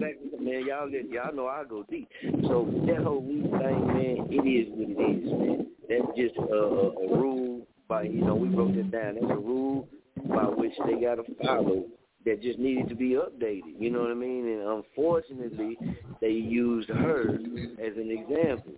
take 0.00 0.42
man. 0.42 0.66
Y'all 0.66 0.90
y'all 0.90 1.34
know 1.34 1.46
I 1.46 1.64
go 1.64 1.84
deep. 1.88 2.08
So 2.42 2.68
that 2.86 3.02
whole 3.02 3.22
weed 3.22 3.50
thing, 3.50 3.86
man, 3.86 4.26
it 4.30 4.44
is 4.44 4.68
what 4.76 4.90
it 4.90 5.00
is, 5.00 5.32
man. 5.32 5.66
That's 5.88 6.16
just 6.16 6.36
a, 6.36 6.54
a 6.54 7.18
rule 7.18 7.66
by 7.88 8.02
you 8.02 8.24
know 8.24 8.34
we 8.34 8.48
wrote 8.48 8.74
that 8.76 8.90
down. 8.90 9.14
That's 9.14 9.30
a 9.30 9.36
rule 9.36 9.88
by 10.28 10.44
which 10.44 10.72
they 10.86 11.00
got 11.00 11.16
to 11.16 11.24
follow 11.44 11.84
that 12.24 12.42
just 12.42 12.58
needed 12.58 12.88
to 12.88 12.94
be 12.94 13.10
updated. 13.10 13.74
You 13.78 13.90
know 13.90 14.02
what 14.02 14.10
I 14.10 14.14
mean? 14.14 14.46
And 14.48 14.84
unfortunately, 14.84 15.76
they 16.20 16.30
used 16.30 16.88
her 16.88 17.22
as 17.30 17.96
an 17.96 18.10
example 18.10 18.74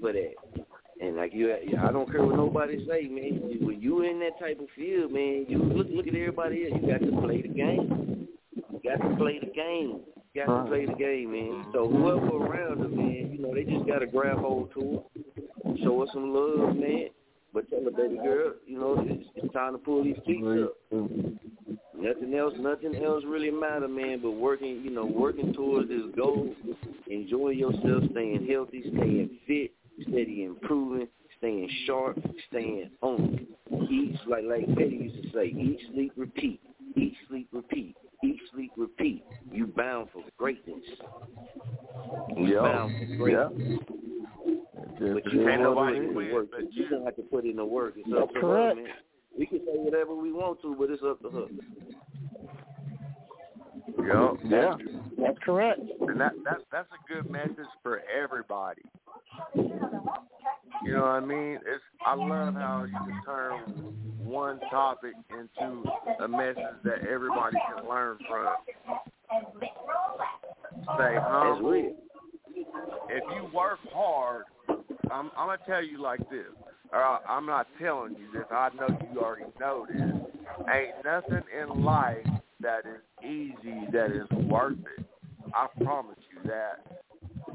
for 0.00 0.12
that. 0.12 0.34
And 1.00 1.16
like 1.16 1.32
you, 1.34 1.52
I 1.52 1.90
don't 1.90 2.10
care 2.10 2.22
what 2.22 2.36
nobody 2.36 2.86
say, 2.86 3.08
man. 3.08 3.40
When 3.60 3.80
you 3.80 4.02
in 4.02 4.20
that 4.20 4.38
type 4.38 4.60
of 4.60 4.66
field, 4.76 5.12
man, 5.12 5.46
you 5.48 5.58
look 5.58 5.88
look 5.90 6.06
at 6.06 6.14
everybody 6.14 6.68
else. 6.70 6.80
You 6.80 6.92
got 6.92 7.00
to 7.00 7.20
play 7.20 7.42
the 7.42 7.48
game. 7.48 8.28
You 8.54 8.80
got 8.84 9.02
to 9.02 9.16
play 9.16 9.40
the 9.40 9.50
game. 9.50 10.00
You 10.34 10.46
got 10.46 10.64
to 10.64 10.68
play 10.68 10.86
the 10.86 10.94
game, 10.94 11.32
man. 11.32 11.66
So 11.72 11.88
whoever 11.88 12.36
around 12.36 12.78
her, 12.80 12.88
man, 12.88 13.30
you 13.32 13.38
know, 13.40 13.54
they 13.54 13.64
just 13.64 13.86
got 13.86 13.98
to 13.98 14.06
grab 14.06 14.38
hold 14.38 14.72
to 14.74 15.02
her, 15.64 15.74
show 15.82 16.00
her 16.00 16.06
some 16.12 16.32
love, 16.32 16.76
man. 16.76 17.08
But 17.52 17.68
tell 17.68 17.84
her, 17.84 17.90
baby 17.90 18.16
girl, 18.16 18.54
you 18.66 18.78
know, 18.78 18.96
it's, 19.06 19.28
it's 19.34 19.52
time 19.52 19.72
to 19.72 19.78
pull 19.78 20.02
these 20.04 20.16
feet 20.26 20.42
up. 20.44 20.76
Nothing 21.94 22.34
else, 22.34 22.54
nothing 22.58 22.96
else 22.96 23.22
really 23.26 23.50
matter, 23.50 23.86
man. 23.88 24.20
But 24.22 24.32
working, 24.32 24.82
you 24.82 24.90
know, 24.90 25.04
working 25.04 25.52
towards 25.52 25.88
this 25.88 26.02
goal, 26.16 26.54
enjoying 27.08 27.58
yourself, 27.58 28.04
staying 28.10 28.48
healthy, 28.50 28.82
staying 28.96 29.38
fit, 29.46 29.72
steady 30.08 30.44
improving, 30.44 31.06
staying 31.38 31.68
sharp, 31.86 32.18
staying 32.48 32.90
on. 33.02 33.46
Eat 33.90 34.18
like 34.26 34.44
like 34.44 34.66
Petty 34.76 34.96
used 34.96 35.22
to 35.22 35.30
say, 35.32 35.46
eat, 35.46 35.78
sleep, 35.92 36.12
repeat. 36.16 36.60
Eat, 36.96 37.14
sleep, 37.28 37.48
repeat. 37.52 37.96
Eat, 38.24 38.40
sleep, 38.52 38.72
repeat. 38.76 39.24
You 39.50 39.66
bound 39.66 40.08
for 40.12 40.22
greatness. 40.38 40.84
You 42.36 42.54
Yeah. 42.54 42.62
bound 42.62 42.96
for 42.98 43.16
greatness. 43.16 43.78
But 45.14 45.32
you 45.32 45.40
Ain't 45.42 45.50
ain't 45.50 45.62
nobody 45.62 45.98
nobody 45.98 46.12
quit, 46.12 46.32
work. 46.32 46.46
But 46.52 46.72
you 46.72 46.88
don't 46.88 47.04
have 47.04 47.16
to 47.16 47.22
put 47.22 47.44
in 47.44 47.56
the 47.56 47.64
work. 47.64 47.94
It's 47.96 48.08
up 48.12 48.20
That's 48.28 48.34
to 48.34 48.40
correct. 48.40 48.76
her, 48.78 48.82
man. 48.84 48.92
We 49.38 49.46
can 49.46 49.58
say 49.60 49.72
whatever 49.74 50.14
we 50.14 50.32
want 50.32 50.60
to, 50.62 50.74
but 50.78 50.90
it's 50.90 51.02
up 51.02 51.20
to 51.22 51.30
her. 51.30 51.46
Yup. 54.06 54.36
Yeah. 54.44 54.74
That's 55.18 55.38
correct. 55.44 55.80
And 56.00 56.20
that, 56.20 56.32
that 56.44 56.58
that's 56.70 56.88
a 56.92 57.12
good 57.12 57.30
message 57.30 57.66
for 57.82 58.02
everybody. 58.12 58.82
You 59.54 60.94
know 60.94 61.00
what 61.02 61.08
I 61.08 61.20
mean? 61.20 61.54
It's 61.66 61.82
I 62.04 62.14
love 62.14 62.54
how 62.54 62.84
you 62.84 62.92
can 62.92 63.22
turn 63.24 63.60
one 64.18 64.60
topic 64.70 65.12
into 65.30 65.82
a 66.22 66.28
message 66.28 66.62
that 66.84 67.06
everybody 67.08 67.56
can 67.74 67.88
learn 67.88 68.18
from. 68.28 68.54
Stay 70.96 71.16
humble. 71.20 71.96
If 73.08 73.22
you 73.34 73.50
work 73.54 73.78
hard, 73.92 74.44
I'm 75.10 75.30
I'm 75.36 75.48
gonna 75.48 75.58
tell 75.66 75.82
you 75.82 76.00
like 76.00 76.20
this. 76.30 76.46
Or 76.92 76.98
I- 77.02 77.20
I'm 77.28 77.46
not 77.46 77.66
telling 77.80 78.14
you 78.14 78.30
this. 78.32 78.46
I 78.50 78.68
know 78.78 78.88
you 79.12 79.20
already 79.20 79.44
know 79.58 79.86
this. 79.86 80.14
Ain't 80.72 81.04
nothing 81.04 81.42
in 81.58 81.82
life 81.84 82.26
that 82.60 82.80
is 82.80 83.02
easy 83.24 83.86
that 83.92 84.10
is 84.12 84.28
worth 84.46 84.78
it. 84.98 85.04
I 85.54 85.66
promise 85.82 86.18
you 86.32 86.48
that. 86.50 86.84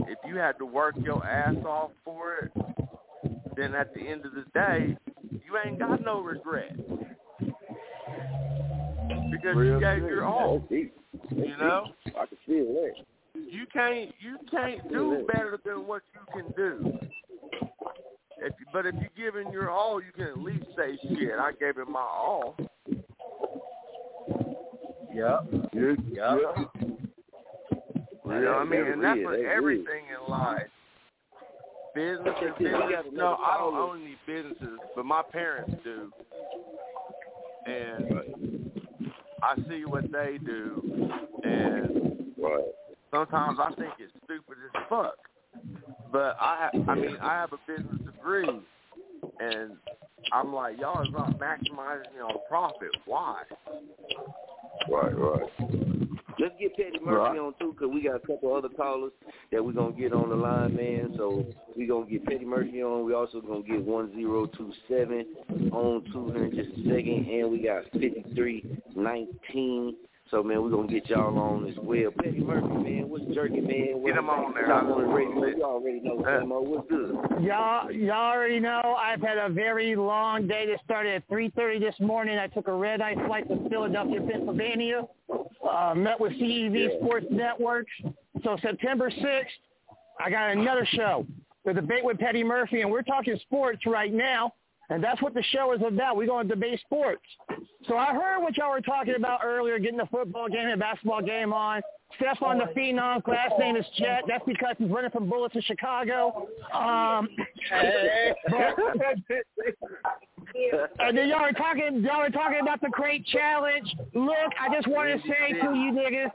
If 0.08 0.20
you 0.26 0.38
had 0.38 0.58
to 0.60 0.66
work 0.66 0.96
your 0.98 1.26
ass 1.26 1.56
off 1.66 1.92
for 2.04 2.36
it, 2.36 2.52
then 3.56 3.74
at 3.74 3.94
the 3.94 4.02
end 4.02 4.26
of 4.26 4.34
the 4.34 4.46
day, 4.54 4.96
you 5.32 5.58
ain't 5.66 5.80
got 5.80 6.04
no 6.04 6.22
regret. 6.22 6.76
Because 9.32 9.56
you 9.56 9.60
Real 9.60 9.80
gave 9.80 10.02
shit. 10.02 10.10
your 10.10 10.26
all. 10.26 10.60
That's 10.60 10.70
deep. 10.70 10.96
That's 11.14 11.36
You 11.36 11.58
know? 11.58 11.88
I 12.08 12.26
can 12.26 12.38
feel 12.46 12.66
that. 12.66 12.94
You 13.36 13.66
can't 13.72 14.14
you 14.20 14.38
can't 14.50 14.90
do 14.92 15.26
better 15.28 15.60
than 15.64 15.88
what 15.88 16.02
you 16.14 16.42
can 16.42 16.52
do. 16.56 17.00
If 18.40 18.54
but 18.72 18.86
if 18.86 18.96
you're 18.96 19.32
giving 19.32 19.52
your 19.52 19.70
all, 19.70 20.02
you 20.02 20.12
can 20.14 20.26
at 20.26 20.38
least 20.38 20.66
say, 20.76 20.98
"Shit, 21.16 21.40
I 21.40 21.52
gave 21.54 21.78
it 21.78 21.88
my 21.88 22.00
all." 22.00 22.56
Yep. 25.14 25.48
Yeah. 25.74 26.38
Yep. 26.38 26.58
You 28.26 28.44
know 28.44 28.52
what 28.52 28.62
I 28.62 28.64
mean? 28.66 28.82
And 28.86 29.04
that's 29.04 29.20
for 29.22 29.32
that's 29.32 29.42
real. 29.42 29.52
everything 29.52 30.04
in 30.14 30.32
life. 30.32 30.68
Businesses, 31.96 32.34
Check 32.40 32.58
this, 32.60 32.68
we 32.68 32.94
got 32.94 33.06
business. 33.06 33.14
No, 33.14 33.38
I 33.44 33.58
don't 33.58 33.74
own 33.76 34.02
any 34.04 34.18
businesses, 34.28 34.78
but 34.96 35.06
my 35.06 35.24
parents 35.24 35.72
do. 35.84 36.12
And 37.66 38.70
I 39.42 39.56
see 39.68 39.86
what 39.86 40.12
they 40.12 40.38
do, 40.46 41.10
and 41.44 42.26
sometimes 43.12 43.60
I 43.60 43.74
think 43.74 43.94
it's 44.00 44.14
stupid 44.24 44.58
as 44.76 44.84
fuck. 44.88 45.27
But 46.12 46.38
I, 46.40 46.70
ha- 46.72 46.92
I 46.92 46.96
mean, 46.96 47.18
I 47.22 47.34
have 47.34 47.52
a 47.54 47.58
business 47.68 48.02
degree, 48.06 48.48
and 49.40 49.72
I'm 50.32 50.54
like, 50.54 50.80
y'all 50.80 51.02
is 51.04 51.10
not 51.12 51.40
maximizing 51.40 52.22
on 52.24 52.36
profit. 52.48 52.90
Why? 53.06 53.44
Right, 54.90 55.18
right. 55.18 55.50
Let's 56.40 56.54
get 56.60 56.76
Petty 56.78 57.00
Murphy 57.04 57.18
Right. 57.18 57.40
on 57.40 57.54
too, 57.60 57.76
cause 57.80 57.90
we 57.92 58.04
got 58.04 58.16
a 58.16 58.20
couple 58.20 58.54
other 58.56 58.70
callers 58.70 59.12
that 59.52 59.64
we're 59.64 59.72
gonna 59.74 59.92
get 59.94 60.14
on 60.14 60.30
the 60.30 60.36
line, 60.36 60.76
man. 60.76 61.14
So 61.18 61.44
we 61.76 61.88
gonna 61.88 62.06
get 62.06 62.26
Petty 62.26 62.46
Murphy 62.46 62.84
on. 62.84 63.06
We 63.06 63.14
also 63.16 63.42
gonna 63.42 63.64
get 63.64 63.84
one 63.84 64.14
zero 64.14 64.46
two 64.46 64.72
seven 64.88 65.26
on 65.72 66.04
too 66.14 66.32
here 66.32 66.46
in 66.46 66.56
just 66.56 66.70
a 66.78 66.84
second, 66.84 67.28
and 67.28 67.52
we 67.52 67.64
got 67.64 67.84
fifty 67.92 68.24
three 68.36 68.64
nineteen. 68.96 69.96
So 70.30 70.44
man, 70.44 70.62
we're 70.62 70.70
gonna 70.70 70.88
get 70.88 71.10
y'all 71.10 71.38
on 71.38 71.70
as 71.70 71.76
well. 71.78 72.12
Petty 72.22 72.40
Murphy, 72.40 72.68
man, 72.68 73.10
what's 73.10 73.24
jerky, 73.34 73.62
man? 73.62 74.04
Get 74.06 74.18
him 74.18 74.30
on 74.30 74.54
there. 74.54 74.68
Y'all 74.68 74.94
on 74.94 75.02
the 75.02 75.08
radio. 75.08 75.46
You 75.46 75.64
already 75.64 76.02
know, 76.02 76.18
Famo. 76.18 76.64
What's 76.64 76.90
good? 76.90 77.16
Y'all, 77.42 77.92
y'all 77.92 78.34
already 78.34 78.60
know 78.60 78.98
I've 79.00 79.22
had 79.22 79.38
a 79.38 79.48
very 79.50 79.96
long 79.96 80.48
day 80.48 80.66
that 80.68 80.84
started 80.84 81.16
at 81.16 81.30
3.30 81.30 81.80
this 81.80 81.96
morning. 82.02 82.38
I 82.38 82.48
took 82.48 82.68
a 82.68 82.74
red-eye 82.74 83.16
flight 83.26 83.48
to 83.48 83.70
Philadelphia, 83.70 84.20
Pennsylvania, 84.22 85.04
uh, 85.70 85.94
met 85.96 86.20
with 86.20 86.34
CEV 86.34 87.00
Sports 87.00 87.28
Networks. 87.32 87.92
So 88.44 88.58
September 88.62 89.10
6th, 89.10 89.46
I 90.20 90.30
got 90.30 90.52
another 90.52 90.86
show, 90.92 91.26
The 91.66 91.74
Debate 91.74 92.04
with 92.04 92.20
Petty 92.20 92.44
Murphy, 92.44 92.82
and 92.82 92.92
we're 92.92 93.02
talking 93.02 93.38
sports 93.44 93.86
right 93.86 94.14
now, 94.14 94.54
and 94.90 95.04
that's 95.04 95.22
what 95.22 95.34
the 95.34 95.44
show 95.52 95.74
is 95.74 95.82
about. 95.86 96.16
We're 96.16 96.28
going 96.28 96.48
to 96.48 96.56
debate 96.56 96.80
sports. 96.82 97.22
So 97.88 97.98
I 97.98 98.14
heard 98.14 98.42
what 98.42 98.56
y'all 98.58 98.72
were 98.72 98.82
talking 98.82 99.16
about 99.16 99.42
earlier, 99.44 99.80
getting 99.80 99.98
the 99.98 100.08
football 100.08 100.48
game 100.48 100.68
and 100.68 100.80
basketball 100.80 101.22
game 101.22 101.54
on. 101.54 101.82
Stefan 102.16 102.58
the 102.58 102.66
Phenom, 102.76 103.28
last 103.28 103.54
name 103.60 103.76
is 103.76 103.86
Jet. 103.98 104.24
That's 104.28 104.44
because 104.46 104.76
he's 104.78 104.90
running 104.90 105.12
from 105.12 105.30
bullets 105.30 105.56
in 105.56 105.62
Chicago. 105.64 106.48
Um, 106.74 107.28
and 111.00 111.18
then 111.18 111.28
y'all 111.28 111.42
are 111.42 111.52
talking, 111.52 112.02
y'all 112.02 112.22
are 112.22 112.30
talking 112.30 112.60
about 112.62 112.80
the 112.80 112.90
crate 112.90 113.26
challenge. 113.28 113.94
Look, 114.14 114.54
I 114.60 114.74
just 114.74 114.88
want 114.88 115.22
to 115.22 115.28
say 115.28 115.52
to 115.54 115.74
you 115.76 115.92
niggas 115.92 116.32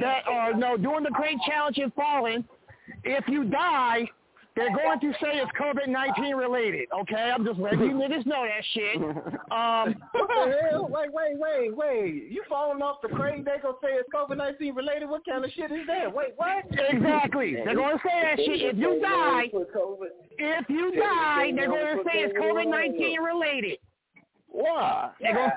that 0.00 0.26
are 0.26 0.54
no 0.54 0.78
doing 0.78 1.04
the 1.04 1.10
crate 1.10 1.38
challenge 1.46 1.76
and 1.76 1.92
falling. 1.92 2.44
If 3.04 3.28
you 3.28 3.44
die, 3.44 4.08
they're 4.54 4.74
going 4.76 5.00
to 5.00 5.12
say 5.20 5.40
it's 5.40 5.50
COVID 5.58 5.88
nineteen 5.88 6.34
related. 6.36 6.88
Okay, 7.02 7.32
I'm 7.34 7.44
just 7.44 7.58
letting 7.58 7.80
you 7.80 7.92
niggas 7.92 8.26
know 8.26 8.44
that 8.46 8.64
shit. 8.72 9.00
Um, 9.52 9.94
What 10.12 10.28
the 10.28 10.56
hell? 10.70 10.88
Wait, 10.88 11.12
wait, 11.12 11.38
wait, 11.38 11.76
wait. 11.76 12.30
You 12.30 12.42
falling 12.48 12.80
off 12.80 13.02
the 13.02 13.08
crane, 13.08 13.44
they 13.44 13.56
gonna 13.62 13.74
say 13.82 13.90
it's 13.92 14.08
COVID 14.14 14.38
nineteen 14.38 14.74
related? 14.74 15.10
What 15.10 15.26
kind 15.26 15.44
of 15.44 15.50
shit 15.52 15.70
is 15.70 15.86
that? 15.86 16.12
Wait, 16.14 16.28
what? 16.36 16.64
Exactly. 16.70 17.54
They're 17.62 17.74
going 17.74 17.98
to 17.98 18.02
say 18.02 18.22
that 18.22 18.38
shit. 18.38 18.62
If 18.62 18.78
you 18.78 18.98
die, 19.02 19.50
if 20.38 20.68
you 20.70 20.92
die, 20.98 21.52
they're 21.54 21.68
going 21.68 21.98
to 21.98 22.02
say 22.04 22.20
it's 22.20 22.34
COVID 22.38 22.66
nineteen 22.70 23.20
related. 23.20 23.78
Why? 24.48 25.10
They're 25.20 25.34
going, 25.34 25.50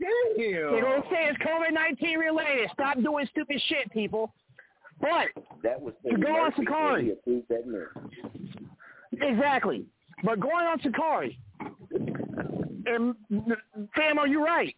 Damn. 0.00 0.72
they're 0.72 0.80
going 0.80 1.02
to 1.02 1.08
say 1.10 1.28
it's 1.28 1.38
COVID 1.38 1.72
nineteen 1.72 2.18
related. 2.18 2.70
Stop 2.72 3.00
doing 3.02 3.26
stupid 3.30 3.60
shit, 3.68 3.90
people. 3.92 4.32
But 5.04 5.44
That 5.62 5.80
was 5.80 5.92
To 6.10 6.16
go 6.16 6.34
on 6.34 6.52
Sha'Carri. 6.52 7.12
approved 7.12 7.48
that 7.48 7.66
message. 7.66 8.56
Exactly. 9.20 9.84
But 10.22 10.40
going 10.40 10.66
on 10.66 10.78
Sha'Carri, 10.80 11.36
and 12.86 13.14
Famo, 13.96 14.28
you're 14.28 14.44
right. 14.44 14.74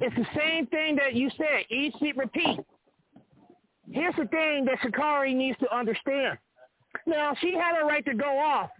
It's 0.00 0.16
the 0.16 0.26
same 0.36 0.66
thing 0.66 0.96
that 0.96 1.14
you 1.14 1.30
said. 1.36 1.64
Eat, 1.70 1.94
sleep, 1.98 2.16
repeat. 2.18 2.58
Here's 3.90 4.14
the 4.16 4.26
thing 4.26 4.64
that 4.64 4.78
Sha'Carri 4.84 5.34
needs 5.34 5.58
to 5.60 5.72
understand. 5.74 6.38
Now, 7.06 7.34
she 7.40 7.54
had 7.54 7.80
a 7.80 7.84
right 7.84 8.04
to 8.06 8.14
go 8.14 8.38
off, 8.38 8.70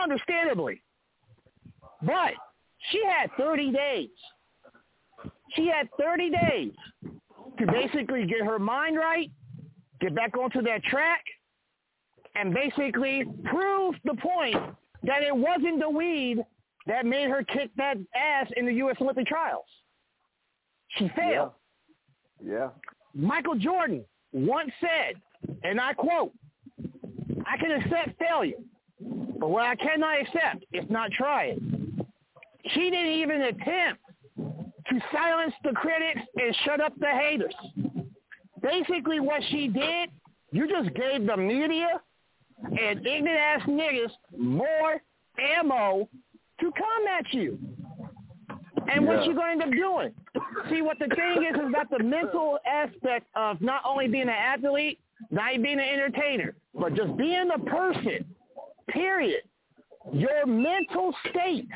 understandably. 0.00 0.82
But 2.02 2.34
she 2.90 3.02
had 3.04 3.30
30 3.36 3.72
days. 3.72 4.10
She 5.54 5.66
had 5.66 5.88
30 5.98 6.30
days 6.30 6.72
to 7.58 7.66
basically 7.66 8.26
get 8.26 8.42
her 8.44 8.58
mind 8.58 8.96
right, 8.96 9.30
get 10.00 10.14
back 10.14 10.36
onto 10.36 10.62
that 10.62 10.82
track, 10.84 11.24
and 12.34 12.52
basically 12.52 13.24
prove 13.44 13.94
the 14.04 14.14
point 14.14 14.56
that 15.02 15.22
it 15.22 15.34
wasn't 15.34 15.80
the 15.80 15.88
weed 15.88 16.44
that 16.86 17.06
made 17.06 17.28
her 17.28 17.42
kick 17.42 17.70
that 17.76 17.96
ass 18.14 18.46
in 18.56 18.66
the 18.66 18.72
U.S. 18.74 18.96
Olympic 19.00 19.26
trials. 19.26 19.64
She 20.88 21.10
failed. 21.16 21.52
Yeah. 22.44 22.68
Michael 23.14 23.56
Jordan 23.56 24.04
once 24.32 24.70
said, 24.80 25.20
and 25.64 25.80
I 25.80 25.94
quote, 25.94 26.32
I 27.46 27.56
can 27.56 27.70
accept 27.72 28.18
failure, 28.18 28.56
but 29.00 29.48
what 29.48 29.64
I 29.64 29.74
cannot 29.76 30.20
accept 30.20 30.64
is 30.72 30.84
not 30.90 31.10
trying. 31.12 32.04
She 32.68 32.90
didn't 32.90 33.12
even 33.12 33.42
attempt 33.42 34.00
to 34.36 35.00
silence 35.12 35.54
the 35.64 35.72
critics 35.72 36.20
and 36.36 36.56
shut 36.64 36.80
up 36.80 36.92
the 36.98 37.06
haters. 37.06 37.54
Basically 38.66 39.20
what 39.20 39.42
she 39.50 39.68
did, 39.68 40.10
you 40.50 40.68
just 40.68 40.92
gave 40.94 41.26
the 41.26 41.36
media 41.36 42.00
and 42.62 43.06
ignorant 43.06 43.38
ass 43.38 43.62
niggas 43.68 44.10
more 44.36 45.00
ammo 45.38 46.08
to 46.60 46.72
come 46.72 47.06
at 47.18 47.32
you. 47.32 47.58
And 48.88 49.06
what 49.06 49.18
Yeah. 49.18 49.24
you 49.26 49.34
going 49.34 49.58
to 49.58 49.64
end 49.64 49.74
up 49.74 49.78
doing? 49.78 50.14
See, 50.70 50.82
what 50.82 50.98
the 50.98 51.08
thing 51.08 51.44
is 51.44 51.54
is 51.54 51.72
that 51.72 51.88
the 51.90 52.02
mental 52.02 52.58
aspect 52.66 53.26
of 53.34 53.60
not 53.60 53.82
only 53.84 54.08
being 54.08 54.22
an 54.24 54.28
athlete, 54.30 54.98
not 55.30 55.50
even 55.52 55.62
being 55.62 55.78
an 55.78 55.88
entertainer, 55.88 56.54
but 56.74 56.94
just 56.94 57.16
being 57.16 57.50
a 57.50 57.58
person, 57.58 58.24
period. 58.88 59.42
Your 60.12 60.46
mental 60.46 61.14
state, 61.30 61.68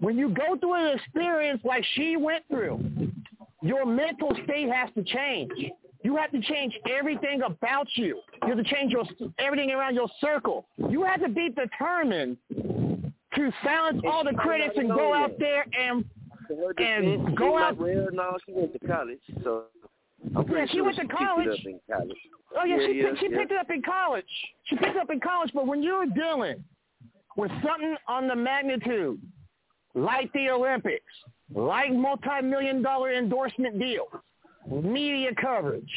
when 0.00 0.18
you 0.18 0.28
go 0.30 0.56
through 0.56 0.74
an 0.74 0.98
experience 0.98 1.60
like 1.64 1.84
she 1.94 2.16
went 2.16 2.44
through, 2.48 2.80
your 3.62 3.86
mental 3.86 4.36
state 4.44 4.68
has 4.70 4.90
to 4.94 5.02
change. 5.04 5.52
You 6.04 6.16
have 6.16 6.32
to 6.32 6.40
change 6.40 6.76
everything 6.90 7.42
about 7.42 7.86
you. 7.94 8.20
You 8.42 8.48
have 8.48 8.58
to 8.58 8.64
change 8.64 8.92
your 8.92 9.04
everything 9.38 9.70
around 9.70 9.94
your 9.94 10.08
circle. 10.20 10.66
You 10.76 11.04
have 11.04 11.20
to 11.20 11.28
be 11.28 11.50
determined 11.50 12.36
to 12.50 13.52
silence 13.64 14.02
all 14.04 14.24
the 14.24 14.34
critics 14.36 14.74
and 14.76 14.88
go 14.88 15.14
out 15.14 15.38
there 15.38 15.64
and 15.78 16.04
and 16.78 17.36
go 17.36 17.56
out. 17.56 17.78
No, 17.78 18.36
she 18.44 18.52
went 18.52 18.72
to 18.72 18.78
college, 18.86 19.20
so 19.44 19.64
I'm 20.36 20.48
Yeah, 20.50 20.66
she 20.66 20.76
sure 20.76 20.84
went 20.84 20.96
to 20.96 21.02
she 21.02 21.08
college. 21.08 21.46
It 21.46 21.52
up 21.52 21.66
in 21.66 21.80
college. 21.90 22.16
Oh 22.60 22.64
yeah, 22.64 22.76
she 22.86 22.92
yeah, 22.94 23.04
picked, 23.08 23.20
she 23.20 23.28
yeah. 23.30 23.38
picked 23.38 23.52
it 23.52 23.58
up 23.58 23.70
in 23.70 23.82
college. 23.82 24.24
She 24.64 24.76
picked 24.76 24.96
it 24.96 24.96
up 24.96 25.10
in 25.10 25.20
college, 25.20 25.50
but 25.54 25.66
when 25.66 25.82
you're 25.82 26.06
dealing 26.06 26.62
with 27.36 27.50
something 27.64 27.96
on 28.08 28.28
the 28.28 28.36
magnitude 28.36 29.20
like 29.94 30.32
the 30.32 30.50
Olympics, 30.50 31.04
like 31.54 31.92
multi-million 31.92 32.82
dollar 32.82 33.12
endorsement 33.12 33.78
deals, 33.78 34.08
media 34.70 35.30
coverage, 35.40 35.90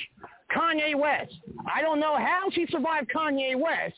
Kanye 0.55 0.95
West. 0.95 1.33
I 1.73 1.81
don't 1.81 1.99
know 1.99 2.17
how 2.17 2.49
she 2.51 2.65
survived 2.69 3.09
Kanye 3.15 3.59
West, 3.59 3.95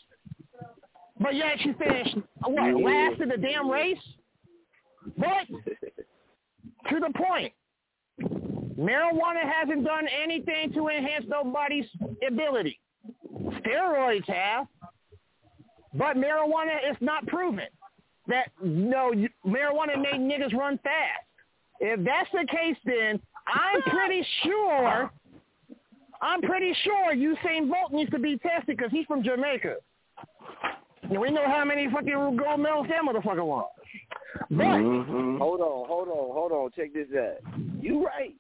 but 1.19 1.35
yet 1.35 1.57
she 1.61 1.73
finished 1.73 2.15
what 2.45 2.81
last 2.81 3.21
in 3.21 3.29
the 3.29 3.37
damn 3.37 3.69
race. 3.69 3.97
But 5.17 5.47
to 6.89 6.99
the 6.99 7.11
point, 7.15 7.53
marijuana 8.77 9.43
hasn't 9.43 9.85
done 9.85 10.07
anything 10.23 10.73
to 10.73 10.87
enhance 10.89 11.25
nobody's 11.27 11.85
ability. 12.25 12.79
Steroids 13.59 14.27
have, 14.27 14.67
but 15.93 16.17
marijuana 16.17 16.91
is 16.91 16.97
not 17.01 17.25
proven 17.27 17.67
that 18.27 18.49
no 18.61 19.13
marijuana 19.45 19.97
made 19.99 20.19
niggas 20.19 20.53
run 20.53 20.77
fast. 20.83 21.26
If 21.79 22.03
that's 22.03 22.29
the 22.31 22.45
case, 22.49 22.77
then 22.85 23.19
I'm 23.47 23.81
pretty 23.83 24.25
sure, 24.43 25.11
I'm 26.21 26.41
pretty 26.41 26.73
sure 26.83 27.15
Usain 27.15 27.69
Bolt 27.69 27.91
needs 27.91 28.11
to 28.11 28.19
be 28.19 28.37
tested 28.37 28.77
because 28.77 28.91
he's 28.91 29.05
from 29.05 29.23
Jamaica. 29.23 29.75
And 31.03 31.19
we 31.19 31.31
know 31.31 31.45
how 31.45 31.63
many 31.63 31.87
fucking 31.89 32.37
gold 32.37 32.59
medals 32.59 32.87
that 32.89 33.01
motherfucker 33.03 33.45
won. 33.45 33.65
But 34.49 34.63
Mm-hmm. 34.63 35.37
Hold 35.37 35.61
on, 35.61 35.87
hold 35.87 36.07
on, 36.09 36.33
hold 36.33 36.51
on. 36.51 36.71
Check 36.75 36.93
this 36.93 37.07
out. 37.17 37.37
You 37.81 38.05
right. 38.05 38.35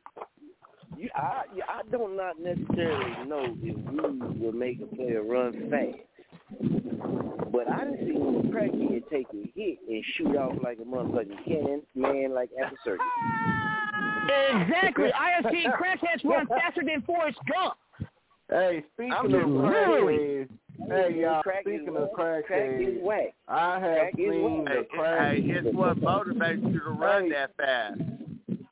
You, 0.97 1.09
I, 1.15 1.43
I 1.67 1.81
don't 1.91 2.17
not 2.17 2.39
necessarily 2.39 3.27
know 3.27 3.55
if 3.61 3.77
weed 3.77 4.41
will 4.41 4.51
make 4.51 4.81
a 4.81 4.95
player 4.95 5.23
run 5.23 5.69
fast. 5.69 5.97
But 6.49 7.69
I 7.69 7.83
done 7.85 7.97
seen 7.99 8.15
a 8.17 8.53
crackhead 8.53 9.03
take 9.09 9.27
a 9.33 9.51
hit 9.55 9.79
and 9.87 10.03
shoot 10.15 10.35
off 10.35 10.53
like 10.63 10.79
a 10.79 10.83
motherfucking 10.83 11.45
cannon, 11.45 11.81
man, 11.95 12.33
like 12.33 12.49
at 12.61 12.71
the 12.71 12.77
circus. 12.83 13.05
Exactly. 14.61 15.11
I 15.13 15.31
have 15.31 15.45
seen 15.51 15.71
crackheads 15.71 16.23
run 16.23 16.47
faster 16.47 16.83
than 16.83 17.01
Forrest 17.01 17.37
Gump. 17.47 17.75
Hey, 18.49 18.83
speaking 18.93 19.13
I'm 19.13 19.25
of 19.25 19.31
just 19.31 19.45
crackheads, 19.45 20.49
hey 20.89 21.21
y'all, 21.21 21.43
Crack 21.43 21.65
is 21.65 21.79
speaking 21.81 21.97
of 21.97 22.09
whack. 22.17 22.45
Crack 22.45 22.61
is 22.79 23.03
crackheads. 23.03 23.33
I 23.47 23.79
have 23.79 23.81
Crack 23.81 24.13
is 24.13 24.31
seen 24.31 24.65
the 24.65 24.85
Hey, 24.93 25.41
hey, 25.41 25.43
it's 25.47 25.75
what 25.75 25.99
motivates 25.99 26.73
you 26.73 26.79
to 26.79 26.89
run 26.91 27.23
Hey. 27.23 27.29
that 27.31 27.57
fast. 27.57 28.01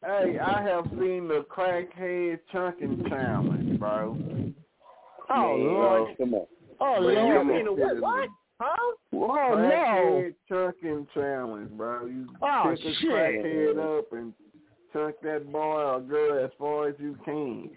Hey, 0.06 0.40
I 0.40 0.62
have 0.62 0.86
seen 0.92 1.28
the 1.28 1.46
crackhead 1.50 2.40
chunking 2.52 3.04
challenge, 3.10 3.80
bro. 3.80 4.18
Oh 5.30 5.58
Man, 5.58 5.74
Lord. 5.74 6.18
Come 6.18 6.34
on. 6.36 6.46
Oh 6.82 7.02
Man, 7.02 7.66
Lord. 7.66 7.80
that 7.80 7.88
shit 7.90 7.98
is- 7.98 8.02
What? 8.02 8.30
Huh? 8.60 8.76
Oh 9.14 9.28
no. 9.56 9.70
Crackhead 9.70 10.36
chunking 10.48 11.08
challenge, 11.14 11.72
bro. 11.72 12.06
You 12.06 12.28
Oh, 12.42 12.64
pick 12.76 12.86
a 12.86 12.94
shit. 12.96 13.10
crackhead 13.12 14.00
up 14.00 14.14
and 14.14 14.34
chunk 14.94 15.16
that 15.24 15.52
boy 15.52 15.60
or 15.84 16.00
girl 16.02 16.44
as 16.46 16.52
far 16.58 16.88
as 16.90 16.96
you 17.00 17.18
can. 17.26 17.70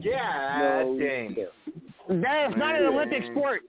Yeah, 0.00 0.82
No, 0.84 0.98
dang. 0.98 1.36
That 2.22 2.50
is 2.50 2.56
not 2.56 2.74
an 2.76 2.86
Olympic 2.86 3.22
sport. 3.32 3.62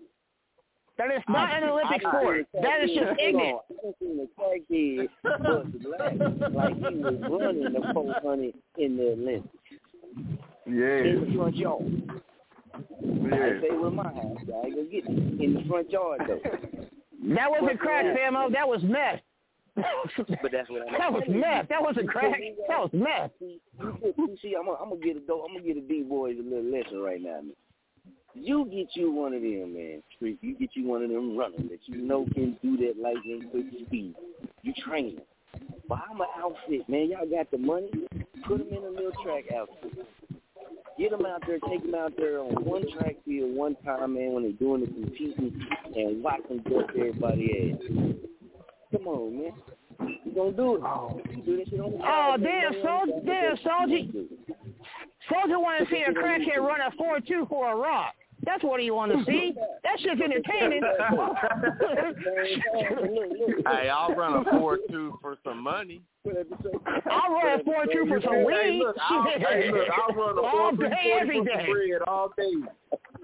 That 0.97 1.11
is 1.11 1.22
not 1.27 1.61
an 1.61 1.67
Olympic 1.69 2.05
I 2.05 2.09
sport. 2.09 2.45
seen 2.53 2.59
a 2.59 2.61
That 2.65 2.84
is 2.84 2.91
just 2.91 3.01
crackhead- 3.11 3.27
ignorant. 3.27 3.57
hold 3.67 3.69
on. 3.69 3.80
I 3.80 3.84
done 3.84 3.93
seen 3.99 4.19
a 4.22 4.41
crackhead 4.41 5.09
bust 5.43 5.84
black 5.84 6.53
like 6.53 6.76
he 6.93 6.99
was 6.99 7.19
running 7.19 7.73
the 7.73 7.91
400 7.93 8.53
in 8.77 8.95
the 8.97 9.11
Olympics 9.11 9.57
in 10.65 10.73
Yeah. 10.73 11.19
the 11.19 11.34
front 11.35 11.55
yard. 11.57 12.22
I 13.01 13.38
Yeah. 13.38 13.61
say 13.61 13.76
with 13.76 13.93
my 13.93 14.03
house, 14.03 14.38
I 14.41 14.69
go 14.69 14.84
get 14.85 15.03
it 15.05 15.41
in 15.41 15.53
the 15.55 15.63
front 15.67 15.89
yard 15.91 16.22
though. 16.27 16.41
That 17.27 17.49
wasn't 17.49 17.80
crack, 17.80 18.05
Famo. 18.05 18.51
That 18.51 18.67
was 18.67 18.84
meth. 18.84 19.19
But 19.76 20.51
that's 20.51 20.69
what 20.69 20.84
I'm 20.88 20.93
That 20.99 21.11
was 21.11 21.23
meth. 21.27 21.69
That 21.69 21.81
wasn't 21.81 22.07
crack. 22.07 22.39
That 22.67 22.80
was 22.80 22.91
meth. 22.93 23.31
See, 23.39 23.59
you, 23.80 24.38
see, 24.41 24.53
I'm 24.57 24.65
gonna 24.65 24.77
I'm 24.80 24.89
gonna 24.89 25.01
get 25.01 25.17
a 25.17 25.22
dope. 25.22 25.43
I'm 25.47 25.55
gonna 25.55 25.65
get 25.65 25.77
a 25.77 25.81
D 25.81 26.03
boys 26.03 26.35
a 26.39 26.43
little 26.43 26.63
lesson 26.72 26.99
right 26.99 27.19
now, 27.22 27.41
man. 27.41 27.53
You 28.35 28.65
get 28.65 28.88
you 28.95 29.11
one 29.11 29.34
of 29.34 29.41
them, 29.41 29.73
man. 29.73 30.03
Street. 30.15 30.38
You 30.41 30.55
get 30.55 30.69
you 30.76 30.88
one 30.88 31.03
of 31.03 31.09
them 31.09 31.35
runners 31.35 31.61
that 31.69 31.80
you 31.88 32.01
know 32.01 32.26
can 32.34 32.57
do 32.61 32.77
that 32.77 32.93
lightning 33.01 33.47
quick 33.49 33.65
speed. 33.88 34.13
You 34.61 34.73
train 34.85 35.15
them. 35.15 35.26
Buy 35.89 36.01
them 36.09 36.22
an 36.22 36.27
outfit, 36.38 36.88
man. 36.88 37.09
Y'all 37.09 37.27
got 37.27 37.49
the 37.49 37.57
money. 37.57 37.89
Put 38.45 38.59
them 38.59 38.67
in 38.69 38.84
a 38.84 38.89
little 38.89 39.13
track 39.23 39.45
outfit. 39.51 40.05
Get 40.97 41.11
them 41.11 41.26
out 41.26 41.43
there, 41.45 41.59
take 41.69 41.84
them 41.84 41.95
out 41.95 42.13
there 42.17 42.39
on 42.39 42.63
one 42.63 42.85
track 42.93 43.17
field 43.26 43.53
one 43.53 43.76
time, 43.84 44.13
man, 44.13 44.31
when 44.31 44.43
they're 44.43 44.53
doing 44.53 44.81
the 44.81 44.88
competing, 44.88 45.67
and 45.93 46.23
watch 46.23 46.39
them 46.47 46.59
dust 46.59 46.89
everybody 46.97 47.73
ass. 47.73 47.81
Come 48.91 49.07
on, 49.07 49.38
man. 49.38 49.51
You 50.23 50.31
gonna 50.34 50.51
do 50.53 50.76
it. 50.76 50.81
Oh. 50.84 51.22
You 51.30 51.41
do 51.41 51.57
this 51.57 51.67
shit 51.69 51.80
on 51.80 51.91
the 51.91 51.97
Oh 52.01 52.35
damn. 52.38 52.73
Soldier, 52.81 53.26
damn, 53.26 53.57
Soldier, 53.57 54.03
Soldier 55.30 55.59
want 55.59 55.84
to 55.88 55.93
see 55.93 56.01
a 56.07 56.13
crackhead 56.13 56.59
run 56.59 56.80
a 56.81 56.91
four 56.97 57.19
two 57.19 57.45
for 57.49 57.72
a 57.72 57.76
rock. 57.76 58.13
That's 58.43 58.63
what 58.63 58.79
he 58.79 58.91
want 58.91 59.11
to 59.11 59.23
see. 59.25 59.53
That 59.83 59.99
shit's 59.99 60.21
entertaining. 60.21 60.81
Hey, 63.67 63.89
I'll 63.89 64.13
run 64.15 64.45
a 64.45 64.51
four 64.59 64.77
two 64.89 65.17
for 65.21 65.37
some 65.43 65.61
money. 65.61 66.01
I'll 67.09 67.31
run 67.31 67.59
a 67.59 67.63
four 67.63 67.85
two 67.91 68.05
for 68.07 68.21
some 68.21 68.33
Hey, 68.33 68.45
weed. 68.45 68.79
look, 68.85 68.95
I'll, 69.01 69.23
hey, 69.23 69.71
look, 69.71 69.87
I'll 69.89 70.15
run 70.15 70.37
a 70.37 70.41
all 70.47 70.75
four 70.75 70.89
day, 70.89 71.17
every 71.19 71.39
for 71.39 71.45
some 71.49 71.57
day, 71.57 71.71
bread 71.71 72.01
all 72.07 72.31
day. 72.37 72.51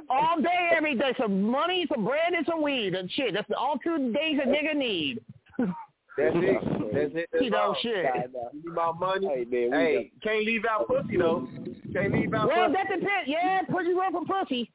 all 0.10 0.42
day, 0.42 0.70
every 0.76 0.96
day. 0.96 1.14
Some 1.20 1.42
money, 1.44 1.86
some 1.94 2.06
bread, 2.06 2.34
and 2.36 2.46
some 2.46 2.62
weed 2.62 2.96
and 2.96 3.10
shit. 3.12 3.34
That's 3.34 3.48
the 3.48 3.56
all 3.58 3.78
two 3.78 4.12
days 4.14 4.40
a 4.44 4.48
nigga 4.48 4.76
need. 4.76 5.20
That's 5.58 6.36
it. 6.36 6.62
That's 6.94 7.12
it. 7.16 7.30
That's 7.32 7.44
You 7.44 7.50
know, 7.52 7.58
all. 7.58 7.78
shit. 7.82 8.06
You 8.54 8.62
need 8.66 8.74
my 8.76 8.92
money. 8.92 9.28
Hey, 9.28 9.46
man, 9.46 9.72
we 9.72 9.78
Hey, 9.78 10.12
can't 10.24 10.46
leave 10.46 10.66
out 10.70 10.88
pussy 10.88 11.18
though. 11.18 11.48
Can't 11.94 12.14
leave 12.14 12.34
out 12.34 12.48
Well, 12.48 12.68
pussy. 12.70 12.74
that 12.74 12.88
depends. 13.00 13.28
Yeah, 13.28 13.62
pussy 13.70 13.94
run 13.94 14.12
for 14.12 14.26
pussy. 14.26 14.72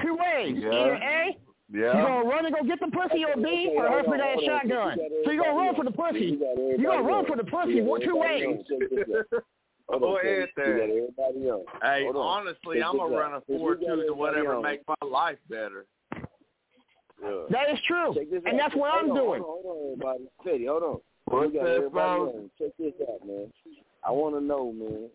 Two 0.00 0.14
ways. 0.16 0.56
Yeah. 0.58 0.70
Either 0.70 0.94
A, 0.94 1.36
you 1.72 1.84
Yeah. 1.84 1.92
gonna 2.02 2.28
run 2.28 2.46
and 2.46 2.54
go 2.54 2.62
get 2.64 2.80
the 2.80 2.88
pussy, 2.88 3.24
or 3.24 3.36
B, 3.36 3.72
or 3.76 3.88
her 3.88 4.04
for 4.04 4.16
that 4.16 4.40
shotgun. 4.44 4.98
So 5.24 5.30
you're 5.30 5.44
gonna 5.44 5.56
run 5.58 5.74
for 5.74 5.84
the 5.84 5.90
pussy. 5.90 6.38
You're 6.78 6.90
gonna 6.92 7.02
run 7.02 7.26
for 7.26 7.36
the 7.36 7.44
pussy. 7.44 7.80
What 7.82 8.02
two 8.02 8.16
ways? 8.16 8.58
Hold 9.88 10.00
Go 10.02 10.14
on, 10.16 10.20
ahead, 10.24 10.48
Fred. 10.54 10.66
there. 10.66 10.86
You 10.88 11.10
got 11.16 11.26
everybody 11.26 11.50
on. 11.50 11.64
Hey, 11.82 12.04
Hold 12.04 12.16
on. 12.16 12.46
honestly, 12.46 12.82
I'm 12.82 12.96
gonna 12.96 13.14
run 13.14 13.32
a 13.34 13.38
If 13.38 13.42
you 13.48 13.58
four 13.58 13.74
two 13.74 14.04
to 14.06 14.14
whatever 14.14 14.54
on, 14.54 14.62
make 14.62 14.80
my 14.86 14.94
life 15.06 15.38
better. 15.50 15.86
yeah. 16.14 17.42
That 17.50 17.70
is 17.70 17.78
true, 17.86 18.14
and 18.46 18.58
that's 18.58 18.74
what 18.74 18.92
I'm 18.94 19.10
on, 19.10 19.16
doing. 19.16 19.42
Hold 19.42 19.66
on, 19.66 19.92
everybody. 19.92 20.28
Steady, 20.42 20.66
hold 20.66 20.82
on. 20.82 21.00
What's 21.26 21.52
We 21.52 21.58
got 21.58 21.64
that, 21.64 21.74
everybody 21.76 22.20
fellas? 22.20 22.34
on. 22.36 22.50
Check 22.58 22.72
this 22.78 22.92
out, 23.08 23.26
man. 23.26 23.52
I 24.04 24.10
want 24.10 24.34
to 24.34 24.40
know, 24.40 24.72
man. 24.72 25.08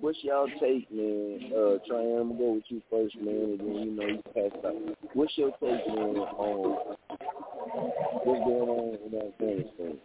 What's 0.00 0.18
y'all 0.22 0.46
take, 0.60 0.90
man? 0.92 1.52
Uh, 1.52 1.78
Trey, 1.86 2.14
I'm 2.16 2.28
gonna 2.28 2.38
go 2.38 2.52
with 2.54 2.64
you 2.68 2.80
first, 2.90 3.16
man, 3.16 3.34
and 3.34 3.60
then 3.60 3.74
you 3.74 3.90
know 3.90 4.06
you 4.06 4.22
pass 4.32 4.64
out. 4.64 4.96
What's 5.14 5.36
your 5.36 5.50
take, 5.60 5.86
man, 5.88 6.16
on 6.16 6.96
what's 8.24 8.44
going 8.44 8.68
on 8.68 8.98
in 9.04 9.14
Afghanistan? 9.18 9.98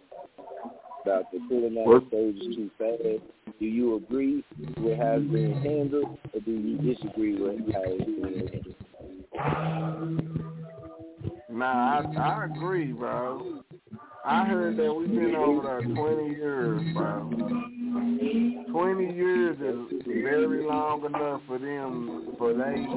About 1.03 1.31
the 1.31 1.39
pulling 1.47 1.77
out 1.77 1.85
the 1.85 2.07
soldiers 2.11 2.55
too 2.55 2.69
fast. 2.79 3.21
Do 3.59 3.65
you 3.65 3.95
agree 3.95 4.43
with 4.77 4.97
how 4.97 5.17
it's 5.17 5.31
being 5.31 5.61
handled, 5.61 6.17
or 6.33 6.39
do 6.41 6.51
you 6.51 6.77
disagree 6.93 7.39
with 7.39 7.59
how 7.73 7.83
it's 7.85 8.05
being 8.05 8.49
handled? 8.49 8.75
Nah, 11.51 12.01
I, 12.01 12.19
I 12.19 12.45
agree, 12.45 12.91
bro. 12.91 13.63
I 14.27 14.43
heard 14.45 14.75
that 14.77 14.91
we've 14.91 15.07
been 15.07 15.35
over 15.35 15.61
there 15.61 15.81
20 15.95 16.29
years, 16.29 16.81
bro. 16.95 17.29
20 18.71 19.15
years 19.15 19.55
is 19.59 20.01
very 20.07 20.65
long 20.65 21.05
enough 21.05 21.41
for 21.45 21.59
them, 21.59 22.33
for 22.37 22.53
they, 22.53 22.87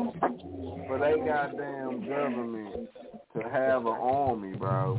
for 0.86 0.98
they 0.98 1.18
goddamn 1.26 2.09
government 2.09 2.88
to 3.36 3.42
have 3.42 3.82
an 3.82 3.92
army, 3.92 4.56
bro. 4.56 4.98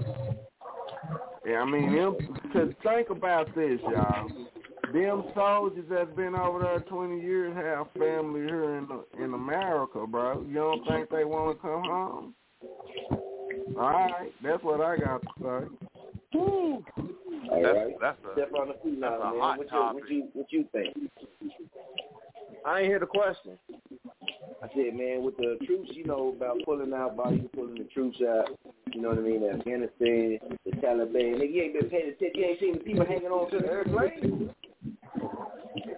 Yeah, 1.47 1.61
I 1.61 1.65
mean, 1.65 1.95
them, 1.95 2.15
to 2.53 2.75
think 2.83 3.09
about 3.09 3.47
this, 3.55 3.79
y'all. 3.81 4.29
Them 4.93 5.23
soldiers 5.33 5.85
that's 5.89 6.15
been 6.15 6.35
over 6.35 6.59
there 6.59 6.79
20 6.81 7.21
years 7.21 7.55
have 7.55 7.87
family 7.97 8.41
here 8.41 8.75
in 8.77 8.87
in 9.23 9.33
America, 9.33 10.05
bro. 10.07 10.43
You 10.47 10.53
don't 10.53 10.87
think 10.87 11.09
they 11.09 11.25
want 11.25 11.57
to 11.57 11.61
come 11.61 11.83
home? 11.83 12.35
All 13.77 13.89
right, 13.89 14.31
that's 14.43 14.63
what 14.63 14.81
I 14.81 14.97
got 14.97 15.21
to 15.21 15.27
say. 15.41 15.98
All 16.35 16.83
That's 17.49 17.75
right. 17.75 17.93
that's 18.01 18.17
a 18.29 18.33
Step 18.33 18.51
on 18.59 18.67
the 18.69 18.73
feet 18.83 18.99
now, 18.99 19.15
a 19.15 19.31
man. 19.31 19.39
hot 19.39 19.57
what, 19.57 19.65
you, 19.65 19.69
topic. 19.71 20.01
what 20.03 20.11
you 20.11 20.27
what 20.33 20.51
you 20.51 20.65
think? 20.71 20.95
I 22.65 22.79
ain't 22.79 22.87
hear 22.87 22.99
the 22.99 23.05
question. 23.05 23.57
I 24.61 24.67
said, 24.75 24.93
man, 24.93 25.23
with 25.23 25.37
the 25.37 25.57
troops, 25.65 25.89
you 25.93 26.03
know, 26.05 26.33
about 26.35 26.57
pulling 26.65 26.93
out, 26.93 27.15
Biden 27.15 27.49
pulling 27.53 27.75
the 27.75 27.85
troops 27.85 28.17
out, 28.21 28.49
you 28.93 29.01
know 29.01 29.09
what 29.09 29.17
I 29.19 29.21
mean, 29.21 29.43
Afghanistan, 29.43 30.39
the 30.65 30.71
Taliban. 30.83 31.39
Nigga, 31.39 31.53
you 31.53 31.61
ain't 31.63 31.79
been 31.79 31.89
paying 31.89 32.09
attention. 32.09 32.31
You 32.35 32.45
ain't 32.45 32.59
seen 32.59 32.73
the 32.73 32.79
people 32.79 33.05
hanging 33.05 33.27
on 33.27 33.49
to 33.51 33.59
the 33.59 33.67
airplane. 33.67 34.53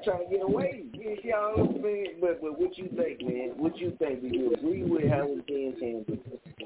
Trying 0.03 0.27
to 0.27 0.29
get 0.29 0.41
away. 0.41 0.83
You 0.93 1.17
see 1.21 1.31
those 1.31 1.81
things. 1.81 2.09
But, 2.19 2.41
but 2.41 2.59
what 2.59 2.77
you 2.77 2.89
think, 2.95 3.21
man? 3.21 3.53
What 3.55 3.77
you 3.77 3.95
think? 3.99 4.21
Do 4.21 4.27
you 4.27 4.53
agree 4.53 4.83
with 4.83 5.07
how 5.09 5.27
it's 5.29 5.45
being 5.47 5.75
handled? 5.79 6.19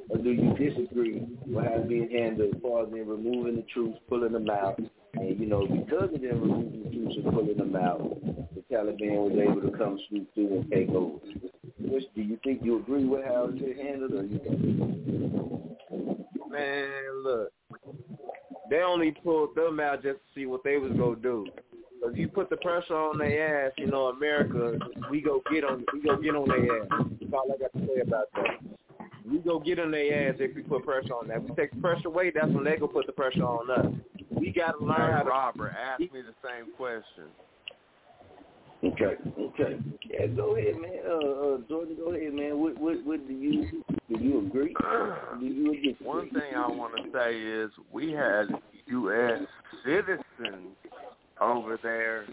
Or 0.10 0.18
do 0.18 0.32
you 0.32 0.54
disagree 0.54 1.28
with 1.46 1.66
how 1.66 1.76
it's 1.76 1.88
being 1.88 2.10
handled 2.10 2.56
as 2.56 2.62
far 2.62 2.84
as 2.84 2.90
them 2.90 3.08
removing 3.08 3.58
the 3.58 3.66
troops, 3.74 4.00
pulling 4.10 4.32
them 4.32 4.50
out? 4.50 4.80
And, 5.14 5.40
you 5.40 5.46
know, 5.46 5.68
because 5.68 6.14
of 6.14 6.22
them 6.22 6.42
removing 6.42 6.84
the 6.84 6.90
troops 6.90 7.16
and 7.18 7.34
pulling 7.34 7.58
them 7.58 7.76
out, 7.76 8.18
the 8.56 8.64
Taliban 8.72 9.30
was 9.30 9.38
able 9.38 9.62
to 9.62 9.78
come 9.78 10.00
swoop 10.10 10.34
through 10.34 10.60
and 10.60 10.72
take 10.72 10.90
over. 10.90 11.20
Which, 11.80 12.04
do 12.16 12.22
you 12.22 12.40
think 12.44 12.62
you 12.64 12.80
agree 12.80 13.06
with 13.06 13.24
how 13.26 13.50
it's 13.52 13.60
been 13.60 13.78
handled 13.78 14.14
or 14.14 14.24
you 14.24 14.40
Man, 16.50 17.24
look. 17.24 17.52
They 18.70 18.82
only 18.82 19.12
pulled 19.12 19.56
them 19.56 19.80
out 19.80 20.02
just 20.02 20.18
to 20.18 20.26
see 20.34 20.46
what 20.46 20.64
they 20.64 20.78
was 20.78 20.92
gonna 20.94 21.18
do. 21.18 21.46
If 22.08 22.18
you 22.18 22.28
put 22.28 22.50
the 22.50 22.58
pressure 22.58 22.96
on 22.96 23.18
their 23.18 23.68
ass, 23.68 23.74
you 23.78 23.88
know, 23.88 24.08
America, 24.08 24.78
we 25.10 25.22
go 25.22 25.42
get 25.52 25.64
on, 25.64 25.86
we 25.94 26.02
go 26.02 26.18
get 26.18 26.36
on 26.36 26.48
their 26.48 26.82
ass. 26.82 26.88
That's 27.20 27.34
all 27.34 27.52
I 27.54 27.58
got 27.58 27.74
to 27.74 27.88
say 27.88 28.02
about 28.02 28.26
that. 28.36 28.60
We 29.30 29.40
go 29.40 29.60
get 29.60 29.80
on 29.80 29.92
their 29.92 30.30
ass 30.30 30.36
if 30.40 30.56
we 30.56 30.62
put 30.62 30.86
pressure 30.86 31.14
on 31.14 31.28
that. 31.30 31.38
If 31.38 31.44
we 31.44 31.56
take 31.56 31.72
the 31.72 31.82
pressure 31.82 32.08
away, 32.08 32.32
that's 32.34 32.48
when 32.48 32.64
they 32.64 32.78
go 32.78 32.88
put 32.88 33.08
the 33.08 33.12
pressure 33.12 33.44
on 33.44 33.72
us. 33.72 33.94
We 34.30 34.52
got 34.52 34.80
to 34.80 34.86
learn 34.86 35.14
how 35.14 35.24
to. 35.24 35.30
Robert, 35.30 35.74
ask 35.78 36.00
me 36.00 36.10
the 36.14 36.36
same 36.44 36.74
question. 36.76 37.26
Okay, 38.84 39.16
okay. 39.40 39.80
Yeah, 40.12 40.28
go 40.28 40.56
ahead, 40.56 40.76
man. 40.80 41.00
Uh, 41.08 41.16
uh, 41.16 41.58
Jordan, 41.68 41.96
go 41.98 42.14
ahead, 42.14 42.34
man. 42.34 42.60
What, 42.60 42.78
what, 42.80 43.04
what 43.04 43.28
do 43.28 43.34
you, 43.34 43.84
do 44.10 44.24
you 44.24 44.46
agree? 44.46 44.76
Do 45.40 45.46
you 45.46 45.72
agree? 45.72 45.98
One 46.02 46.30
thing 46.30 46.56
I 46.56 46.68
want 46.68 46.94
to 46.98 47.04
say 47.12 47.40
is 47.40 47.72
we 47.92 48.12
had 48.12 48.50
U.S. 48.88 49.42
citizens 49.84 50.76
over 51.42 51.80
there 51.82 52.26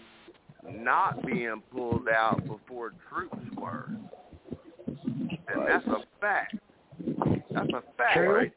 not 0.69 1.25
being 1.25 1.61
pulled 1.73 2.07
out 2.07 2.41
before 2.47 2.93
troops 3.09 3.35
were. 3.57 3.89
And 4.87 5.67
that's 5.67 5.85
a 5.87 5.97
fact. 6.21 6.55
That's 7.51 7.69
a 7.69 7.83
fact, 7.97 8.15
True. 8.15 8.35
right? 8.35 8.51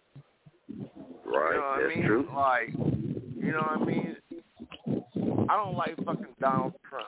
Right, 1.24 1.54
You 1.54 1.60
know 1.60 1.68
what 1.68 1.80
that's 1.80 1.92
I 1.92 1.96
mean? 1.96 2.06
true. 2.06 2.28
Like, 2.34 2.68
you 3.44 3.52
know 3.52 3.58
what 3.58 3.80
I 3.80 3.84
mean? 3.84 4.16
I 5.50 5.56
don't 5.56 5.76
like 5.76 5.96
fucking 6.04 6.26
Donald 6.40 6.74
Trump. 6.88 7.06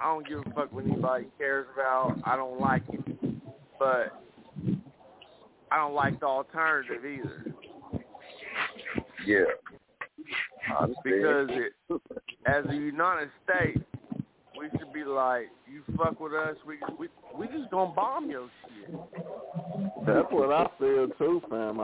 I 0.00 0.04
don't 0.06 0.26
give 0.26 0.40
a 0.40 0.50
fuck 0.54 0.72
what 0.72 0.84
anybody 0.84 1.26
cares 1.38 1.66
about. 1.74 2.16
I 2.24 2.36
don't 2.36 2.58
like 2.60 2.82
it. 2.90 3.00
But 3.78 4.20
I 5.70 5.76
don't 5.76 5.94
like 5.94 6.20
the 6.20 6.26
alternative 6.26 7.04
either. 7.04 7.44
Yeah. 9.26 9.44
Because 11.04 11.48
it, 11.50 11.72
as 12.46 12.64
a 12.68 12.74
United 12.74 13.30
States, 13.44 13.80
we 14.58 14.68
should 14.78 14.92
be 14.92 15.04
like, 15.04 15.50
you 15.70 15.82
fuck 15.96 16.20
with 16.20 16.32
us, 16.32 16.56
we 16.66 16.76
we 16.98 17.08
we 17.36 17.46
just 17.48 17.70
gonna 17.70 17.92
bomb 17.94 18.30
your 18.30 18.48
shit. 18.62 18.94
That's 20.06 20.26
what 20.30 20.52
I 20.52 20.66
feel 20.78 21.08
too, 21.18 21.42
fam. 21.48 21.76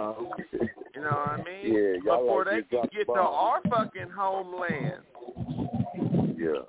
You 0.94 1.02
know 1.02 1.10
what 1.10 1.28
I 1.28 1.36
mean? 1.38 1.74
Yeah, 1.74 1.92
y'all 2.04 2.20
Before 2.20 2.44
like 2.44 2.68
they 2.70 2.76
can 2.76 2.88
get 2.92 3.06
the 3.06 3.14
to 3.14 3.20
our 3.20 3.60
fucking 3.68 4.10
homeland. 4.14 5.02
Yeah. 6.36 6.62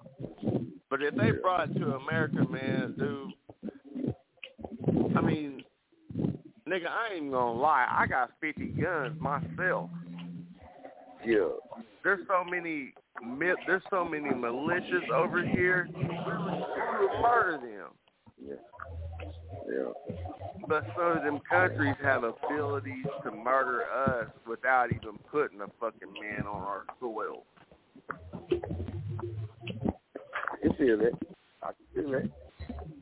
But 0.90 1.02
if 1.02 1.16
they 1.16 1.32
brought 1.32 1.70
it 1.70 1.80
to 1.80 1.96
America, 1.96 2.46
man, 2.50 2.96
dude, 2.98 3.32
I 5.16 5.22
mean, 5.22 5.64
nigga, 6.68 6.88
I 6.88 7.16
ain't 7.16 7.32
gonna 7.32 7.60
lie. 7.60 7.88
I 7.90 8.08
got 8.08 8.32
50 8.42 8.66
guns 8.82 9.20
myself. 9.20 9.90
Yeah. 11.26 11.50
There's 12.04 12.28
so 12.28 12.44
many, 12.50 12.94
there's 13.68 13.84
so 13.90 14.04
many 14.06 14.30
militias 14.30 15.10
over 15.14 15.46
here. 15.46 15.88
We 15.96 16.04
would, 16.04 17.22
murder 17.22 17.60
them. 17.62 17.90
Yeah. 18.44 18.56
Yeah. 19.70 19.92
But 20.68 20.86
some 20.96 21.18
of 21.18 21.24
them 21.24 21.40
countries 21.50 21.96
have 22.02 22.24
abilities 22.24 23.06
to 23.24 23.32
murder 23.32 23.84
us 23.84 24.28
without 24.48 24.88
even 24.92 25.18
putting 25.32 25.62
a 25.62 25.68
fucking 25.80 26.14
man 26.20 26.46
on 26.48 26.62
our 26.62 26.86
soil. 27.00 27.44
I 30.52 30.58
can 30.62 30.74
feel 30.78 31.02
it. 31.02 31.14
I 31.64 31.68
can 31.68 32.04
feel 32.04 32.14
it. 32.16 32.32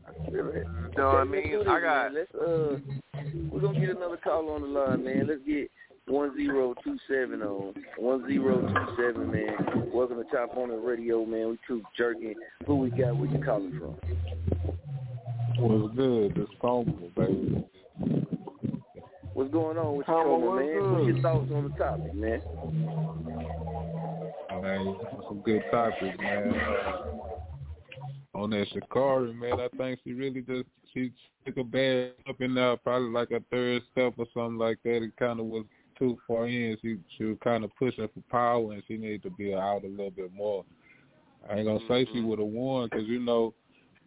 I 0.07 0.13
can 0.13 0.31
feel 0.31 0.47
it. 0.49 0.55
You 0.55 0.97
know 0.97 1.05
what 1.07 1.15
I 1.15 1.23
mean? 1.25 1.67
I 1.67 1.79
got- 1.79 2.13
man. 2.13 2.25
Let's 2.31 2.35
uh, 2.35 2.77
we're 3.51 3.61
gonna 3.61 3.79
get 3.79 3.89
another 3.95 4.17
call 4.17 4.49
on 4.49 4.61
the 4.61 4.67
line, 4.67 5.03
man. 5.03 5.27
Let's 5.27 5.41
get 5.45 5.69
one 6.09 6.35
zero 6.35 6.73
two 6.83 6.97
seven 7.07 7.41
on 7.43 7.73
one 7.97 8.27
zero 8.27 8.61
two 8.61 8.95
seven, 8.97 9.31
man. 9.31 9.91
Welcome 9.93 10.17
to 10.17 10.23
Chop 10.31 10.57
On 10.57 10.71
It 10.71 10.81
Radio, 10.83 11.23
man. 11.23 11.49
We 11.49 11.59
too 11.67 11.83
jerking. 11.95 12.33
Who 12.65 12.77
we 12.77 12.89
got? 12.89 13.15
Where 13.15 13.29
you 13.29 13.43
calling 13.43 13.79
from? 13.79 13.95
What's 15.59 15.95
good? 15.95 16.35
This 16.35 16.47
Coma, 16.59 16.91
baby. 17.15 17.63
What's 19.33 19.51
going 19.51 19.77
on 19.77 19.97
with 19.97 20.07
you, 20.07 20.13
Coma, 20.13 20.23
Coma, 20.23 20.45
what's 20.45 20.65
man? 20.65 20.93
What's 20.93 21.05
your 21.05 21.21
thoughts 21.21 21.51
on 21.53 21.63
the 21.63 21.77
topic, 21.77 22.13
man? 22.15 22.41
Man, 24.61 24.95
some 25.27 25.41
good 25.45 25.63
topics, 25.71 26.17
man. 26.19 26.53
Uh, 26.53 28.39
on 28.39 28.49
that 28.51 28.67
Sha'Carri, 28.69 29.35
man, 29.35 29.59
I 29.59 29.67
think 29.77 29.99
she 30.03 30.13
really 30.13 30.41
just 30.41 30.65
she 30.93 31.11
took 31.45 31.57
a 31.57 31.63
bad 31.63 32.13
up 32.27 32.41
in 32.41 32.55
there, 32.55 32.77
probably 32.77 33.09
like 33.09 33.31
a 33.31 33.41
third 33.51 33.83
step 33.91 34.13
or 34.17 34.25
something 34.33 34.57
like 34.57 34.79
that. 34.83 35.03
It 35.03 35.15
kind 35.17 35.39
of 35.39 35.45
was 35.45 35.65
too 35.99 36.17
far 36.27 36.47
in. 36.47 36.77
She 36.81 36.97
she 37.17 37.25
was 37.25 37.37
kind 37.43 37.63
of 37.63 37.75
pushing 37.77 38.07
for 38.07 38.21
power, 38.31 38.73
and 38.73 38.83
she 38.87 38.97
needed 38.97 39.23
to 39.23 39.29
be 39.31 39.53
out 39.53 39.83
a 39.83 39.87
little 39.87 40.11
bit 40.11 40.33
more. 40.33 40.65
I 41.49 41.55
ain't 41.55 41.67
gonna 41.67 41.79
say 41.87 42.07
she 42.11 42.21
would 42.21 42.39
have 42.39 42.47
won 42.47 42.89
because 42.89 43.07
you 43.07 43.19
know 43.19 43.53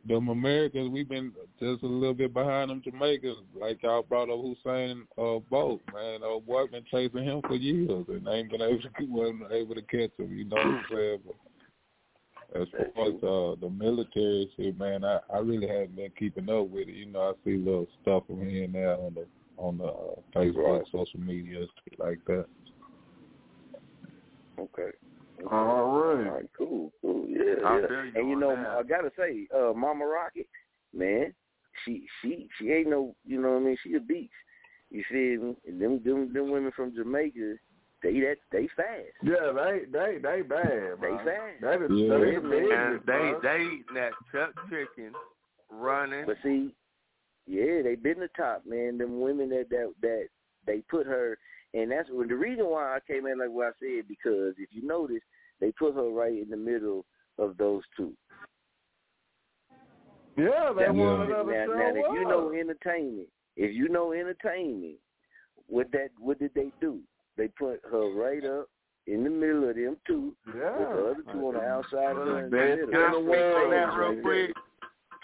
them 0.07 0.29
Americans, 0.29 0.91
we've 0.91 1.09
been 1.09 1.33
just 1.61 1.83
a 1.83 1.87
little 1.87 2.15
bit 2.15 2.35
behind 2.35 2.71
them 2.71 2.83
Jamaicans. 2.83 3.39
Like 3.59 3.83
y'all 3.83 4.03
brought 4.03 4.31
up 4.31 4.39
Usain 4.39 5.03
uh, 5.17 5.41
Bolt, 5.49 5.81
man. 5.95 6.21
Old 6.25 6.47
boy 6.47 6.67
been 6.67 6.85
chasing 6.91 7.25
him 7.25 7.41
for 7.47 7.55
years 7.55 8.05
and 8.09 8.27
ain't 8.29 8.51
been 8.51 8.63
able 8.63 8.81
to 8.81 9.05
wasn't 9.07 9.53
able 9.53 9.75
to 9.75 9.83
catch 9.83 10.11
him. 10.19 10.37
You 10.37 10.45
know 10.45 10.57
what 10.57 10.67
I'm 10.67 10.85
saying? 10.93 11.19
But 11.25 12.63
as 12.63 12.69
far 12.95 13.07
as 13.07 13.15
uh, 13.15 13.61
the 13.61 13.71
military 13.71 14.51
shit, 14.57 14.79
man, 14.79 15.05
I, 15.05 15.21
I 15.33 15.39
really 15.39 15.69
haven't 15.69 15.97
been 15.97 16.11
keeping 16.19 16.51
up 16.51 16.69
with 16.69 16.89
it. 16.89 16.95
You 16.95 17.07
know, 17.07 17.31
I 17.31 17.33
see 17.45 17.57
little 17.57 17.87
stuff 18.03 18.25
from 18.27 18.49
here 18.49 18.65
and 18.65 18.75
there 18.75 18.97
on 18.97 19.15
the 19.15 19.27
on 19.59 19.79
the 19.79 19.85
uh, 19.85 20.15
Facebook, 20.35 20.85
social 20.91 21.21
media, 21.21 21.61
and 21.61 21.69
like 21.99 22.19
that. 22.27 22.47
Okay. 24.59 24.91
All 25.51 25.91
right. 25.91 26.27
All 26.27 26.35
right, 26.35 26.51
cool, 26.57 26.93
cool. 27.01 27.27
Yeah, 27.29 27.55
yeah. 27.63 27.77
you 27.79 28.13
And 28.15 28.29
you 28.29 28.37
know, 28.39 28.55
that. 28.55 28.67
I 28.67 28.83
gotta 28.83 29.11
say, 29.17 29.47
uh, 29.55 29.73
Mama 29.73 30.07
Rocket, 30.07 30.47
man, 30.95 31.35
she 31.85 32.07
she 32.21 32.49
she 32.59 32.71
ain't 32.71 32.89
no, 32.91 33.15
you 33.25 33.41
know 33.41 33.53
what 33.53 33.63
I 33.63 33.65
mean? 33.65 33.77
She 33.83 33.95
a 33.95 34.01
beast. 34.01 34.33
You 34.91 35.03
feel 35.11 35.49
me? 35.49 35.57
And 35.67 35.81
them 35.81 36.03
them 36.05 36.33
them 36.33 36.51
women 36.51 36.71
from 36.77 36.95
Jamaica, 36.95 37.55
they 38.03 38.13
that 38.21 38.37
they 38.53 38.69
fast. 38.77 39.17
Yeah, 39.23 39.53
they 39.55 39.81
they 39.91 40.19
they 40.23 40.43
bad, 40.43 41.01
They 41.01 41.09
man. 41.09 41.25
fast. 41.25 41.61
That 41.63 41.83
is 41.83 41.91
Yeah. 41.91 42.09
that 42.09 42.23
is 42.29 42.37
And 42.43 42.53
they 42.53 43.03
bro. 43.07 43.41
they 43.43 43.63
eating 43.63 43.95
that 43.95 44.13
chuck 44.31 44.53
chicken, 44.69 45.13
running. 45.71 46.27
But 46.27 46.37
see, 46.43 46.75
yeah, 47.47 47.83
they 47.83 47.95
been 47.97 48.21
the 48.21 48.29
top, 48.37 48.65
man. 48.67 48.99
Them 48.99 49.21
women 49.21 49.49
that 49.51 49.69
that 49.71 49.93
that 50.03 50.27
they 50.67 50.81
put 50.91 51.07
her, 51.07 51.39
and 51.75 51.91
that's 51.91 52.09
when 52.11 52.29
the 52.29 52.37
reason 52.37 52.67
why 52.67 52.97
I 52.97 52.99
came 53.07 53.27
in 53.27 53.39
like 53.39 53.51
what 53.51 53.69
I 53.69 53.71
said 53.81 54.09
because 54.09 54.55
if 54.59 54.69
you 54.71 54.87
notice, 54.87 55.23
they 55.61 55.73
put 55.73 55.95
her 55.95 56.09
right 56.11 56.33
in 56.33 56.51
the 56.51 56.57
middle 56.57 57.05
of 57.39 57.57
those 57.57 57.83
two. 57.97 58.13
Yeah, 60.37 60.73
they 60.77 60.85
That's 60.85 60.95
wanted 60.97 61.29
what- 61.31 61.47
now, 61.47 61.67
now, 61.67 61.89
if 61.91 62.13
you 62.15 62.25
know 62.25 62.53
entertainment, 62.53 63.29
if 63.57 63.75
you 63.75 63.89
know 63.89 64.13
entertainment, 64.13 64.97
what 65.67 65.91
that 65.93 66.09
what 66.19 66.39
did 66.39 66.55
they 66.55 66.73
do? 66.81 67.01
They 67.37 67.49
put 67.49 67.81
her 67.91 68.11
right 68.15 68.45
up 68.45 68.69
in 69.07 69.25
the 69.25 69.31
middle 69.31 69.69
of 69.69 69.75
them 69.77 69.97
two, 70.07 70.35
Yeah. 70.47 70.79
with 70.79 70.89
the 70.89 71.07
other 71.11 71.23
two 71.33 71.47
on 71.49 71.55
the 71.55 71.61
outside 71.65 72.17
of 72.17 72.27
her 72.27 72.39
in 72.45 72.51
the 72.51 72.57
middle. 72.57 72.87
Can 72.89 73.03
I 73.03 73.11
speak 73.11 73.27
on 73.65 73.71
that 73.71 73.99
real 73.99 74.23
quick? 74.23 74.57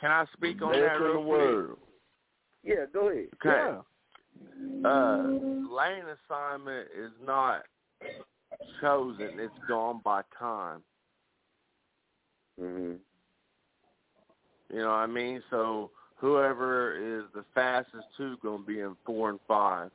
Can 0.00 0.10
I 0.10 0.24
speak 0.32 0.62
on 0.62 0.72
that 0.72 1.00
real 1.00 1.24
quick? 1.24 1.87
World. 2.64 2.78
Yeah, 2.78 2.84
go 2.92 3.08
ahead. 3.08 3.28
Okay. 3.44 3.78
Uh, 4.84 5.22
lane 5.74 6.04
assignment 6.28 6.88
is 6.96 7.10
not 7.24 7.62
chosen; 8.80 9.30
it's 9.38 9.54
gone 9.68 10.00
by 10.04 10.22
time. 10.38 10.82
hmm 12.58 12.94
You 14.70 14.78
know 14.78 14.88
what 14.88 14.94
I 14.94 15.06
mean? 15.06 15.42
So 15.50 15.90
whoever 16.16 16.94
is 16.96 17.24
the 17.34 17.44
fastest 17.54 18.06
two 18.16 18.36
gonna 18.42 18.62
be 18.62 18.80
in 18.80 18.96
four 19.04 19.30
and 19.30 19.40
five 19.48 19.90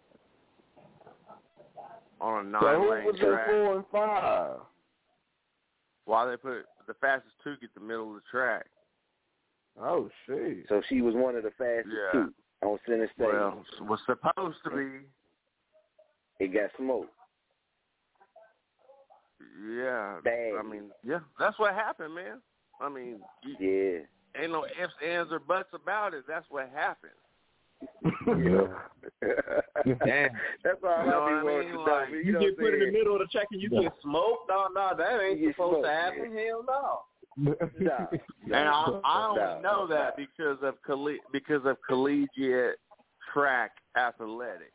on 2.20 2.46
a 2.46 2.50
nine 2.50 2.82
who 2.82 2.92
lane 2.92 3.06
was 3.06 3.16
track. 3.20 3.48
four 3.48 3.76
and 3.78 3.86
five? 3.92 4.60
Why 6.06 6.26
they 6.30 6.38
put 6.38 6.66
the 6.88 6.94
fastest 6.96 7.36
two 7.44 7.56
get 7.62 7.74
the 7.74 7.80
middle 7.80 8.10
of 8.10 8.16
the 8.16 8.22
track? 8.30 8.66
Oh 9.82 10.10
shit. 10.26 10.66
So 10.70 10.82
she 10.90 11.02
was 11.02 11.16
one 11.16 11.36
of 11.36 11.44
the 11.44 11.52
fastest 11.52 11.96
Yeah. 11.96 12.12
two 12.12 12.34
on 12.66 12.80
center 12.88 13.08
stage. 13.16 13.28
Well, 13.32 13.64
was 13.82 14.00
supposed 14.06 14.58
to 14.66 14.70
be. 14.72 15.00
it 16.40 16.54
got 16.54 16.70
smoked. 16.78 17.10
Yeah. 19.70 20.20
Bad. 20.24 20.54
I 20.60 20.64
mean, 20.64 20.84
yeah, 21.04 21.20
that's 21.40 21.58
what 21.60 21.74
happened, 21.74 22.16
man. 22.16 22.42
I 22.82 22.90
mean, 22.90 23.20
Yeah. 23.60 24.00
ain't 24.42 24.52
no 24.52 24.66
ifs, 24.66 24.94
ands, 25.06 25.32
or 25.32 25.40
buts 25.40 25.70
about 25.74 26.14
it. 26.14 26.24
That's 26.28 26.46
what 26.50 26.70
happened. 26.74 27.12
Yeah. 28.28 28.68
That's 30.64 30.80
all 30.84 31.04
You 31.04 31.12
know 31.12 31.24
I 31.24 31.30
be 31.30 31.36
I 31.36 31.44
wanting 31.44 31.60
mean? 31.60 31.72
to 31.74 31.80
Like, 31.82 32.10
know. 32.10 32.16
You, 32.16 32.22
You, 32.24 32.40
get 32.40 32.58
put 32.58 32.74
in 32.74 32.80
the 32.80 32.92
middle 32.92 33.14
of 33.16 33.20
the 33.20 33.26
track 33.28 33.48
and 33.52 33.62
you 33.62 33.70
Yeah. 33.72 33.82
get 33.84 33.94
smoked? 34.02 34.48
No, 34.50 34.68
no, 34.74 34.92
that 34.98 35.22
ain't 35.22 35.40
supposed 35.54 35.56
smoked, 35.56 35.84
to 35.86 35.92
happen. 35.92 36.36
Hell 36.38 36.64
no. 36.66 37.02
Nah, 37.80 38.06
And 38.46 38.70
I, 38.70 39.00
I 39.04 39.28
only 39.30 39.42
nah, 39.42 39.60
know 39.62 39.88
that 39.88 40.16
because 40.16 40.58
of 40.62 40.76
colle- 40.86 41.18
because 41.32 41.62
of 41.66 41.78
collegiate 41.88 42.78
track 43.34 43.72
athletics. 43.98 44.72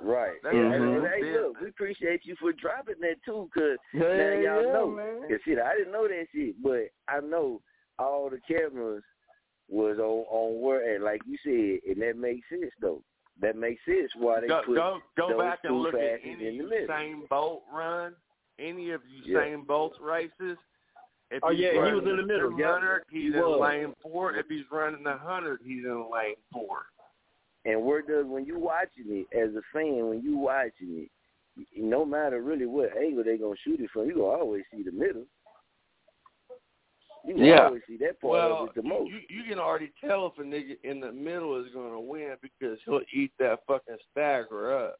Right. 0.00 0.38
That's 0.42 0.56
and, 0.56 0.72
Mhm. 0.72 0.96
and, 0.96 1.06
hey, 1.06 1.32
look, 1.32 1.60
we 1.60 1.68
appreciate 1.68 2.24
you 2.24 2.34
for 2.40 2.52
dropping 2.52 2.98
that 3.02 3.22
too, 3.24 3.48
cause 3.54 3.78
Yeah, 3.92 4.00
now 4.02 4.32
y'all 4.32 4.62
yeah, 4.66 4.72
know. 4.72 4.86
man. 4.88 5.28
'Cause 5.28 5.40
shit, 5.44 5.58
I 5.60 5.76
didn't 5.76 5.92
know 5.92 6.08
that 6.08 6.26
shit, 6.32 6.60
but 6.60 6.88
I 7.06 7.20
know 7.20 7.62
all 8.00 8.28
the 8.28 8.40
cameras 8.40 9.04
was 9.68 9.98
on 10.00 10.24
on 10.28 10.60
where, 10.60 10.94
and 10.96 11.04
like 11.04 11.22
you 11.26 11.36
said, 11.44 11.88
and 11.92 12.02
that 12.02 12.16
makes 12.16 12.48
sense 12.48 12.72
though. 12.80 13.04
That 13.40 13.56
makes 13.56 13.84
sense 13.84 14.12
why 14.16 14.40
they 14.40 14.48
Go 14.48 14.62
put 14.64 14.74
go 14.74 15.00
go 15.16 15.28
those 15.28 15.38
back 15.38 15.60
and 15.64 15.76
look 15.78 15.94
at 15.94 16.00
fastest 16.00 16.26
any 16.26 16.48
in 16.48 16.58
the 16.58 16.64
of. 16.64 16.88
Usain 16.90 17.28
Bolt 17.28 17.62
run, 17.72 18.16
any 18.58 18.90
of 18.90 19.02
Yeah. 19.06 19.38
Usain 19.38 19.64
Bolt's 19.66 20.00
races. 20.00 20.58
If 21.32 21.42
Oh, 21.42 21.50
yeah, 21.50 21.72
he 21.72 21.78
was 21.94 22.04
in 22.04 22.16
the 22.16 22.22
middle. 22.26 22.50
Two 22.50 22.58
Yep, 22.58 22.70
hundred, 22.70 23.04
he 23.10 23.22
he's 23.22 23.34
in 23.34 23.40
was. 23.40 23.60
lane 23.60 23.94
four. 24.02 24.34
If 24.36 24.46
he's 24.48 24.64
running 24.70 25.06
a 25.06 25.16
hundred, 25.16 25.60
he's 25.64 25.84
in 25.84 26.10
lane 26.12 26.36
four. 26.52 26.86
And 27.64 27.82
where 27.84 28.02
does 28.02 28.26
when 28.26 28.44
you 28.44 28.58
watching 28.58 29.06
it 29.08 29.26
as 29.36 29.54
a 29.54 29.62
fan, 29.72 30.08
when 30.08 30.20
you 30.22 30.36
watching 30.36 31.06
it, 31.06 31.10
no 31.76 32.04
matter 32.04 32.42
really 32.42 32.66
what 32.66 32.96
angle 32.96 33.24
they're 33.24 33.38
gonna 33.38 33.54
shoot 33.64 33.80
it 33.80 33.90
from, 33.90 34.06
you 34.06 34.14
gonna 34.14 34.26
always 34.26 34.64
see 34.70 34.82
the 34.82 34.92
middle. 34.92 35.24
You 37.24 37.34
can 37.34 37.44
Yeah. 37.44 37.66
always 37.66 37.82
see 37.86 37.96
that 37.98 38.20
part 38.20 38.32
well, 38.32 38.64
of 38.64 38.68
it 38.70 38.74
the 38.74 38.82
most. 38.82 39.10
You, 39.10 39.20
you 39.28 39.44
can 39.44 39.58
already 39.58 39.92
tell 40.00 40.26
if 40.26 40.38
a 40.38 40.42
nigga 40.42 40.76
in 40.82 41.00
the 41.00 41.12
middle 41.12 41.56
is 41.64 41.72
going 41.72 41.92
to 41.92 42.00
win 42.00 42.36
because 42.42 42.78
he'll 42.84 43.00
eat 43.12 43.32
that 43.38 43.60
fucking 43.66 43.96
stagger 44.10 44.76
up. 44.76 44.96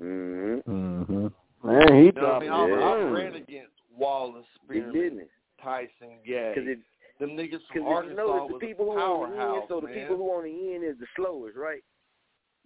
Mm-hmm. 0.00 0.70
Mm-hmm. 0.70 1.26
Man, 1.66 1.94
he 1.94 2.06
You 2.06 2.12
know 2.12 2.22
what 2.22 2.24
I 2.24 2.38
dropped 2.38 2.42
mean? 2.42 2.52
I've, 2.52 2.70
it. 2.70 2.82
I've 2.82 3.12
ran 3.12 3.34
against 3.34 3.73
Wallace, 3.96 4.44
He 4.70 4.78
Spearman, 4.80 4.92
didn't. 4.92 5.28
Tyson, 5.62 6.18
Gay. 6.26 6.52
Because 6.54 6.70
if, 6.70 6.78
Them 7.20 7.30
niggas 7.30 7.52
cause 7.52 7.60
from 7.72 7.82
if 7.82 7.88
Arkansas 7.88 8.10
you 8.22 8.28
notice, 8.28 8.56
the 8.60 8.66
people 8.66 8.84
who 8.86 8.98
on 8.98 9.30
the 9.30 9.36
end, 9.56 9.62
so 9.68 9.80
the 9.80 9.86
man. 9.86 9.94
people 9.94 10.16
who 10.16 10.28
on 10.30 10.44
the 10.44 10.74
end 10.74 10.84
is 10.84 10.98
the 10.98 11.06
slowest, 11.16 11.56
right? 11.56 11.82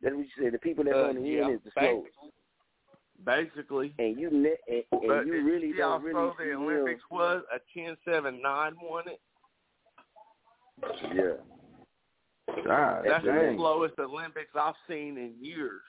That's 0.03 0.15
what 0.15 0.25
you 0.25 0.45
said. 0.45 0.53
The 0.55 0.59
people 0.59 0.85
that 0.85 0.95
Uh, 0.95 1.09
on 1.09 1.15
the 1.17 1.21
yeah, 1.29 1.45
end 1.47 1.55
is 1.55 1.61
the 1.65 1.71
basi- 1.81 1.91
slowest. 1.91 2.15
Basically. 3.25 3.95
And 3.99 4.19
you 4.19 4.31
ne- 4.31 4.57
and, 4.69 4.85
and 4.93 5.09
But 5.09 5.27
you 5.27 5.43
really 5.45 5.73
see 5.73 5.81
how 5.81 5.99
don't 5.99 6.03
really 6.05 6.15
slow 6.15 6.35
see 6.39 6.45
the 6.45 6.51
him. 6.53 6.63
Olympics 6.63 7.03
was? 7.11 7.43
A 7.53 7.59
ten 7.75 7.97
seven 8.05 8.41
nine 8.41 8.75
won 8.81 9.05
it. 9.09 9.21
Yeah. 11.15 12.55
God 12.65 13.05
That's 13.07 13.25
the 13.25 13.55
slowest 13.57 13.99
Olympics 13.99 14.51
I've 14.55 14.75
seen 14.89 15.19
in 15.19 15.35
years. 15.41 15.83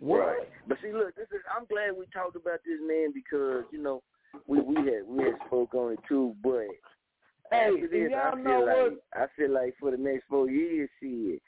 Right. 0.00 0.48
But 0.66 0.78
see, 0.82 0.92
look, 0.92 1.14
this 1.14 1.26
is. 1.32 1.42
I'm 1.54 1.66
glad 1.66 1.98
we 1.98 2.06
talked 2.12 2.36
about 2.36 2.60
this 2.64 2.80
man 2.80 3.12
because 3.12 3.64
you 3.70 3.82
know 3.82 4.02
we 4.46 4.60
we 4.60 4.76
had 4.76 5.06
we 5.06 5.24
had 5.24 5.34
spoke 5.46 5.74
on 5.74 5.92
it 5.92 5.98
too. 6.08 6.34
But 6.42 6.68
Hey, 7.50 7.68
after 7.74 7.88
this, 7.88 8.10
y'all 8.10 8.32
I 8.32 8.40
know 8.40 8.44
feel 8.44 8.66
like 8.66 8.76
what? 8.76 9.22
I 9.22 9.26
feel 9.36 9.52
like 9.52 9.74
for 9.78 9.90
the 9.90 9.96
next 9.96 10.24
four 10.28 10.48
years, 10.48 10.88
shit. 11.02 11.42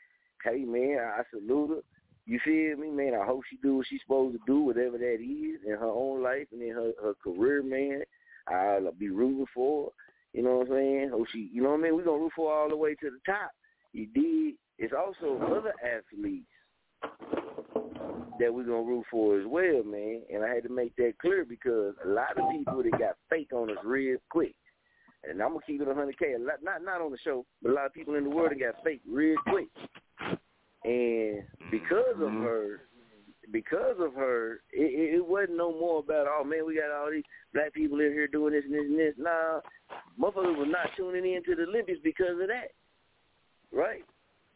Hey 0.44 0.64
man, 0.64 0.98
I, 0.98 1.22
salute 1.30 1.70
her. 1.70 1.82
You 2.26 2.40
feel 2.44 2.76
me, 2.76 2.90
man? 2.90 3.14
I 3.20 3.24
hope 3.24 3.42
she 3.48 3.56
do 3.62 3.76
what 3.76 3.86
she's 3.88 4.00
supposed 4.02 4.36
to 4.36 4.40
do, 4.46 4.60
whatever 4.60 4.98
that 4.98 5.14
is 5.14 5.60
in 5.64 5.72
her 5.72 5.88
own 5.88 6.22
life 6.22 6.46
and 6.52 6.62
in 6.62 6.74
her 6.74 6.92
her 7.02 7.14
career, 7.22 7.62
man. 7.62 8.02
I'll 8.48 8.92
be 8.92 9.08
rooting 9.08 9.46
for 9.54 9.86
her. 9.86 9.90
You 10.32 10.42
know 10.42 10.58
what 10.58 10.68
I'm 10.68 10.72
saying? 10.72 11.10
Hope 11.12 11.26
she, 11.32 11.50
you 11.52 11.62
know 11.62 11.70
what 11.70 11.80
I 11.80 11.82
mean? 11.82 11.96
We're 11.96 12.04
gonna 12.04 12.18
root 12.18 12.32
for 12.34 12.50
her 12.50 12.56
all 12.62 12.68
the 12.68 12.76
way 12.76 12.94
to 12.96 13.10
the 13.10 13.20
top. 13.24 13.50
You 13.92 14.06
did. 14.06 14.54
It's 14.78 14.92
also 14.92 15.36
other 15.44 15.74
athletes 15.84 16.46
that 18.42 18.52
we're 18.52 18.64
gonna 18.64 18.82
root 18.82 19.04
for 19.10 19.38
as 19.38 19.46
well, 19.46 19.84
man. 19.84 20.22
And 20.32 20.44
I 20.44 20.48
had 20.48 20.64
to 20.64 20.68
make 20.68 20.96
that 20.96 21.14
clear 21.20 21.44
because 21.44 21.94
a 22.04 22.08
lot 22.08 22.36
of 22.36 22.50
people 22.50 22.82
that 22.82 22.98
got 22.98 23.16
fake 23.30 23.52
on 23.52 23.70
us 23.70 23.76
real 23.84 24.18
quick. 24.30 24.54
And 25.24 25.40
I'm 25.40 25.50
gonna 25.50 25.60
keep 25.64 25.80
it 25.80 25.86
100k. 25.86 26.34
A 26.34 26.38
lot, 26.38 26.62
not 26.62 26.82
not 26.84 27.00
on 27.00 27.12
the 27.12 27.18
show, 27.22 27.46
but 27.62 27.70
a 27.70 27.74
lot 27.74 27.86
of 27.86 27.94
people 27.94 28.16
in 28.16 28.24
the 28.24 28.30
world 28.30 28.50
that 28.50 28.58
got 28.58 28.82
fake 28.82 29.02
real 29.08 29.36
quick. 29.46 29.68
And 30.84 31.44
because 31.70 32.14
of 32.16 32.28
mm-hmm. 32.28 32.42
her, 32.42 32.80
because 33.52 33.96
of 34.00 34.14
her, 34.14 34.62
it, 34.72 34.82
it, 34.82 35.14
it 35.16 35.26
wasn't 35.26 35.58
no 35.58 35.70
more 35.70 36.00
about 36.00 36.26
oh 36.28 36.42
man, 36.42 36.66
we 36.66 36.74
got 36.74 36.90
all 36.90 37.10
these 37.10 37.22
black 37.54 37.72
people 37.72 38.00
in 38.00 38.12
here 38.12 38.26
doing 38.26 38.52
this 38.52 38.64
and 38.64 38.74
this 38.74 38.86
and 38.88 38.98
this. 38.98 39.14
Nah, 39.16 39.60
motherfuckers 40.18 40.58
was 40.58 40.68
not 40.68 40.90
tuning 40.96 41.34
in 41.34 41.44
to 41.44 41.54
the 41.54 41.70
Olympics 41.70 42.00
because 42.02 42.40
of 42.40 42.48
that, 42.48 42.72
right? 43.70 44.02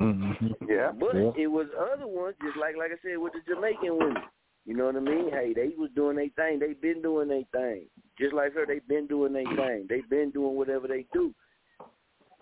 Mm-hmm. 0.00 0.68
Yeah. 0.68 0.92
But 0.92 1.14
Yeah. 1.14 1.32
it 1.36 1.46
was 1.46 1.66
other 1.78 2.06
ones, 2.06 2.36
just 2.42 2.56
like 2.56 2.76
like 2.76 2.92
I 2.92 2.98
said 3.02 3.18
with 3.18 3.32
the 3.32 3.40
Jamaican 3.52 3.96
women. 3.96 4.22
You 4.66 4.74
know 4.74 4.86
what 4.86 4.96
I 4.96 5.00
mean? 5.00 5.30
Hey, 5.30 5.52
they 5.54 5.74
was 5.78 5.90
doing 5.94 6.16
their 6.16 6.28
thing. 6.30 6.58
They 6.58 6.74
been 6.74 7.00
doing 7.00 7.28
their 7.28 7.44
thing. 7.52 7.86
Just 8.18 8.34
like 8.34 8.52
her, 8.54 8.66
they 8.66 8.80
been 8.80 9.06
doing 9.06 9.32
their 9.32 9.44
thing. 9.44 9.86
They 9.88 10.00
been 10.10 10.30
doing 10.32 10.56
whatever 10.56 10.88
they 10.88 11.06
do. 11.12 11.32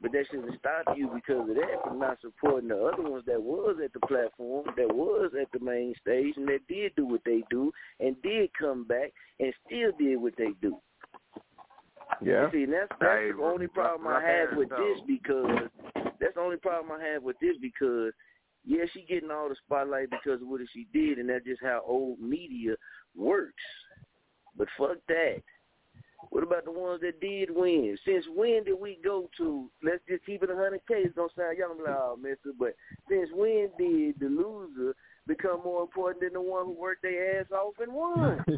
But 0.00 0.12
that 0.12 0.24
shouldn't 0.30 0.58
stop 0.58 0.96
you 0.96 1.08
because 1.14 1.48
of 1.48 1.54
that 1.54 1.82
from 1.84 1.98
not 1.98 2.18
supporting 2.20 2.68
the 2.70 2.82
other 2.82 3.02
ones 3.02 3.24
that 3.26 3.42
was 3.42 3.76
at 3.82 3.92
the 3.92 4.00
platform, 4.06 4.66
that 4.76 4.94
was 4.94 5.32
at 5.40 5.48
the 5.52 5.64
main 5.64 5.94
stage, 6.00 6.34
and 6.36 6.48
that 6.48 6.66
did 6.68 6.94
do 6.96 7.06
what 7.06 7.22
they 7.24 7.42
do, 7.50 7.70
and 8.00 8.20
did 8.22 8.50
come 8.58 8.84
back 8.84 9.12
and 9.38 9.52
still 9.66 9.92
did 9.98 10.16
what 10.16 10.34
they 10.36 10.50
do. 10.60 10.76
Yeah. 12.22 12.50
See, 12.50 12.64
that's 12.66 12.88
that's 13.00 13.12
Hey, 13.12 13.32
the 13.36 13.42
only 13.42 13.66
problem 13.66 14.06
I 14.06 14.20
have 14.22 14.56
with 14.56 14.70
though. 14.70 14.76
this 14.76 15.00
because 15.06 15.68
that's 16.20 16.34
the 16.34 16.40
only 16.40 16.56
problem 16.56 16.98
I 16.98 17.04
have 17.04 17.22
with 17.22 17.38
this 17.40 17.56
because 17.60 18.12
yeah, 18.66 18.84
she 18.92 19.02
getting 19.02 19.30
all 19.30 19.48
the 19.48 19.56
spotlight 19.66 20.10
because 20.10 20.40
of 20.40 20.48
what 20.48 20.60
she 20.72 20.86
did, 20.92 21.18
and 21.18 21.28
that's 21.28 21.44
just 21.44 21.62
how 21.62 21.82
old 21.86 22.18
media 22.20 22.74
works. 23.14 23.62
But 24.56 24.68
fuck 24.78 24.96
that. 25.08 25.42
What 26.30 26.42
about 26.42 26.64
the 26.64 26.72
ones 26.72 27.02
that 27.02 27.20
did 27.20 27.50
win? 27.54 27.98
Since 28.06 28.24
when 28.34 28.64
did 28.64 28.80
we 28.80 28.98
go 29.04 29.28
to? 29.36 29.70
Let's 29.82 30.02
just 30.08 30.24
keep 30.24 30.42
it 30.42 30.50
a 30.50 30.54
100k. 30.54 30.80
It's 30.88 31.14
gonna 31.14 31.28
sound 31.36 31.58
young, 31.58 31.76
like, 31.78 31.88
oh, 31.88 32.16
mister. 32.20 32.52
But 32.58 32.74
since 33.08 33.28
when 33.34 33.68
did 33.78 34.18
the 34.18 34.28
loser 34.28 34.94
become 35.26 35.60
more 35.62 35.82
important 35.82 36.22
than 36.22 36.32
the 36.32 36.40
one 36.40 36.64
who 36.64 36.72
worked 36.72 37.02
their 37.02 37.40
ass 37.40 37.46
off 37.52 37.74
and 37.80 37.92
won? 37.92 38.44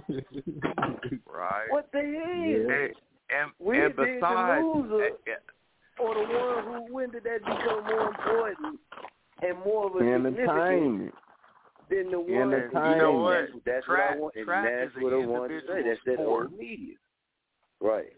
Right. 1.26 1.66
What 1.70 1.90
the 1.92 1.98
hell? 1.98 2.76
And 2.76 2.94
and, 3.30 3.50
When 3.58 3.80
and 3.80 3.96
besides, 3.96 4.62
the 4.62 4.78
loser 4.78 5.10
or 5.98 6.14
the 6.14 6.20
one 6.22 6.64
who 6.86 6.94
when 6.94 7.10
did 7.10 7.24
that 7.24 7.40
become 7.40 7.84
more 7.84 8.08
important 8.08 8.78
and 9.42 9.58
more 9.64 9.86
of 9.86 9.96
a 9.96 9.98
significant 9.98 10.38
Entertainment. 10.48 11.14
than 11.90 12.10
the 12.10 12.20
one? 12.20 12.32
Entertainment. 12.52 12.96
You 12.96 13.02
know 13.02 13.12
what? 13.12 13.40
That's, 13.52 13.64
that's 13.64 13.86
Track- 13.86 14.10
what 14.10 14.16
I 14.16 14.20
want, 14.20 14.34
and 14.36 14.44
track 14.46 14.64
that's 14.64 14.96
is 14.96 15.02
what 15.02 15.12
an 15.12 15.22
I 15.22 15.26
want 15.26 15.50
to 15.50 15.60
say. 15.60 15.66
individual 15.66 15.84
That's 15.94 16.00
that 16.06 16.14
sport. 16.22 16.46
old 16.50 16.58
media, 16.58 16.94
right? 17.80 18.12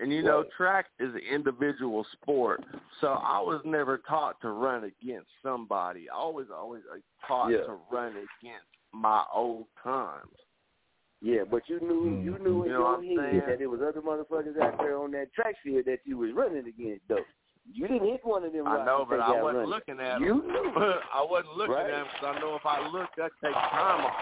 And 0.00 0.12
you 0.12 0.22
know, 0.22 0.40
Right. 0.42 0.50
track 0.56 0.86
is 1.00 1.14
an 1.14 1.20
individual 1.32 2.04
sport. 2.12 2.62
So 3.00 3.08
I 3.08 3.40
was 3.40 3.62
never 3.64 3.98
taught 4.06 4.38
to 4.42 4.50
run 4.50 4.84
against 4.84 5.28
somebody. 5.42 6.06
I 6.10 6.24
was 6.26 6.46
always 6.54 6.82
uh, 6.92 6.98
taught 7.26 7.48
Yeah. 7.50 7.58
to 7.64 7.78
run 7.90 8.10
against 8.12 8.66
my 8.92 9.24
old 9.34 9.66
times. 9.82 10.28
Yeah, 11.26 11.42
but 11.50 11.62
you 11.66 11.80
knew 11.80 12.06
hmm. 12.06 12.24
you 12.24 12.38
knew 12.38 12.62
in 12.62 12.70
You 12.70 12.78
know 12.78 13.00
your 13.02 13.32
head 13.32 13.42
that 13.48 13.58
there 13.58 13.68
was 13.68 13.80
other 13.82 14.00
motherfuckers 14.00 14.54
out 14.62 14.78
there 14.78 14.96
on 14.96 15.10
that 15.10 15.34
track 15.34 15.56
field 15.64 15.84
that 15.86 15.98
you 16.04 16.18
was 16.18 16.30
running 16.32 16.66
against, 16.68 17.02
though. 17.08 17.26
You 17.72 17.88
didn't 17.88 18.06
hit 18.06 18.20
one 18.22 18.44
of 18.44 18.52
them. 18.52 18.68
I 18.68 18.84
know, 18.84 19.04
but 19.10 19.18
I 19.18 19.42
wasn't 19.42 19.66
running. 19.66 19.70
looking 19.70 19.98
at 19.98 20.20
You 20.20 20.40
them. 20.40 20.46
knew. 20.46 20.70
I 21.12 21.26
wasn't 21.28 21.56
looking 21.56 21.74
Right. 21.74 21.90
at 21.90 21.98
them 21.98 22.06
because 22.14 22.36
I 22.36 22.40
know 22.40 22.54
if 22.54 22.64
I 22.64 22.88
look, 22.88 23.10
that 23.16 23.32
takes 23.42 23.58
time 23.58 24.04
off. 24.06 24.14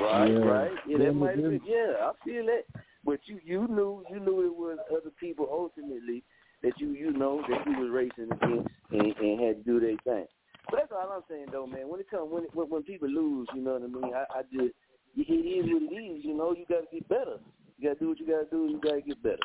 Right, 0.00 0.28
Yeah. 0.28 0.38
right. 0.44 0.72
Yeah, 0.86 0.98
that 0.98 1.04
Them 1.04 1.18
might 1.18 1.38
have 1.38 1.48
been. 1.48 1.60
Yeah, 1.64 2.12
I 2.12 2.12
feel 2.24 2.44
that. 2.44 2.64
But 3.02 3.20
you, 3.24 3.40
you 3.42 3.66
knew, 3.68 4.04
you 4.10 4.20
knew 4.20 4.44
it 4.44 4.54
was 4.54 4.76
other 4.92 5.10
people 5.18 5.48
ultimately 5.50 6.22
that 6.62 6.78
you, 6.78 6.88
you 6.92 7.10
know, 7.12 7.40
that 7.48 7.64
you 7.66 7.78
was 7.78 7.90
racing 7.90 8.32
against 8.32 8.68
and, 8.90 9.16
and 9.16 9.40
had 9.40 9.56
to 9.56 9.62
do 9.64 9.80
their 9.80 9.96
thing. 10.04 10.26
But 10.70 10.80
that's 10.80 10.92
all 10.92 11.10
I'm 11.10 11.22
saying, 11.28 11.46
though, 11.52 11.66
man. 11.66 11.88
When 11.88 12.00
it 12.00 12.10
comes, 12.10 12.30
when 12.30 12.44
when, 12.52 12.68
when 12.68 12.82
people 12.82 13.08
lose, 13.08 13.48
you 13.54 13.62
know 13.62 13.74
what 13.78 13.82
I 13.82 13.86
mean. 13.86 14.14
I, 14.14 14.24
I 14.38 14.42
just, 14.52 14.74
it 15.16 15.32
is 15.32 15.66
what 15.72 15.82
it 15.82 15.94
is. 15.94 16.24
You 16.24 16.36
know, 16.36 16.52
you 16.52 16.64
got 16.68 16.88
to 16.88 16.94
get 16.94 17.08
better. 17.08 17.38
You 17.78 17.88
got 17.88 17.98
to 17.98 18.04
do 18.04 18.08
what 18.10 18.20
you 18.20 18.26
got 18.26 18.50
to 18.50 18.56
do. 18.56 18.70
You 18.70 18.80
got 18.80 18.94
to 18.94 19.00
get 19.02 19.22
better. 19.22 19.38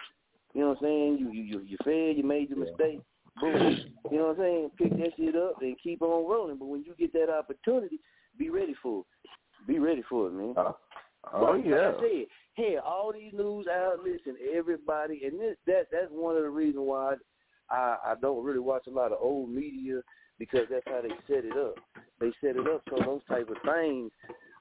You 0.53 0.61
know 0.61 0.69
what 0.69 0.77
I'm 0.77 0.83
saying? 0.83 1.17
You, 1.19 1.31
you, 1.31 1.43
you, 1.43 1.59
you 1.61 1.77
failed. 1.83 2.17
You 2.17 2.23
made 2.23 2.49
your 2.49 2.59
mistake. 2.59 3.01
Boom. 3.39 3.77
You 4.11 4.17
know 4.17 4.27
what 4.27 4.31
I'm 4.31 4.37
saying? 4.37 4.71
Pick 4.77 4.91
that 4.97 5.11
shit 5.15 5.35
up 5.35 5.61
and 5.61 5.75
keep 5.81 6.01
on 6.01 6.29
rolling. 6.29 6.57
But 6.57 6.67
when 6.67 6.83
you 6.83 6.93
get 6.97 7.13
that 7.13 7.29
opportunity, 7.29 7.99
be 8.37 8.49
ready 8.49 8.75
for 8.81 9.01
it. 9.01 9.67
Be 9.67 9.79
ready 9.79 10.03
for 10.09 10.27
it, 10.27 10.33
man. 10.33 10.53
Uh, 10.57 10.71
oh 11.33 11.51
Like 11.51 11.65
yeah. 11.65 11.93
I 11.97 12.01
said, 12.01 12.25
hey, 12.55 12.77
all 12.83 13.13
these 13.13 13.33
news 13.33 13.67
outlets 13.71 14.23
and 14.25 14.37
everybody, 14.55 15.21
and 15.25 15.39
this 15.39 15.55
that 15.67 15.87
that's 15.91 16.11
one 16.11 16.35
of 16.35 16.43
the 16.43 16.49
reasons 16.49 16.83
why 16.87 17.15
I 17.69 17.97
I 18.05 18.13
don't 18.21 18.43
really 18.43 18.59
watch 18.59 18.87
a 18.87 18.91
lot 18.91 19.11
of 19.11 19.19
old 19.21 19.49
media 19.49 20.01
because 20.39 20.65
that's 20.71 20.85
how 20.87 21.01
they 21.01 21.13
set 21.27 21.45
it 21.45 21.57
up. 21.57 21.75
They 22.19 22.31
set 22.41 22.55
it 22.55 22.67
up 22.67 22.81
so 22.89 23.03
those 23.03 23.21
type 23.29 23.49
of 23.49 23.57
things 23.65 24.11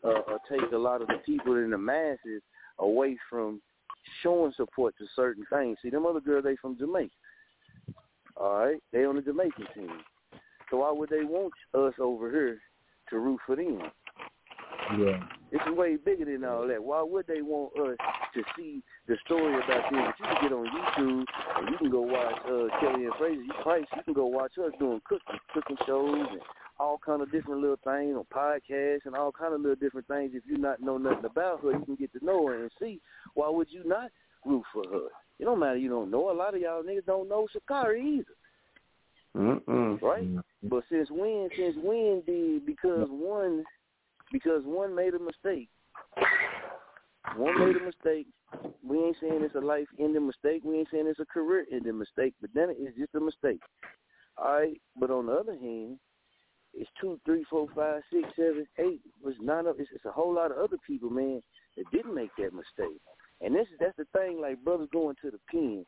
uh, 0.05 0.09
uh, 0.09 0.39
take 0.51 0.73
a 0.73 0.77
lot 0.77 1.03
of 1.03 1.09
the 1.09 1.19
people 1.25 1.57
in 1.57 1.71
the 1.71 1.79
masses 1.79 2.43
away 2.79 3.17
from 3.29 3.61
showing 4.23 4.53
support 4.57 4.95
to 4.99 5.07
certain 5.15 5.45
things. 5.53 5.79
See, 5.83 5.91
them 5.91 6.07
other 6.07 6.21
girls, 6.21 6.45
they 6.45 6.57
from 6.57 6.79
Jamaica. 6.79 7.15
All 8.37 8.59
right, 8.59 8.83
they 8.93 9.05
on 9.05 9.17
the 9.17 9.23
Jamaican 9.23 9.67
team. 9.75 9.91
So 10.71 10.79
why 10.79 10.93
would 10.93 11.11
they 11.11 11.25
want 11.25 11.53
us 11.75 11.95
over 11.99 12.31
here 12.31 12.59
to 13.11 13.19
root 13.19 13.41
for 13.47 13.57
them? 13.57 13.81
Yeah. 14.99 15.21
It's 15.51 15.65
way 15.77 15.97
bigger 15.97 16.27
than 16.27 16.45
all 16.45 16.69
that. 16.69 16.83
Why 16.83 17.03
would 17.03 17.27
they 17.27 17.41
want 17.41 17.73
us 17.79 17.97
to 18.35 18.43
see 18.57 18.83
the 19.07 19.17
story 19.25 19.55
about 19.55 19.91
this? 19.91 20.15
You 20.19 20.27
can 20.27 20.43
get 20.43 20.53
on 20.53 20.67
YouTube 20.67 21.25
and 21.57 21.69
you 21.71 21.79
can 21.79 21.91
go 21.91 22.03
watch 22.03 22.35
uh, 22.45 22.69
Shelly-Ann 22.81 23.11
Fraser, 23.19 23.43
you 23.43 23.53
Pryce, 23.63 23.87
you 23.97 24.03
can 24.03 24.13
go 24.13 24.27
watch 24.27 24.53
us 24.59 24.73
doing 24.79 25.01
cooking, 25.09 25.39
cooking 25.55 25.77
shows 25.87 26.27
and 26.31 26.41
all 26.81 26.99
kind 27.05 27.23
of 27.23 27.33
different 27.33 27.61
little 27.61 27.79
things 27.83 28.17
on 28.17 28.25
podcasts 28.33 29.07
and 29.07 29.15
all 29.15 29.33
kind 29.33 29.55
of 29.55 29.61
little 29.61 29.77
different 29.77 30.07
things. 30.07 30.33
If 30.35 30.45
you 30.47 30.59
not 30.59 30.81
know 30.81 30.99
nothing 30.99 31.25
about 31.25 31.63
her, 31.63 31.73
you 31.73 31.85
can 31.85 31.97
get 31.97 32.13
to 32.13 32.25
know 32.25 32.47
her 32.47 32.63
and 32.63 32.71
see. 32.81 33.01
Why 33.35 33.49
would 33.49 33.69
you 33.71 33.83
not 33.85 34.11
root 34.45 34.65
for 34.73 34.85
her? 34.89 35.09
It 35.39 35.45
don't 35.45 35.59
matter 35.59 35.77
you 35.77 35.89
don't 35.89 36.11
know. 36.11 36.31
A 36.31 36.33
lot 36.33 36.55
of 36.55 36.61
y'all 36.61 36.83
niggas 36.83 37.07
don't 37.07 37.29
know 37.29 37.47
Sha'Carri 37.55 38.19
either 38.19 38.35
Mm-mm. 39.37 40.01
right? 40.03 40.29
But 40.65 40.85
since 40.91 41.09
when? 41.11 41.49
Since 41.57 41.77
when 41.83 42.23
did 42.27 42.67
because 42.67 43.09
one 43.11 43.65
because 44.33 44.63
one 44.65 44.95
made 44.95 45.15
a 45.15 45.19
mistake. 45.19 45.69
One 47.37 47.59
made 47.59 47.77
a 47.77 47.85
mistake. 47.85 48.27
We 48.87 48.99
ain't 48.99 49.17
saying 49.21 49.41
it's 49.43 49.55
a 49.55 49.61
life 49.61 49.87
ending 49.99 50.27
mistake. 50.27 50.63
We 50.65 50.79
ain't 50.79 50.89
saying 50.91 51.07
it's 51.07 51.21
a 51.21 51.27
career 51.27 51.67
ending 51.71 51.99
mistake. 51.99 52.35
But 52.41 52.51
then 52.55 52.75
it's 52.77 52.97
just 52.97 53.15
a 53.15 53.21
mistake. 53.21 53.61
All 54.37 54.53
right. 54.53 54.81
But 54.99 55.11
on 55.11 55.27
the 55.27 55.33
other 55.33 55.57
hand, 55.57 55.99
it's 56.79 56.91
two, 57.01 57.21
three, 57.25 57.45
four, 57.51 57.67
five, 57.75 58.03
six, 58.13 58.29
seven, 58.37 58.67
eight. 58.79 59.01
Was 59.25 59.35
nine 59.41 59.67
of 59.67 59.81
it's, 59.81 59.91
it's 59.95 60.05
a 60.05 60.13
whole 60.13 60.35
lot 60.35 60.51
of 60.53 60.59
other 60.59 60.79
people, 60.87 61.11
man, 61.11 61.43
that 61.77 61.85
didn't 61.93 62.15
make 62.15 62.31
that 62.39 62.55
mistake. 62.55 63.01
And 63.41 63.55
this 63.55 63.67
is 63.69 63.79
that's 63.81 63.97
the 63.97 64.07
thing, 64.17 64.41
like 64.41 64.63
brothers 64.65 64.89
going 64.93 65.17
to 65.23 65.31
the 65.31 65.39
pen 65.51 65.85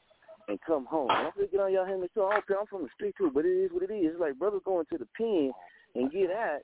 and 0.49 0.59
come 0.67 0.87
home. 0.87 1.11
And 1.11 1.27
I'm 1.29 1.33
gonna 1.37 1.49
get 1.49 1.61
on 1.61 1.73
y'all 1.73 1.87
hand 1.87 2.03
too. 2.15 2.25
I 2.25 2.35
don't 2.35 2.47
care. 2.47 2.61
I'm 2.61 2.67
from 2.67 2.83
the 2.83 2.89
street 2.95 3.15
too, 3.17 3.31
but 3.33 3.45
it 3.45 3.57
is 3.57 3.71
what 3.73 3.83
it 3.83 3.93
is. 3.93 4.13
It's 4.13 4.21
like 4.21 4.39
brothers 4.39 4.63
going 4.65 4.87
to 4.91 4.99
the 4.99 5.09
pen 5.17 5.53
and 5.95 6.13
get 6.13 6.31
out 6.31 6.61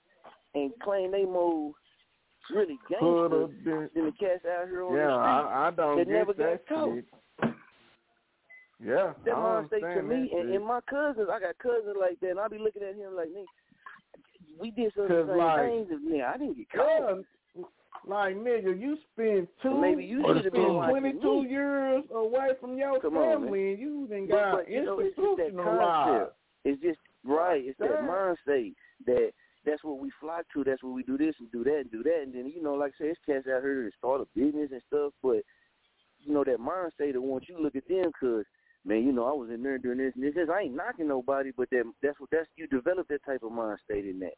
and 0.55 0.73
claim 0.82 1.12
they 1.12 1.24
more 1.24 1.73
really 2.51 2.78
gangster 2.89 3.48
than 3.65 3.90
the 3.94 4.12
cats 4.19 4.44
out 4.47 4.69
here 4.69 4.85
on 4.85 4.94
Yeah, 4.94 5.07
the 5.07 5.19
street 5.19 5.51
I, 5.51 5.66
I 5.66 5.70
don't 5.70 5.98
that 5.98 6.07
get 6.07 6.12
never 6.12 6.32
that 6.35 6.66
got 6.69 6.77
caught. 6.77 6.94
shit. 6.94 7.05
Yeah, 8.78 9.15
That 9.24 9.35
I 9.35 9.40
mind 9.40 9.69
state 9.69 9.81
to 9.81 10.03
me 10.03 10.31
and, 10.36 10.55
and 10.55 10.65
my 10.65 10.81
cousins, 10.89 11.28
I 11.32 11.40
got 11.40 11.57
cousins 11.59 11.97
like 11.98 12.20
that, 12.20 12.31
and 12.31 12.40
I 12.40 12.47
be 12.48 12.59
looking 12.59 12.82
at 12.82 12.94
him 12.94 13.16
like, 13.16 13.28
nigga, 13.28 13.48
we 14.58 14.70
did 14.70 14.92
some 14.94 15.04
of 15.04 15.08
the 15.10 15.14
'Cause, 15.16 15.28
same 15.28 15.38
like- 15.38 15.88
things, 15.88 16.02
nigga, 16.02 16.24
I 16.24 16.36
didn't 16.38 16.56
get 16.56 16.70
caught. 16.70 17.24
Like 18.06 18.36
nigga, 18.36 18.78
you 18.78 18.96
spend 19.12 19.48
two, 19.62 19.74
Maybe 19.80 20.04
you 20.04 20.22
should 20.24 20.44
have 20.44 20.52
been 20.52 20.62
twenty 20.62 21.12
two 21.14 21.42
me. 21.42 21.48
years 21.50 22.04
away 22.12 22.50
from 22.60 22.76
your 22.76 23.00
Come 23.00 23.14
family, 23.14 23.50
man. 23.50 23.68
and 23.70 23.78
you 23.78 24.26
But, 24.28 24.36
got 24.36 24.52
but 24.58 24.68
you 24.70 24.84
know, 24.84 24.98
it's 25.00 25.16
just 25.16 25.36
that 25.38 25.56
concept. 25.56 26.36
It's 26.64 26.82
just 26.82 27.00
right. 27.24 27.64
It's 27.64 27.78
that 27.78 27.90
Yeah. 27.90 28.00
mind 28.06 28.38
state 28.42 28.76
that 29.06 29.32
that's 29.64 29.82
what 29.82 29.98
we 29.98 30.10
flock 30.20 30.46
to. 30.52 30.62
That's 30.62 30.82
what 30.84 30.92
we 30.92 31.02
do 31.02 31.16
this 31.18 31.34
and 31.40 31.50
do 31.50 31.64
that 31.64 31.78
and 31.80 31.90
do 31.90 32.02
that. 32.04 32.22
And 32.22 32.32
then 32.34 32.46
you 32.48 32.62
know, 32.62 32.74
like 32.74 32.92
I 32.94 32.98
said, 32.98 33.06
it's 33.08 33.20
cats 33.24 33.48
out 33.48 33.62
here 33.62 33.84
that 33.84 33.94
start 33.94 34.20
a 34.20 34.26
business 34.38 34.70
and 34.70 34.82
stuff. 34.86 35.12
But 35.22 35.42
you 36.20 36.32
know, 36.32 36.44
that 36.44 36.60
mind 36.60 36.92
state 36.92 37.12
that 37.14 37.20
wants 37.20 37.48
you 37.48 37.58
look 37.58 37.74
at 37.76 37.88
them, 37.88 38.12
cause 38.20 38.44
man, 38.86 39.04
you 39.04 39.12
know, 39.12 39.24
I 39.24 39.32
was 39.32 39.50
in 39.50 39.62
there 39.62 39.78
doing 39.78 39.98
this 39.98 40.12
and 40.14 40.24
this. 40.24 40.34
this. 40.34 40.48
I 40.52 40.62
ain't 40.62 40.74
knocking 40.76 41.08
nobody, 41.08 41.50
but 41.56 41.68
that 41.70 41.84
that's 42.02 42.18
what 42.20 42.30
that's 42.30 42.48
you 42.56 42.66
develop 42.66 43.08
that 43.08 43.24
type 43.24 43.42
of 43.42 43.52
mind 43.52 43.78
state 43.84 44.06
in 44.06 44.20
that. 44.20 44.34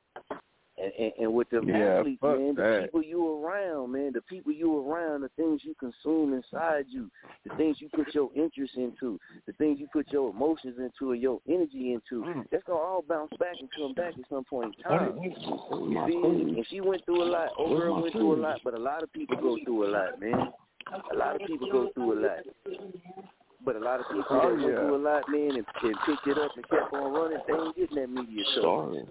And, 0.80 0.92
and, 0.96 1.12
and 1.18 1.34
with 1.34 1.50
the 1.50 1.60
Yeah, 1.66 1.98
athletes, 1.98 2.22
man, 2.22 2.54
the 2.54 2.62
that. 2.62 2.82
people 2.84 3.02
you 3.02 3.44
around, 3.44 3.90
man, 3.90 4.12
the 4.14 4.20
people 4.22 4.52
you 4.52 4.78
around, 4.78 5.22
the 5.22 5.28
things 5.30 5.62
you 5.64 5.74
consume 5.74 6.34
inside 6.34 6.84
you, 6.88 7.10
the 7.44 7.52
things 7.56 7.78
you 7.80 7.88
put 7.88 8.14
your 8.14 8.30
interest 8.36 8.76
into, 8.76 9.18
the 9.46 9.52
things 9.54 9.80
you 9.80 9.88
put 9.92 10.06
your 10.12 10.30
emotions 10.30 10.76
into 10.78 11.10
and 11.10 11.20
your 11.20 11.40
energy 11.48 11.92
into, 11.92 12.22
Mm. 12.22 12.48
that's 12.52 12.62
gonna 12.62 12.78
all 12.78 13.02
bounce 13.02 13.32
back 13.40 13.56
and 13.58 13.68
come 13.76 13.92
back 13.92 14.14
at 14.16 14.28
some 14.30 14.44
point 14.44 14.72
in 14.76 14.82
time. 14.84 15.18
You 15.20 16.04
see? 16.06 16.22
And 16.58 16.66
she 16.68 16.80
went 16.80 17.04
through 17.06 17.24
a 17.24 17.28
lot. 17.28 17.50
Old 17.58 17.76
girl 17.76 18.00
went 18.00 18.12
through 18.12 18.34
a 18.34 18.40
lot, 18.40 18.60
but 18.62 18.74
a 18.74 18.78
lot 18.78 19.02
of 19.02 19.12
people 19.12 19.36
go 19.36 19.58
through 19.64 19.84
a 19.84 19.90
lot, 19.90 20.20
man. 20.20 20.52
A 21.12 21.16
lot 21.16 21.34
of 21.34 21.42
people 21.44 21.66
go 21.72 21.90
through 21.92 22.12
a 22.12 22.18
lot. 22.24 22.38
But 23.64 23.76
a 23.76 23.80
lot 23.80 24.00
of 24.00 24.06
people 24.06 24.24
Oh, 24.30 24.40
that 24.40 24.56
went 24.56 24.60
yeah. 24.62 24.78
through 24.80 24.96
a 24.96 25.02
lot, 25.02 25.22
man, 25.28 25.50
and, 25.56 25.66
and 25.82 25.96
picked 26.06 26.26
it 26.26 26.38
up 26.38 26.52
and 26.56 26.68
kept 26.68 26.92
on 26.94 27.12
running, 27.12 27.38
they 27.46 27.54
ain't 27.54 27.76
getting 27.76 27.96
that 27.96 28.10
media 28.10 28.44
coverage. 28.54 29.06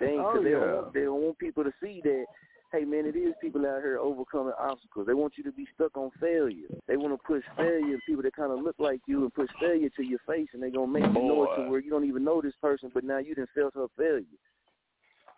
They 0.00 0.06
ain't, 0.06 0.20
Oh, 0.20 0.32
cause 0.34 0.44
they, 0.44 0.50
don't 0.50 0.60
yeah. 0.60 0.74
want, 0.74 0.94
they 0.94 1.00
don't 1.02 1.22
want 1.22 1.38
people 1.38 1.64
to 1.64 1.72
see 1.80 2.00
that, 2.02 2.26
hey, 2.72 2.84
man, 2.84 3.06
it 3.06 3.16
is 3.16 3.32
people 3.40 3.64
out 3.64 3.80
here 3.80 3.98
overcoming 3.98 4.52
obstacles. 4.58 5.06
They 5.06 5.14
want 5.14 5.34
you 5.38 5.44
to 5.44 5.52
be 5.52 5.66
stuck 5.74 5.96
on 5.96 6.10
failure. 6.20 6.66
They 6.88 6.96
want 6.96 7.14
to 7.14 7.26
push 7.26 7.44
failure, 7.56 7.96
people 8.06 8.24
that 8.24 8.34
kind 8.34 8.52
of 8.52 8.60
look 8.60 8.76
like 8.78 9.00
you, 9.06 9.22
and 9.22 9.32
push 9.32 9.48
failure 9.60 9.88
to 9.96 10.02
your 10.02 10.20
face, 10.26 10.48
and 10.52 10.60
they're 10.62 10.70
going 10.70 10.92
to 10.92 11.00
make 11.00 11.06
you 11.14 11.22
know 11.28 11.44
it 11.44 11.56
to 11.62 11.70
where 11.70 11.80
you 11.80 11.90
don't 11.90 12.04
even 12.04 12.24
know 12.24 12.42
this 12.42 12.54
person, 12.60 12.90
but 12.92 13.04
now 13.04 13.18
you 13.18 13.34
done 13.36 13.46
felt 13.54 13.74
her 13.74 13.86
failure. 13.96 14.24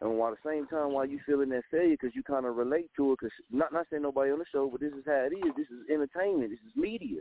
And 0.00 0.16
while 0.16 0.32
at 0.32 0.38
the 0.42 0.48
same 0.48 0.66
time, 0.66 0.92
while 0.92 1.06
you 1.06 1.18
feeling 1.26 1.48
that 1.50 1.64
failure, 1.70 1.96
because 2.00 2.14
you 2.14 2.22
kind 2.22 2.46
of 2.46 2.56
relate 2.56 2.90
to 2.96 3.12
it, 3.12 3.18
because 3.20 3.34
not 3.50 3.72
not 3.72 3.86
saying 3.90 4.02
nobody 4.02 4.30
on 4.30 4.38
the 4.38 4.44
show, 4.52 4.68
but 4.70 4.80
this 4.80 4.92
is 4.92 5.02
how 5.04 5.26
it 5.26 5.34
is. 5.34 5.52
This 5.56 5.66
is 5.66 5.90
entertainment. 5.90 6.50
This 6.50 6.60
is 6.60 6.76
media. 6.76 7.20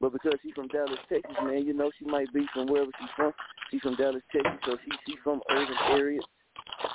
But 0.00 0.12
because 0.12 0.34
she's 0.42 0.54
from 0.54 0.68
Dallas, 0.68 0.98
Texas, 1.08 1.36
man, 1.42 1.64
you 1.64 1.72
know 1.72 1.90
she 1.98 2.04
might 2.04 2.32
be 2.32 2.46
from 2.52 2.66
wherever 2.66 2.90
she's 2.98 3.10
from. 3.16 3.32
She's 3.70 3.80
from 3.82 3.96
Dallas, 3.96 4.22
Texas, 4.32 4.58
so 4.66 4.76
she 4.84 4.90
she's 5.06 5.20
from 5.22 5.40
urban 5.50 5.76
area. 5.90 6.20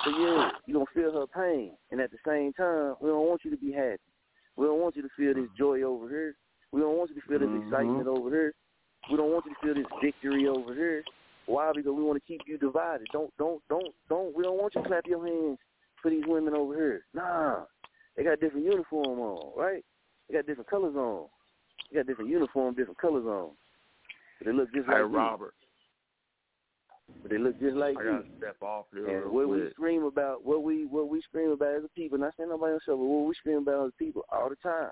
So 0.04 0.10
yeah, 0.10 0.50
you 0.66 0.74
gonna 0.74 0.86
feel 0.94 1.12
her 1.12 1.26
pain, 1.26 1.72
and 1.90 2.00
at 2.00 2.10
the 2.10 2.18
same 2.26 2.52
time, 2.52 2.96
we 3.00 3.08
don't 3.08 3.26
want 3.26 3.44
you 3.44 3.50
to 3.50 3.56
be 3.56 3.72
happy. 3.72 4.00
We 4.56 4.66
don't 4.66 4.80
want 4.80 4.96
you 4.96 5.02
to 5.02 5.08
feel 5.16 5.34
this 5.34 5.50
joy 5.56 5.82
over 5.82 6.08
here. 6.08 6.36
We 6.72 6.80
don't 6.80 6.96
want 6.96 7.10
you 7.10 7.16
to 7.20 7.26
feel 7.26 7.38
this 7.38 7.48
Mhm. 7.48 7.64
excitement 7.64 8.08
over 8.08 8.30
here. 8.30 8.54
We 9.10 9.16
don't 9.16 9.32
want 9.32 9.46
you 9.46 9.54
to 9.54 9.60
feel 9.60 9.74
this 9.74 10.00
victory 10.00 10.48
over 10.48 10.74
here. 10.74 11.04
Why? 11.46 11.72
Because 11.74 11.92
we 11.94 12.02
want 12.02 12.22
to 12.22 12.26
keep 12.26 12.40
you 12.46 12.56
divided. 12.58 13.06
Don't, 13.12 13.32
don't, 13.38 13.62
don't, 13.68 13.94
don't. 14.08 14.34
We 14.36 14.42
don't 14.42 14.58
want 14.58 14.74
you 14.74 14.82
to 14.82 14.88
clap 14.88 15.06
your 15.06 15.26
hands 15.26 15.58
for 16.00 16.10
these 16.10 16.24
women 16.26 16.54
over 16.54 16.74
here. 16.74 17.04
Nah, 17.14 17.64
they 18.16 18.24
got 18.24 18.40
different 18.40 18.64
uniform 18.66 19.18
on, 19.18 19.52
right? 19.56 19.84
They 20.28 20.34
got 20.36 20.46
different 20.46 20.70
colors 20.70 20.94
on. 20.96 21.26
They 21.90 21.98
got 21.98 22.06
different 22.06 22.30
uniform, 22.30 22.74
different 22.74 22.98
colors 22.98 23.24
on. 23.26 23.50
But 24.38 24.46
they 24.46 24.52
look 24.52 24.72
just 24.72 24.86
Hey, 24.86 24.92
like 24.94 25.00
you. 25.10 25.16
Robert, 25.16 25.54
But 27.22 27.30
they 27.30 27.38
look 27.38 27.58
just 27.60 27.76
like 27.76 27.96
I 27.98 28.02
you. 28.02 28.10
gotta 28.10 28.24
step 28.38 28.56
off 28.62 28.86
here 28.92 29.06
And 29.22 29.32
what 29.32 29.48
we 29.48 29.68
scream 29.70 30.04
about, 30.04 30.44
what 30.44 30.62
we 30.62 30.86
what 30.86 31.08
we 31.08 31.20
scream 31.22 31.50
about 31.50 31.74
as 31.74 31.84
a 31.84 31.88
people, 31.88 32.18
not 32.18 32.32
saying 32.36 32.48
nobody 32.48 32.72
else, 32.74 32.82
but 32.86 32.96
what 32.96 33.26
we 33.28 33.34
scream 33.34 33.58
about 33.58 33.86
as 33.86 33.92
a 33.94 34.02
people 34.02 34.22
all 34.32 34.48
the 34.48 34.56
time, 34.56 34.90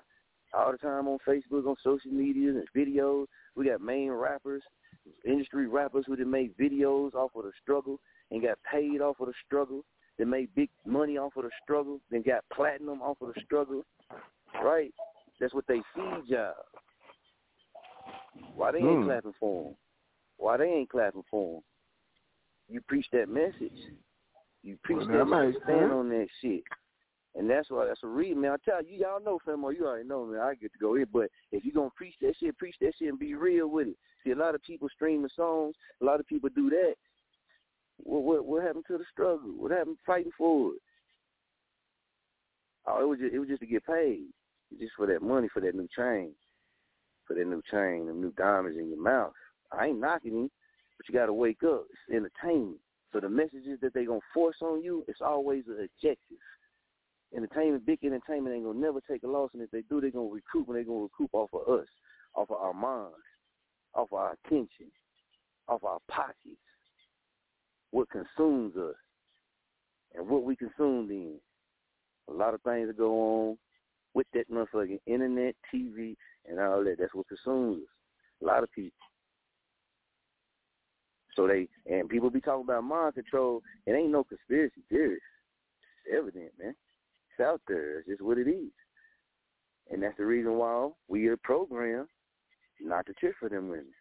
all 0.53 0.71
the 0.71 0.77
time 0.77 1.07
on 1.07 1.17
Facebook, 1.27 1.65
on 1.67 1.75
social 1.83 2.11
media, 2.11 2.49
and 2.51 2.67
videos. 2.75 3.25
We 3.55 3.65
got 3.65 3.81
main 3.81 4.11
rappers, 4.11 4.63
industry 5.25 5.67
rappers 5.67 6.05
who 6.07 6.15
done 6.15 6.31
made 6.31 6.57
videos 6.57 7.13
off 7.13 7.31
of 7.35 7.43
the 7.43 7.51
struggle 7.61 7.99
and 8.31 8.41
got 8.41 8.57
paid 8.69 9.01
off 9.01 9.19
of 9.19 9.27
the 9.27 9.33
struggle. 9.45 9.83
They 10.17 10.25
made 10.25 10.53
big 10.55 10.69
money 10.85 11.17
off 11.17 11.35
of 11.37 11.43
the 11.43 11.49
struggle, 11.63 11.99
then 12.11 12.21
got 12.21 12.43
platinum 12.53 13.01
off 13.01 13.17
of 13.21 13.33
the 13.33 13.41
struggle. 13.45 13.83
Right? 14.63 14.93
That's 15.39 15.53
what 15.53 15.65
they 15.67 15.81
feed 15.95 16.27
y'all. 16.27 16.53
Why 18.55 18.71
they 18.71 18.79
ain't 18.79 18.99
Hmm. 19.01 19.05
clapping 19.05 19.33
for 19.39 19.63
them? 19.63 19.77
Why 20.37 20.57
they 20.57 20.65
ain't 20.65 20.89
clapping 20.89 21.23
for 21.29 21.55
them? 21.55 21.63
You 22.69 22.81
preach 22.81 23.09
that 23.11 23.29
message. 23.29 23.91
You 24.61 24.77
preach 24.83 24.97
Well, 24.99 25.07
that, 25.07 25.29
that 25.29 25.53
shit, 25.53 25.63
stand 25.63 25.91
on 25.91 26.09
that 26.09 26.27
shit. 26.41 26.63
And 27.35 27.49
that's 27.49 27.69
why 27.71 27.87
that's 27.87 28.03
a 28.03 28.07
reason, 28.07 28.41
man. 28.41 28.51
I 28.51 28.69
tell 28.69 28.83
you, 28.83 28.99
y'all 28.99 29.23
know, 29.23 29.39
fam, 29.43 29.63
or 29.63 29.73
you 29.73 29.87
already 29.87 30.07
know, 30.07 30.25
man. 30.25 30.39
I 30.39 30.53
get 30.53 30.71
to 30.73 30.79
go 30.79 30.95
in, 30.95 31.05
but 31.11 31.29
if 31.51 31.65
you 31.65 31.71
gonna 31.71 31.89
preach 31.95 32.13
that 32.21 32.35
shit, 32.39 32.57
preach 32.57 32.75
that 32.81 32.93
shit 32.97 33.09
and 33.09 33.17
be 33.17 33.33
real 33.33 33.67
with 33.67 33.87
it. 33.87 33.97
See, 34.23 34.31
a 34.31 34.35
lot 34.35 34.55
of 34.55 34.61
people 34.63 34.87
stream 34.89 35.23
the 35.23 35.29
songs. 35.35 35.75
A 36.01 36.05
lot 36.05 36.19
of 36.19 36.27
people 36.27 36.49
do 36.55 36.69
that. 36.69 36.93
What 37.97 38.23
what 38.23 38.45
what 38.45 38.63
happened 38.63 38.85
to 38.87 38.97
the 38.97 39.05
struggle? 39.11 39.49
What 39.57 39.71
happened 39.71 39.97
fighting 40.05 40.31
for 40.37 40.73
it? 40.73 40.81
Oh, 42.85 43.01
it 43.01 43.07
was 43.07 43.19
just 43.19 43.33
it 43.33 43.39
was 43.39 43.49
just 43.49 43.61
to 43.61 43.67
get 43.67 43.85
paid, 43.85 44.25
just 44.79 44.93
for 44.95 45.07
that 45.07 45.21
money, 45.21 45.47
for 45.51 45.61
that 45.61 45.75
new 45.75 45.87
chain, 45.97 46.33
for 47.25 47.33
that 47.35 47.47
new 47.47 47.61
chain, 47.71 48.07
them 48.07 48.21
new 48.21 48.31
diamonds 48.31 48.77
in 48.77 48.89
your 48.89 49.01
mouth. 49.01 49.33
I 49.71 49.87
ain't 49.87 49.99
knocking 49.99 50.33
you, 50.33 50.51
but 50.97 51.07
you 51.09 51.19
got 51.19 51.27
to 51.27 51.33
wake 51.33 51.63
up. 51.63 51.85
It's 51.89 52.15
entertainment. 52.15 52.79
So 53.11 53.19
the 53.19 53.29
messages 53.29 53.79
that 53.81 53.93
they 53.93 54.05
gonna 54.05 54.19
force 54.33 54.57
on 54.61 54.83
you, 54.83 55.03
it's 55.07 55.21
always 55.21 55.63
an 55.67 55.87
objective. 55.95 56.37
Entertainment, 57.35 57.85
big 57.85 57.99
entertainment 58.03 58.55
ain't 58.55 58.65
gonna 58.65 58.79
never 58.79 59.01
take 59.09 59.23
a 59.23 59.27
loss, 59.27 59.49
and 59.53 59.61
if 59.61 59.71
they 59.71 59.81
do, 59.89 59.99
they're 59.99 60.11
gonna 60.11 60.29
recoup, 60.29 60.67
and 60.67 60.75
they're 60.75 60.83
gonna 60.83 60.99
recoup 60.99 61.29
off 61.33 61.49
of 61.53 61.67
us, 61.67 61.87
off 62.35 62.49
of 62.51 62.57
our 62.57 62.73
minds, 62.73 63.15
off 63.95 64.09
of 64.11 64.17
our 64.19 64.37
attention, 64.45 64.91
off 65.67 65.81
of 65.83 65.85
our 65.85 65.99
pockets. 66.09 66.57
What 67.91 68.07
consumes 68.09 68.75
us, 68.77 68.95
and 70.15 70.27
what 70.27 70.43
we 70.43 70.55
consumed 70.55 71.09
in. 71.09 71.35
A 72.29 72.33
lot 72.33 72.53
of 72.53 72.61
things 72.61 72.87
that 72.87 72.97
go 72.97 73.11
on 73.49 73.57
with 74.13 74.27
that 74.33 74.49
motherfucking 74.49 74.99
internet, 75.05 75.55
TV, 75.73 76.15
and 76.47 76.59
all 76.59 76.83
that. 76.83 76.97
That's 76.99 77.13
what 77.13 77.27
consumes 77.27 77.81
us. 77.81 77.89
A 78.41 78.45
lot 78.45 78.63
of 78.63 78.71
people. 78.71 78.97
So 81.35 81.47
they 81.47 81.67
and 81.91 82.07
people 82.07 82.29
be 82.29 82.41
talking 82.41 82.63
about 82.63 82.83
mind 82.83 83.15
control. 83.15 83.61
It 83.87 83.93
ain't 83.93 84.11
no 84.11 84.23
conspiracy 84.23 84.81
theory. 84.89 85.17
It's 86.05 86.15
evident, 86.17 86.51
man. 86.59 86.75
It's 87.33 87.45
out 87.45 87.61
there. 87.67 87.99
It's 87.99 88.07
just 88.07 88.21
what 88.21 88.37
it 88.37 88.47
is. 88.47 88.71
And 89.91 90.03
that's 90.03 90.17
the 90.17 90.25
reason 90.25 90.53
why 90.53 90.89
we 91.07 91.27
are 91.27 91.37
programmed 91.37 92.09
not 92.79 93.05
to 93.07 93.13
cheer 93.19 93.35
for 93.39 93.49
them 93.49 93.69
women. 93.69 93.93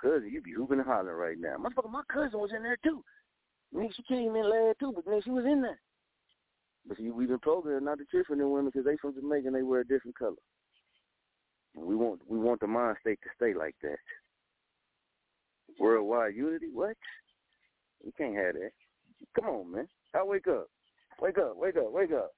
Cousin, 0.00 0.30
you 0.32 0.42
be 0.42 0.52
hooping 0.52 0.78
and 0.78 0.86
hollering 0.86 1.16
right 1.16 1.36
now. 1.38 1.56
Motherfucker, 1.56 1.90
my 1.90 2.02
cousin 2.12 2.40
was 2.40 2.50
in 2.54 2.62
there 2.62 2.78
too. 2.82 3.04
Nigga, 3.74 3.94
she 3.94 4.02
came 4.02 4.34
in 4.34 4.50
last 4.50 4.78
too, 4.80 4.92
but 4.94 5.06
nigga, 5.06 5.24
she 5.24 5.30
was 5.30 5.44
in 5.44 5.62
there. 5.62 5.78
But 6.86 6.96
see, 6.96 7.10
we've 7.10 7.28
been 7.28 7.38
programmed 7.38 7.84
not 7.84 7.98
to 7.98 8.04
cheer 8.10 8.24
for 8.24 8.34
them 8.34 8.50
women 8.50 8.66
because 8.66 8.84
they 8.84 8.96
from 8.96 9.14
Jamaica 9.14 9.46
and 9.46 9.56
they 9.56 9.62
wear 9.62 9.80
a 9.80 9.86
different 9.86 10.18
color. 10.18 10.34
And 11.76 11.84
we 11.84 11.94
want 11.94 12.20
we 12.26 12.38
want 12.38 12.60
the 12.60 12.66
mind 12.66 12.96
state 13.00 13.20
to 13.22 13.30
stay 13.36 13.54
like 13.54 13.76
that. 13.82 13.98
Worldwide 15.78 16.34
unity? 16.34 16.66
What? 16.72 16.96
You 18.04 18.12
can't 18.18 18.34
have 18.34 18.54
that. 18.54 18.72
Come 19.36 19.48
on, 19.48 19.72
man. 19.72 19.88
I 20.14 20.22
wake 20.24 20.46
up. 20.48 20.68
Wake 21.20 21.38
up, 21.38 21.56
wake 21.56 21.76
up, 21.76 21.90
wake 21.92 22.12
up. 22.12 22.32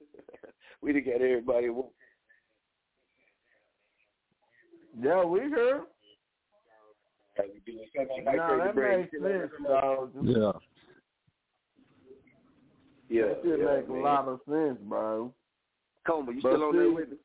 we 0.82 0.92
done 0.92 1.02
got 1.04 1.14
everybody 1.22 1.68
woke. 1.68 1.92
Yeah, 5.00 5.24
we 5.24 5.40
heard. 5.40 5.82
Nah, 8.24 8.56
that 8.58 8.76
makes 8.76 9.10
sense, 9.12 9.50
dog. 9.66 10.10
Yeah. 10.22 10.52
Yeah, 13.08 13.22
that 13.26 13.40
shit 13.42 13.58
yeah, 13.60 13.76
make 13.76 13.88
man. 13.88 13.98
a 13.98 14.02
lot 14.02 14.28
of 14.28 14.40
sense, 14.48 14.78
bro. 14.82 15.32
Combo, 16.06 16.32
you 16.32 16.42
But 16.42 16.50
still 16.52 16.64
on 16.64 16.76
there 16.76 16.84
see- 16.86 16.90
with 16.90 17.08
me? 17.10 17.16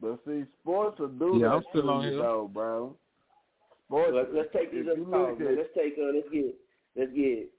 But 0.00 0.18
see, 0.26 0.44
sports 0.60 0.98
will 0.98 1.08
do 1.08 1.38
Yeah, 1.40 1.48
that 1.48 1.54
I'm 1.56 1.62
still 1.70 1.90
on 1.90 2.02
you, 2.04 2.10
here. 2.10 2.18
though, 2.22 2.50
bro. 2.52 2.96
Sports. 3.90 4.12
Let's, 4.14 4.30
let's 4.32 4.52
take 4.54 4.70
if 4.70 4.72
these 4.72 4.86
you 4.86 4.92
other 4.94 5.02
calls, 5.10 5.34
look 5.34 5.38
man. 5.42 5.48
at- 5.50 5.58
Let's 5.66 5.74
take 5.74 5.94
uh 5.98 6.14
let's 6.14 6.30
get 6.30 6.54
let's 6.94 7.10
get 7.12 7.50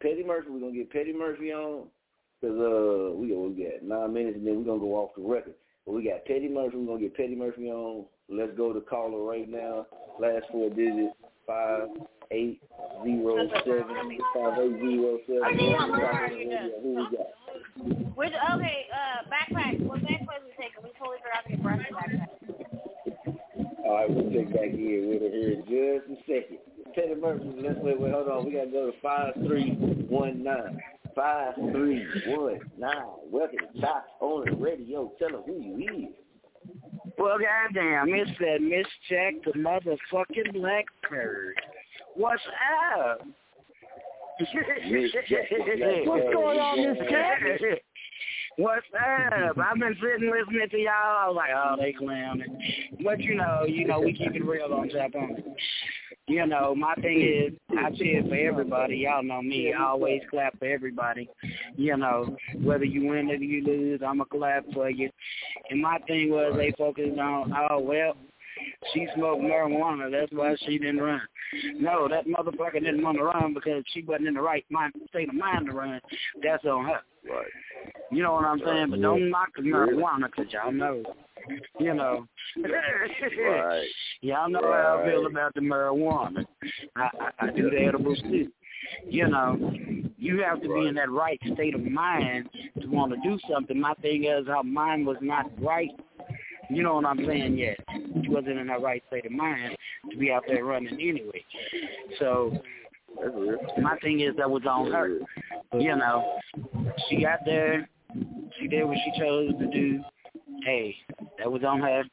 Petty 0.00 0.22
Murphy. 0.22 0.50
We're 0.54 0.60
gonna 0.62 0.78
get 0.78 0.92
Petty 0.94 1.12
Murphy 1.12 1.50
on 1.52 1.90
because 2.38 2.54
uh 2.54 3.10
we 3.18 3.28
got 3.34 3.42
we 3.50 3.50
got 3.66 3.82
nine 3.82 4.12
minutes 4.14 4.38
and 4.38 4.46
then 4.46 4.56
we're 4.62 4.70
gonna 4.70 4.78
go 4.78 4.94
off 4.94 5.10
the 5.18 5.22
record. 5.26 5.54
But 5.84 5.94
we 5.98 6.04
got 6.06 6.24
Petty 6.26 6.48
Murphy. 6.48 6.76
We're 6.78 6.86
gonna 6.94 7.00
get 7.00 7.16
Petty 7.18 7.34
Murphy 7.34 7.70
on. 7.74 8.06
Let's 8.30 8.54
go 8.56 8.72
to 8.72 8.80
caller 8.82 9.24
right 9.24 9.48
now. 9.48 9.86
Last 10.20 10.46
four 10.52 10.70
digits 10.70 11.14
five 11.46 11.88
eight 12.30 12.60
zero 13.02 13.48
seven 13.64 13.88
five 14.34 14.58
eight 14.62 14.78
zero 14.78 15.18
seven. 15.26 15.58
Who 16.82 16.94
we 16.94 17.06
got? 17.10 17.34
Which 18.14 18.32
okay, 18.54 18.86
uh, 18.92 19.26
backpack. 19.30 19.80
What 19.86 20.00
backpack 20.00 20.42
we 20.44 20.52
taking? 20.58 20.82
We 20.84 20.90
totally 20.98 21.18
forgot 21.22 21.42
to 21.44 21.50
get 21.50 21.62
brush 21.62 21.80
backpack. 21.90 22.27
All 23.88 23.94
right, 23.94 24.10
we'll 24.10 24.30
check 24.30 24.52
back 24.52 24.64
in 24.64 25.08
with 25.08 25.22
her 25.22 25.30
here 25.30 25.52
in 25.52 25.62
just 25.62 26.20
a 26.20 26.22
second. 26.26 26.58
Petty 26.94 27.14
Murphy, 27.18 27.54
let's 27.56 27.78
wait, 27.78 27.98
wait, 27.98 28.12
hold 28.12 28.28
on. 28.28 28.44
We 28.44 28.52
gotta 28.52 28.70
go 28.70 28.90
to 28.90 29.00
five 29.00 29.32
three 29.46 29.70
one 30.10 30.44
nine. 30.44 30.78
Five 31.16 31.54
three 31.72 32.06
one 32.26 32.60
nine. 32.78 33.02
Welcome 33.30 33.60
to 33.72 33.80
Chop 33.80 34.04
On 34.20 34.46
It 34.46 34.60
Radio. 34.60 35.10
Tell 35.18 35.30
them 35.30 35.42
who 35.46 35.54
you 35.54 36.06
is. 36.06 36.72
Well, 37.16 37.38
goddamn, 37.38 38.08
it's 38.10 38.30
that 38.40 38.60
Miss 38.60 38.86
Jack, 39.08 39.34
the 39.46 39.58
motherfucking 39.58 40.52
black 40.52 40.84
bird. 41.08 41.54
What's 42.14 42.42
up? 43.00 43.22
Miss 44.38 45.12
Jack, 45.30 45.46
What's 46.04 46.34
going 46.34 46.58
on, 46.58 46.92
Miss 46.92 47.10
Jack? 47.10 47.40
What's 48.58 48.86
up? 48.92 49.56
I've 49.56 49.78
been 49.78 49.96
sitting 50.02 50.32
listening 50.32 50.68
to 50.68 50.78
y'all. 50.78 50.90
I 50.92 51.28
was 51.28 51.36
like, 51.36 51.50
oh, 51.54 51.76
they 51.78 51.92
clowning. 51.92 52.58
But 53.04 53.20
you 53.20 53.36
know, 53.36 53.62
you 53.68 53.86
know, 53.86 54.00
we 54.00 54.12
keep 54.12 54.34
it 54.34 54.44
real 54.44 54.74
on 54.74 54.90
Chop 54.90 55.14
On 55.14 55.36
It. 55.38 55.46
You 56.26 56.44
know, 56.44 56.74
my 56.74 56.96
thing 56.96 57.22
is, 57.22 57.56
I 57.78 57.92
cheer 57.92 58.24
for 58.28 58.34
everybody. 58.34 58.96
Y'all 58.96 59.22
know 59.22 59.42
me. 59.42 59.72
I 59.72 59.84
always 59.84 60.22
clap 60.28 60.58
for 60.58 60.64
everybody. 60.64 61.30
You 61.76 61.98
know, 61.98 62.36
whether 62.60 62.84
you 62.84 63.06
win 63.06 63.30
or 63.30 63.36
you 63.36 63.64
lose, 63.64 64.00
I'ma 64.04 64.24
clap 64.24 64.64
for 64.74 64.90
you. 64.90 65.08
And 65.70 65.80
my 65.80 65.98
thing 66.08 66.30
was, 66.30 66.54
they 66.56 66.74
focused 66.76 67.16
on, 67.16 67.54
oh 67.70 67.78
well, 67.78 68.16
she 68.92 69.06
smoked 69.14 69.42
marijuana. 69.42 70.10
That's 70.10 70.32
why 70.32 70.54
she 70.66 70.78
didn't 70.78 71.00
run. 71.00 71.20
No, 71.74 72.08
that 72.08 72.26
motherfucker 72.26 72.74
didn't 72.74 73.02
want 73.02 73.18
to 73.18 73.24
run 73.24 73.54
because 73.54 73.82
she 73.92 74.02
wasn't 74.02 74.28
in 74.28 74.34
the 74.34 74.40
right 74.40 74.64
mind, 74.70 74.94
state 75.08 75.28
of 75.28 75.34
mind 75.34 75.66
to 75.66 75.72
run. 75.72 76.00
That's 76.42 76.64
on 76.64 76.84
her. 76.84 77.00
Right. 77.28 77.46
You 78.10 78.22
know 78.22 78.32
what 78.34 78.44
I'm 78.44 78.60
saying? 78.64 78.90
But 78.90 79.02
don't 79.02 79.30
knock 79.30 79.50
the 79.56 79.62
marijuana 79.62 80.26
because 80.26 80.52
y'all 80.52 80.72
know. 80.72 81.02
You 81.78 81.94
know. 81.94 82.26
Right. 82.56 83.86
Y'all 84.20 84.50
know 84.50 84.60
how 84.62 85.02
I 85.02 85.08
feel 85.08 85.26
about 85.26 85.54
the 85.54 85.60
marijuana. 85.60 86.44
I, 86.96 87.08
I, 87.20 87.46
I 87.46 87.50
do 87.50 87.70
the 87.70 87.78
edibles 87.78 88.20
too. 88.22 88.48
You 89.06 89.28
know, 89.28 89.72
you 90.16 90.42
have 90.42 90.60
to 90.62 90.68
be 90.68 90.88
in 90.88 90.94
that 90.96 91.10
right 91.10 91.40
state 91.52 91.74
of 91.74 91.82
mind 91.82 92.48
to 92.80 92.86
want 92.88 93.12
to 93.12 93.18
do 93.22 93.38
something. 93.50 93.80
My 93.80 93.94
thing 93.94 94.24
is, 94.24 94.46
her 94.46 94.62
mind 94.62 95.06
was 95.06 95.16
not 95.20 95.46
right. 95.62 95.90
You 96.70 96.82
know 96.82 96.94
what 96.94 97.06
I'm 97.06 97.24
saying? 97.26 97.56
Yet 97.56 97.78
she 98.22 98.28
wasn't 98.28 98.58
in 98.58 98.66
that 98.66 98.82
right 98.82 99.02
state 99.08 99.26
of 99.26 99.32
mind 99.32 99.76
to 100.10 100.16
be 100.16 100.30
out 100.30 100.44
there 100.46 100.64
running 100.64 100.94
anyway. 100.94 101.44
So 102.18 102.52
my 103.80 103.96
thing 103.98 104.20
is 104.20 104.36
that 104.36 104.50
was 104.50 104.62
on 104.68 104.90
her. 104.92 105.18
You 105.72 105.96
know, 105.96 106.38
she 107.08 107.22
got 107.22 107.40
there, 107.44 107.88
she 108.58 108.68
did 108.68 108.84
what 108.84 108.96
she 109.04 109.20
chose 109.20 109.52
to 109.58 109.66
do. 109.66 110.00
Hey, 110.64 110.96
that 111.38 111.50
was 111.50 111.62
on 111.64 111.80
her. 111.80 112.04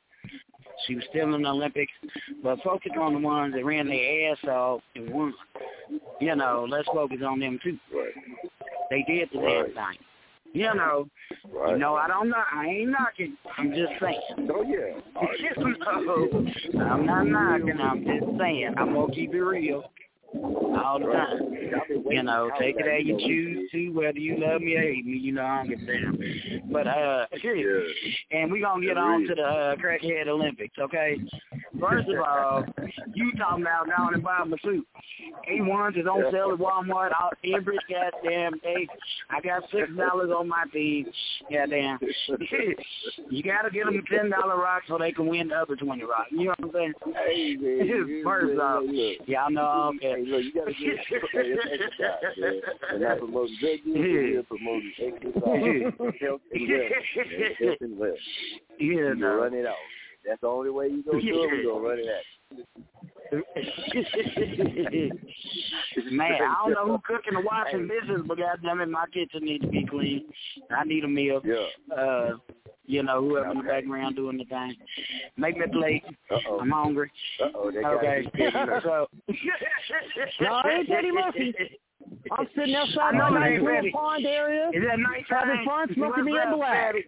She 0.86 0.96
was 0.96 1.04
still 1.10 1.34
in 1.34 1.42
the 1.42 1.50
Olympics, 1.50 1.92
but 2.44 2.62
focus 2.62 2.92
on 3.00 3.14
the 3.14 3.20
ones 3.20 3.54
that 3.54 3.64
ran 3.64 3.88
their 3.88 4.32
ass 4.32 4.44
off 4.44 4.82
and 4.96 5.10
won. 5.10 5.34
You 6.20 6.36
know, 6.36 6.66
let's 6.70 6.88
focus 6.88 7.20
on 7.26 7.40
them 7.40 7.60
too. 7.64 7.78
They 8.90 9.04
did 9.08 9.30
the 9.34 9.40
damn 9.40 9.66
thing. 9.68 10.00
You 10.56 10.74
know, 10.74 11.10
you 11.44 11.78
know, 11.78 11.96
I 11.96 12.08
don't 12.08 12.30
know. 12.30 12.42
I 12.50 12.66
ain't 12.68 12.90
knocking. 12.90 13.36
I'm 13.58 13.72
just 13.72 13.92
saying. 14.00 14.50
Oh 14.50 14.64
yeah. 14.64 15.02
no, 16.74 16.82
I'm 16.82 17.06
not 17.06 17.28
knocking. 17.28 17.78
I'm 17.78 18.06
just 18.06 18.40
saying. 18.40 18.74
I'm 18.78 18.94
gonna 18.94 19.14
keep 19.14 19.34
it 19.34 19.42
real 19.42 19.84
all 20.34 21.00
the 21.00 21.06
time. 21.06 21.56
You 22.10 22.24
know, 22.24 22.50
take 22.60 22.76
it 22.78 22.88
as 22.88 23.06
you 23.06 23.18
choose 23.20 23.72
to, 23.72 23.90
whether 23.90 24.20
you 24.20 24.38
love 24.38 24.62
me 24.62 24.76
or 24.76 24.82
hate 24.82 25.06
me. 25.06 25.18
You 25.18 25.34
know, 25.34 25.44
I 25.44 25.58
don't 25.58 25.70
give 25.70 25.80
a 25.80 25.86
damn. 25.86 26.72
But 26.72 26.88
uh, 26.88 27.26
and 28.32 28.52
we're 28.52 28.62
gonna 28.62 28.86
get 28.86 28.98
on 28.98 29.28
to 29.28 29.36
the 29.36 29.42
uh, 29.42 29.76
crackhead 29.76 30.28
Olympics, 30.28 30.78
okay? 30.80 31.18
First 31.80 32.08
of 32.10 32.20
all, 32.20 32.64
you 33.14 33.32
talking 33.38 33.64
about 33.64 33.88
going 33.88 34.14
and 34.14 34.24
buying 34.24 34.50
my 34.50 34.58
suit. 34.64 34.88
A1s 35.50 36.00
is 36.00 36.08
on 36.08 36.32
sale 36.32 36.52
at 36.54 36.60
Walmart 36.60 37.12
all, 37.20 37.32
every 37.54 37.78
goddamn 37.90 38.60
day. 38.60 38.88
I 39.30 39.42
got 39.42 39.64
six 39.72 39.90
dollars 39.96 40.32
on 40.36 40.48
my 40.48 40.64
feed. 40.72 41.08
Goddamn. 41.52 42.00
you 43.30 43.44
gotta 43.44 43.70
get 43.72 43.86
them 43.86 44.04
ten 44.10 44.30
dollar 44.30 44.58
rocks 44.58 44.86
so 44.88 44.98
they 44.98 45.12
can 45.12 45.28
win 45.28 45.50
the 45.50 45.56
other 45.56 45.76
twenty 45.76 46.04
rocks. 46.04 46.30
You 46.32 46.46
know 46.46 46.56
what 46.60 46.64
I'm 46.64 46.72
saying? 46.74 46.94
Hey, 47.28 47.56
man, 47.56 48.22
First 48.24 48.60
off, 48.60 48.84
y'all 49.28 49.52
know 49.52 49.66
I 49.66 49.76
don't 49.86 50.02
care. 50.02 50.20
Hey, 50.26 50.32
look, 50.32 50.44
you 50.44 50.52
gotta 50.54 50.72
get 50.72 50.80
hey, 51.32 51.54
that's 51.56 51.68
exercise, 51.72 52.38
man. 52.38 52.62
We're 52.94 53.00
not 53.10 53.20
promoting 53.20 53.58
drug 53.60 53.80
use, 53.86 54.36
we're 54.36 54.44
promoting 54.44 54.92
exercise, 54.98 55.94
health 56.22 56.42
and 56.52 56.70
wellness. 56.70 57.56
Health 57.60 57.82
and 57.82 57.98
wellness. 57.98 58.16
Yeah, 58.80 58.88
You 58.96 59.16
no. 59.16 59.36
run 59.36 59.54
it 59.54 59.66
out. 59.66 59.76
That's 60.28 60.42
the 60.42 60.48
only 60.48 60.72
way 60.72 60.88
you 60.88 61.04
gonna 61.04 61.22
do 61.22 61.44
it. 61.44 61.52
We 61.52 61.64
gonna 61.64 61.80
run 61.88 62.00
it 62.00 62.08
out. 62.08 62.24
Man, 66.12 66.32
I 66.42 66.56
don't 66.64 66.72
know 66.74 66.86
who 66.86 67.00
cooking 67.16 67.36
or 67.36 67.42
washing 67.44 67.88
dishes, 67.88 68.22
but 68.28 68.38
goddamn 68.38 68.82
it, 68.82 68.90
my 68.90 69.06
kitchen 69.14 69.44
needs 69.46 69.64
to 69.64 69.70
be 69.70 69.86
clean. 69.86 70.26
I 70.76 70.84
need 70.84 71.04
a 71.04 71.08
meal. 71.08 71.42
Yeah. 71.44 71.66
Uh, 71.96 72.32
you 72.88 73.02
know, 73.02 73.20
whoever 73.22 73.50
in 73.52 73.58
the 73.58 73.64
background 73.64 74.16
doing 74.16 74.38
the 74.38 74.46
thing. 74.46 74.76
Make 75.38 75.58
me 75.58 75.66
a 75.66 75.70
plate. 75.70 76.04
Uh-oh. 76.30 76.60
I'm 76.60 76.70
hungry. 76.70 77.12
Uh-oh, 77.44 77.72
that 77.72 77.82
gotta 77.82 77.98
Okay. 77.98 78.22
be 78.22 78.30
Petty 78.52 78.54
Murphy. 78.66 78.82
so. 78.84 79.08
No, 80.42 80.48
I 80.54 80.70
ain't 80.80 80.88
Petty 80.88 81.12
Murphy. 81.12 81.56
I'm 82.38 82.48
sitting 82.56 82.76
outside 82.76 83.16
I 83.16 83.30
my 83.30 83.40
nice 83.50 83.60
little 83.62 83.92
pond 83.92 84.26
area, 84.28 84.70
Is 84.72 84.84
that 84.88 85.00
nice 85.00 85.24
having 85.30 85.56
time? 85.56 85.66
fun, 85.66 85.96
smoking 85.96 86.26
me 86.26 86.32
What's 86.34 86.46
a 86.46 86.50
up, 86.52 86.58
black. 86.58 86.94
Petty? 86.94 87.06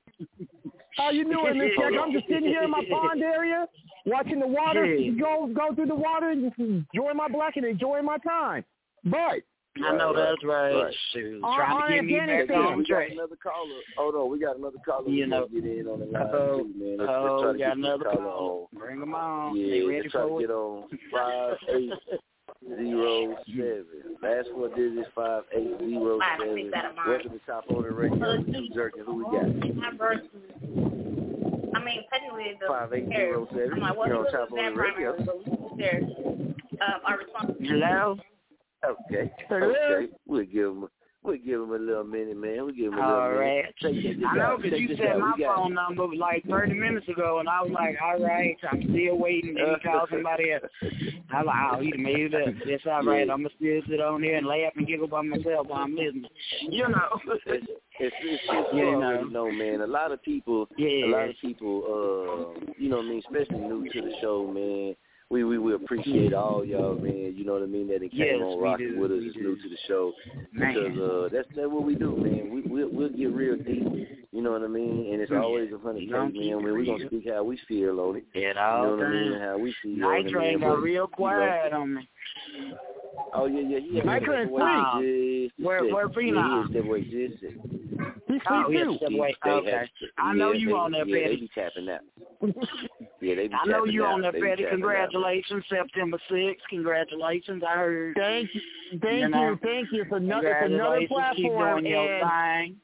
How 0.97 1.11
you 1.11 1.25
doing, 1.25 1.59
Miss 1.59 1.69
Jack? 1.77 1.91
I'm 2.01 2.11
just 2.11 2.25
sitting 2.27 2.45
here 2.49 2.63
in 2.63 2.71
my 2.71 2.81
pond 2.89 3.21
area, 3.21 3.67
watching 4.07 4.39
the 4.39 4.47
water 4.47 4.85
Yeah. 4.85 5.11
go 5.19 5.47
go 5.53 5.75
through 5.75 5.85
the 5.87 5.95
water 5.95 6.29
and 6.31 6.43
just 6.49 6.57
enjoying 6.59 7.17
my 7.17 7.27
black 7.27 7.57
and 7.57 7.65
enjoying 7.65 8.05
my 8.05 8.17
time. 8.19 8.65
But 9.03 9.43
I 9.85 9.95
know 9.95 10.11
that's 10.11 10.43
right. 10.43 10.73
Right. 10.73 10.95
Shoot, 11.13 11.43
On- 11.43 11.55
trying 11.55 11.87
to 11.91 11.95
get 11.95 12.05
me 12.05 12.17
back 12.17 12.29
Afghanistan, 12.49 12.57
on 12.57 12.77
we 12.79 12.83
got 12.83 12.87
track. 12.95 13.09
another 13.11 13.35
caller. 13.35 13.79
Hold 13.95 14.15
on, 14.15 14.31
we 14.31 14.39
got 14.39 14.57
another 14.57 14.79
caller. 14.83 15.07
You 15.07 15.23
we 15.25 15.29
know. 15.29 15.47
get 15.53 15.65
in 15.65 15.87
on 15.87 15.99
the 15.99 16.05
uh, 16.07 16.09
line 16.09 16.29
Oh, 16.33 16.57
too, 16.57 16.73
man. 16.75 16.97
Let's, 16.97 17.11
oh, 17.13 17.21
let's 17.23 17.33
uh, 17.37 17.43
try 17.43 17.51
to 17.53 17.57
got 17.59 17.77
another 17.77 18.03
caller 18.05 18.15
call. 18.23 18.69
on. 18.73 18.79
Bring 18.79 18.99
them 18.99 19.13
on. 19.13 19.55
Yeah, 19.55 19.67
they 19.69 19.81
ready 19.83 20.01
let's 20.01 20.11
try 20.13 20.21
for 20.27 20.41
to 20.41 20.47
get 20.47 20.53
on 20.53 20.83
five 21.11 21.57
eight 21.69 21.93
zero 22.75 23.37
seven. 23.45 23.85
Last 24.23 24.47
four 24.55 24.69
digits 24.69 25.07
five 25.13 25.43
eight 25.53 25.77
zero 25.79 26.17
Five, 26.19 26.39
seven. 26.41 26.55
six, 26.57 26.69
seven, 26.73 26.95
nine. 26.95 27.07
Welcome 27.09 27.31
to 27.33 27.39
Chop 27.45 27.65
On 27.69 27.85
It 27.85 27.93
Radio. 27.93 28.17
Two. 28.17 29.03
Who 29.05 29.13
we 29.13 29.23
got? 29.25 29.75
My 29.75 29.91
verse. 29.95 30.96
I 31.77 31.83
mean, 31.83 32.01
technically, 32.11 32.53
the 32.59 32.67
Five 32.67 32.93
eight 32.93 33.07
zero 33.07 33.47
seven. 33.51 33.73
I'm 33.73 33.79
like, 33.79 33.97
what 33.97 34.07
You're 34.07 34.17
on 34.19 34.31
Top 34.31 34.49
that 34.49 34.65
on 34.65 34.73
the 34.75 34.81
Radio. 34.81 35.15
But 35.17 35.45
we 35.45 35.51
was 35.51 35.75
there. 35.77 36.01
Um, 36.81 37.01
our 37.05 37.17
response. 37.19 37.51
Hello? 37.61 38.17
Okay. 38.85 39.31
Hello? 39.49 39.73
Okay. 39.73 40.11
We'll 40.27 40.45
give 40.45 40.67
him. 40.69 40.87
We'll 41.23 41.35
give 41.37 41.59
him 41.61 41.71
a 41.71 41.77
little 41.77 42.03
minute, 42.05 42.37
man. 42.37 42.63
We'll 42.63 42.71
give 42.73 42.93
him 42.93 42.93
a 42.93 42.97
little 43.01 43.11
All 43.11 43.29
minute. 43.31 43.39
right. 43.39 43.65
Check, 43.81 43.91
check 44.01 44.15
I 44.31 44.35
know 44.37 44.57
because 44.61 44.79
you 44.79 44.95
said 44.95 45.07
out. 45.07 45.19
my 45.19 45.33
We 45.35 45.43
got- 45.43 45.55
phone 45.57 45.73
number 45.73 46.07
like 46.15 46.43
30 46.47 46.73
minutes 46.73 47.07
ago, 47.09 47.39
and 47.39 47.49
I 47.49 47.61
was 47.63 47.71
like, 47.71 47.95
all 48.01 48.23
right, 48.23 48.55
I'm 48.71 48.81
still 48.83 49.17
waiting. 49.17 49.55
Then 49.55 49.65
you 49.67 49.75
call 49.83 50.07
somebody 50.09 50.53
else. 50.53 50.63
I 51.29 51.43
was 51.43 51.47
like, 51.47 51.55
oh, 51.73 51.81
he 51.81 51.91
done 51.91 52.03
made 52.03 52.33
it 52.33 52.35
up. 52.35 52.53
That's 52.65 52.83
all 52.85 53.03
right. 53.03 53.27
Yeah. 53.27 53.33
I'm 53.33 53.41
going 53.43 53.49
to 53.49 53.55
still 53.57 53.81
sit 53.89 53.99
on 53.99 54.23
here 54.23 54.37
and 54.37 54.47
laugh 54.47 54.71
and 54.77 54.87
giggle 54.87 55.07
by 55.07 55.21
myself 55.23 55.67
while 55.67 55.83
I'm 55.83 55.95
listening. 55.95 56.25
You 56.69 56.87
know. 56.87 57.19
It's, 57.27 57.43
it's, 57.99 58.15
it's, 58.21 58.43
it's 58.47 58.67
You 58.73 58.91
you 58.91 58.99
know. 58.99 59.23
know, 59.23 59.51
man. 59.51 59.81
A 59.81 59.87
lot 59.87 60.11
of 60.11 60.21
people, 60.23 60.69
Yeah. 60.77 61.07
a 61.07 61.09
lot 61.09 61.29
of 61.29 61.35
people, 61.41 61.83
uh, 61.83 62.71
you 62.77 62.89
know 62.89 62.97
what 62.97 63.05
I 63.05 63.09
mean, 63.09 63.23
especially 63.27 63.59
new 63.67 63.89
to 63.91 64.01
the 64.01 64.13
show, 64.21 64.45
man. 64.47 64.95
We 65.29 65.43
we 65.43 65.57
we 65.57 65.73
appreciate 65.73 66.33
all 66.33 66.63
y'all, 66.63 66.95
man. 66.95 67.33
You 67.35 67.43
know 67.45 67.53
what 67.53 67.63
I 67.63 67.65
mean. 67.65 67.87
That 67.89 68.01
it 68.01 68.11
came 68.11 68.19
Yes, 68.19 68.41
on 68.41 68.59
rocking 68.61 68.97
with 68.97 69.11
us, 69.11 69.23
new 69.35 69.55
to 69.57 69.69
the 69.69 69.77
show 69.87 70.13
Man. 70.53 70.73
because 70.73 70.97
uh, 70.97 71.29
that's 71.33 71.47
that's 71.53 71.67
what 71.67 71.83
we 71.83 71.95
do, 71.95 72.15
man. 72.15 72.49
We 72.53 72.61
we'll, 72.61 72.89
we'll 72.89 73.09
get 73.09 73.33
real 73.33 73.57
deep. 73.57 74.07
You 74.31 74.41
know 74.41 74.51
what 74.51 74.63
I 74.63 74.67
mean. 74.67 75.11
And 75.11 75.21
it's 75.21 75.31
Yeah. 75.31 75.41
always 75.41 75.69
a 75.73 75.79
funny 75.79 76.05
case, 76.05 76.11
man. 76.11 76.63
When 76.63 76.77
we 76.77 76.85
gonna 76.85 77.05
speak 77.07 77.27
how 77.29 77.43
we 77.43 77.59
feel 77.67 77.99
on 77.99 78.17
it. 78.17 78.25
It 78.33 78.41
You 78.41 78.53
know 78.53 78.95
what 78.95 79.05
I 79.05 79.09
mean? 79.09 79.39
How 79.39 79.57
we 79.57 79.75
feel 79.83 79.97
it, 80.11 80.29
train 80.29 80.59
got 80.61 80.81
real 80.81 81.07
quiet 81.07 81.73
on 81.73 81.95
me. 81.95 82.09
Oh 83.33 83.47
yeah, 83.47 83.61
yeah. 83.61 83.79
He 83.79 83.97
had 83.97 84.05
Night 84.05 84.19
to 84.19 84.25
train 84.25 84.47
step 84.47 84.51
away 84.51 84.61
free. 84.95 85.51
Where- 85.59 85.93
where 85.93 86.09
free 86.09 86.27
yeah, 86.27 86.33
now? 86.35 86.63
He 86.63 86.73
to 86.73 86.79
step 86.79 86.85
just 87.03 87.43
a 88.37 88.43
second. 88.43 88.57
Oh, 88.57 88.65
sweet 88.67 88.77
yeah, 88.77 88.83
too. 88.85 88.97
step 88.97 89.09
away. 89.11 89.35
They 89.43 89.49
Okay. 89.51 89.71
have 89.71 89.87
I 90.17 90.33
know 90.33 90.51
yeah, 90.51 90.59
you 90.59 90.67
they, 90.67 90.73
on 90.73 90.91
there, 90.91 91.07
yeah, 91.07 91.27
they 91.27 91.35
be 91.35 91.49
tapping 91.53 91.85
that. 91.87 92.01
Yeah, 93.21 93.33
they 93.35 93.47
be 93.47 93.53
I 93.55 93.65
know 93.65 93.85
you 93.85 94.05
out. 94.05 94.13
on 94.13 94.21
there, 94.21 94.31
They 94.31 94.39
Betty. 94.41 94.63
tapping 94.63 94.67
out. 94.67 94.71
Congratulations, 94.71 95.63
September 95.69 96.19
6th. 96.29 96.55
Congratulations. 96.69 97.63
I 97.67 97.73
heard. 97.75 98.15
Thank 98.15 98.49
you, 98.53 98.61
thank 99.01 99.19
you, 99.21 99.29
know, 99.29 99.57
thank 99.63 99.87
you. 99.91 100.03
It's 100.03 100.11
another, 100.11 100.47
it's 100.47 100.65
another 100.73 100.99
Congratulations. 101.07 101.35
Keep 101.35 101.51
platform, 101.51 101.81
doing 101.83 101.91
your 101.91 102.29
thing. 102.29 102.75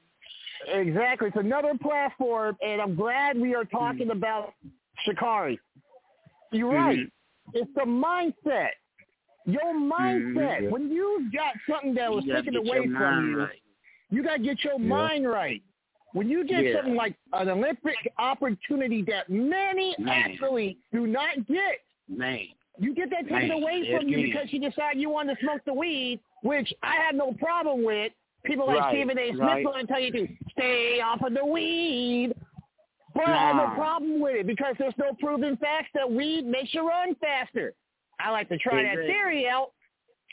exactly, 0.87 1.27
it's 1.27 1.37
another 1.37 1.73
platform, 1.81 2.57
and 2.65 2.81
I'm 2.81 2.95
glad 2.95 3.39
we 3.39 3.53
are 3.53 3.65
talking 3.65 4.09
about 4.11 4.53
Sha'Carri. 5.07 5.57
You're 6.51 6.71
right. 6.71 6.99
It's 7.53 7.69
the 7.75 7.81
mindset. 7.81 8.69
Your 9.45 9.73
mindset. 9.75 10.61
Mhm. 10.61 10.69
When 10.69 10.89
you 10.89 11.29
got 11.33 11.53
something 11.69 11.93
that 11.95 12.11
was 12.11 12.23
You 12.25 12.33
taken 12.35 12.55
away 12.55 12.87
from 12.87 13.29
you, 13.31 13.39
right. 13.39 13.61
You 14.13 14.23
got 14.23 14.37
to 14.37 14.43
get 14.43 14.63
your 14.63 14.79
Yeah. 14.79 14.87
mind 14.87 15.27
right. 15.27 15.61
When 16.13 16.29
you 16.29 16.43
get 16.43 16.63
Yeah. 16.63 16.75
something 16.75 16.95
like 16.95 17.15
an 17.33 17.49
Olympic 17.49 17.95
opportunity 18.19 19.01
that 19.03 19.29
many 19.29 19.95
Man. 19.97 20.31
athletes 20.31 20.79
do 20.91 21.07
not 21.07 21.45
get, 21.47 21.81
Man. 22.07 22.47
you 22.77 22.93
get 22.93 23.09
that 23.09 23.27
taken 23.27 23.47
Man, 23.47 23.51
away 23.51 23.81
say 23.81 23.87
it 23.89 23.97
from 23.99 24.07
you 24.09 24.27
because 24.27 24.53
you 24.53 24.59
decide 24.59 24.97
you 24.97 25.09
want 25.09 25.29
to 25.29 25.35
smoke 25.37 25.63
the 25.65 25.73
weed, 25.73 26.19
which 26.43 26.71
I 26.83 26.95
have 26.97 27.15
no 27.15 27.33
problem 27.33 27.83
with. 27.83 28.13
People 28.43 28.67
like 28.67 28.81
Right, 28.81 28.93
Stephen 28.93 29.17
A. 29.17 29.29
Smith 29.31 29.39
right. 29.39 29.63
going 29.65 29.87
to 29.87 29.91
tell 29.91 30.01
you 30.01 30.11
to 30.11 30.27
stay 30.51 31.01
off 31.01 31.21
of 31.23 31.33
the 31.33 31.43
weed. 31.45 32.33
But 33.15 33.25
I 33.29 33.37
have 33.47 33.55
no 33.55 33.67
Nah. 33.67 33.75
problem 33.75 34.19
with 34.19 34.35
it 34.35 34.45
because 34.47 34.75
there's 34.77 34.97
no 34.97 35.13
proven 35.15 35.55
facts 35.57 35.89
that 35.93 36.09
weed 36.11 36.45
makes 36.45 36.73
you 36.73 36.87
run 36.87 37.15
faster. 37.15 37.73
I 38.19 38.29
like 38.31 38.49
to 38.49 38.57
try 38.57 38.83
that 38.83 38.91
Exactly. 38.99 39.07
theory 39.07 39.47
out, 39.47 39.71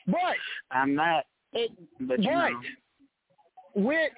but 0.07 0.37
I'm 0.71 0.95
not. 0.95 1.27
it, 1.53 1.71
But 2.01 2.21
you 2.23 2.31
but 2.31 2.51
know. 2.53 2.61
With 3.75 4.13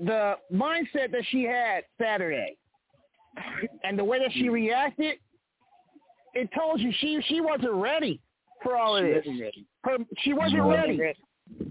the 0.00 0.34
mindset 0.52 1.12
that 1.12 1.24
she 1.30 1.44
had 1.44 1.84
Saturday 2.00 2.56
and 3.84 3.98
the 3.98 4.04
way 4.04 4.18
that 4.18 4.32
she 4.32 4.46
hmm. 4.46 4.52
reacted, 4.52 5.16
it 6.34 6.48
told 6.56 6.80
you 6.80 6.92
she 6.98 7.20
she 7.28 7.40
wasn't 7.40 7.72
ready 7.72 8.20
for 8.62 8.76
all 8.76 8.96
of 8.96 9.04
She 9.04 9.12
this. 9.12 9.24
wasn't. 9.26 9.54
Her, 9.84 9.96
she 10.18 10.32
wasn't 10.32 10.52
She 10.54 10.60
wasn't 10.60 10.70
ready. 10.70 11.00
ready. 11.00 11.18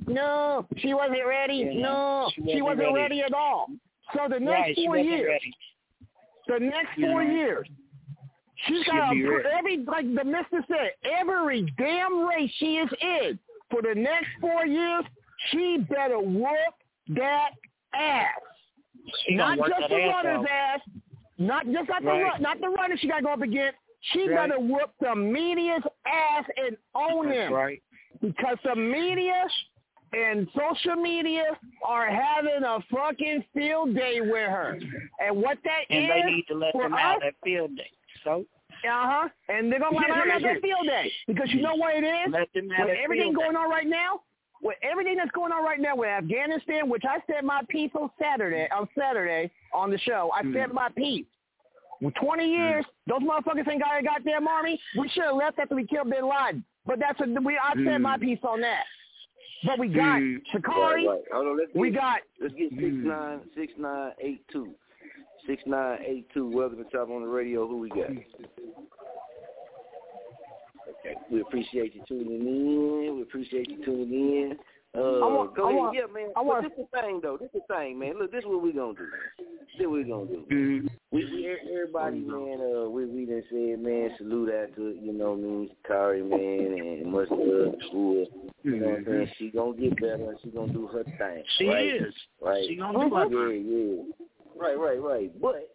No, 0.08 0.68
she 0.78 0.94
wasn't 0.94 1.26
ready. 1.28 1.56
Yeah, 1.74 1.82
no, 1.82 2.30
she 2.36 2.42
she 2.54 2.62
wasn't 2.62 2.80
wasn't 2.80 2.96
ready. 2.96 2.96
ready. 2.96 3.22
at 3.22 3.34
all. 3.34 3.68
So 4.14 4.20
the 4.30 4.40
next 4.40 4.60
Right, 4.68 4.76
four 4.86 4.98
years, 4.98 5.28
ready. 5.30 5.54
the 6.48 6.60
next 6.66 6.98
You 6.98 7.08
four 7.08 7.24
know. 7.24 7.34
years, 7.34 7.68
She'll 8.68 8.84
got 8.86 9.12
be 9.14 9.22
to 9.24 9.30
ready. 9.30 9.50
every 9.58 9.78
like 9.86 10.06
the 10.14 10.24
mister 10.24 10.64
said, 10.68 10.92
every 11.20 11.64
damn 11.78 12.26
race 12.28 12.52
she 12.58 12.76
is 12.78 12.90
in 13.02 13.40
for 13.72 13.82
the 13.82 13.96
next 13.96 14.28
four 14.40 14.66
years, 14.68 15.04
she 15.52 15.78
better 15.90 16.20
whoop 16.20 16.74
that 17.10 17.52
ass. 17.94 18.28
She 19.26 19.36
not 19.36 19.58
just 19.58 19.90
the 19.90 19.96
ass 19.96 20.24
runner's 20.24 20.40
off. 20.40 20.46
ass, 20.50 20.80
not 21.38 21.66
just 21.66 21.90
not 21.90 22.02
the 22.04 22.08
run, 22.10 22.42
not 22.42 22.60
the 22.62 22.70
runner 22.70 22.96
she 22.98 23.08
got 23.08 23.18
to 23.18 23.24
go 23.24 23.34
up 23.34 23.42
against. 23.42 23.78
She 24.12 24.28
Right. 24.28 24.52
to 24.52 24.60
whoop 24.60 24.92
the 25.00 25.16
media's 25.16 25.84
ass 26.06 26.46
and 26.58 26.78
own 26.94 27.28
That's 27.28 27.38
him 27.48 27.54
right. 27.54 27.82
because 28.22 28.58
the 28.64 28.76
media 28.76 29.46
and 30.12 30.48
social 30.56 30.96
media 30.96 31.58
are 31.86 32.08
having 32.08 32.64
a 32.64 32.80
fucking 32.92 33.44
field 33.54 33.96
day 33.96 34.20
with 34.22 34.32
her. 34.50 34.78
And 35.20 35.38
what 35.42 35.58
that 35.64 35.86
And 35.90 36.04
is 36.04 36.10
they 36.10 36.32
need 36.32 36.46
to 36.50 36.56
let 36.56 36.74
them 36.74 36.94
us, 36.94 37.00
out 37.00 37.22
that 37.22 37.36
field 37.44 37.76
day. 37.78 37.90
So 38.24 38.46
uh-huh. 38.86 39.30
And 39.48 39.72
they're 39.72 39.80
going 39.80 39.94
to 39.94 39.98
let 40.00 40.08
them 40.10 40.30
have 40.30 40.42
that 40.42 40.62
field 40.62 40.86
day. 40.86 41.12
Because 41.28 41.50
you 41.54 41.62
know 41.62 41.76
what 41.76 41.96
it 41.96 42.04
is? 42.06 42.32
let 42.32 42.52
them 42.54 42.70
have 42.70 42.88
With 42.88 42.96
that 42.98 43.04
everything 43.04 43.34
going 43.34 43.56
on 43.56 43.70
right 43.70 43.88
now, 43.88 44.22
with 44.64 44.78
everything 44.82 45.18
that's 45.18 45.32
going 45.32 45.52
on 45.52 45.64
right 45.64 45.80
now 45.80 45.96
with 45.96 46.08
Afghanistan, 46.10 46.90
which 46.90 47.04
I 47.08 47.20
said 47.28 47.44
my 47.44 47.62
piece 47.70 47.92
on 48.00 48.10
Saturday, 48.20 48.68
on 48.72 48.88
Saturday 48.98 49.52
on 49.74 49.92
the 49.92 49.98
show, 50.00 50.32
I 50.34 50.42
Hmm. 50.42 50.54
said 50.54 50.74
my 50.74 50.90
piece. 50.90 51.26
With 52.02 52.16
20 52.16 52.46
years, 52.50 52.86
those 53.08 53.22
motherfuckers 53.22 53.68
ain't 53.70 53.82
got 53.82 54.00
a 54.00 54.04
goddamn 54.04 54.48
army. 54.48 54.80
We 54.98 55.08
should 55.10 55.24
have 55.24 55.36
left 55.36 55.60
after 55.60 55.76
we 55.76 55.86
killed 55.86 56.10
Bin 56.10 56.28
Laden. 56.28 56.64
But 56.86 57.00
that's 57.00 57.20
a, 57.22 57.26
we. 57.42 57.58
I 57.58 57.74
said 57.86 58.02
my 58.02 58.18
piece 58.18 58.40
on 58.44 58.60
that. 58.62 58.84
But 59.66 59.80
we 59.80 59.88
got 59.88 60.20
Hmm. 60.20 60.38
Sha'Carri. 60.52 61.06
Right, 61.06 61.08
right. 61.08 61.22
Hold 61.32 61.48
on, 61.48 61.58
let's 61.58 61.74
We 61.74 61.92
get, 61.92 62.00
got 62.02 62.22
let's 62.42 62.54
get 62.56 62.72
six 62.72 62.94
nine 63.04 63.42
six 63.56 63.74
nine 63.78 64.12
eight 64.20 64.46
two. 64.52 64.74
Six 65.48 65.62
nine 65.66 66.00
eight 66.06 66.28
two. 66.34 66.50
Welcome 66.50 66.84
to 66.84 66.90
Chop 66.90 67.10
On 67.10 67.22
It 67.22 67.26
Radio. 67.28 67.68
Who 67.68 67.78
we 67.78 67.90
got? 67.90 68.10
We 71.32 71.42
appreciate 71.42 71.96
you 71.96 72.02
tuning 72.08 72.42
in. 72.48 73.16
We 73.16 73.22
appreciate 73.24 73.70
you 73.70 73.84
tuning 73.84 74.12
in. 74.14 74.58
Uh, 74.96 75.20
I 75.26 75.34
want- 75.34 75.56
go 75.56 75.64
I 75.66 75.70
ahead. 75.70 75.80
want- 75.80 75.96
yeah, 75.98 76.06
man. 76.14 76.30
I 76.30 76.34
But 76.36 76.46
want- 76.46 76.64
this 76.78 76.88
the 76.92 77.02
thing, 77.02 77.20
though. 77.22 77.36
This 77.38 77.48
is 77.54 77.62
the 77.68 77.74
thing, 77.74 77.98
man. 77.98 78.20
Look, 78.20 78.32
this 78.32 78.42
is 78.44 78.46
what 78.46 78.62
we 78.62 78.72
gonna 78.74 78.94
do. 78.94 79.08
This 79.40 79.80
is 79.80 79.88
what 79.88 79.92
we 79.94 80.04
gonna 80.04 80.26
do. 80.28 80.46
Mhm. 80.50 80.90
We, 81.12 81.26
we 81.26 81.48
everybody, 81.48 82.20
man. 82.20 82.62
Uh, 82.62 82.90
we 82.90 83.06
we 83.08 83.26
done 83.26 83.44
said, 83.50 83.80
man. 83.80 84.16
Salute 84.18 84.52
after 84.54 84.92
you 84.92 85.12
know, 85.14 85.32
what 85.32 85.40
I 85.40 85.42
mean, 85.42 85.76
Kari, 85.84 86.22
man, 86.22 86.78
and 86.78 87.12
much 87.12 87.30
love 87.32 87.80
to 87.80 88.14
her. 88.14 88.26
You 88.64 88.80
know 88.80 88.90
what 88.90 88.98
I'm 89.00 89.06
saying? 89.06 89.28
She 89.38 89.50
gonna 89.50 89.74
get 89.76 90.00
better. 90.00 90.30
and 90.30 90.40
She 90.42 90.50
gonna 90.52 90.72
do 90.72 90.86
her 90.88 91.04
thing. 91.04 91.44
She 91.58 91.68
right? 91.68 91.86
is. 91.88 92.14
Right. 92.40 92.64
She 92.68 92.76
gonna 92.76 93.10
do 93.10 93.16
her 93.16 93.52
Yeah, 93.52 93.96
yeah. 93.96 94.04
Right, 94.56 94.78
right, 94.78 95.02
right. 95.02 95.42
But, 95.42 95.73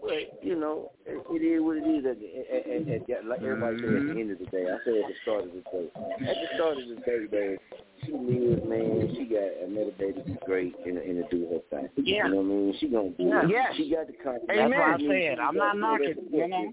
but 0.00 0.42
you 0.42 0.56
know, 0.56 0.90
it, 1.06 1.22
it 1.30 1.42
is 1.44 1.62
what 1.62 1.76
it 1.78 1.86
is. 1.86 2.04
At, 2.04 2.18
at, 2.18 2.88
at, 2.88 3.10
at, 3.10 3.24
like 3.26 3.42
everybody 3.42 3.76
said, 3.78 3.86
at 3.86 3.92
the 3.92 3.98
mm-hmm. 3.98 4.18
end 4.18 4.30
of 4.32 4.38
the 4.38 4.46
day, 4.46 4.64
I 4.66 4.76
said 4.84 4.94
at 5.02 5.08
the 5.08 5.16
start 5.22 5.44
of 5.44 5.52
the 5.52 5.62
day. 5.70 5.86
At 6.26 6.36
the 6.36 6.48
start 6.54 6.78
of 6.78 6.88
the 6.88 6.98
day, 7.04 7.26
man, 7.30 7.58
she 8.04 8.12
lives, 8.12 8.62
man. 8.68 9.14
She 9.16 9.24
got 9.26 9.50
another 9.64 9.94
baby 9.98 10.22
that's 10.26 10.44
great 10.44 10.74
and 10.84 10.98
and 10.98 11.22
to 11.22 11.24
do 11.30 11.48
her 11.50 11.60
thing. 11.70 11.88
Yeah. 11.96 12.26
You 12.26 12.30
know 12.30 12.36
what 12.36 12.44
I 12.44 12.48
mean? 12.48 12.74
She 12.78 12.88
gonna 12.88 13.10
do 13.10 13.24
Yeah. 13.24 13.44
it. 13.44 13.50
Yes. 13.50 13.72
She 13.76 13.90
got 13.90 14.06
the 14.06 14.12
confidence. 14.14 14.48
That's 14.48 14.70
why 14.70 14.94
I 14.94 14.98
She- 14.98 15.08
said, 15.08 15.38
I'm 15.38 15.56
not 15.56 15.76
knocking, 15.78 16.14
you 16.30 16.48
know. 16.48 16.72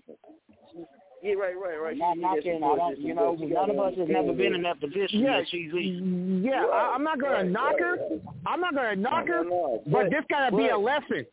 Yeah, 1.24 1.36
right, 1.36 1.56
right, 1.56 1.82
right. 1.82 1.98
Not 1.98 2.18
knocking. 2.18 2.58
I 2.58 2.76
don't, 2.76 3.00
you 3.00 3.16
know, 3.16 3.34
none 3.40 3.70
of 3.70 3.80
us 3.80 3.98
has 3.98 4.10
never 4.10 4.34
been 4.34 4.54
in 4.56 4.62
that 4.64 4.82
position 4.82 5.22
Yeah, 5.22 5.38
that 5.40 5.48
she's 5.50 5.72
in. 5.72 6.44
yeah, 6.44 6.66
I, 6.66 6.92
I'm 6.96 7.04
not 7.04 7.18
gonna 7.18 7.36
Right, 7.36 7.48
knock 7.48 7.80
right, 7.80 7.82
her. 7.82 7.98
I'm 8.46 8.60
not 8.60 8.76
gonna 8.76 8.98
knock 8.98 9.28
her. 9.30 9.46
No, 9.46 9.50
no, 9.50 9.84
But 9.86 9.92
but- 9.92 10.10
this 10.12 10.26
gotta 10.30 10.54
be 10.56 10.68
a 10.68 10.78
lesson. 10.78 11.26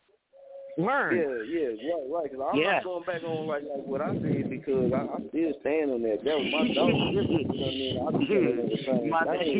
Learn. 0.77 1.15
Yeah, 1.15 1.21
yeah, 1.45 1.93
right, 1.93 2.07
right. 2.09 2.31
Because 2.31 2.47
I'm 2.53 2.59
Yeah. 2.59 2.71
not 2.73 2.83
going 2.83 3.03
back 3.03 3.23
on 3.23 3.47
like, 3.47 3.63
like 3.63 3.85
what 3.85 4.01
I 4.01 4.13
said 4.21 4.49
because 4.49 4.93
I, 4.93 5.07
I'm 5.13 5.27
still 5.29 5.53
stand 5.59 5.91
on 5.91 6.01
that. 6.03 6.23
That 6.23 6.37
was 6.39 6.47
my 6.51 6.73
dog. 6.73 6.89
you 7.11 7.21
know 7.21 7.27
what 7.27 7.67
I 7.67 7.75
mean? 7.75 7.99
I 7.99 8.11
be 8.15 8.25
telling 8.27 8.55
her 8.55 8.67
the 8.71 8.79
same 8.85 9.09
My 9.09 9.25
thing. 9.37 9.59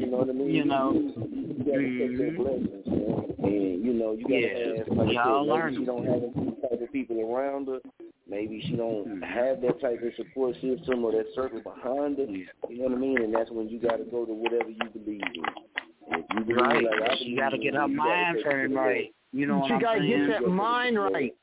You 0.00 0.06
know 0.10 0.18
what 0.18 0.28
I 0.28 0.32
mean? 0.32 0.50
You 0.50 0.64
know. 0.64 0.92
you, 0.92 1.14
you 1.14 1.64
gotta 1.64 1.86
take 1.86 2.18
that 2.18 2.36
blessings, 2.36 2.86
man. 2.86 3.34
And 3.46 3.84
you 3.84 3.92
know, 3.94 4.12
you 4.12 4.24
gotta 4.24 4.40
Yeah. 4.42 4.78
have 4.78 4.88
like 4.96 5.14
Y'all 5.14 5.44
said, 5.44 5.52
learn 5.52 5.76
she 5.78 5.84
don't 5.84 6.06
have 6.06 6.20
these 6.22 6.54
type 6.62 6.80
of 6.82 6.92
people 6.92 7.20
around 7.22 7.68
her. 7.68 7.78
Maybe 8.26 8.60
she 8.66 8.74
don't 8.74 9.06
hmm. 9.06 9.22
have 9.22 9.60
that 9.60 9.80
type 9.80 10.02
of 10.02 10.12
support 10.16 10.54
system 10.56 11.04
or 11.04 11.12
that 11.12 11.26
circle 11.34 11.60
behind 11.60 12.18
her. 12.18 12.24
You 12.24 12.48
know 12.78 12.84
what 12.84 12.92
I 12.92 12.96
mean? 12.96 13.22
And 13.22 13.34
that's 13.34 13.50
when 13.50 13.68
you 13.68 13.78
gotta 13.78 14.04
go 14.04 14.24
to 14.24 14.32
whatever 14.32 14.70
you 14.70 14.88
believe 14.90 15.22
in. 15.22 15.44
If 16.08 16.24
you 16.34 16.44
believe 16.44 16.60
Right. 16.60 16.84
like 16.84 17.02
I 17.10 17.16
She 17.16 17.36
gotta 17.36 17.58
get 17.58 17.74
her 17.74 17.86
you 17.86 17.96
mind 17.96 18.38
to 18.38 18.42
turned 18.42 18.74
right. 18.74 19.14
You 19.34 19.46
know 19.46 19.58
what 19.58 19.66
she 19.68 19.74
I'm 19.74 19.80
gotta 19.80 19.98
saying? 20.00 20.26
get 20.28 20.42
that 20.42 20.48
mind 20.48 20.96
right. 20.98 21.34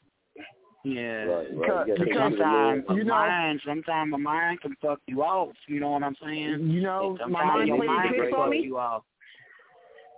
Yeah. 0.83 1.01
Right, 1.01 1.27
right. 1.27 1.47
Because- 1.59 1.87
You 1.87 1.93
gotta 1.93 1.99
take 1.99 1.99
it 1.99 1.99
to 1.99 2.05
the 2.05 2.13
sometimes 2.15 2.83
Lord. 2.87 2.97
you 2.97 3.03
know- 3.03 3.13
mind, 3.13 3.61
sometimes 3.65 4.13
a 4.13 4.17
mind 4.17 4.61
can 4.61 4.75
fuck 4.81 4.99
you 5.07 5.21
off. 5.23 5.49
You 5.67 5.79
know 5.81 5.91
what 5.91 6.03
I'm 6.03 6.15
saying? 6.23 6.69
You 6.69 6.81
know, 6.81 7.17
And 7.21 7.31
my 7.31 7.41
sometimes 7.41 7.57
mind 7.57 7.67
your 7.67 7.77
played 7.77 7.87
mind 7.87 8.09
tricks 8.15 8.29
can 8.31 8.33
on 8.39 8.45
fuck 8.47 8.49
me. 8.51 8.59
you 8.61 8.77
off. 8.77 9.03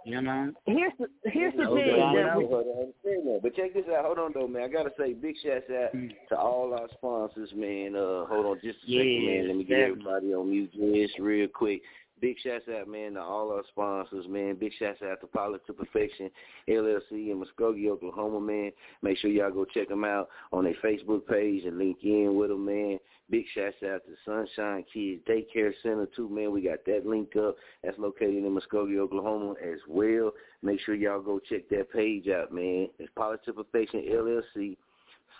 You 0.06 0.22
know. 0.22 0.52
Here's 0.66 0.92
the 1.00 1.08
here's 1.32 1.54
the 1.56 1.64
No 1.64 1.76
thing 1.76 1.96
doubt, 1.96 2.14
that 2.16 2.38
we, 2.38 2.46
that. 2.46 3.40
But 3.42 3.56
check 3.56 3.74
this 3.74 3.86
out. 3.88 4.04
Hold 4.06 4.20
on, 4.20 4.32
though, 4.34 4.48
man. 4.50 4.64
I 4.64 4.68
gotta 4.68 4.92
say, 5.00 5.14
big 5.14 5.36
shouts 5.42 5.64
out 5.72 5.92
to 6.30 6.38
all 6.38 6.74
our 6.74 6.90
sponsors, 6.94 7.52
man. 7.56 7.96
Uh, 7.96 8.26
hold 8.26 8.46
on, 8.46 8.60
just 8.62 8.80
a 8.84 8.92
second, 8.92 9.26
man. 9.26 9.48
Let 9.48 9.56
me 9.58 9.64
get 9.64 9.78
definitely. 9.78 10.02
everybody 10.04 10.34
on 10.34 10.50
mute 10.50 10.72
just 11.08 11.18
real 11.20 11.48
quick. 11.48 11.82
Big 12.24 12.38
shouts 12.42 12.64
out, 12.74 12.88
man, 12.88 13.16
to 13.16 13.20
all 13.20 13.52
our 13.52 13.64
sponsors, 13.68 14.26
man. 14.30 14.56
Big 14.56 14.72
shouts 14.80 15.02
out 15.04 15.20
to 15.20 15.28
Pilot 15.28 15.60
to 15.68 15.74
Perfection 15.74 16.30
LLC 16.70 17.12
in 17.12 17.44
Muskogee, 17.44 17.90
Oklahoma, 17.90 18.40
man. 18.40 18.72
Make 19.02 19.18
sure 19.18 19.30
y'all 19.30 19.52
go 19.52 19.66
check 19.66 19.90
them 19.90 20.06
out 20.06 20.30
on 20.54 20.64
their 20.64 20.74
Facebook 20.82 21.28
page 21.28 21.66
and 21.66 21.78
link 21.78 21.98
in 22.02 22.38
with 22.38 22.48
them, 22.48 22.64
man. 22.64 22.98
Big 23.30 23.44
shouts 23.54 23.76
out 23.84 24.04
to 24.06 24.14
Sunshine 24.24 24.86
Kids 24.94 25.22
Daycare 25.28 25.74
Center 25.84 26.08
too, 26.16 26.30
man. 26.30 26.54
We 26.54 26.62
got 26.62 26.86
that 26.86 27.06
link 27.06 27.36
up. 27.36 27.58
That's 27.84 28.00
located 28.00 28.46
in 28.46 28.58
Muskogee, 28.58 29.00
Oklahoma 29.00 29.56
as 29.62 29.80
well. 29.90 30.32
Make 30.62 30.80
sure 30.80 30.96
y'all 30.96 31.22
go 31.22 31.40
check 31.40 31.68
that 31.72 31.92
page 31.92 32.30
out, 32.30 32.54
man. 32.54 32.88
It's 33.00 33.12
Pilot 33.18 33.44
to 33.48 33.52
Perfection 33.52 34.02
LLC, 34.10 34.78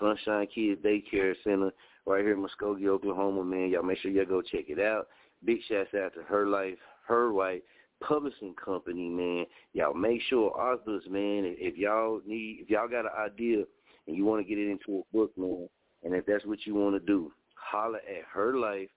Sunshine 0.02 0.48
Kids 0.54 0.82
Daycare 0.84 1.36
Center, 1.46 1.72
right 2.06 2.26
here 2.26 2.34
in 2.34 2.46
Muskogee, 2.46 2.88
Oklahoma, 2.88 3.46
man. 3.46 3.70
Y'all 3.70 3.84
make 3.84 4.00
sure 4.00 4.12
y'all 4.12 4.26
go 4.26 4.42
check 4.42 4.66
it 4.68 4.82
out. 4.82 5.08
Big 5.46 5.60
shouts 5.68 5.94
out 5.94 6.14
to 6.16 6.24
Her 6.24 6.48
Life, 6.48 6.78
Her 7.08 7.34
White 7.34 7.64
Publishing 8.02 8.54
Company, 8.64 9.10
man. 9.10 9.46
Y'all 9.74 9.94
make 9.94 10.22
sure 10.30 10.52
authors, 10.60 11.04
man, 11.10 11.44
if 11.46 11.74
if 11.74 11.78
y'all 11.78 12.22
need, 12.26 12.60
if 12.62 12.70
y'all 12.70 12.88
got 12.88 13.06
an 13.06 13.12
idea 13.18 13.64
and 14.08 14.16
you 14.16 14.26
want 14.26 14.46
to 14.46 14.48
get 14.48 14.62
it 14.62 14.70
into 14.70 15.00
a 15.00 15.16
book, 15.16 15.32
man, 15.38 15.68
and 16.04 16.14
if 16.14 16.26
that's 16.26 16.46
what 16.46 16.66
you 16.66 16.76
want 16.76 16.96
to 16.96 17.00
do, 17.00 17.32
holler 17.56 18.00
at 18.00 18.24
Her 18.32 18.58
Life, 18.58 18.90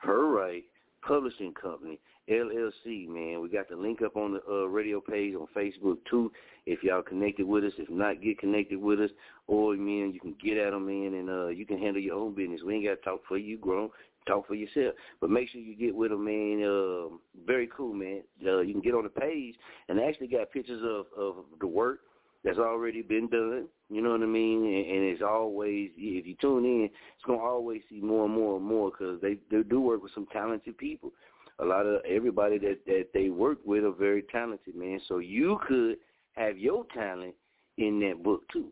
Her 0.00 0.26
Right 0.28 0.62
Publishing 1.06 1.52
Company, 1.54 1.98
LLC, 2.30 3.08
man. 3.08 3.40
We 3.40 3.48
got 3.48 3.68
the 3.68 3.76
link 3.76 4.02
up 4.02 4.16
on 4.16 4.34
the 4.34 4.40
uh, 4.48 4.66
radio 4.66 5.00
page 5.00 5.34
on 5.34 5.46
Facebook, 5.56 5.98
too, 6.08 6.30
if 6.66 6.82
y'all 6.82 7.02
connected 7.02 7.46
with 7.46 7.64
us. 7.64 7.72
If 7.78 7.90
not, 7.90 8.22
get 8.22 8.38
connected 8.38 8.80
with 8.80 9.00
us. 9.00 9.10
Or, 9.48 9.74
man, 9.74 10.12
you 10.14 10.20
can 10.20 10.36
get 10.42 10.58
at 10.58 10.70
them, 10.70 10.86
man, 10.86 11.14
and 11.14 11.28
uh, 11.28 11.48
you 11.48 11.66
can 11.66 11.78
handle 11.78 12.00
your 12.00 12.14
own 12.14 12.34
business. 12.34 12.60
We 12.64 12.76
ain't 12.76 12.84
got 12.84 12.94
to 12.94 13.02
talk 13.02 13.22
for 13.26 13.38
you, 13.38 13.58
grown. 13.58 13.90
Talk 14.26 14.46
for 14.46 14.54
yourself. 14.54 14.94
But 15.20 15.30
make 15.30 15.48
sure 15.48 15.60
you 15.60 15.74
get 15.74 15.94
with 15.94 16.10
them, 16.10 16.24
man. 16.24 16.62
Uh, 16.62 17.16
very 17.46 17.68
cool, 17.76 17.92
man. 17.92 18.22
Uh, 18.46 18.60
you 18.60 18.72
can 18.72 18.82
get 18.82 18.94
on 18.94 19.04
the 19.04 19.10
page, 19.10 19.56
and 19.88 19.98
they 19.98 20.04
actually 20.04 20.28
got 20.28 20.52
pictures 20.52 20.82
of, 20.84 21.06
of 21.20 21.44
the 21.60 21.66
work 21.66 22.00
that's 22.44 22.58
already 22.58 23.02
been 23.02 23.28
done. 23.28 23.66
You 23.88 24.02
know 24.02 24.10
what 24.10 24.22
I 24.22 24.26
mean? 24.26 24.64
And, 24.64 24.86
and 24.86 25.04
it's 25.04 25.22
always, 25.22 25.90
if 25.96 26.26
you 26.26 26.34
tune 26.40 26.64
in, 26.64 26.84
it's 26.84 27.24
gonna 27.26 27.38
always 27.38 27.82
see 27.88 28.00
more 28.00 28.24
and 28.24 28.34
more 28.34 28.56
and 28.56 28.64
more 28.64 28.90
because 28.90 29.20
they 29.20 29.38
they 29.50 29.62
do 29.62 29.80
work 29.80 30.02
with 30.02 30.12
some 30.14 30.26
talented 30.32 30.76
people. 30.78 31.12
A 31.58 31.64
lot 31.64 31.86
of 31.86 32.00
everybody 32.04 32.58
that 32.58 32.84
that 32.86 33.08
they 33.14 33.28
work 33.28 33.58
with 33.64 33.84
are 33.84 33.92
very 33.92 34.22
talented, 34.32 34.74
man. 34.74 35.00
So 35.08 35.18
you 35.18 35.58
could 35.66 35.96
have 36.32 36.58
your 36.58 36.84
talent 36.94 37.34
in 37.78 38.00
that 38.00 38.22
book 38.22 38.42
too, 38.52 38.68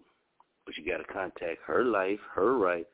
but 0.65 0.77
you 0.77 0.85
got 0.85 0.99
to 0.99 1.05
contact 1.05 1.59
Her 1.65 1.85
Life, 1.85 2.21
Her 2.35 2.57
Right 2.57 2.87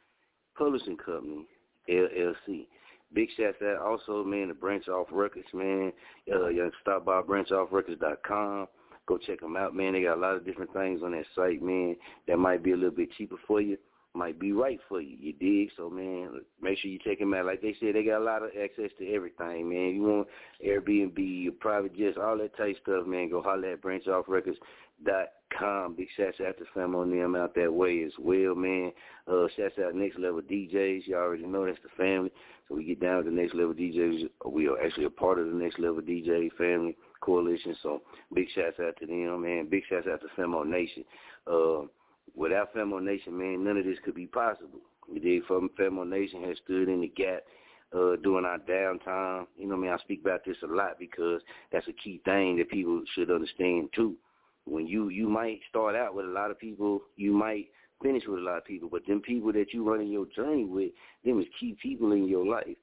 Publishing 0.59 0.97
Company, 0.97 1.47
LLC. 1.89 2.67
Big 3.13 3.29
shout 3.37 3.55
out 3.63 3.83
also, 3.83 4.25
man, 4.25 4.49
to 4.49 4.55
Branch 4.55 4.87
Off 4.89 5.07
Records, 5.11 5.47
man. 5.55 5.93
Uh, 6.31 6.49
you 6.49 6.71
stop 6.83 7.05
by 7.05 7.23
branchoffrecords.com. 7.23 8.67
Go 9.07 9.19
check 9.19 9.41
them 9.41 9.57
out, 9.57 9.75
man. 9.75 9.93
They 9.93 10.03
got 10.03 10.19
a 10.19 10.21
lot 10.21 10.35
of 10.35 10.45
different 10.45 10.73
things 10.73 11.03
on 11.05 11.13
that 11.13 11.25
site, 11.35 11.63
man, 11.63 11.97
that 12.27 12.39
might 12.39 12.65
be 12.65 12.73
a 12.73 12.77
little 12.77 12.91
bit 12.91 13.13
cheaper 13.17 13.37
for 13.47 13.61
you, 13.61 13.79
might 14.17 14.41
be 14.41 14.53
right 14.53 14.79
for 14.89 15.01
you. 15.01 15.17
You 15.19 15.33
dig? 15.33 15.71
So, 15.77 15.91
man, 15.91 16.41
make 16.61 16.79
sure 16.79 16.91
you 16.91 16.99
check 16.99 17.19
them 17.19 17.35
out. 17.35 17.47
Like 17.47 17.63
they 17.63 17.75
said, 17.79 17.95
they 17.95 18.05
got 18.05 18.21
a 18.21 18.25
lot 18.25 18.43
of 18.43 18.51
access 18.61 18.91
to 18.99 19.13
everything, 19.13 19.69
man. 19.69 19.95
You 19.95 20.03
want 20.03 20.27
Airbnb, 20.65 21.59
private 21.61 21.97
jets, 21.97 22.19
all 22.21 22.37
that 22.39 22.57
type 22.57 22.77
stuff, 22.83 23.07
man, 23.07 23.31
go 23.31 23.43
holler 23.43 23.73
at 23.73 23.83
branchoffrecords.com. 23.83 25.95
Big 25.97 26.09
shouts 26.17 26.41
out 26.47 26.59
to 26.59 26.65
fam 26.75 26.95
on 26.95 27.17
them 27.17 27.35
out 27.37 27.55
that 27.55 27.73
way 27.73 28.03
as 28.05 28.13
well, 28.19 28.55
man. 28.55 28.93
Uh, 29.31 29.47
shouts 29.57 29.75
out 29.85 29.95
Next 29.95 30.19
Level 30.19 30.41
DJs. 30.41 31.07
You 31.07 31.17
already 31.17 31.47
know 31.47 31.67
that's 31.67 31.79
the 31.83 31.91
family. 31.97 32.33
So 32.69 32.75
we 32.75 32.85
get 32.85 33.01
down 33.01 33.23
to 33.23 33.31
the 33.31 33.37
Next 33.37 33.55
Level 33.55 33.75
DJs. 33.75 34.29
We 34.47 34.69
are 34.69 34.83
actually 34.83 35.05
a 35.05 35.11
part 35.11 35.39
of 35.39 35.47
the 35.47 35.53
Next 35.53 35.79
Level 35.79 36.01
DJ 36.01 36.51
family 36.57 36.97
coalition. 37.21 37.77
So 37.83 38.03
big 38.35 38.49
shouts 38.55 38.81
out 38.81 38.97
to 38.99 39.07
them, 39.07 39.43
man. 39.43 39.69
Big 39.71 39.85
shouts 39.89 40.07
out 40.11 40.21
to 40.21 40.41
Famo 40.41 40.67
Nation. 40.67 41.05
Uh, 41.47 41.83
without 42.37 42.75
Famo 42.75 43.03
Nation, 43.03 43.37
man, 43.37 43.65
none 43.65 43.79
of 43.79 43.85
this 43.85 43.99
could 44.05 44.15
be 44.15 44.27
possible. 44.27 44.81
You 45.13 45.21
dig? 45.21 45.43
Famo 45.49 46.07
Nation 46.07 46.43
has 46.45 46.59
stood 46.65 46.89
in 46.89 47.01
the 47.01 47.09
gap 47.09 47.43
uh, 47.95 48.17
during 48.23 48.45
our 48.45 48.59
downtime. 48.59 49.47
You 49.57 49.67
know 49.67 49.77
what 49.77 49.81
I 49.81 49.83
mean? 49.83 49.91
I 49.93 49.99
speak 49.99 50.21
about 50.21 50.45
this 50.45 50.57
a 50.63 50.67
lot 50.67 50.99
because 50.99 51.41
that's 51.73 51.89
a 51.89 51.93
key 51.93 52.21
thing 52.25 52.57
that 52.59 52.71
people 52.71 53.03
should 53.15 53.31
understand 53.31 53.89
too. 53.95 54.17
When 54.65 54.87
you 54.87 55.09
you 55.09 55.29
might 55.29 55.61
start 55.71 55.95
out 55.95 56.15
with 56.15 56.27
a 56.27 56.31
lot 56.31 56.51
of 56.51 56.59
people, 56.59 57.03
you 57.17 57.33
might 57.33 57.67
finish 58.03 58.25
with 58.27 58.41
a 58.41 58.43
lot 58.43 58.59
of 58.59 58.65
people, 58.65 58.89
but 58.91 59.07
them 59.07 59.21
people 59.21 59.53
that 59.53 59.73
you 59.73 59.89
running 59.89 60.11
your 60.11 60.27
journey 60.35 60.65
with, 60.65 60.91
them 61.25 61.41
is 61.41 61.47
key 61.59 61.77
people 61.81 62.13
in 62.13 62.29
your 62.29 62.45
life. 62.45 62.77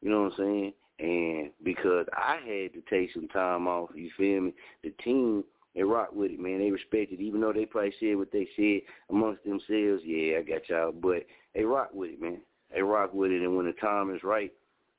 You 0.00 0.10
know 0.10 0.22
what 0.22 0.32
I'm 0.32 0.38
saying? 0.38 0.72
And 0.98 1.50
because 1.64 2.06
I 2.12 2.36
had 2.36 2.74
to 2.74 2.82
take 2.90 3.12
some 3.12 3.26
time 3.28 3.66
off, 3.66 3.90
you 3.94 4.10
feel 4.16 4.42
me? 4.42 4.54
The 4.84 4.90
team 5.02 5.44
they 5.74 5.82
rock 5.82 6.12
with 6.12 6.32
it, 6.32 6.40
man. 6.40 6.58
They 6.58 6.70
respect 6.70 7.12
it, 7.12 7.20
even 7.20 7.40
though 7.40 7.52
they 7.52 7.64
probably 7.64 7.94
said 8.00 8.16
what 8.16 8.32
they 8.32 8.48
said 8.56 8.80
amongst 9.08 9.44
themselves. 9.44 10.02
Yeah, 10.04 10.38
I 10.38 10.42
got 10.42 10.68
y'all, 10.68 10.92
but 10.92 11.24
they 11.54 11.62
rock 11.62 11.90
with 11.92 12.10
it, 12.10 12.20
man. 12.20 12.40
They 12.72 12.82
rock 12.82 13.14
with 13.14 13.30
it, 13.30 13.42
and 13.42 13.56
when 13.56 13.66
the 13.66 13.72
time 13.74 14.14
is 14.14 14.22
right, 14.22 14.52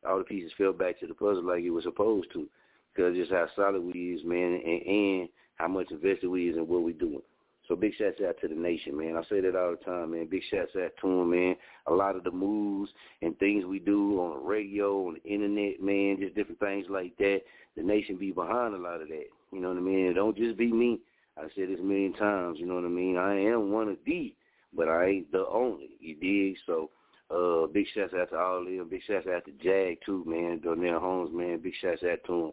all 0.08 0.18
the 0.18 0.24
pieces 0.24 0.52
fell 0.58 0.74
back 0.74 1.00
to 1.00 1.08
the 1.08 1.14
puzzle 1.14 1.44
like 1.44 1.64
it 1.64 1.70
was 1.70 1.84
supposed 1.84 2.32
to, 2.34 2.48
because 2.94 3.16
just 3.16 3.32
how 3.32 3.48
solid 3.56 3.82
we 3.82 4.16
is, 4.16 4.26
man, 4.26 4.62
and, 4.66 4.82
and 4.82 5.30
how 5.56 5.68
much 5.68 5.92
invested 5.92 6.28
we 6.28 6.50
is 6.50 6.58
in 6.58 6.68
what 6.68 6.84
we 6.84 6.94
doing. 6.94 7.22
So 7.68 7.76
big 7.76 7.94
shouts 7.98 8.20
out 8.28 8.36
to 8.42 8.48
the 8.48 8.56
nation, 8.56 8.98
man. 8.98 9.16
I 9.16 9.24
say 9.30 9.40
that 9.40 9.56
all 9.56 9.72
the 9.72 9.86
time, 9.86 10.12
man. 10.12 10.28
Big 10.30 10.42
shouts 10.52 10.72
out 10.76 10.92
to 11.00 11.08
them, 11.08 11.32
man. 11.32 11.56
A 11.88 11.94
lot 11.94 12.18
of 12.18 12.24
the 12.24 12.32
moves 12.32 12.92
and 13.22 13.38
things 13.40 13.64
we 13.66 13.80
do 13.80 14.20
on 14.20 14.32
the 14.32 14.46
radio, 14.46 15.08
on 15.08 15.14
the 15.14 15.32
internet, 15.32 15.82
man, 15.82 16.18
just 16.20 16.36
different 16.36 16.60
things 16.60 16.88
like 16.90 17.16
that. 17.18 17.42
The 17.78 17.84
nation 17.84 18.18
be 18.18 18.32
behind 18.32 18.74
a 18.74 18.78
lot 18.78 19.02
of 19.02 19.08
that. 19.08 19.28
You 19.52 19.60
know 19.60 19.70
what 19.70 19.78
I 19.78 19.82
mean? 19.82 20.08
It 20.08 20.14
don't 20.14 20.38
just 20.38 20.58
be 20.58 20.72
me. 20.72 21.00
I 21.38 21.44
said 21.56 21.70
this 21.70 21.80
a 21.80 21.84
million 21.84 22.14
times, 22.14 22.60
you 22.60 22.66
know 22.66 22.76
what 22.76 22.86
I 22.86 22.90
mean? 22.90 23.18
I 23.18 23.40
am 23.40 23.72
one 23.72 23.90
of 23.90 23.98
the, 24.06 24.34
but 24.76 24.88
I 24.88 25.06
ain't 25.06 25.32
the 25.32 25.46
only. 25.48 25.92
You 26.00 26.16
dig? 26.16 26.58
So 26.66 26.90
uh 27.30 27.68
big 27.68 27.86
shouts 27.96 28.14
out 28.14 28.30
to 28.32 28.38
all 28.38 28.60
of 28.60 28.66
them. 28.66 28.90
Big 28.90 29.02
shouts 29.08 29.28
out 29.28 29.46
to 29.46 29.52
Jag 29.64 30.00
too, 30.06 30.24
man. 30.28 30.60
Donnell 30.64 31.00
Holmes, 31.00 31.32
man. 31.34 31.60
Big 31.60 31.74
shouts 31.82 32.04
out 32.04 32.20
to 32.28 32.34
him. 32.34 32.52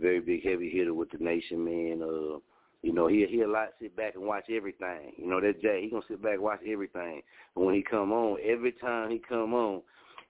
Very 0.00 0.20
big 0.20 0.44
heavy 0.44 0.70
hitter 0.70 0.94
with 0.94 1.10
the 1.10 1.18
nation, 1.18 1.64
man. 1.64 2.02
Uh 2.02 2.38
you 2.82 2.94
know, 2.94 3.08
he 3.08 3.26
he 3.28 3.42
a 3.42 3.48
lot 3.48 3.68
sit 3.80 3.94
back 3.96 4.14
and 4.14 4.24
watch 4.24 4.46
everything. 4.50 5.12
You 5.16 5.28
know, 5.28 5.40
that 5.40 5.60
Jay, 5.60 5.82
he 5.82 5.90
gonna 5.90 6.02
sit 6.08 6.22
back 6.22 6.34
and 6.34 6.42
watch 6.42 6.60
everything. 6.66 7.22
But 7.54 7.64
when 7.64 7.74
he 7.74 7.82
come 7.82 8.12
on, 8.12 8.38
every 8.42 8.72
time 8.72 9.10
he 9.10 9.18
come 9.18 9.52
on, 9.52 9.82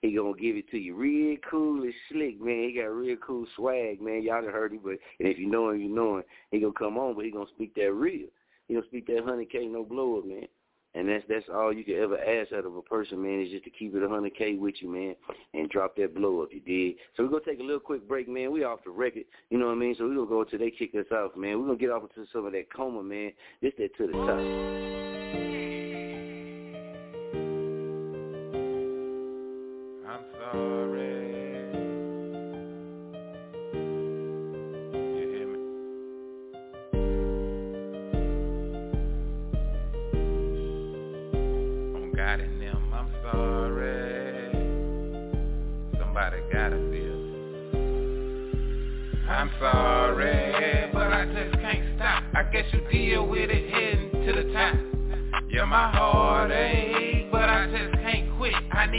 he 0.03 0.15
gonna 0.15 0.33
give 0.35 0.57
it 0.57 0.71
to 0.71 0.79
you 0.79 0.95
real 0.95 1.37
cool 1.51 1.83
and 1.83 1.95
slick, 2.11 2.41
man. 2.41 2.69
He 2.69 2.81
got 2.81 2.87
real 2.87 3.17
cool 3.17 3.47
swag, 3.57 4.01
man. 4.01 4.23
Y'all 4.23 4.43
done 4.43 4.53
heard 4.53 4.73
him, 4.73 4.81
but 4.83 4.99
and 5.19 5.29
if 5.29 5.39
you 5.39 5.49
know 5.49 5.71
him, 5.71 5.81
you 5.81 5.89
know 5.89 6.19
him. 6.19 6.25
He 6.51 6.61
gonna 6.61 6.73
come 6.73 6.97
on, 6.97 7.15
but 7.15 7.25
he 7.25 7.31
gonna 7.31 7.47
speak 7.55 7.75
that 7.75 7.93
real. 7.93 8.29
He 8.67 8.75
gonna 8.75 8.87
speak 8.87 9.07
that 9.09 9.25
hundred 9.25 9.51
K 9.51 9.67
no 9.67 9.85
blow 9.85 10.19
up, 10.19 10.27
man. 10.27 10.47
And 10.95 11.09
that's 11.09 11.25
that's 11.29 11.47
all 11.53 11.73
you 11.73 11.85
could 11.85 11.99
ever 11.99 12.19
ask 12.19 12.53
out 12.53 12.65
of 12.65 12.75
a 12.75 12.83
person, 12.83 13.23
man, 13.23 13.41
is 13.41 13.51
just 13.53 13.65
to 13.65 13.71
keep 13.71 13.95
it 13.95 14.03
100K 14.03 14.59
with 14.59 14.75
you, 14.81 14.91
man, 14.91 15.15
and 15.55 15.71
drop 15.71 15.95
that 15.97 16.17
blow 16.17 16.43
up, 16.43 16.49
you 16.51 16.61
did. 16.61 16.97
So 17.17 17.25
we're 17.25 17.39
to 17.39 17.45
take 17.45 17.61
a 17.61 17.63
little 17.63 17.79
quick 17.79 18.09
break, 18.09 18.29
man. 18.29 18.51
We 18.51 18.65
off 18.65 18.81
the 18.85 18.91
record, 18.91 19.25
you 19.51 19.59
know 19.59 19.67
what 19.67 19.73
I 19.73 19.77
mean? 19.77 19.95
So 19.97 20.05
we're 20.09 20.15
to 20.15 20.27
go 20.27 20.41
until 20.41 20.59
they 20.59 20.73
kick 20.73 20.95
us 20.97 21.07
off, 21.13 21.37
man. 21.37 21.63
We're 21.63 21.75
to 21.75 21.79
get 21.79 21.91
off 21.91 22.03
into 22.03 22.29
some 22.33 22.47
of 22.47 22.53
that 22.53 22.73
coma, 22.75 23.05
man. 23.05 23.33
This 23.63 23.73
that 23.79 23.97
to 23.99 24.07
the 24.09 24.13
top. 24.13 25.10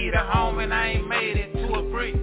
Need 0.02 0.14
a 0.16 0.24
home 0.24 0.58
and 0.60 0.74
I 0.74 0.88
ain't 0.88 1.08
made 1.08 1.38
it 1.38 1.54
to 1.54 1.74
a 1.76 1.84
brick. 1.92 2.16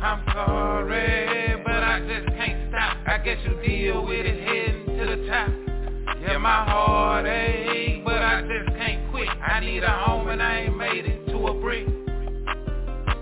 I'm 0.00 0.24
sorry, 0.32 1.60
but 1.64 1.72
I 1.72 2.00
just 2.06 2.28
can't 2.36 2.70
stop. 2.70 2.98
I 3.06 3.18
guess 3.18 3.38
you 3.44 3.60
deal 3.66 4.06
with 4.06 4.24
it 4.24 4.38
heading 4.46 4.98
to 4.98 5.16
the 5.16 5.26
top. 5.28 5.50
Yeah, 6.20 6.38
my 6.38 6.64
heart 6.64 7.26
heartache, 7.26 8.04
but 8.04 8.22
I 8.22 8.42
just 8.42 8.76
can't 8.76 9.10
quit. 9.10 9.28
I 9.28 9.60
need 9.60 9.82
a 9.82 9.90
home 9.90 10.28
and 10.28 10.42
I 10.42 10.60
ain't 10.60 10.76
made 10.76 11.06
it 11.06 11.26
to 11.28 11.46
a 11.48 11.54
brick. 11.60 11.86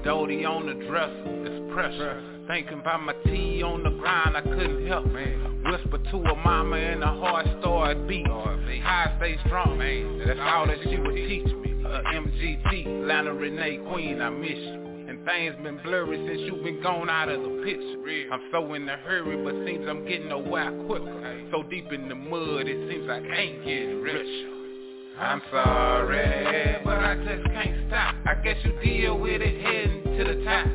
Doty 0.05 0.45
on 0.45 0.67
the 0.67 0.75
dresser, 0.87 1.47
it's 1.47 1.73
pressure. 1.73 2.23
Thinking 2.49 2.81
about 2.81 3.03
my 3.03 3.15
tea 3.25 3.63
on 3.63 3.85
the 3.85 3.91
grind, 3.91 4.37
I 4.37 4.43
couldn't 4.43 4.87
help. 4.87 5.07
Man. 5.07 5.63
Whisper 5.65 5.99
to 6.11 6.17
a 6.19 6.35
mama 6.35 6.77
and 6.77 7.03
a 7.03 7.07
heart 7.07 7.47
started 7.61 8.07
beat. 8.07 8.27
How 8.27 8.59
I 8.85 9.15
stay 9.17 9.39
strong, 9.47 9.79
man. 9.79 10.19
That's 10.27 10.41
all 10.41 10.67
that 10.67 10.79
she 10.83 10.99
would 10.99 11.15
teach 11.15 11.47
me. 11.47 11.62
Uh, 11.93 12.01
MGT, 12.05 13.07
Lana 13.07 13.35
Renee 13.35 13.79
Queen, 13.91 14.23
I 14.23 14.31
miss 14.31 14.57
you. 14.57 15.07
And 15.11 15.23
things 15.27 15.55
been 15.63 15.79
blurry 15.85 16.17
since 16.27 16.41
you 16.41 16.63
been 16.65 16.83
gone 16.83 17.11
out 17.11 17.29
of 17.29 17.43
the 17.43 17.63
picture. 17.63 18.33
I'm 18.33 18.41
so 18.51 18.73
in 18.73 18.89
a 18.89 18.97
hurry, 18.97 19.37
but 19.45 19.53
seems 19.67 19.87
I'm 19.87 20.07
getting 20.09 20.31
nowhere 20.31 20.73
quicker. 20.87 21.49
So 21.51 21.63
deep 21.65 21.93
in 21.93 22.09
the 22.09 22.15
mud, 22.15 22.67
it 22.67 22.89
seems 22.91 23.07
like 23.07 23.25
I 23.25 23.37
ain't 23.37 23.65
getting 23.67 24.01
richer. 24.01 25.19
I'm 25.19 25.43
sorry, 25.51 26.79
but 26.83 26.99
I 26.99 27.15
just 27.17 27.45
can't 27.49 27.89
stop. 27.89 28.15
I 28.25 28.35
guess 28.43 28.57
you 28.65 28.73
deal 28.83 29.19
with 29.19 29.43
it 29.43 29.63
heading 29.63 30.17
to 30.17 30.25
the 30.25 30.45
top. 30.45 30.67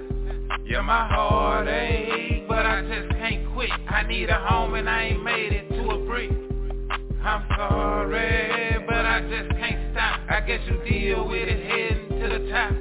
You're 0.66 0.84
my 0.84 1.08
heartache, 1.08 2.48
but 2.48 2.64
I 2.64 2.82
just 2.84 3.10
can't 3.18 3.52
quit. 3.56 3.72
I 3.90 4.04
need 4.04 4.30
a 4.30 4.38
home 4.48 4.76
and 4.76 4.88
I 4.88 5.06
ain't 5.06 5.24
made 5.24 5.52
it 5.52 5.70
to 5.70 5.90
a 5.90 6.06
brick. 6.06 6.30
I'm 7.24 7.44
sorry, 7.58 8.67
guess 10.48 10.62
you 10.66 10.82
deal 10.90 11.28
with 11.28 11.46
it 11.46 11.60
heading 11.70 12.22
to 12.22 12.30
the 12.30 12.50
top. 12.50 12.72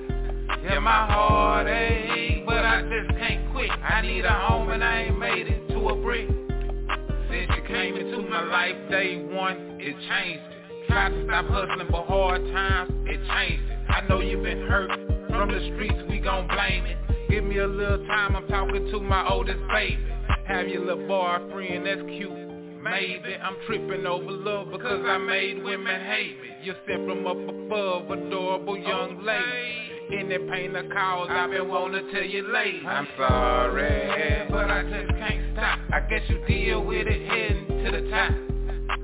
You're 0.62 0.80
my 0.80 1.06
heartache, 1.10 2.46
but 2.46 2.64
I 2.64 2.82
just 2.82 3.18
can't 3.18 3.52
quit. 3.52 3.68
I 3.70 4.02
need 4.02 4.24
a 4.24 4.32
home 4.32 4.70
and 4.70 4.84
I 4.84 5.02
ain't 5.02 5.18
made 5.18 5.48
it 5.48 5.68
to 5.70 5.88
a 5.88 5.96
brick. 6.00 6.28
Since 6.28 7.50
you 7.56 7.62
came 7.66 7.96
into 7.96 8.22
my 8.22 8.44
life 8.44 8.76
day 8.88 9.16
one, 9.16 9.80
it 9.80 9.96
changed 10.08 10.44
it. 10.46 10.86
Tried 10.86 11.08
to 11.08 11.24
stop 11.24 11.46
hustling, 11.46 11.88
but 11.90 12.06
hard 12.06 12.40
times, 12.52 12.92
it 13.04 13.18
changed 13.34 13.68
it. 13.68 13.78
I 13.90 14.06
know 14.08 14.20
you've 14.20 14.44
been 14.44 14.68
hurt 14.68 14.90
from 15.28 15.50
the 15.50 15.58
streets, 15.74 16.00
we 16.08 16.20
gon' 16.20 16.46
blame 16.46 16.86
it. 16.86 16.98
Give 17.28 17.42
me 17.42 17.58
a 17.58 17.66
little 17.66 18.06
time, 18.06 18.36
I'm 18.36 18.46
talking 18.46 18.88
to 18.92 19.00
my 19.00 19.28
oldest 19.28 19.58
baby. 19.72 19.98
Have 20.46 20.68
your 20.68 20.86
little 20.86 21.08
boyfriend, 21.08 21.84
that's 21.84 22.02
cute. 22.02 22.45
Maybe 22.90 23.34
I'm 23.34 23.56
tripping 23.66 24.06
over 24.06 24.30
love 24.30 24.70
because 24.70 25.04
I 25.04 25.18
made 25.18 25.62
women 25.62 26.00
hate 26.06 26.40
me. 26.40 26.48
You 26.62 26.74
sent 26.86 27.06
from 27.06 27.26
up 27.26 27.36
above, 27.36 28.10
adorable 28.10 28.78
young 28.78 29.24
lady. 29.24 30.20
In 30.20 30.28
that 30.28 30.48
pain 30.48 30.76
of 30.76 30.88
cause, 30.90 31.28
I've 31.30 31.50
been 31.50 31.68
wanting 31.68 32.06
to 32.06 32.12
tell 32.12 32.22
you 32.22 32.52
late. 32.52 32.86
I'm 32.86 33.08
sorry, 33.18 34.46
but 34.48 34.70
I 34.70 34.82
just 34.84 35.18
can't 35.18 35.52
stop. 35.52 35.80
I 35.92 36.00
guess 36.08 36.22
you 36.28 36.44
deal 36.46 36.84
with 36.84 37.08
it 37.08 37.28
heading 37.28 37.84
to 37.84 37.90
the 37.90 38.10
top. 38.10 38.32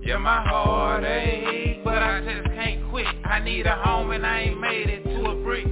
Yeah, 0.00 0.18
my 0.18 0.42
heart 0.42 1.02
heartache, 1.02 1.82
but 1.82 1.98
I 1.98 2.20
just 2.20 2.54
can't 2.54 2.88
quit. 2.90 3.06
I 3.24 3.40
need 3.40 3.66
a 3.66 3.74
home 3.84 4.12
and 4.12 4.24
I 4.24 4.40
ain't 4.42 4.60
made 4.60 4.90
it 4.90 5.02
to 5.02 5.30
a 5.30 5.42
brick. 5.42 5.66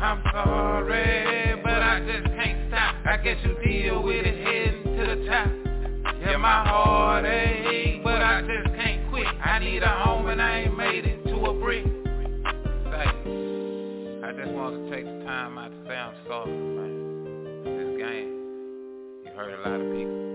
I'm 0.00 0.22
sorry, 0.32 1.60
but 1.62 1.82
I 1.82 2.00
just 2.00 2.34
can't 2.34 2.68
stop. 2.68 2.96
I 3.06 3.16
guess 3.18 3.36
you 3.44 3.56
deal 3.64 4.02
with 4.02 4.26
it 4.26 4.44
heading 4.44 4.96
to 4.96 5.16
the 5.16 5.26
top. 5.28 5.61
You're 6.32 6.40
heart 6.40 6.66
heartache, 7.26 8.02
but 8.02 8.22
I 8.22 8.40
just 8.40 8.74
can't 8.74 9.10
quit. 9.10 9.26
I 9.26 9.58
need 9.58 9.82
a 9.82 9.86
home 9.86 10.28
and 10.28 10.40
I 10.40 10.60
ain't 10.60 10.74
made 10.74 11.04
it 11.04 11.22
to 11.26 11.36
a 11.36 11.52
brick. 11.52 11.84
Say, 11.84 13.06
I 14.24 14.32
just 14.32 14.50
want 14.50 14.82
to 14.82 14.90
take 14.90 15.04
the 15.04 15.24
time 15.26 15.58
out 15.58 15.68
to 15.68 15.76
say 15.86 15.94
I'm 15.94 16.14
sorry, 16.26 16.50
man. 16.50 17.64
This 17.64 18.00
game, 18.00 18.28
you 19.26 19.30
hurt 19.36 19.52
a 19.52 19.68
lot 19.68 19.78
of 19.78 19.92
people. 19.92 20.31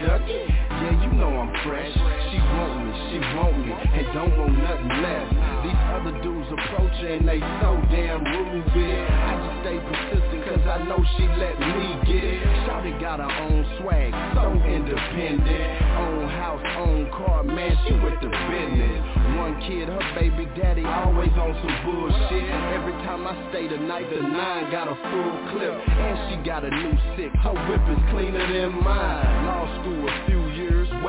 Dougie. 0.00 0.48
Yeah, 0.48 0.96
you 1.04 1.12
know 1.12 1.28
I'm 1.28 1.52
fresh. 1.60 1.92
She 1.92 2.38
want 2.40 2.72
me, 2.80 2.92
she 3.12 3.18
want 3.36 3.52
me, 3.60 3.68
and 3.68 4.06
don't 4.16 4.32
want 4.32 4.56
nothing 4.56 4.96
less. 5.04 5.28
These 5.60 5.82
other 5.92 6.14
dudes 6.24 6.48
approach 6.48 6.96
her 7.04 7.20
and 7.20 7.28
they 7.28 7.40
so 7.60 7.76
damn 7.92 8.24
rude, 8.24 8.64
bitch. 8.72 9.10
I 9.12 9.32
just 9.44 9.60
stay 9.60 9.76
persistent 9.76 10.29
I 10.70 10.78
know 10.86 11.02
she 11.18 11.26
let 11.26 11.58
me 11.58 11.98
get 12.06 12.22
it. 12.22 12.38
Shawty 12.62 12.94
got 13.00 13.18
her 13.18 13.26
own 13.26 13.66
swag, 13.82 14.14
so 14.38 14.54
independent. 14.54 15.66
Own 15.98 16.28
house, 16.30 16.62
own 16.78 17.10
car, 17.10 17.42
man, 17.42 17.74
she 17.82 17.94
with 17.98 18.14
the 18.22 18.30
business. 18.30 19.02
One 19.34 19.58
kid, 19.66 19.90
her 19.90 19.98
baby 20.14 20.46
daddy 20.54 20.86
always 20.86 21.34
on 21.34 21.58
some 21.58 21.76
bullshit. 21.82 22.46
Every 22.70 22.94
time 23.02 23.26
I 23.26 23.34
stay 23.50 23.66
the 23.66 23.82
night, 23.82 24.06
the 24.14 24.22
nine 24.22 24.70
got 24.70 24.86
a 24.86 24.94
full 24.94 25.34
clip. 25.50 25.74
And 25.74 26.16
she 26.30 26.38
got 26.46 26.62
a 26.62 26.70
new 26.70 26.94
six, 27.18 27.34
her 27.42 27.56
whip 27.66 27.82
is 27.90 27.98
cleaner 28.14 28.46
than 28.46 28.70
mine. 28.78 29.46
Law 29.50 29.66
school 29.82 30.06
a 30.06 30.14
few 30.30 30.38
years, 30.54 30.59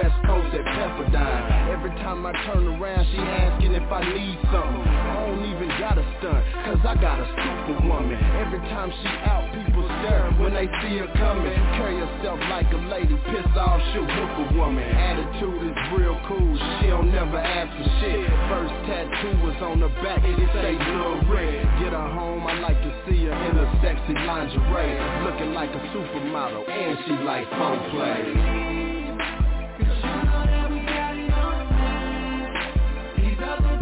West 0.02 0.18
Coast 0.26 0.50
at 0.58 0.66
Pepperdine. 0.66 1.70
Every 1.70 1.94
time 2.02 2.26
I 2.26 2.34
turn 2.50 2.66
around, 2.66 3.06
she 3.14 3.22
asking 3.22 3.78
if 3.78 3.86
I 3.86 4.02
need 4.02 4.38
something. 4.50 4.82
I 4.82 5.30
don't 5.30 5.46
even 5.46 5.70
got 5.78 5.94
a 6.02 6.06
stunt, 6.18 6.42
cause 6.66 6.82
I 6.90 6.98
got 6.98 7.22
a 7.22 7.28
superwoman. 7.38 8.18
Every 8.42 8.58
time 8.74 8.90
she 8.90 9.10
out, 9.30 9.46
people 9.54 9.86
stare 10.02 10.34
when 10.42 10.58
they 10.58 10.66
see 10.82 10.98
her 10.98 11.12
coming. 11.22 11.54
Carry 11.78 12.02
herself 12.02 12.42
like 12.50 12.66
a 12.74 12.82
lady, 12.90 13.14
pissed 13.30 13.54
off, 13.54 13.78
she'll 13.94 14.10
a 14.10 14.46
woman. 14.58 14.82
Attitude 14.82 15.70
is 15.70 15.78
real 15.94 16.18
cool, 16.26 16.54
she 16.82 16.90
don't 16.90 17.14
never 17.14 17.38
ask 17.38 17.70
for 17.70 17.90
shit. 18.02 18.26
First 18.50 18.74
tattoo 18.90 19.38
was 19.46 19.58
on 19.62 19.86
the 19.86 19.92
back, 20.02 20.26
it 20.26 20.50
say 20.50 20.82
Lil 20.82 21.30
Red 21.30 21.62
Get 21.78 21.94
her 21.94 22.10
home, 22.10 22.42
I 22.50 22.58
like 22.58 22.80
to 22.82 22.92
see 23.06 23.22
her 23.30 23.38
in 23.38 23.54
a 23.54 23.68
sexy 23.86 24.18
lingerie. 24.18 24.98
Looking 25.30 25.54
like 25.54 25.70
a 25.70 25.82
supermodel, 25.94 26.66
and 26.66 26.98
she 27.06 27.14
like 27.22 27.46
phone 27.54 27.82
play. 27.94 29.01
I 33.52 33.81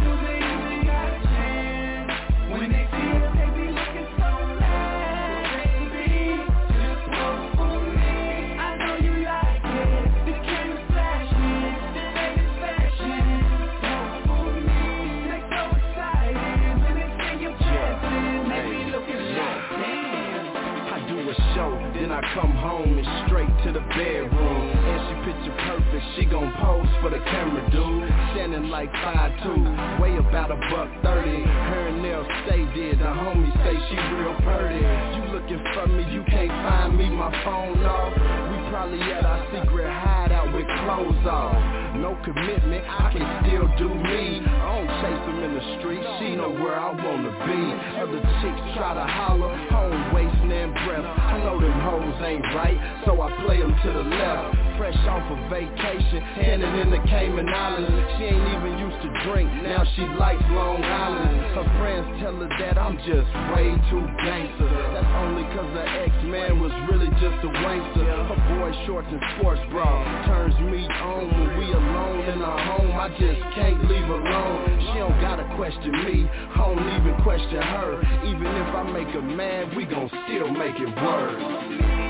I 22.20 22.36
come 22.36 22.52
home 22.52 23.00
and 23.00 23.08
straight 23.24 23.48
to 23.64 23.72
the 23.72 23.80
bedroom. 23.96 24.68
And 24.76 25.00
she 25.08 25.16
picture 25.24 25.56
perfect, 25.56 26.06
she 26.20 26.26
gon' 26.28 26.52
pose 26.60 26.92
for 27.00 27.08
the 27.08 27.24
camera, 27.24 27.64
dude. 27.72 28.12
Standing 28.36 28.68
like 28.68 28.92
5'2", 28.92 30.04
weigh 30.04 30.20
about 30.20 30.52
a 30.52 30.60
buck 30.68 30.92
30. 31.00 31.32
Her 31.32 31.88
and 31.88 32.04
nails 32.04 32.28
stay 32.44 32.68
dead, 32.76 33.00
the 33.00 33.08
homies 33.08 33.56
say 33.64 33.72
she 33.88 33.96
real 34.20 34.36
pretty. 34.44 34.84
You 35.16 35.32
looking 35.32 35.64
for 35.72 35.88
me, 35.88 36.12
you 36.12 36.28
can't 36.28 36.52
find 36.52 36.98
me, 37.00 37.08
my 37.08 37.32
phone 37.48 37.80
off. 37.88 38.12
We 38.12 38.68
probably 38.68 39.00
at 39.00 39.24
our 39.24 39.40
secret 39.56 39.88
hideout 39.88 40.52
with 40.52 40.68
clothes 40.84 41.24
off. 41.24 41.56
No 42.04 42.20
commitment, 42.28 42.84
I 42.84 43.16
can 43.16 43.24
still 43.48 43.68
do 43.80 43.96
me. 43.96 44.44
I 44.44 44.68
don't 44.76 44.92
chase 45.00 45.24
them 45.24 45.40
in 45.40 45.52
the 45.56 45.66
street, 45.80 46.04
she 46.20 46.36
know 46.36 46.52
where 46.52 46.76
I 46.76 46.92
wanna 46.92 47.32
be. 47.48 47.62
Other 47.96 48.20
chicks 48.44 48.76
try 48.76 48.92
to 48.92 49.08
holler, 49.08 49.56
home 49.72 50.14
wasting 50.14 50.49
and 50.60 50.74
breath. 50.86 51.06
I 51.06 51.40
know 51.40 51.60
them 51.60 51.72
hoes 51.80 52.20
ain't 52.28 52.44
right, 52.52 52.78
so 53.06 53.16
I 53.22 53.32
play 53.46 53.60
them 53.64 53.72
to 53.72 53.90
the 53.96 54.04
left. 54.12 54.56
Fresh 54.76 55.00
off 55.08 55.24
a 55.28 55.38
vacation, 55.52 56.20
tanning 56.40 56.76
in 56.84 56.90
the 56.92 57.00
Cayman 57.08 57.48
Islands. 57.48 57.92
She 58.16 58.32
ain't 58.32 58.48
even 58.60 58.80
used 58.80 59.00
to 59.04 59.10
drink, 59.28 59.48
now 59.64 59.84
she 59.96 60.04
likes 60.16 60.44
Long 60.52 60.84
Island. 60.84 61.36
Her 61.56 61.68
friends 61.80 62.08
tell 62.24 62.36
her 62.36 62.48
that 62.48 62.80
I'm 62.80 62.96
just 63.04 63.28
way 63.56 63.76
too 63.92 64.04
gangster. 64.24 64.68
That's 64.96 65.12
only 65.24 65.44
cause 65.56 65.72
her 65.76 65.88
ex-man 66.04 66.60
was 66.60 66.72
really 66.92 67.12
just 67.20 67.40
a 67.44 67.52
wankster. 67.60 68.08
Her 68.08 68.40
boy 68.56 68.72
shorts 68.88 69.08
and 69.12 69.24
sports 69.36 69.64
bra 69.72 69.88
turns 70.28 70.56
me 70.64 70.88
on 70.88 71.28
when 71.28 71.50
we 71.60 71.68
alone 71.72 72.20
in 72.32 72.40
our 72.40 72.60
home. 72.60 72.92
I 72.96 73.08
just 73.20 73.42
can't 73.56 73.80
leave 73.88 74.08
alone. 74.08 74.64
She 74.92 74.99
don't 75.10 75.22
gotta 75.22 75.56
question 75.56 75.92
me, 75.92 76.30
I 76.30 76.58
don't 76.58 76.78
even 76.78 77.16
question 77.24 77.62
her. 77.62 78.02
Even 78.26 78.46
if 78.46 78.76
I 78.76 78.84
make 78.92 79.08
her 79.10 79.22
mad, 79.22 79.76
we 79.76 79.86
gon' 79.86 80.10
still 80.10 80.50
make 80.50 80.76
it 80.78 80.88
work. 81.02 82.10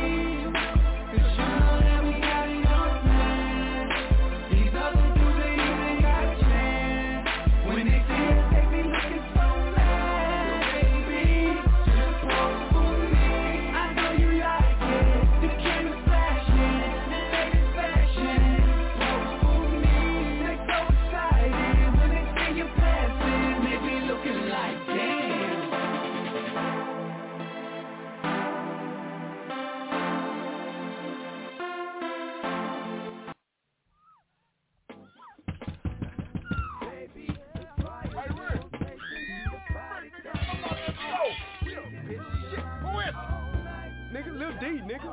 Nigga, 44.30 44.39
Lil 44.39 44.51
D, 44.60 44.81
nigga. 44.93 45.10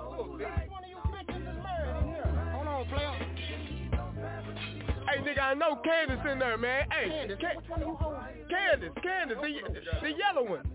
Hold 2.52 2.66
on, 2.66 2.86
player. 2.88 3.12
Hey, 5.08 5.22
nigga, 5.22 5.38
I 5.38 5.50
I 5.50 5.54
know 5.54 5.76
Candace 5.76 6.20
in 6.30 6.38
there, 6.38 6.58
man. 6.58 6.86
Hey, 6.90 7.08
Candace, 7.08 7.38
Ca- 7.40 7.56
which 7.56 7.68
one 7.68 7.82
of 7.82 7.88
you 7.88 7.94
hoes? 7.94 8.16
Candace, 8.50 8.90
Candace, 9.02 9.38
the, 9.40 9.60
the 10.02 10.12
yellow 10.16 10.48
one. 10.48 10.70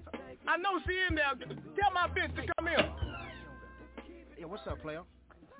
I 0.47 0.57
know 0.57 0.79
she 0.87 0.93
in 1.09 1.15
there. 1.15 1.33
Tell 1.37 1.91
my 1.93 2.07
bitch 2.07 2.35
to 2.35 2.41
come 2.55 2.67
here. 2.67 2.89
Yeah, 4.39 4.45
what's 4.45 4.65
up, 4.67 4.81
player? 4.81 5.01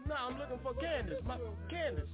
Nah, 0.08 0.28
I'm 0.28 0.40
looking 0.40 0.60
for 0.64 0.74
Candace. 0.74 1.22
My 1.28 1.38
Candace. 1.70 2.08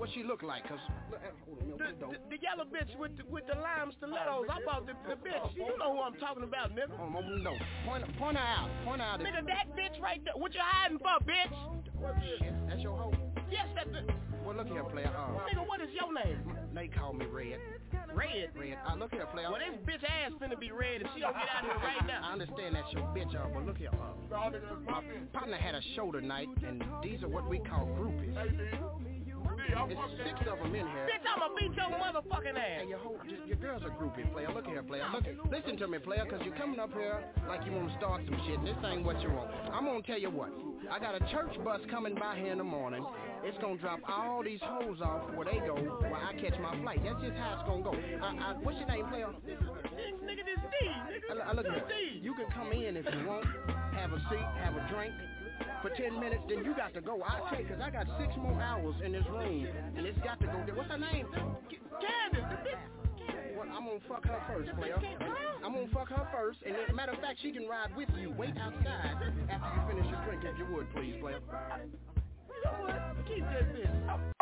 What 0.00 0.08
she 0.16 0.24
look 0.24 0.42
like? 0.42 0.64
Cause 0.64 0.80
look, 1.12 1.20
on, 1.20 1.76
The, 1.76 1.84
the 1.92 2.06
the, 2.08 2.18
the 2.32 2.38
yellow 2.40 2.64
bitch 2.64 2.88
with 2.96 3.20
the, 3.20 3.24
with 3.28 3.44
the 3.44 3.52
lime 3.60 3.92
stilettos. 4.00 4.48
I 4.48 4.64
bought 4.64 4.88
the, 4.88 4.96
the 5.04 5.20
bitch. 5.20 5.52
You 5.52 5.76
know 5.76 5.92
who 5.92 6.00
I'm 6.00 6.16
talking 6.16 6.42
about, 6.42 6.72
nigga. 6.72 6.96
Hold 6.96 7.20
on, 7.20 7.44
open. 7.44 7.60
Point, 7.84 8.16
point 8.16 8.38
her 8.38 8.42
out. 8.42 8.70
Point 8.88 9.02
her 9.02 9.06
out. 9.06 9.20
Nigga, 9.20 9.44
that 9.44 9.76
bitch 9.76 10.00
right 10.00 10.24
there. 10.24 10.32
What 10.40 10.54
you 10.54 10.60
hiding 10.64 10.96
for, 11.04 11.20
bitch? 11.20 11.52
Shit, 12.40 12.48
that's 12.66 12.80
your 12.80 12.96
hoe. 12.96 13.12
Yes, 13.52 13.68
that's 13.76 13.92
the... 13.92 14.08
Well, 14.42 14.56
look 14.56 14.68
here, 14.68 14.84
player. 14.84 15.12
Uh, 15.12 15.36
Nigga, 15.44 15.68
what 15.68 15.82
is 15.82 15.92
your 15.92 16.08
name? 16.14 16.48
they 16.74 16.88
call 16.88 17.12
me 17.12 17.26
Red. 17.26 17.60
Red. 18.14 18.56
Red. 18.56 18.78
Uh, 18.88 18.94
look 18.96 19.12
here, 19.12 19.26
player. 19.26 19.52
Well, 19.52 19.60
this 19.60 19.76
bitch 19.84 20.02
ass 20.08 20.32
finna 20.40 20.58
be 20.58 20.72
red 20.72 21.02
if 21.02 21.08
she 21.14 21.20
don't 21.20 21.34
get 21.34 21.44
out 21.52 21.68
of 21.68 21.76
here 21.76 21.84
right 21.84 22.06
now. 22.06 22.22
I 22.24 22.32
understand 22.32 22.74
that's 22.74 22.90
your 22.94 23.02
bitch, 23.12 23.36
uh, 23.36 23.48
but 23.52 23.66
look 23.66 23.76
here. 23.76 23.90
Uh, 23.92 24.50
my 24.86 25.02
partner 25.34 25.58
had 25.58 25.74
a 25.74 25.82
show 25.94 26.10
tonight, 26.10 26.48
and 26.66 26.82
these 27.02 27.22
are 27.22 27.28
what 27.28 27.46
we 27.50 27.58
call 27.58 27.84
groupies. 27.98 29.19
It's 29.90 29.98
six 30.24 30.40
of 30.50 30.58
them 30.58 30.74
in 30.74 30.86
here. 30.86 31.06
Bitch, 31.08 31.26
I'ma 31.26 31.48
beat 31.58 31.74
your 31.74 31.90
motherfucking 31.90 32.56
ass. 32.56 32.82
Hey, 32.82 32.86
your, 32.88 32.98
whole, 32.98 33.18
your, 33.26 33.46
your 33.46 33.56
girl's 33.56 33.82
a 33.82 33.90
groupie, 33.90 34.30
player. 34.32 34.48
Look 34.54 34.66
here, 34.66 34.82
player. 34.82 35.04
Look, 35.12 35.24
listen 35.50 35.76
to 35.78 35.88
me, 35.88 35.98
player, 35.98 36.24
because 36.24 36.40
you're 36.44 36.56
coming 36.56 36.78
up 36.78 36.92
here 36.92 37.24
like 37.48 37.64
you 37.66 37.72
want 37.72 37.90
to 37.90 37.96
start 37.96 38.22
some 38.24 38.40
shit, 38.46 38.58
and 38.58 38.66
this 38.66 38.76
ain't 38.84 39.04
what 39.04 39.20
you 39.22 39.30
want. 39.30 39.50
I'm 39.72 39.84
going 39.84 40.02
to 40.02 40.06
tell 40.06 40.18
you 40.18 40.30
what. 40.30 40.50
I 40.90 40.98
got 40.98 41.14
a 41.14 41.20
church 41.30 41.54
bus 41.64 41.80
coming 41.90 42.14
by 42.14 42.36
here 42.38 42.52
in 42.52 42.58
the 42.58 42.64
morning. 42.64 43.04
It's 43.44 43.58
going 43.58 43.76
to 43.76 43.82
drop 43.82 44.00
all 44.08 44.42
these 44.42 44.60
hoes 44.62 44.98
off 45.02 45.30
where 45.34 45.44
they 45.44 45.58
go 45.60 45.74
while 45.76 46.22
I 46.22 46.32
catch 46.40 46.58
my 46.60 46.78
flight. 46.82 47.00
That's 47.04 47.20
just 47.22 47.36
how 47.36 47.60
it's 47.60 47.68
going 47.68 47.84
to 47.84 47.90
go. 47.90 47.96
I, 48.22 48.28
I, 48.36 48.54
what's 48.62 48.78
your 48.78 48.88
name, 48.88 49.06
player? 49.06 49.28
Nigga, 49.28 50.44
this 50.44 50.60
D. 50.60 50.86
Nigga, 50.86 51.40
I, 51.44 51.50
I 51.50 51.52
look 51.52 51.66
here. 51.66 51.84
You 52.20 52.34
can 52.34 52.46
come 52.50 52.72
in 52.72 52.96
if 52.96 53.06
you 53.06 53.26
want, 53.26 53.44
have 53.94 54.12
a 54.12 54.18
seat, 54.30 54.46
have 54.62 54.74
a 54.76 54.86
drink. 54.92 55.14
For 55.82 55.88
10 55.88 56.20
minutes, 56.20 56.42
then 56.48 56.64
you 56.64 56.74
got 56.74 56.92
to 56.94 57.00
go. 57.00 57.22
I 57.24 57.56
take, 57.56 57.68
because 57.68 57.80
I 57.80 57.88
got 57.90 58.06
six 58.20 58.34
more 58.36 58.60
hours 58.60 58.94
in 59.04 59.12
this 59.12 59.24
room, 59.30 59.66
and 59.96 60.06
it's 60.06 60.18
got 60.20 60.38
to 60.40 60.46
go. 60.46 60.60
What's 60.74 60.90
her 60.90 60.98
name? 60.98 61.26
Candace, 62.00 62.44
I'm 63.80 63.86
gonna 63.86 64.00
fuck 64.06 64.26
her 64.26 64.42
first, 64.46 64.70
player. 64.76 64.96
I'm 65.64 65.72
gonna 65.72 65.88
fuck 65.92 66.08
her 66.08 66.28
first, 66.32 66.58
and 66.66 66.74
then, 66.74 66.94
matter 66.94 67.12
of 67.12 67.20
fact, 67.20 67.38
she 67.40 67.52
can 67.52 67.66
ride 67.66 67.96
with 67.96 68.08
you. 68.18 68.30
Wait 68.36 68.56
outside 68.60 69.16
after 69.48 69.68
you 69.74 69.88
finish 69.88 70.10
your 70.10 70.24
drink, 70.24 70.42
if 70.44 70.58
you 70.58 70.66
would, 70.74 70.92
please, 70.94 71.14
player. 71.20 71.40
You? 71.80 73.34
Keep 73.34 73.44
that 73.44 73.74
bitch. 73.74 74.39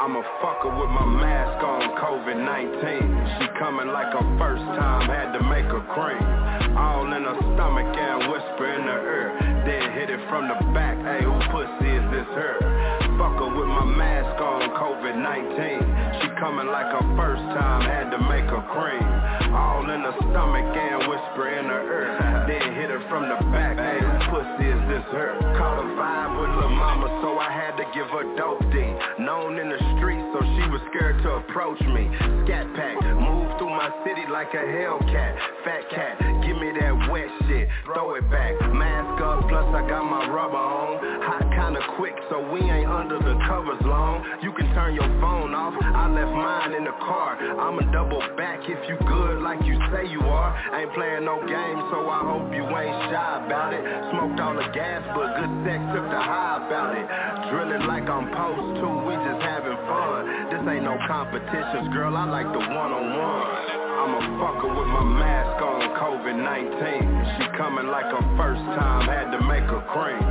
I'm 0.00 0.16
a 0.16 0.22
fucker 0.40 0.80
with 0.80 0.88
my 0.88 1.04
mask 1.04 1.62
on, 1.62 1.92
COVID-19. 2.00 3.36
She 3.36 3.58
coming 3.58 3.88
like 3.88 4.10
her 4.14 4.38
first 4.38 4.64
time, 4.80 5.06
had 5.06 5.36
to 5.36 5.44
make 5.44 5.66
her 5.66 5.84
cream. 5.92 6.74
All 6.74 7.04
in 7.12 7.22
her 7.22 7.36
stomach 7.36 7.84
and 7.84 8.32
whisper 8.32 8.64
in 8.64 8.88
her 8.88 9.02
ear. 9.04 9.62
Then 9.66 9.92
hit 9.92 10.08
it 10.08 10.26
from 10.30 10.48
the 10.48 10.56
back, 10.72 10.96
hey, 11.04 11.22
who 11.22 11.36
pussy 11.52 11.90
is 11.92 12.10
this 12.16 12.26
her? 12.32 13.09
Fucker 13.20 13.52
with 13.52 13.68
my 13.68 13.84
mask 13.84 14.40
on, 14.40 14.72
COVID-19. 14.80 16.24
She 16.24 16.28
coming 16.40 16.72
like 16.72 16.88
her 16.88 17.04
first 17.20 17.44
time, 17.52 17.84
had 17.84 18.08
to 18.16 18.18
make 18.24 18.48
her 18.48 18.64
cream. 18.72 19.04
All 19.52 19.84
in 19.92 20.00
her 20.08 20.16
stomach 20.24 20.64
and 20.64 21.04
whisper 21.04 21.52
in 21.52 21.68
her 21.68 21.84
ear. 21.84 22.16
Then 22.48 22.72
hit 22.80 22.88
her 22.88 23.04
from 23.12 23.28
the 23.28 23.36
back, 23.52 23.76
hey, 23.76 24.00
pussy 24.32 24.72
is 24.72 24.80
this 24.88 25.04
her? 25.12 25.36
Caught 25.52 25.84
a 25.84 25.88
vibe 26.00 26.32
with 26.40 26.64
lil' 26.64 26.72
mama, 26.72 27.12
so 27.20 27.36
I 27.36 27.52
had 27.52 27.76
to 27.76 27.84
give 27.92 28.08
her 28.08 28.24
dope 28.40 28.64
D. 28.72 28.88
Known 29.20 29.58
in 29.60 29.68
the 29.68 29.76
streets, 30.00 30.19
so 30.19 30.19
she 30.56 30.64
was 30.70 30.80
scared 30.90 31.22
to 31.22 31.30
approach 31.42 31.80
me. 31.80 32.10
Scat 32.44 32.66
pack, 32.74 32.96
move 33.16 33.48
through 33.58 33.70
my 33.70 33.90
city 34.04 34.24
like 34.30 34.52
a 34.54 34.64
Hellcat. 34.64 35.32
Fat 35.64 35.84
cat, 35.90 36.18
give 36.42 36.56
me 36.56 36.72
that 36.80 36.94
wet 37.10 37.28
shit, 37.46 37.68
throw 37.84 38.14
it 38.14 38.28
back. 38.30 38.54
Mask 38.72 39.22
up, 39.22 39.48
plus 39.48 39.66
I 39.74 39.86
got 39.88 40.04
my 40.04 40.28
rubber 40.28 40.56
on. 40.56 40.98
Hot 41.22 41.46
kinda 41.52 41.80
quick, 41.96 42.16
so 42.30 42.40
we 42.52 42.60
ain't 42.60 42.90
under 42.90 43.18
the 43.18 43.36
covers 43.46 43.80
long. 43.82 44.24
You 44.42 44.52
can 44.52 44.72
turn 44.74 44.94
your 44.94 45.08
phone 45.20 45.54
off, 45.54 45.74
I 45.80 46.08
left 46.08 46.32
mine 46.32 46.74
in 46.74 46.84
the 46.84 46.96
car. 46.98 47.36
I'ma 47.40 47.90
double 47.92 48.20
back 48.36 48.60
if 48.68 48.80
you 48.88 48.96
good 49.06 49.42
like 49.42 49.62
you 49.64 49.76
say 49.92 50.06
you 50.06 50.20
are. 50.20 50.50
Ain't 50.74 50.92
playing 50.94 51.24
no 51.24 51.40
games, 51.46 51.82
so 51.90 52.08
I 52.08 52.20
hope 52.24 52.52
you 52.54 52.64
ain't 52.64 52.98
shy 53.10 53.30
about 53.46 53.72
it. 53.74 53.82
Smoked 54.10 54.40
all 54.40 54.54
the 54.54 54.68
gas, 54.72 55.02
but 55.14 55.36
good 55.36 55.52
sex 55.64 55.80
took 55.94 56.06
the 56.08 56.20
high 56.20 56.62
about 56.66 56.96
it. 56.96 57.06
Drilling 57.50 57.86
like 57.86 58.08
I'm 58.08 58.30
supposed 58.30 58.80
to, 58.80 58.86
we 59.06 59.14
just 59.26 59.39
fun. 59.86 60.50
This 60.50 60.62
ain't 60.68 60.84
no 60.84 60.96
competitions, 61.06 61.88
girl, 61.92 62.16
I 62.16 62.24
like 62.24 62.48
the 62.52 62.58
one-on-one. 62.58 63.80
I'm 64.00 64.14
a 64.16 64.22
fucker 64.40 64.70
with 64.72 64.88
my 64.88 65.04
mask 65.04 65.60
on, 65.60 65.92
COVID-19. 66.00 67.36
She 67.36 67.56
coming 67.56 67.88
like 67.88 68.06
her 68.06 68.24
first 68.36 68.64
time, 68.78 69.06
had 69.06 69.30
to 69.30 69.40
make 69.44 69.64
her 69.64 69.84
cream. 69.92 70.24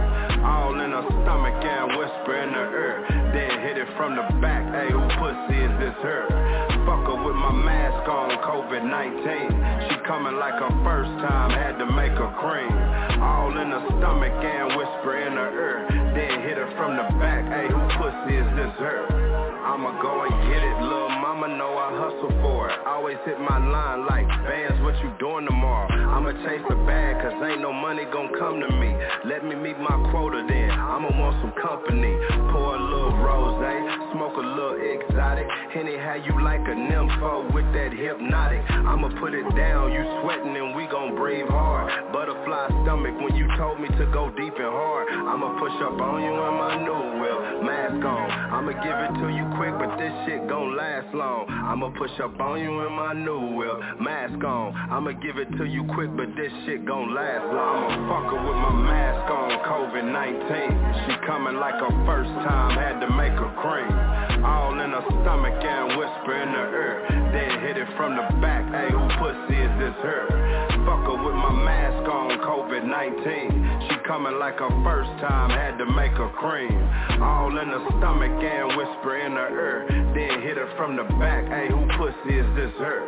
All 0.43 0.73
in 0.79 0.91
her 0.91 1.05
stomach 1.21 1.63
and 1.63 1.97
whisper 1.97 2.35
in 2.35 2.49
her 2.49 2.69
ear. 2.73 3.31
Then 3.33 3.61
hit 3.61 3.77
it 3.77 3.87
from 3.95 4.15
the 4.15 4.25
back, 4.41 4.65
hey, 4.73 4.91
who 4.91 5.01
pussy 5.21 5.59
is 5.61 5.73
this 5.79 5.95
her? 6.01 6.68
Fucker 6.99 7.25
with 7.25 7.35
my 7.35 7.51
mask 7.51 8.09
on, 8.11 8.29
COVID-19. 8.43 9.87
She 9.87 9.95
coming 10.03 10.35
like 10.35 10.55
her 10.59 10.75
first 10.83 11.11
time, 11.23 11.51
had 11.51 11.79
to 11.79 11.85
make 11.85 12.11
her 12.11 12.31
cream. 12.35 12.75
All 13.23 13.55
in 13.55 13.71
her 13.71 13.85
stomach 13.87 14.35
and 14.43 14.75
whisper 14.75 15.15
in 15.15 15.33
her 15.33 15.51
ear. 15.55 15.87
Then 16.11 16.41
hit 16.43 16.57
her 16.57 16.67
from 16.75 16.97
the 16.97 17.07
back, 17.19 17.47
hey, 17.47 17.67
who 17.71 17.79
pussy 17.95 18.35
is 18.35 18.49
this 18.55 18.75
her? 18.83 19.07
I'ma 19.63 20.01
go 20.01 20.27
and 20.27 20.35
get 20.51 20.59
it, 20.59 20.77
lil' 20.83 21.09
mama 21.23 21.47
know 21.55 21.71
I 21.77 21.89
hustle 21.95 22.35
for 22.41 22.48
Always 22.85 23.17
hit 23.25 23.39
my 23.39 23.57
line 23.57 24.05
like, 24.05 24.27
bands, 24.27 24.81
what 24.81 24.95
you 25.03 25.11
doing 25.19 25.45
tomorrow? 25.45 25.87
I'ma 25.89 26.31
chase 26.45 26.61
the 26.69 26.75
bag, 26.85 27.21
cause 27.21 27.33
ain't 27.49 27.61
no 27.61 27.73
money 27.73 28.05
gon' 28.11 28.29
come 28.37 28.59
to 28.59 28.69
me. 28.75 28.95
Let 29.25 29.45
me 29.45 29.55
meet 29.55 29.79
my 29.79 30.09
quota 30.11 30.45
then, 30.47 30.71
I'ma 30.71 31.09
want 31.19 31.41
some 31.41 31.53
company. 31.61 32.13
Pour 32.51 32.75
a 32.75 32.81
little 32.81 33.17
rose, 33.17 33.39
smoke 34.13 34.35
a 34.35 34.45
little 34.45 34.77
exotic. 34.79 35.47
Henny, 35.73 35.97
how 35.97 36.15
you 36.15 36.43
like 36.43 36.61
a 36.61 36.75
nympho 36.75 37.53
with 37.53 37.65
that 37.73 37.93
hypnotic? 37.93 38.61
I'ma 38.69 39.09
put 39.19 39.33
it 39.33 39.47
down, 39.55 39.91
you 39.93 40.03
sweating 40.21 40.55
and 40.55 40.75
we 40.75 40.85
gon' 40.87 41.15
breathe 41.15 41.47
hard. 41.47 41.87
Butterfly 42.11 42.67
stomach 42.83 43.15
when 43.21 43.35
you 43.35 43.47
told 43.57 43.79
me 43.79 43.87
to 43.87 44.05
go 44.11 44.29
deep 44.35 44.53
and 44.59 44.73
hard. 44.75 45.07
I'ma 45.09 45.59
push 45.59 45.77
up 45.81 46.01
on 46.01 46.21
you 46.21 46.33
in 46.33 46.53
my 46.59 46.75
new 46.83 47.21
whip, 47.21 47.63
mask 47.63 48.03
on. 48.05 48.27
I'ma 48.29 48.71
give 48.83 48.97
it 49.07 49.13
to 49.23 49.27
you 49.31 49.45
quick, 49.55 49.73
but 49.79 49.97
this 49.97 50.13
shit 50.25 50.47
gon' 50.49 50.75
last 50.75 51.13
long. 51.13 51.47
I'ma 51.49 51.89
push 51.97 52.11
up 52.19 52.39
on 52.39 52.58
you 52.59 52.85
in 52.85 52.93
my 52.93 53.13
new 53.13 53.55
whip, 53.55 53.79
mask 53.99 54.43
on. 54.43 54.75
I'ma 54.75 55.11
give 55.23 55.37
it 55.37 55.49
to 55.57 55.65
you 55.65 55.83
quick, 55.95 56.11
but 56.15 56.27
this 56.35 56.51
shit 56.65 56.85
gon' 56.85 57.15
last 57.15 57.45
long. 57.47 57.91
I'm 57.91 58.03
a 58.03 58.11
fucker 58.11 58.39
with 58.43 58.59
my 58.59 58.75
mask 58.83 59.25
on, 59.31 59.49
COVID-19. 59.63 61.07
She 61.07 61.25
coming 61.25 61.55
like 61.55 61.75
her 61.75 61.95
first 62.05 62.29
time, 62.43 62.75
had 62.75 62.99
to 62.99 63.09
make 63.15 63.33
her 63.33 63.53
cream. 63.63 64.43
All 64.43 64.75
in 64.79 64.91
her 64.91 65.05
stomach 65.23 65.55
and 65.63 65.97
whisper 65.97 66.35
in 66.35 66.49
her 66.49 66.69
ear. 66.75 66.95
Then 67.31 67.59
hit 67.61 67.77
it 67.77 67.87
from 67.95 68.15
the 68.15 68.27
back, 68.41 68.67
hey, 68.71 68.91
who 68.91 69.03
pussy 69.19 69.59
is 69.59 69.73
this 69.79 69.95
her? 70.03 70.27
Fucker 70.83 71.15
with 71.23 71.35
my 71.35 71.53
mask 71.53 72.03
on, 72.09 72.39
COVID-19. 72.39 73.68
Coming 74.09 74.39
like 74.39 74.59
a 74.59 74.69
first 74.83 75.11
time, 75.21 75.51
had 75.51 75.77
to 75.77 75.85
make 75.85 76.13
her 76.13 76.29
cream. 76.29 76.81
All 77.21 77.55
in 77.55 77.67
her 77.67 77.85
stomach 77.99 78.41
and 78.41 78.75
whisper 78.75 79.15
in 79.17 79.33
her 79.33 79.49
ear. 79.53 79.85
Then 80.15 80.41
hit 80.41 80.57
her 80.57 80.65
from 80.75 80.95
the 80.95 81.03
back, 81.21 81.45
hey, 81.45 81.67
who 81.69 81.85
pussy 81.95 82.39
is 82.39 82.55
this 82.55 82.73
her? 82.79 83.05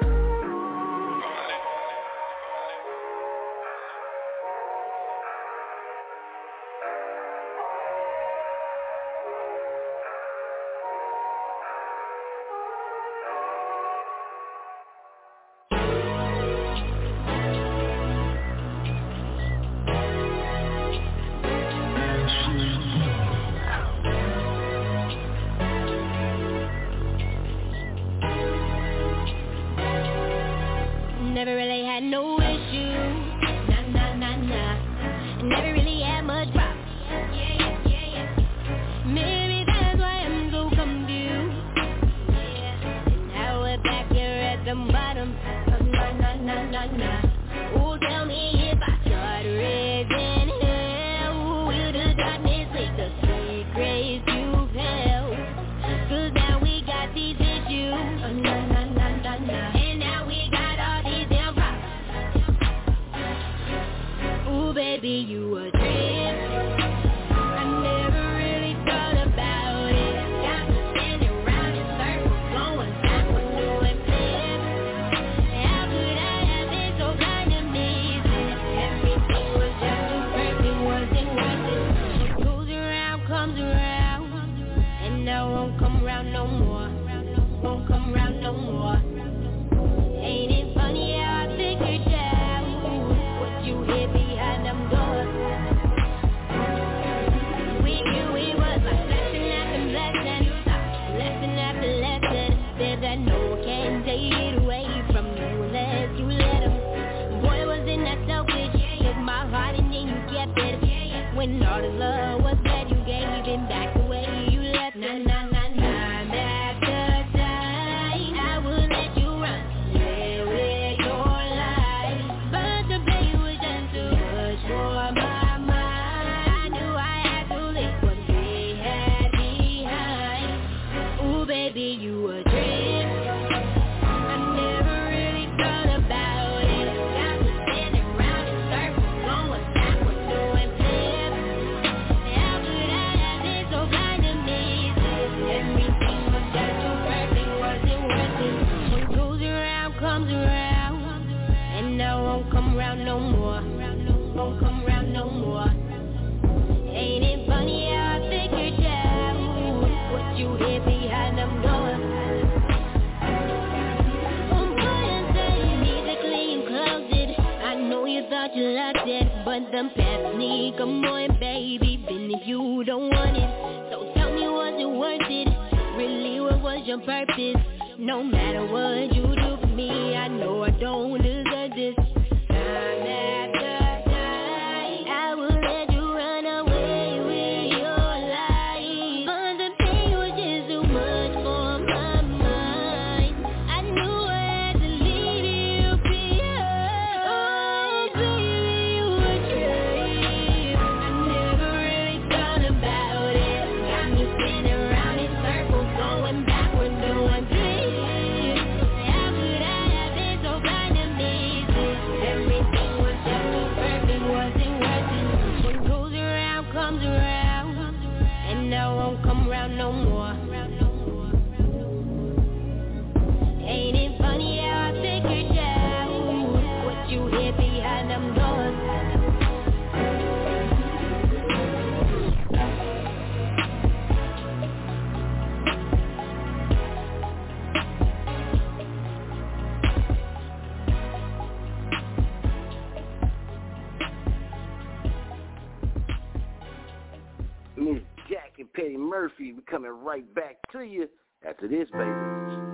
his 251.82 251.90
babies. 251.90 252.70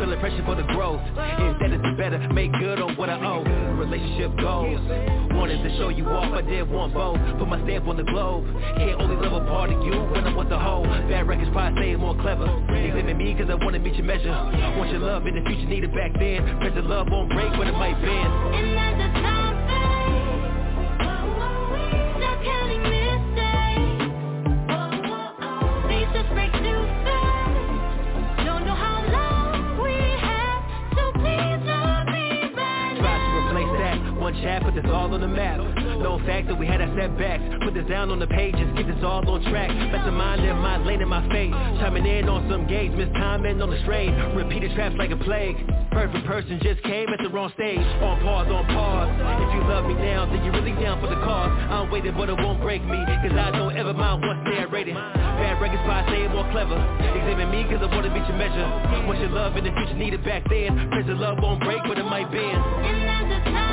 feeling 0.00 0.18
pressure 0.18 0.42
for 0.46 0.54
the 0.56 0.64
growth. 0.72 1.00
Instead 1.04 1.72
it's 1.76 1.98
better, 1.98 2.18
make 2.32 2.52
good 2.58 2.80
on 2.80 2.96
what 2.96 3.10
I 3.10 3.20
owe. 3.20 3.44
Relationship 3.76 4.32
goals. 4.40 4.80
Wanted 5.36 5.62
to 5.62 5.76
show 5.76 5.90
you 5.90 6.06
off, 6.08 6.32
I 6.32 6.40
did 6.40 6.68
want 6.68 6.94
both. 6.94 7.20
Put 7.38 7.48
my 7.48 7.62
stamp 7.64 7.86
on 7.86 7.96
the 7.96 8.04
globe. 8.04 8.44
Can't 8.76 9.00
only 9.00 9.16
love 9.16 9.42
a 9.42 9.44
part 9.46 9.70
of 9.70 9.84
you 9.84 9.92
when 9.92 10.24
I 10.24 10.34
want 10.34 10.48
the 10.48 10.58
whole. 10.58 10.84
Bad 10.84 11.28
records 11.28 11.50
probably 11.52 11.82
say 11.82 11.96
more 11.96 12.16
clever. 12.20 12.48
Examine 12.72 13.18
me 13.18 13.34
cause 13.34 13.50
I 13.50 13.54
wanna 13.54 13.78
meet 13.78 13.94
your 13.94 14.06
measure. 14.06 14.32
Want 14.76 14.90
your 14.90 15.00
love 15.00 15.26
in 15.26 15.34
the 15.34 15.42
future, 15.42 15.68
need 15.68 15.84
it 15.84 15.94
back 15.94 16.12
then. 16.18 16.58
Press 16.60 16.74
the 16.74 16.82
love 16.82 17.08
on 17.12 17.28
break 17.28 17.52
when 17.58 17.68
it 17.68 17.76
might 17.76 18.00
bend. 18.00 18.32
And 18.56 18.76
there's 18.76 19.12
the 19.12 19.20
time 19.20 19.39
this 34.82 34.90
all 34.92 35.12
on 35.12 35.20
the 35.20 35.28
map. 35.28 35.58
No 36.00 36.18
fact 36.24 36.48
that 36.48 36.56
we 36.56 36.66
had 36.66 36.80
our 36.80 36.90
setbacks. 36.96 37.42
Put 37.64 37.74
this 37.74 37.86
down 37.88 38.10
on 38.10 38.18
the 38.18 38.26
pages. 38.26 38.60
just 38.60 38.76
get 38.76 38.86
this 38.86 39.02
all 39.04 39.26
on 39.28 39.42
track. 39.50 39.68
Best 39.92 40.08
of 40.08 40.14
mind 40.14 40.44
in 40.44 40.56
my 40.56 40.78
lane 40.78 41.02
in 41.02 41.08
my 41.08 41.20
fate 41.28 41.52
Chiming 41.80 42.06
in 42.06 42.28
on 42.28 42.48
some 42.48 42.66
games, 42.66 42.96
miss 42.96 43.08
timing 43.14 43.60
on 43.60 43.70
the 43.70 43.80
strain. 43.82 44.14
Repeated 44.34 44.72
traps 44.74 44.96
like 44.98 45.10
a 45.10 45.16
plague. 45.16 45.56
Perfect 45.90 46.24
person 46.26 46.60
just 46.62 46.82
came 46.84 47.08
at 47.08 47.18
the 47.22 47.28
wrong 47.28 47.52
stage. 47.54 47.82
On 48.00 48.20
pause, 48.22 48.48
on 48.48 48.64
pause. 48.66 49.10
If 49.44 49.50
you 49.54 49.60
love 49.68 49.84
me 49.84 49.94
now, 49.94 50.24
then 50.26 50.44
you're 50.44 50.54
really 50.54 50.76
down 50.80 51.00
for 51.00 51.08
the 51.08 51.20
cause. 51.20 51.50
I'm 51.50 51.90
waiting 51.90 52.14
but 52.16 52.28
it 52.28 52.36
won't 52.38 52.60
break 52.60 52.82
me 52.84 52.98
Cause 53.22 53.36
I 53.36 53.50
don't 53.50 53.76
ever 53.76 53.92
mind 53.92 54.22
what's 54.22 54.40
narrated 54.44 54.94
Bad 54.94 55.60
records 55.60 55.82
by 55.86 56.06
saying 56.08 56.30
more 56.30 56.48
clever. 56.52 56.76
Exhibit 56.76 57.48
me 57.50 57.64
cause 57.64 57.80
I 57.82 57.88
wanna 57.92 58.12
beat 58.12 58.26
your 58.28 58.38
measure. 58.38 59.06
What's 59.06 59.20
your 59.20 59.30
love 59.30 59.56
in 59.56 59.64
the 59.64 59.72
future 59.72 59.94
needed 59.94 60.24
back 60.24 60.48
then? 60.48 60.88
Prison 60.90 61.18
love 61.18 61.38
won't 61.40 61.60
break 61.60 61.82
but 61.84 61.98
it 61.98 62.04
might 62.04 62.30
bend. 62.30 63.69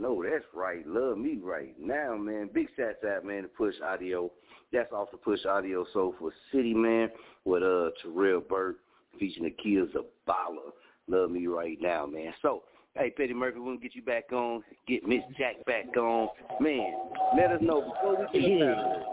Know 0.00 0.22
that's 0.22 0.44
right. 0.54 0.86
Love 0.86 1.18
me 1.18 1.38
right 1.42 1.74
now, 1.78 2.16
man. 2.16 2.50
Big 2.52 2.68
shouts 2.76 3.04
out, 3.06 3.24
man, 3.24 3.42
to 3.42 3.48
Push 3.48 3.74
Audio. 3.84 4.30
That's 4.72 4.92
off 4.92 5.10
the 5.10 5.16
Push 5.16 5.44
Audio 5.46 5.84
Soul 5.92 6.14
for 6.18 6.32
City, 6.52 6.74
man, 6.74 7.10
with 7.44 7.62
uh 7.62 7.90
Terrell 8.02 8.40
Burke 8.40 8.78
featuring 9.18 9.44
the 9.44 9.62
Kids 9.62 9.94
of 9.94 10.04
Bala. 10.26 10.72
Love 11.08 11.30
me 11.30 11.46
right 11.46 11.78
now, 11.80 12.06
man. 12.06 12.32
So, 12.42 12.62
hey, 12.94 13.10
Petty 13.10 13.34
Murphy, 13.34 13.58
we'll 13.60 13.76
get 13.76 13.94
you 13.94 14.02
back 14.02 14.32
on, 14.32 14.62
get 14.88 15.06
Miss 15.06 15.22
Jack 15.38 15.64
back 15.66 15.96
on. 15.96 16.28
Man, 16.60 16.94
let 17.36 17.52
us 17.52 17.60
know 17.60 17.82
before 17.82 18.26
we 18.32 18.40
get 18.40 18.68
out 18.68 18.78
of 18.78 19.12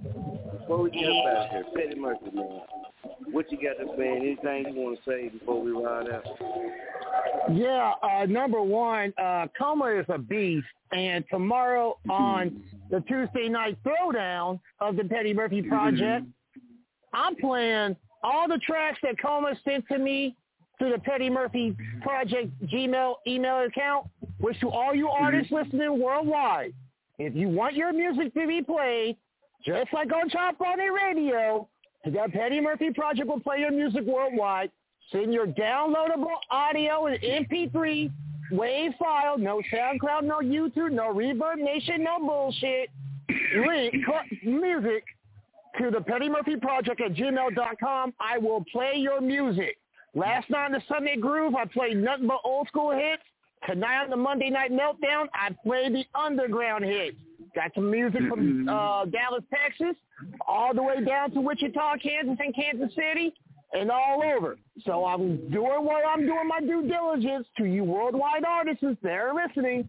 here. 0.00 0.58
Before 0.60 0.82
we 0.82 0.90
get 0.90 1.08
out 1.08 1.36
of 1.36 1.50
here, 1.50 1.64
Petty 1.74 1.98
Murphy, 1.98 2.30
man, 2.32 2.60
what 3.30 3.50
you 3.50 3.58
got 3.58 3.82
to 3.82 3.96
say? 3.96 4.08
Anything 4.08 4.74
you 4.74 4.82
want 4.82 4.98
to 5.04 5.10
say 5.10 5.28
before 5.28 5.60
we 5.62 5.70
ride 5.72 6.10
out? 6.10 6.24
Yeah, 7.52 7.92
uh, 8.02 8.26
number 8.26 8.62
one, 8.62 9.12
uh, 9.22 9.46
Coma 9.58 9.86
is 9.86 10.06
a 10.08 10.18
beast, 10.18 10.66
and 10.92 11.24
tomorrow 11.30 11.98
on 12.08 12.62
the 12.90 13.00
Tuesday 13.00 13.48
night 13.48 13.76
throwdown 13.84 14.60
of 14.80 14.96
the 14.96 15.04
Petty 15.04 15.34
Murphy 15.34 15.62
Project, 15.62 16.26
I'm 17.12 17.36
playing 17.36 17.96
all 18.22 18.48
the 18.48 18.58
tracks 18.58 18.98
that 19.02 19.20
Coma 19.20 19.54
sent 19.64 19.86
to 19.88 19.98
me 19.98 20.36
through 20.78 20.92
the 20.92 20.98
Petty 20.98 21.28
Murphy 21.28 21.76
Project 22.02 22.50
Gmail 22.66 23.14
email 23.26 23.60
account, 23.64 24.06
which 24.38 24.58
to 24.60 24.70
all 24.70 24.94
you 24.94 25.08
artists 25.08 25.52
listening 25.52 26.00
worldwide, 26.00 26.72
if 27.18 27.34
you 27.34 27.48
want 27.48 27.74
your 27.74 27.92
music 27.92 28.32
to 28.34 28.46
be 28.46 28.62
played, 28.62 29.16
just 29.64 29.92
like 29.92 30.12
on 30.12 30.28
Chop 30.28 30.60
On 30.60 30.78
the 30.78 30.90
Radio, 30.90 31.68
the 32.04 32.28
Petty 32.32 32.60
Murphy 32.60 32.90
Project 32.92 33.28
will 33.28 33.40
play 33.40 33.60
your 33.60 33.70
music 33.70 34.04
worldwide. 34.04 34.70
Send 35.10 35.32
your 35.32 35.46
downloadable 35.46 36.34
audio 36.50 37.06
in 37.06 37.14
MP3 37.20 38.10
WAV 38.52 38.96
file, 38.98 39.38
no 39.38 39.62
SoundCloud, 39.72 40.24
no 40.24 40.38
YouTube, 40.38 40.92
no 40.92 41.12
Reverb 41.12 41.58
Nation, 41.58 42.04
no 42.04 42.18
bullshit. 42.18 42.90
Link 43.66 43.94
music 44.42 45.04
to 45.80 45.90
the 45.90 46.00
Petty 46.00 46.28
Murphy 46.28 46.56
Project 46.56 47.00
at 47.00 47.14
gmail.com. 47.14 48.14
I 48.20 48.38
will 48.38 48.64
play 48.72 48.94
your 48.96 49.20
music. 49.20 49.76
Last 50.14 50.50
night 50.50 50.66
on 50.66 50.72
the 50.72 50.82
Sunday 50.88 51.16
Groove, 51.16 51.54
I 51.54 51.64
played 51.64 51.96
nothing 51.96 52.26
but 52.26 52.40
old 52.44 52.68
school 52.68 52.90
hits. 52.90 53.22
Tonight 53.66 54.04
on 54.04 54.10
the 54.10 54.16
Monday 54.16 54.50
Night 54.50 54.72
Meltdown, 54.72 55.26
I 55.32 55.50
played 55.64 55.94
the 55.94 56.04
underground 56.14 56.84
hits. 56.84 57.16
Got 57.54 57.72
some 57.74 57.90
music 57.90 58.22
from 58.30 58.68
uh, 58.68 59.04
Dallas, 59.06 59.44
Texas, 59.52 59.96
all 60.48 60.72
the 60.74 60.82
way 60.82 61.04
down 61.04 61.30
to 61.32 61.40
Wichita, 61.40 61.96
Kansas, 62.02 62.36
and 62.40 62.54
Kansas 62.54 62.94
City, 62.94 63.34
and 63.74 63.90
all 63.90 64.22
over. 64.22 64.56
So 64.86 65.04
I'm 65.04 65.50
doing 65.50 65.84
what 65.84 66.02
I'm 66.06 66.24
doing 66.24 66.48
my 66.48 66.60
due 66.60 66.88
diligence 66.88 67.46
to 67.58 67.64
you 67.64 67.84
worldwide 67.84 68.44
artists 68.44 68.84
that 69.02 69.12
are 69.12 69.34
listening. 69.34 69.86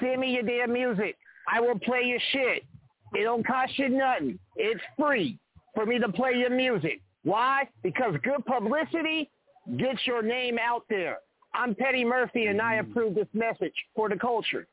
Send 0.00 0.20
me 0.20 0.32
your 0.32 0.44
damn 0.44 0.72
music. 0.72 1.16
I 1.52 1.60
will 1.60 1.78
play 1.78 2.04
your 2.04 2.20
shit. 2.32 2.64
It 3.12 3.24
don't 3.24 3.46
cost 3.46 3.78
you 3.78 3.90
nothing. 3.90 4.38
It's 4.56 4.80
free 4.98 5.38
for 5.74 5.84
me 5.84 5.98
to 5.98 6.08
play 6.10 6.32
your 6.32 6.50
music. 6.50 7.00
Why? 7.22 7.68
Because 7.82 8.14
good 8.22 8.44
publicity 8.46 9.30
gets 9.76 10.06
your 10.06 10.22
name 10.22 10.58
out 10.58 10.84
there. 10.88 11.18
I'm 11.54 11.74
Petty 11.74 12.04
Murphy, 12.04 12.46
and 12.46 12.60
I 12.60 12.76
approve 12.76 13.14
this 13.14 13.28
message 13.32 13.74
for 13.94 14.08
the 14.08 14.16
culture. 14.16 14.66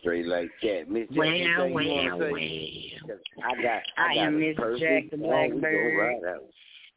Straight 0.00 0.26
like 0.26 0.50
that. 0.62 0.88
Miss 0.88 1.08
Jack, 1.08 1.16
Well, 1.18 1.28
anything 1.28 1.48
you 1.48 2.16
well. 2.16 3.18
I 3.44 3.62
got, 3.62 3.82
I, 3.98 4.12
I 4.12 4.14
got 4.14 4.20
am 4.26 4.40
Miss 4.40 4.56
Jack 4.78 5.10
the 5.10 5.16
song. 5.16 5.20
We 5.20 5.20
go 5.20 5.28
Blackbird. 5.28 6.22
right. 6.22 6.36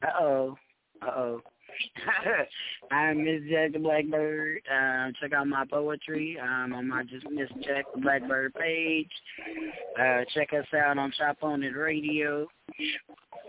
Uh-oh. 0.04 0.58
Uh-oh. 1.02 1.42
I'm 2.92 3.24
Miss 3.24 3.42
Jack 3.50 3.74
the 3.74 3.80
Blackbird. 3.80 4.62
Um, 4.72 5.14
check 5.20 5.34
out 5.34 5.48
my 5.48 5.66
poetry 5.66 6.38
um, 6.42 6.74
on 6.74 6.88
my 6.88 7.04
just 7.04 7.30
Miss 7.30 7.50
Jack 7.64 7.86
the 7.94 8.02
Blackbird 8.02 8.54
page. 8.56 9.10
Uh, 10.00 10.22
check 10.34 10.54
us 10.54 10.66
out 10.76 10.98
on 10.98 11.12
Chop 11.18 11.38
On 11.42 11.64
It 11.64 11.76
Radio. 11.76 12.48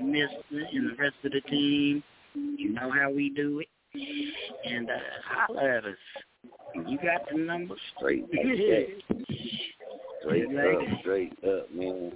Miss 0.01 0.31
and 0.51 0.91
the 0.91 0.95
rest 0.99 1.17
of 1.25 1.33
the 1.33 1.41
team. 1.43 2.03
You 2.35 2.71
know 2.73 2.91
how 2.91 3.11
we 3.11 3.31
do 3.31 3.61
it. 3.61 3.69
And 4.65 4.89
uh, 4.91 4.95
holler 5.27 5.79
at 5.79 5.85
us. 5.85 5.97
You 6.87 6.99
got 6.99 7.29
the 7.31 7.39
number. 7.39 7.75
Straight 7.97 8.25
like. 8.31 9.03
Straight 10.21 10.47
up, 10.47 11.01
straight 11.01 11.33
up, 11.45 11.75
man. 11.75 12.13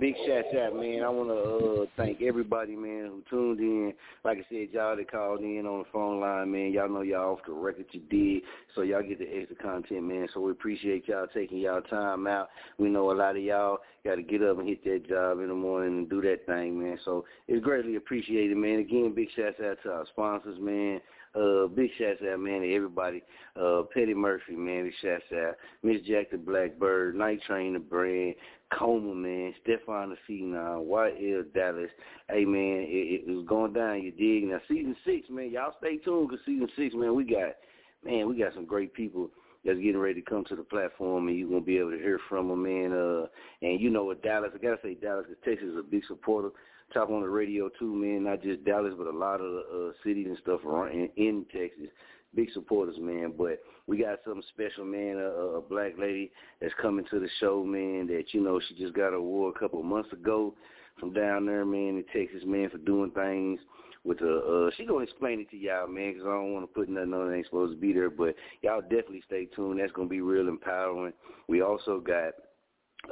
Big 0.00 0.14
shout 0.26 0.44
out, 0.56 0.74
man. 0.74 1.02
I 1.04 1.08
want 1.08 1.28
to 1.28 1.82
uh, 1.82 1.86
thank 1.96 2.22
everybody, 2.22 2.74
man, 2.74 3.10
who 3.10 3.22
tuned 3.28 3.60
in. 3.60 3.92
Like 4.24 4.38
I 4.38 4.46
said, 4.48 4.68
y'all 4.72 4.96
that 4.96 5.10
called 5.10 5.40
in 5.40 5.66
on 5.66 5.80
the 5.80 5.84
phone 5.92 6.20
line, 6.20 6.50
man. 6.50 6.72
Y'all 6.72 6.88
know 6.88 7.02
y'all 7.02 7.34
off 7.34 7.40
the 7.46 7.52
record 7.52 7.86
you 7.92 8.00
did, 8.10 8.42
so 8.74 8.80
y'all 8.80 9.02
get 9.02 9.18
the 9.18 9.26
extra 9.26 9.56
content, 9.56 10.02
man. 10.04 10.26
So 10.32 10.40
we 10.40 10.52
appreciate 10.52 11.06
y'all 11.06 11.26
taking 11.32 11.58
y'all 11.58 11.82
time 11.82 12.26
out. 12.26 12.48
We 12.78 12.88
know 12.88 13.12
a 13.12 13.14
lot 13.14 13.36
of 13.36 13.42
y'all 13.42 13.78
got 14.04 14.16
to 14.16 14.22
get 14.22 14.42
up 14.42 14.58
and 14.58 14.66
hit 14.66 14.82
that 14.84 15.08
job 15.08 15.40
in 15.40 15.48
the 15.48 15.54
morning 15.54 15.98
and 15.98 16.10
do 16.10 16.22
that 16.22 16.46
thing, 16.46 16.82
man. 16.82 16.98
So 17.04 17.24
it's 17.46 17.62
greatly 17.62 17.96
appreciated, 17.96 18.56
man. 18.56 18.78
Again, 18.78 19.12
big 19.14 19.28
shout 19.36 19.62
out 19.64 19.78
to 19.82 19.92
our 19.92 20.06
sponsors, 20.06 20.58
man. 20.58 21.00
Uh, 21.34 21.66
big 21.66 21.90
shouts 21.98 22.20
out, 22.30 22.38
man, 22.38 22.60
to 22.60 22.74
everybody. 22.74 23.22
Uh, 23.60 23.82
Petty 23.92 24.14
Murphy, 24.14 24.54
man, 24.54 24.84
big 24.84 24.92
shouts 25.02 25.24
out. 25.34 25.56
Miss 25.82 26.00
Jack 26.02 26.30
the 26.30 26.36
Blackbird, 26.36 27.16
Night 27.16 27.40
Train 27.46 27.72
the 27.72 27.80
Brand, 27.80 28.34
Coma, 28.72 29.14
man, 29.14 29.52
Stefan 29.62 30.10
the 30.10 30.16
Phenom, 30.28 30.86
YL 30.86 31.52
Dallas. 31.52 31.90
Hey, 32.30 32.44
man, 32.44 32.86
it, 32.88 33.22
it 33.22 33.34
was 33.34 33.44
going 33.46 33.72
down, 33.72 34.02
you 34.02 34.12
dig? 34.12 34.48
Now, 34.48 34.60
season 34.68 34.96
six, 35.04 35.28
man, 35.28 35.50
y'all 35.50 35.74
stay 35.78 35.96
tuned 35.96 36.28
because 36.28 36.44
season 36.46 36.68
six, 36.76 36.94
man, 36.94 37.14
we 37.14 37.24
got, 37.24 37.56
man, 38.04 38.28
we 38.28 38.38
got 38.38 38.54
some 38.54 38.66
great 38.66 38.94
people 38.94 39.30
that's 39.64 39.78
getting 39.78 39.98
ready 39.98 40.20
to 40.20 40.30
come 40.30 40.44
to 40.44 40.56
the 40.56 40.62
platform, 40.62 41.28
and 41.28 41.38
you're 41.38 41.48
gonna 41.48 41.60
be 41.60 41.78
able 41.78 41.92
to 41.92 41.98
hear 41.98 42.20
from 42.28 42.48
them, 42.48 42.62
man. 42.62 42.92
Uh, 42.92 43.26
and 43.62 43.80
you 43.80 43.90
know 43.90 44.04
what, 44.04 44.22
Dallas, 44.22 44.50
I 44.54 44.58
gotta 44.58 44.78
say 44.82 44.94
Dallas, 44.94 45.26
because 45.28 45.42
Texas 45.44 45.68
is 45.68 45.78
a 45.78 45.82
big 45.82 46.04
supporter. 46.06 46.50
Top 46.92 47.10
on 47.10 47.22
the 47.22 47.28
radio 47.28 47.70
too, 47.78 47.94
man. 47.94 48.24
Not 48.24 48.42
just 48.42 48.64
Dallas, 48.64 48.94
but 48.96 49.06
a 49.06 49.10
lot 49.10 49.40
of 49.40 49.64
uh, 49.74 49.92
cities 50.04 50.26
and 50.28 50.38
stuff 50.38 50.64
around 50.64 50.92
in, 50.92 51.08
in 51.16 51.46
Texas. 51.50 51.88
Big 52.34 52.50
supporters, 52.52 52.96
man. 53.00 53.32
But 53.36 53.60
we 53.86 53.98
got 53.98 54.18
something 54.24 54.42
special, 54.52 54.84
man. 54.84 55.16
A, 55.16 55.58
a 55.58 55.60
black 55.62 55.92
lady 55.98 56.30
that's 56.60 56.74
coming 56.82 57.06
to 57.10 57.20
the 57.20 57.28
show, 57.40 57.64
man. 57.64 58.06
That 58.06 58.24
you 58.32 58.42
know 58.42 58.60
she 58.68 58.74
just 58.74 58.94
got 58.94 59.08
an 59.08 59.14
award 59.14 59.54
a 59.56 59.58
couple 59.58 59.80
of 59.80 59.86
months 59.86 60.12
ago 60.12 60.54
from 61.00 61.12
down 61.12 61.46
there, 61.46 61.64
man, 61.64 61.96
in 61.96 62.04
Texas, 62.12 62.42
man, 62.46 62.70
for 62.70 62.78
doing 62.78 63.10
things 63.12 63.60
with 64.04 64.18
the 64.18 64.36
uh 64.36 64.70
she 64.76 64.84
gonna 64.84 65.00
explain 65.00 65.40
it 65.40 65.50
to 65.50 65.56
y'all 65.56 65.86
man 65.88 66.12
because 66.12 66.26
i 66.26 66.30
don't 66.30 66.52
want 66.52 66.64
to 66.64 66.74
put 66.74 66.88
nothing 66.88 67.14
on 67.14 67.28
that 67.28 67.36
ain't 67.36 67.46
supposed 67.46 67.74
to 67.74 67.80
be 67.80 67.92
there 67.92 68.10
but 68.10 68.34
y'all 68.62 68.80
definitely 68.80 69.22
stay 69.26 69.46
tuned 69.56 69.80
that's 69.80 69.92
gonna 69.92 70.08
be 70.08 70.20
real 70.20 70.48
empowering 70.48 71.12
we 71.48 71.62
also 71.62 72.00
got 72.00 72.32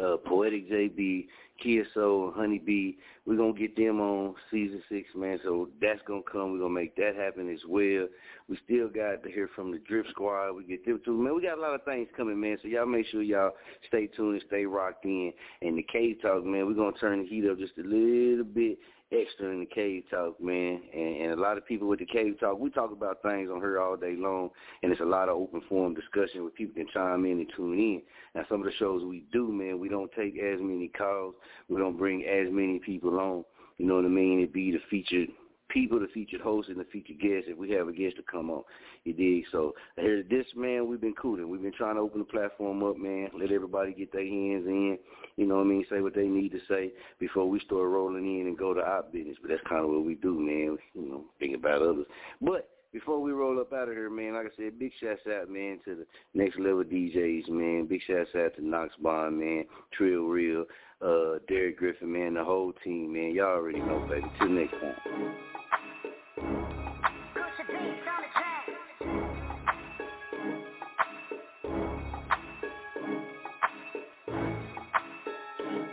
uh 0.03 0.17
poetic 0.19 0.71
jb 0.71 1.27
KSO, 1.65 2.35
Honeybee, 2.35 2.97
we're 3.25 3.37
gonna 3.37 3.53
get 3.53 3.77
them 3.77 4.01
on 4.01 4.35
season 4.51 4.83
six, 4.89 5.09
man. 5.15 5.39
So 5.45 5.69
that's 5.81 6.01
gonna 6.07 6.23
come. 6.31 6.53
We're 6.53 6.59
gonna 6.59 6.75
make 6.75 6.97
that 6.97 7.15
happen 7.17 7.53
as 7.53 7.61
well. 7.69 8.09
We 8.49 8.59
still 8.65 8.89
got 8.89 9.23
to 9.23 9.31
hear 9.31 9.49
from 9.55 9.71
the 9.71 9.79
Drip 9.79 10.07
Squad. 10.11 10.53
We 10.53 10.65
get 10.65 10.85
them 10.85 11.01
too, 11.05 11.17
man. 11.17 11.35
We 11.35 11.43
got 11.43 11.59
a 11.59 11.61
lot 11.61 11.75
of 11.75 11.85
things 11.85 12.09
coming, 12.17 12.41
man. 12.41 12.59
So 12.63 12.69
y'all 12.69 12.87
make 12.87 13.07
sure 13.07 13.23
y'all 13.23 13.53
stay 13.89 14.09
tuned 14.09 14.35
and 14.35 14.45
stay 14.49 14.67
rocked 14.67 15.05
in. 15.05 15.33
And 15.61 15.79
the 15.79 15.85
Cave 15.85 16.17
Talk, 16.21 16.45
man, 16.45 16.67
we're 16.67 16.75
gonna 16.75 16.97
turn 16.99 17.21
the 17.23 17.29
heat 17.29 17.49
up 17.49 17.59
just 17.59 17.79
a 17.79 17.83
little 17.83 18.45
bit 18.45 18.79
extra 19.13 19.51
in 19.51 19.61
the 19.61 19.67
Cave 19.67 20.05
Talk, 20.11 20.41
man. 20.41 20.81
And, 20.93 21.17
and 21.23 21.33
a 21.33 21.41
lot 21.41 21.59
of 21.59 21.67
people 21.67 21.89
with 21.89 21.99
the 21.99 22.07
Cave 22.07 22.41
Talk, 22.41 22.59
we 22.59 22.71
talk 22.71 22.93
about 22.93 23.23
things 23.23 23.51
on 23.53 23.61
here 23.61 23.81
all 23.81 23.97
day 23.97 24.17
long, 24.17 24.51
and 24.83 24.91
it's 24.91 25.01
a 25.01 25.05
lot 25.05 25.29
of 25.29 25.37
open 25.37 25.63
forum 25.69 25.95
discussion 25.95 26.43
where 26.43 26.51
people 26.51 26.75
can 26.75 26.87
chime 26.93 27.25
in 27.25 27.33
and 27.33 27.53
tune 27.57 27.79
in. 27.79 28.03
Now, 28.35 28.45
some 28.49 28.61
of 28.61 28.67
the 28.67 28.73
shows 28.79 29.03
we 29.05 29.25
do, 29.33 29.53
man, 29.53 29.79
we 29.79 29.89
don't 29.89 30.11
take 30.13 30.39
as 30.39 30.59
many 30.61 30.89
calls. 30.89 31.35
We 31.69 31.79
don't 31.79 31.99
bring 31.99 32.25
as 32.25 32.49
many 32.51 32.79
people 32.79 33.19
on. 33.21 33.45
You 33.79 33.87
know 33.87 33.97
what 33.97 34.05
I 34.05 34.09
mean? 34.09 34.41
It 34.41 34.53
be 34.53 34.71
the 34.71 34.81
featured 34.91 35.29
people, 35.73 35.99
the 35.99 36.09
featured 36.09 36.41
host, 36.41 36.69
and 36.69 36.79
the 36.79 36.85
featured 36.85 37.21
guest 37.21 37.47
if 37.49 37.57
we 37.57 37.71
have 37.71 37.89
a 37.89 37.93
guest 37.93 38.17
to 38.17 38.23
come 38.23 38.51
on. 38.51 38.63
You 39.05 39.13
dig? 39.13 39.45
So 39.51 39.75
here, 39.97 40.23
this 40.29 40.47
man, 40.55 40.89
we've 40.89 41.01
been 41.01 41.15
cooling. 41.15 41.49
We've 41.49 41.63
been 41.63 41.73
trying 41.73 41.97
to 41.97 42.01
open 42.01 42.21
the 42.21 42.25
platform 42.25 42.83
up, 42.83 42.97
man. 42.97 43.31
Let 43.39 43.53
everybody 43.53 43.93
get 43.93 44.13
their 44.13 44.27
hands 44.27 44.67
in. 44.67 44.99
You 45.37 45.47
know 45.47 45.57
what 45.57 45.67
I 45.67 45.69
mean? 45.69 45.87
Say 45.91 46.01
what 46.01 46.15
they 46.15 46.27
need 46.27 46.53
to 46.53 46.61
say 46.69 46.93
before 47.19 47.49
we 47.49 47.61
start 47.61 47.89
rolling 47.89 48.41
in 48.41 48.47
and 48.47 48.59
go 48.59 48.75
to 48.75 48.81
our 48.81 49.03
business. 49.03 49.37
But 49.41 49.51
that's 49.51 49.69
kind 49.69 49.85
of 49.85 49.91
what 49.91 50.05
we 50.05 50.15
do, 50.15 50.39
man. 50.39 50.79
You 50.95 51.09
know, 51.09 51.25
think 51.39 51.57
about 51.57 51.83
others. 51.83 52.07
But 52.41 52.69
before 52.93 53.21
we 53.21 53.33
roll 53.33 53.59
up 53.59 53.73
out 53.73 53.89
of 53.89 53.95
here, 53.95 54.11
man, 54.11 54.35
like 54.35 54.47
I 54.47 54.57
said, 54.57 54.79
big 54.79 54.93
shouts 55.01 55.23
out, 55.27 55.49
man, 55.49 55.79
to 55.87 55.95
the 55.97 56.07
next 56.35 56.59
level 56.59 56.85
DJs, 56.85 57.49
man. 57.49 57.87
Big 57.87 58.03
shouts 58.07 58.31
out 58.37 58.55
to 58.57 58.67
Knox 58.67 58.93
Bond, 59.01 59.41
man, 59.41 59.65
Trill 59.97 60.25
Real, 60.25 60.67
uh, 61.05 61.39
Derek 61.49 61.79
Griffin, 61.79 62.13
man, 62.13 62.35
the 62.35 62.45
whole 62.45 62.73
team, 62.85 63.13
man. 63.13 63.35
Y'all 63.35 63.47
already 63.47 63.81
know, 63.81 64.07
baby. 64.09 64.27
Till 64.39 64.49
next 64.49 64.73
time. 64.73 64.95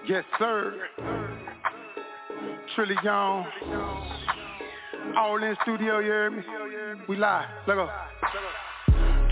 Yes, 0.08 0.24
sir. 0.40 0.74
Trillion. 2.76 3.46
All 5.16 5.44
in 5.44 5.56
studio, 5.62 6.00
you 6.00 6.06
hear 6.06 6.32
me? 6.32 6.44
We 7.08 7.16
live. 7.16 7.46
Let 7.68 7.76
go. 7.76 7.90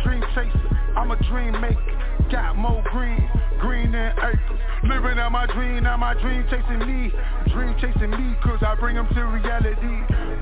Dream 0.03 0.21
chaser, 0.35 0.79
I'm 0.95 1.09
a 1.09 1.15
dream 1.29 1.59
maker. 1.59 1.96
Got 2.31 2.57
more 2.57 2.83
green, 2.91 3.29
green 3.59 3.91
than 3.91 4.11
acres. 4.17 4.59
Living 4.83 5.17
out 5.17 5.31
my 5.31 5.45
dream, 5.47 5.83
now 5.83 5.97
my 5.97 6.13
dream 6.13 6.45
chasing 6.49 6.79
me. 6.79 7.11
Dream 7.53 7.75
chasing 7.79 8.11
me, 8.11 8.35
cause 8.43 8.59
I 8.61 8.75
bring 8.75 8.95
them 8.95 9.07
to 9.13 9.23
reality. 9.25 9.75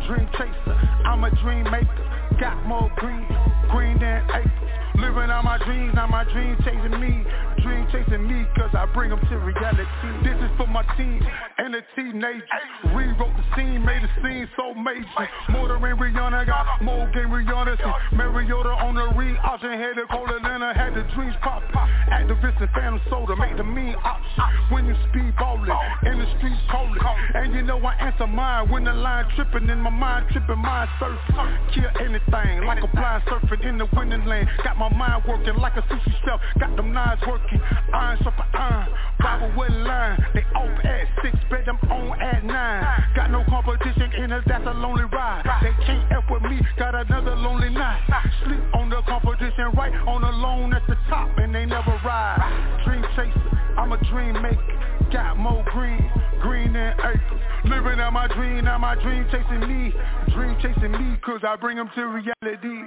Dream 0.07 0.27
chaser, 0.33 0.73
I'm 1.05 1.23
a 1.23 1.31
dream 1.41 1.63
maker. 1.69 2.37
Got 2.39 2.65
more 2.65 2.91
green, 2.97 3.27
green 3.69 3.99
than 3.99 4.23
acres. 4.33 4.64
Living 4.97 5.29
out 5.29 5.43
my 5.43 5.57
dreams, 5.65 5.93
now 5.95 6.07
my 6.07 6.23
dream 6.31 6.55
chasing 6.63 6.99
me. 6.99 7.23
Dream 7.61 7.87
chasing 7.91 8.27
me, 8.27 8.45
cause 8.55 8.71
I 8.73 8.85
bring 8.93 9.09
them 9.09 9.19
to 9.19 9.37
reality. 9.37 9.83
This 10.23 10.37
is 10.39 10.51
for 10.57 10.67
my 10.67 10.83
team 10.95 11.19
and 11.57 11.73
the 11.73 11.81
teenagers. 11.95 12.43
Rewrote 12.93 13.35
the 13.35 13.45
scene, 13.55 13.83
made 13.83 14.03
the 14.03 14.09
scene 14.21 14.47
so 14.55 14.73
major. 14.73 15.05
More 15.49 15.67
than 15.67 15.81
Rihanna, 15.81 16.45
got 16.45 16.81
more 16.81 17.09
game 17.11 17.29
Rihanna 17.29 17.75
Mariota 18.13 18.69
on 18.69 18.95
the 18.95 19.07
re-option, 19.17 19.71
had 19.71 19.97
it 19.97 20.07
colder 20.09 20.39
than 20.41 20.61
I 20.61 20.73
had 20.73 20.93
the 20.93 21.03
dreams 21.15 21.35
pop 21.41 21.63
pop. 21.73 21.89
Activists 22.11 22.61
and 22.61 22.69
phantom 22.71 23.01
soda, 23.09 23.35
make 23.35 23.57
the 23.57 23.63
mean 23.63 23.95
option 24.03 24.43
When 24.69 24.85
you 24.85 24.95
speed 25.09 25.35
ballin', 25.37 25.69
in 26.05 26.19
the 26.19 26.27
streets 26.37 26.61
calling 26.69 27.01
And 27.33 27.53
you 27.53 27.63
know 27.63 27.79
I 27.79 27.95
answer 27.95 28.27
mine 28.27 28.69
when 28.69 28.83
the 28.83 28.93
line 28.93 29.25
tripping 29.35 29.67
In 29.69 29.79
my 29.79 29.89
mind 29.89 30.27
tripping, 30.31 30.59
mind 30.59 30.89
surfing 31.01 31.73
Kill 31.73 31.89
anything, 31.99 32.63
like 32.65 32.83
a 32.83 32.87
blind 32.87 33.23
surfing 33.25 33.65
in 33.67 33.77
the 33.77 33.87
winning 33.95 34.25
lane. 34.25 34.47
Got 34.63 34.77
my 34.77 34.84
mind 34.89 35.23
working 35.27 35.55
like 35.57 35.75
a 35.75 35.81
sushi 35.83 36.13
chef. 36.25 36.39
Got 36.59 36.75
them 36.75 36.93
knives 36.93 37.21
working, 37.27 37.61
iron 37.93 38.17
sharper 38.23 38.45
iron 38.53 38.89
Bible 39.19 39.51
with 39.57 39.71
line, 39.71 40.23
they 40.33 40.43
off 40.55 40.85
at 40.85 41.07
six, 41.23 41.35
bet 41.49 41.65
them 41.65 41.77
on 41.89 42.21
at 42.21 42.43
nine. 42.43 42.85
Got 43.15 43.31
no 43.31 43.43
competition 43.49 44.11
in 44.21 44.31
us, 44.31 44.43
that's 44.47 44.65
a 44.67 44.73
lonely 44.73 45.05
ride. 45.05 45.43
They 45.63 45.73
can't 45.85 46.11
F 46.11 46.23
with 46.29 46.43
me, 46.43 46.59
got 46.77 46.93
another 46.93 47.35
lonely 47.35 47.69
night. 47.69 48.01
Sleep 48.45 48.59
on 48.75 48.89
the 48.89 49.01
competition, 49.07 49.71
right 49.75 49.93
on 50.07 50.21
the 50.21 50.31
loan 50.31 50.73
at 50.73 50.83
the 50.87 50.95
top 51.09 51.29
And 51.37 51.55
they 51.55 51.65
never 51.65 51.99
ride. 52.05 52.83
Dream 52.85 53.03
chaser, 53.15 53.57
I'm 53.77 53.91
a 53.91 53.97
dream 54.11 54.41
maker. 54.41 55.09
Got 55.11 55.37
more 55.37 55.63
green, 55.71 56.11
green 56.41 56.73
than 56.73 56.93
acres 56.99 57.54
Living 57.65 57.99
out 57.99 58.13
my 58.13 58.27
dream, 58.27 58.63
now 58.65 58.77
my 58.77 58.93
dream 59.01 59.25
chasing 59.31 59.65
me. 59.65 59.89
Dream 60.33 60.55
chasing 60.61 60.91
me, 60.91 61.17
cause 61.25 61.41
I 61.41 61.55
bring 61.55 61.77
them 61.77 61.89
to 61.95 62.01
reality. 62.05 62.77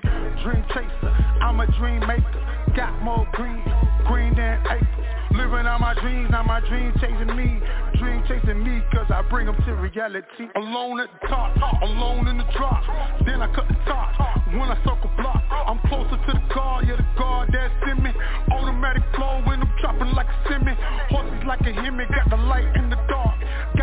Dream 0.47 0.65
chaser, 0.71 1.11
I'm 1.43 1.59
a 1.59 1.67
dream 1.79 1.99
maker. 2.07 2.39
Got 2.77 3.03
more 3.03 3.27
green, 3.33 3.63
green 4.07 4.37
than 4.37 4.63
acres. 4.71 4.87
Living 5.35 5.67
out 5.67 5.81
my 5.81 5.99
dreams, 5.99 6.31
now 6.31 6.45
my 6.45 6.61
dream 6.61 6.93
chasing 7.01 7.35
me. 7.35 7.59
Dream 7.99 8.23
chasing 8.31 8.63
me, 8.63 8.79
cause 8.95 9.11
I 9.11 9.23
bring 9.29 9.47
them 9.47 9.57
to 9.67 9.75
reality. 9.75 10.47
Alone 10.55 11.01
at 11.01 11.11
the 11.11 11.27
top, 11.27 11.59
alone 11.83 12.29
in 12.29 12.39
the 12.39 12.47
drop. 12.55 12.83
Then 13.27 13.43
I 13.43 13.53
cut 13.55 13.67
the 13.67 13.79
top, 13.83 14.15
when 14.55 14.71
I 14.71 14.79
circle 14.87 15.11
block. 15.19 15.43
I'm 15.51 15.81
closer 15.91 16.23
to 16.23 16.33
the 16.39 16.55
guard, 16.55 16.87
yeah 16.87 16.95
the 16.95 17.07
guard 17.19 17.51
that's 17.51 17.75
in 17.91 17.99
me. 18.03 18.11
Automatic 18.55 19.03
flow 19.17 19.43
when 19.43 19.59
I'm 19.59 19.73
dropping 19.81 20.15
like 20.15 20.31
a 20.31 20.39
semi. 20.49 20.71
Horses 21.11 21.43
like 21.49 21.67
a 21.67 21.73
Hemi, 21.75 22.07
got 22.15 22.31
the 22.31 22.37
light 22.37 22.71
in 22.77 22.91
the 22.91 22.97
dark 23.11 23.29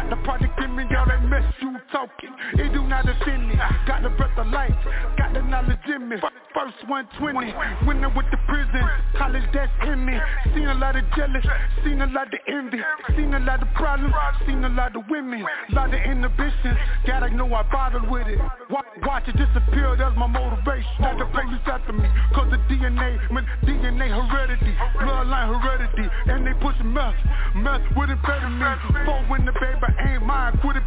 the 0.10 0.18
project 0.24 0.60
in 0.62 0.76
me, 0.76 0.84
all 0.98 1.06
that 1.06 1.24
mess 1.24 1.44
you 1.62 1.76
talking. 1.92 2.34
It 2.54 2.74
do 2.74 2.84
not 2.84 3.08
offend 3.08 3.48
me, 3.48 3.56
got 3.88 4.04
the 4.04 4.10
breath 4.10 4.38
of 4.38 4.48
life. 4.48 4.76
Got 5.18 5.34
the 5.34 5.42
knowledge 5.42 5.80
in 5.88 6.10
me, 6.10 6.18
first 6.54 6.78
120 6.88 7.54
Winning 7.88 8.14
with 8.16 8.26
the 8.32 8.38
prison, 8.48 8.84
college 9.18 9.44
that's 9.54 9.72
in 9.88 10.06
me. 10.06 10.18
Seen 10.54 10.68
a 10.68 10.74
lot 10.76 10.96
of 10.96 11.04
jealous, 11.16 11.46
seen 11.84 12.02
a 12.02 12.08
lot 12.08 12.28
of 12.28 12.40
envy. 12.48 12.80
Seen 13.16 13.34
a 13.34 13.40
lot 13.40 13.62
of 13.62 13.70
problems, 13.76 14.14
seen 14.46 14.64
a 14.64 14.70
lot 14.70 14.96
of 14.96 15.04
women. 15.10 15.46
Lot 15.72 15.94
of 15.94 16.02
inhibitions, 16.02 16.78
gotta 17.06 17.30
know 17.30 17.54
I 17.54 17.64
bothered 17.72 18.10
with 18.10 18.28
it. 18.28 18.40
Watch, 18.70 19.28
it 19.28 19.38
disappear, 19.38 19.96
that's 19.98 20.16
my 20.18 20.28
motivation. 20.28 20.92
Not 21.00 21.18
the 21.18 21.26
police 21.26 21.66
after 21.66 21.94
me, 21.94 22.08
cause 22.34 22.50
the 22.52 22.58
DNA, 22.70 23.20
man, 23.32 23.46
DNA 23.64 24.08
heredity. 24.10 24.74
Bloodline 25.00 25.50
heredity, 25.52 26.08
and 26.32 26.46
they 26.46 26.54
pushing 26.62 26.92
meth. 26.92 27.16
Meth 27.56 27.84
with 27.96 28.10
amphetamine, 28.10 29.06
four 29.06 29.22
when 29.28 29.46
the 29.46 29.52
baby 29.54 30.05
ain't 30.06 30.24
mine. 30.24 30.58
Quit 30.62 30.78
it, 30.78 30.86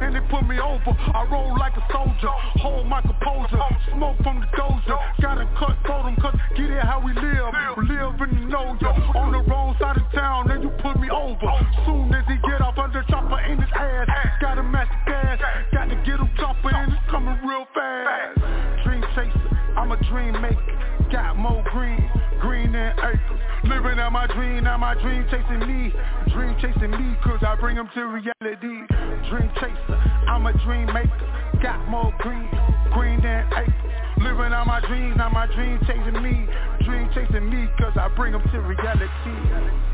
and 0.00 0.14
they 0.14 0.20
put 0.28 0.46
me 0.46 0.58
over. 0.58 0.92
I 0.92 1.26
roll 1.30 1.56
like 1.58 1.76
a 1.76 1.84
soldier, 1.92 2.32
hold 2.60 2.86
my 2.86 3.00
composure. 3.00 3.60
Smoke 3.92 4.16
from 4.22 4.40
the 4.40 4.46
dozer, 4.56 4.98
gotta 5.20 5.46
cut 5.58 5.76
for 5.86 6.02
them 6.04 6.16
Cause 6.20 6.36
get 6.56 6.70
it 6.70 6.82
how 6.82 7.00
we 7.00 7.12
live, 7.14 7.54
live 7.88 8.20
in 8.20 8.34
the 8.34 8.46
know 8.48 8.76
ya 8.80 8.92
On 9.14 9.32
the 9.32 9.40
wrong 9.50 9.76
side 9.80 9.96
of 9.96 10.10
town, 10.12 10.48
then 10.48 10.62
you 10.62 10.70
put 10.82 10.98
me 11.00 11.08
over. 11.10 11.50
Soon 11.86 12.12
as 12.12 12.24
he 12.26 12.36
get 12.48 12.60
off 12.60 12.78
under 12.78 13.02
chopper 13.08 13.40
in 13.40 13.60
his 13.60 13.70
ass 13.74 14.08
Gotta 14.40 14.62
match 14.62 14.88
the 14.88 15.10
gas, 15.10 15.40
gotta 15.72 15.96
get 16.04 16.20
him 16.20 16.30
chopper 16.38 16.74
and 16.74 16.92
it's 16.92 17.02
coming 17.10 17.38
real 17.46 17.66
fast. 17.74 18.40
Dream 18.84 19.02
chaser, 19.14 19.58
I'm 19.76 19.92
a 19.92 19.96
dream 20.08 20.40
maker 20.40 20.93
Got 21.14 21.36
more 21.36 21.62
green, 21.70 22.10
green 22.40 22.72
than 22.72 22.90
acres 22.98 23.40
Living 23.62 24.00
out 24.00 24.10
my 24.10 24.26
dream, 24.26 24.64
now 24.64 24.76
my 24.76 24.94
dream 24.94 25.24
chasing 25.30 25.60
me. 25.60 25.94
Dream 26.34 26.56
chasing 26.60 26.90
me, 26.90 27.14
cause 27.22 27.38
I 27.46 27.54
bring 27.54 27.76
them 27.76 27.88
to 27.94 28.02
reality. 28.02 28.82
Dream 29.30 29.48
chaser, 29.54 29.94
I'm 30.26 30.44
a 30.44 30.52
dream 30.66 30.86
maker. 30.92 31.60
Got 31.62 31.86
more 31.88 32.12
green, 32.18 32.50
green 32.92 33.22
than 33.22 33.46
acres 33.54 33.72
Living 34.18 34.52
out 34.52 34.66
my 34.66 34.80
dreams, 34.88 35.14
now 35.16 35.28
my 35.28 35.46
dream 35.54 35.78
chasing 35.86 36.20
me. 36.20 36.50
Dream 36.84 37.08
chasing 37.14 37.48
me, 37.48 37.68
cause 37.78 37.94
I 37.94 38.08
bring 38.16 38.32
them 38.32 38.42
to 38.50 38.58
reality 38.58 39.93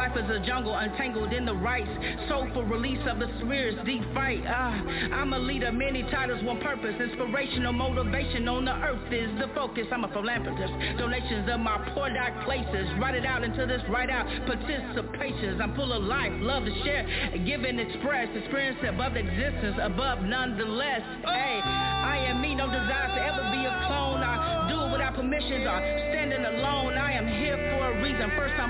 life 0.00 0.16
is 0.16 0.30
a 0.30 0.40
jungle 0.46 0.74
untangled 0.74 1.30
in 1.30 1.44
the 1.44 1.52
rights. 1.52 1.90
Soulful 2.26 2.64
release 2.64 3.04
of 3.06 3.18
the 3.18 3.28
spirit's 3.44 3.84
deep 3.84 4.00
fight. 4.14 4.40
Uh, 4.46 5.12
I'm 5.12 5.34
a 5.34 5.38
leader, 5.38 5.70
many 5.70 6.02
titles, 6.04 6.42
one 6.42 6.58
purpose. 6.58 6.96
Inspirational 6.98 7.74
motivation 7.74 8.48
on 8.48 8.64
the 8.64 8.72
earth 8.80 9.12
is 9.12 9.28
the 9.36 9.52
focus. 9.54 9.84
I'm 9.92 10.04
a 10.04 10.08
philanthropist. 10.08 10.72
Donations 10.96 11.46
of 11.52 11.60
my 11.60 11.76
poor 11.92 12.08
dark 12.08 12.32
places. 12.46 12.88
Write 12.98 13.14
it 13.14 13.26
out 13.26 13.44
into 13.44 13.66
this 13.66 13.82
write 13.90 14.08
out. 14.08 14.24
Participations. 14.48 15.60
I'm 15.60 15.76
full 15.76 15.92
of 15.92 16.02
life, 16.02 16.32
love 16.40 16.64
to 16.64 16.72
share, 16.82 17.04
give 17.44 17.60
and 17.64 17.78
express. 17.78 18.28
Experience 18.34 18.80
above 18.88 19.16
existence, 19.16 19.76
above 19.82 20.24
nonetheless. 20.24 21.04
Hey, 21.28 21.60
I 21.60 22.24
am 22.24 22.40
me, 22.40 22.54
no 22.54 22.72
desire 22.72 23.12
to 23.12 23.20
ever 23.20 23.44
be 23.52 23.68
a 23.68 23.74
clone. 23.84 24.24
I 24.24 24.64
do 24.72 24.80
it 24.80 24.92
without 24.92 25.12
permissions 25.12 25.68
or 25.68 25.76
standing 26.08 26.40
alone. 26.40 26.96
I 26.96 27.12
am 27.12 27.28
here 27.28 27.60
for 27.68 27.92
a 27.92 28.02
reason. 28.02 28.32
First 28.32 28.56
I'm 28.56 28.69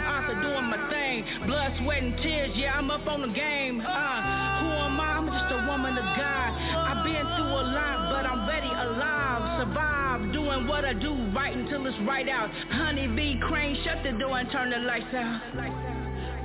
Blood, 1.46 1.72
sweat, 1.82 2.02
and 2.02 2.16
tears. 2.18 2.50
Yeah, 2.54 2.74
I'm 2.74 2.90
up 2.90 3.06
on 3.06 3.22
the 3.22 3.32
game. 3.32 3.80
Uh, 3.80 3.84
who 3.84 4.68
am 4.88 5.00
I? 5.00 5.16
I'm 5.16 5.26
just 5.26 5.52
a 5.52 5.66
woman 5.66 5.96
of 5.96 6.04
God. 6.16 6.50
I've 6.56 7.04
been 7.04 7.26
through 7.36 7.54
a 7.54 7.64
lot, 7.72 8.10
but 8.12 8.26
I'm 8.26 8.48
ready, 8.48 8.68
alive, 8.68 9.60
survive, 9.60 10.32
doing 10.32 10.66
what 10.66 10.84
I 10.84 10.92
do, 10.92 11.12
right 11.34 11.56
until 11.56 11.86
it's 11.86 11.96
right 12.06 12.28
out. 12.28 12.50
Honey 12.70 13.08
bee, 13.08 13.40
crane, 13.48 13.76
shut 13.84 14.02
the 14.02 14.18
door 14.18 14.38
and 14.38 14.50
turn 14.50 14.70
the 14.70 14.78
lights 14.78 15.14
out. 15.14 15.40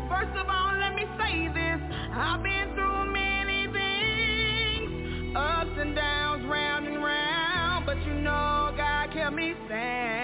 First 0.09 0.37
of 0.37 0.47
all, 0.47 0.77
let 0.79 0.95
me 0.95 1.03
say 1.17 1.47
this. 1.49 1.81
I've 2.13 2.43
been 2.43 2.73
through 2.75 3.11
many 3.11 3.67
things, 3.73 5.35
ups 5.35 5.75
and 5.77 5.95
downs, 5.95 6.45
round 6.45 6.87
and 6.87 7.03
round, 7.03 7.85
but 7.85 7.97
you 8.05 8.13
know 8.13 8.73
God 8.77 9.11
kept 9.11 9.35
me 9.35 9.53
sane. 9.67 10.14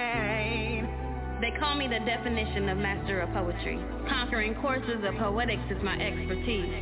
Call 1.61 1.75
me 1.77 1.85
the 1.85 2.01
definition 2.09 2.69
of 2.69 2.79
master 2.79 3.21
of 3.21 3.29
poetry. 3.37 3.77
Conquering 4.09 4.55
courses 4.65 4.97
of 5.05 5.13
poetics 5.21 5.61
is 5.69 5.77
my 5.85 5.93
expertise. 5.93 6.73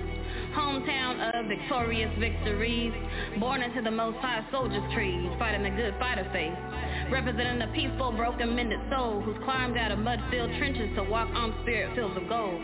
Hometown 0.56 1.20
of 1.36 1.52
victorious 1.52 2.08
victories. 2.18 2.96
Born 3.44 3.62
into 3.62 3.82
the 3.82 3.92
most 3.92 4.16
high 4.24 4.40
soldiers 4.56 4.82
trees, 4.96 5.28
fighting 5.38 5.68
the 5.68 5.76
good 5.76 5.94
fight 6.00 6.16
of 6.18 6.32
faith. 6.32 6.56
Representing 7.12 7.60
a 7.60 7.68
peaceful, 7.76 8.14
broken, 8.14 8.56
mended 8.56 8.80
soul 8.90 9.20
who's 9.20 9.36
climbed 9.44 9.76
out 9.76 9.92
of 9.92 10.00
mud-filled 10.00 10.56
trenches 10.56 10.96
to 10.96 11.04
walk 11.04 11.28
on 11.36 11.60
spirit 11.68 11.94
fields 11.94 12.16
of 12.16 12.24
gold. 12.32 12.64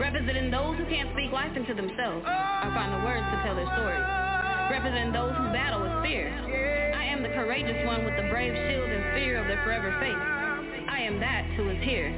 Representing 0.00 0.50
those 0.50 0.80
who 0.80 0.88
can't 0.88 1.12
speak 1.12 1.36
life 1.36 1.52
into 1.52 1.76
themselves 1.76 2.24
or 2.24 2.70
find 2.72 2.96
the 2.96 3.04
words 3.04 3.28
to 3.28 3.36
tell 3.44 3.52
their 3.52 3.68
stories. 3.76 4.08
Representing 4.72 5.12
those 5.12 5.36
who 5.36 5.52
battle 5.52 5.84
with 5.84 6.00
fear. 6.00 6.32
I 6.96 7.04
am 7.12 7.20
the 7.20 7.28
courageous 7.36 7.84
one 7.84 8.08
with 8.08 8.16
the 8.16 8.24
brave 8.32 8.56
shield 8.56 8.88
and 8.88 9.04
fear 9.12 9.36
of 9.36 9.44
the 9.52 9.60
forever 9.68 9.92
faith. 10.00 10.51
I 10.92 11.00
am 11.00 11.18
that 11.20 11.46
who 11.56 11.70
is 11.70 11.82
here 11.82 12.12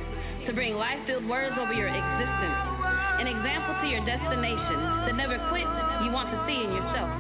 to 0.47 0.53
bring 0.53 0.75
life-filled 0.75 1.29
words 1.29 1.55
over 1.61 1.73
your 1.73 1.87
existence. 1.87 2.59
An 3.23 3.29
example 3.31 3.71
to 3.81 3.87
your 3.87 4.05
destination 4.05 5.07
that 5.07 5.15
never 5.15 5.39
quit 5.49 5.63
you 6.03 6.11
want 6.11 6.27
to 6.35 6.39
see 6.43 6.59
in 6.59 6.75
yourself. 6.75 7.11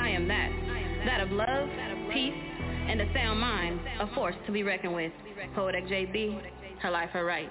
I 0.00 0.08
am 0.08 0.26
that. 0.26 0.48
That 1.04 1.20
of 1.20 1.30
love, 1.30 1.68
peace, 2.16 2.32
and 2.32 3.02
a 3.02 3.12
sound 3.12 3.38
mind, 3.38 3.78
a 4.00 4.06
force 4.14 4.34
to 4.46 4.52
be 4.52 4.62
reckoned 4.62 4.94
with. 4.94 5.12
Poetic 5.54 5.84
JB, 5.84 6.40
her 6.80 6.90
life, 6.90 7.10
her 7.10 7.26
right. 7.26 7.50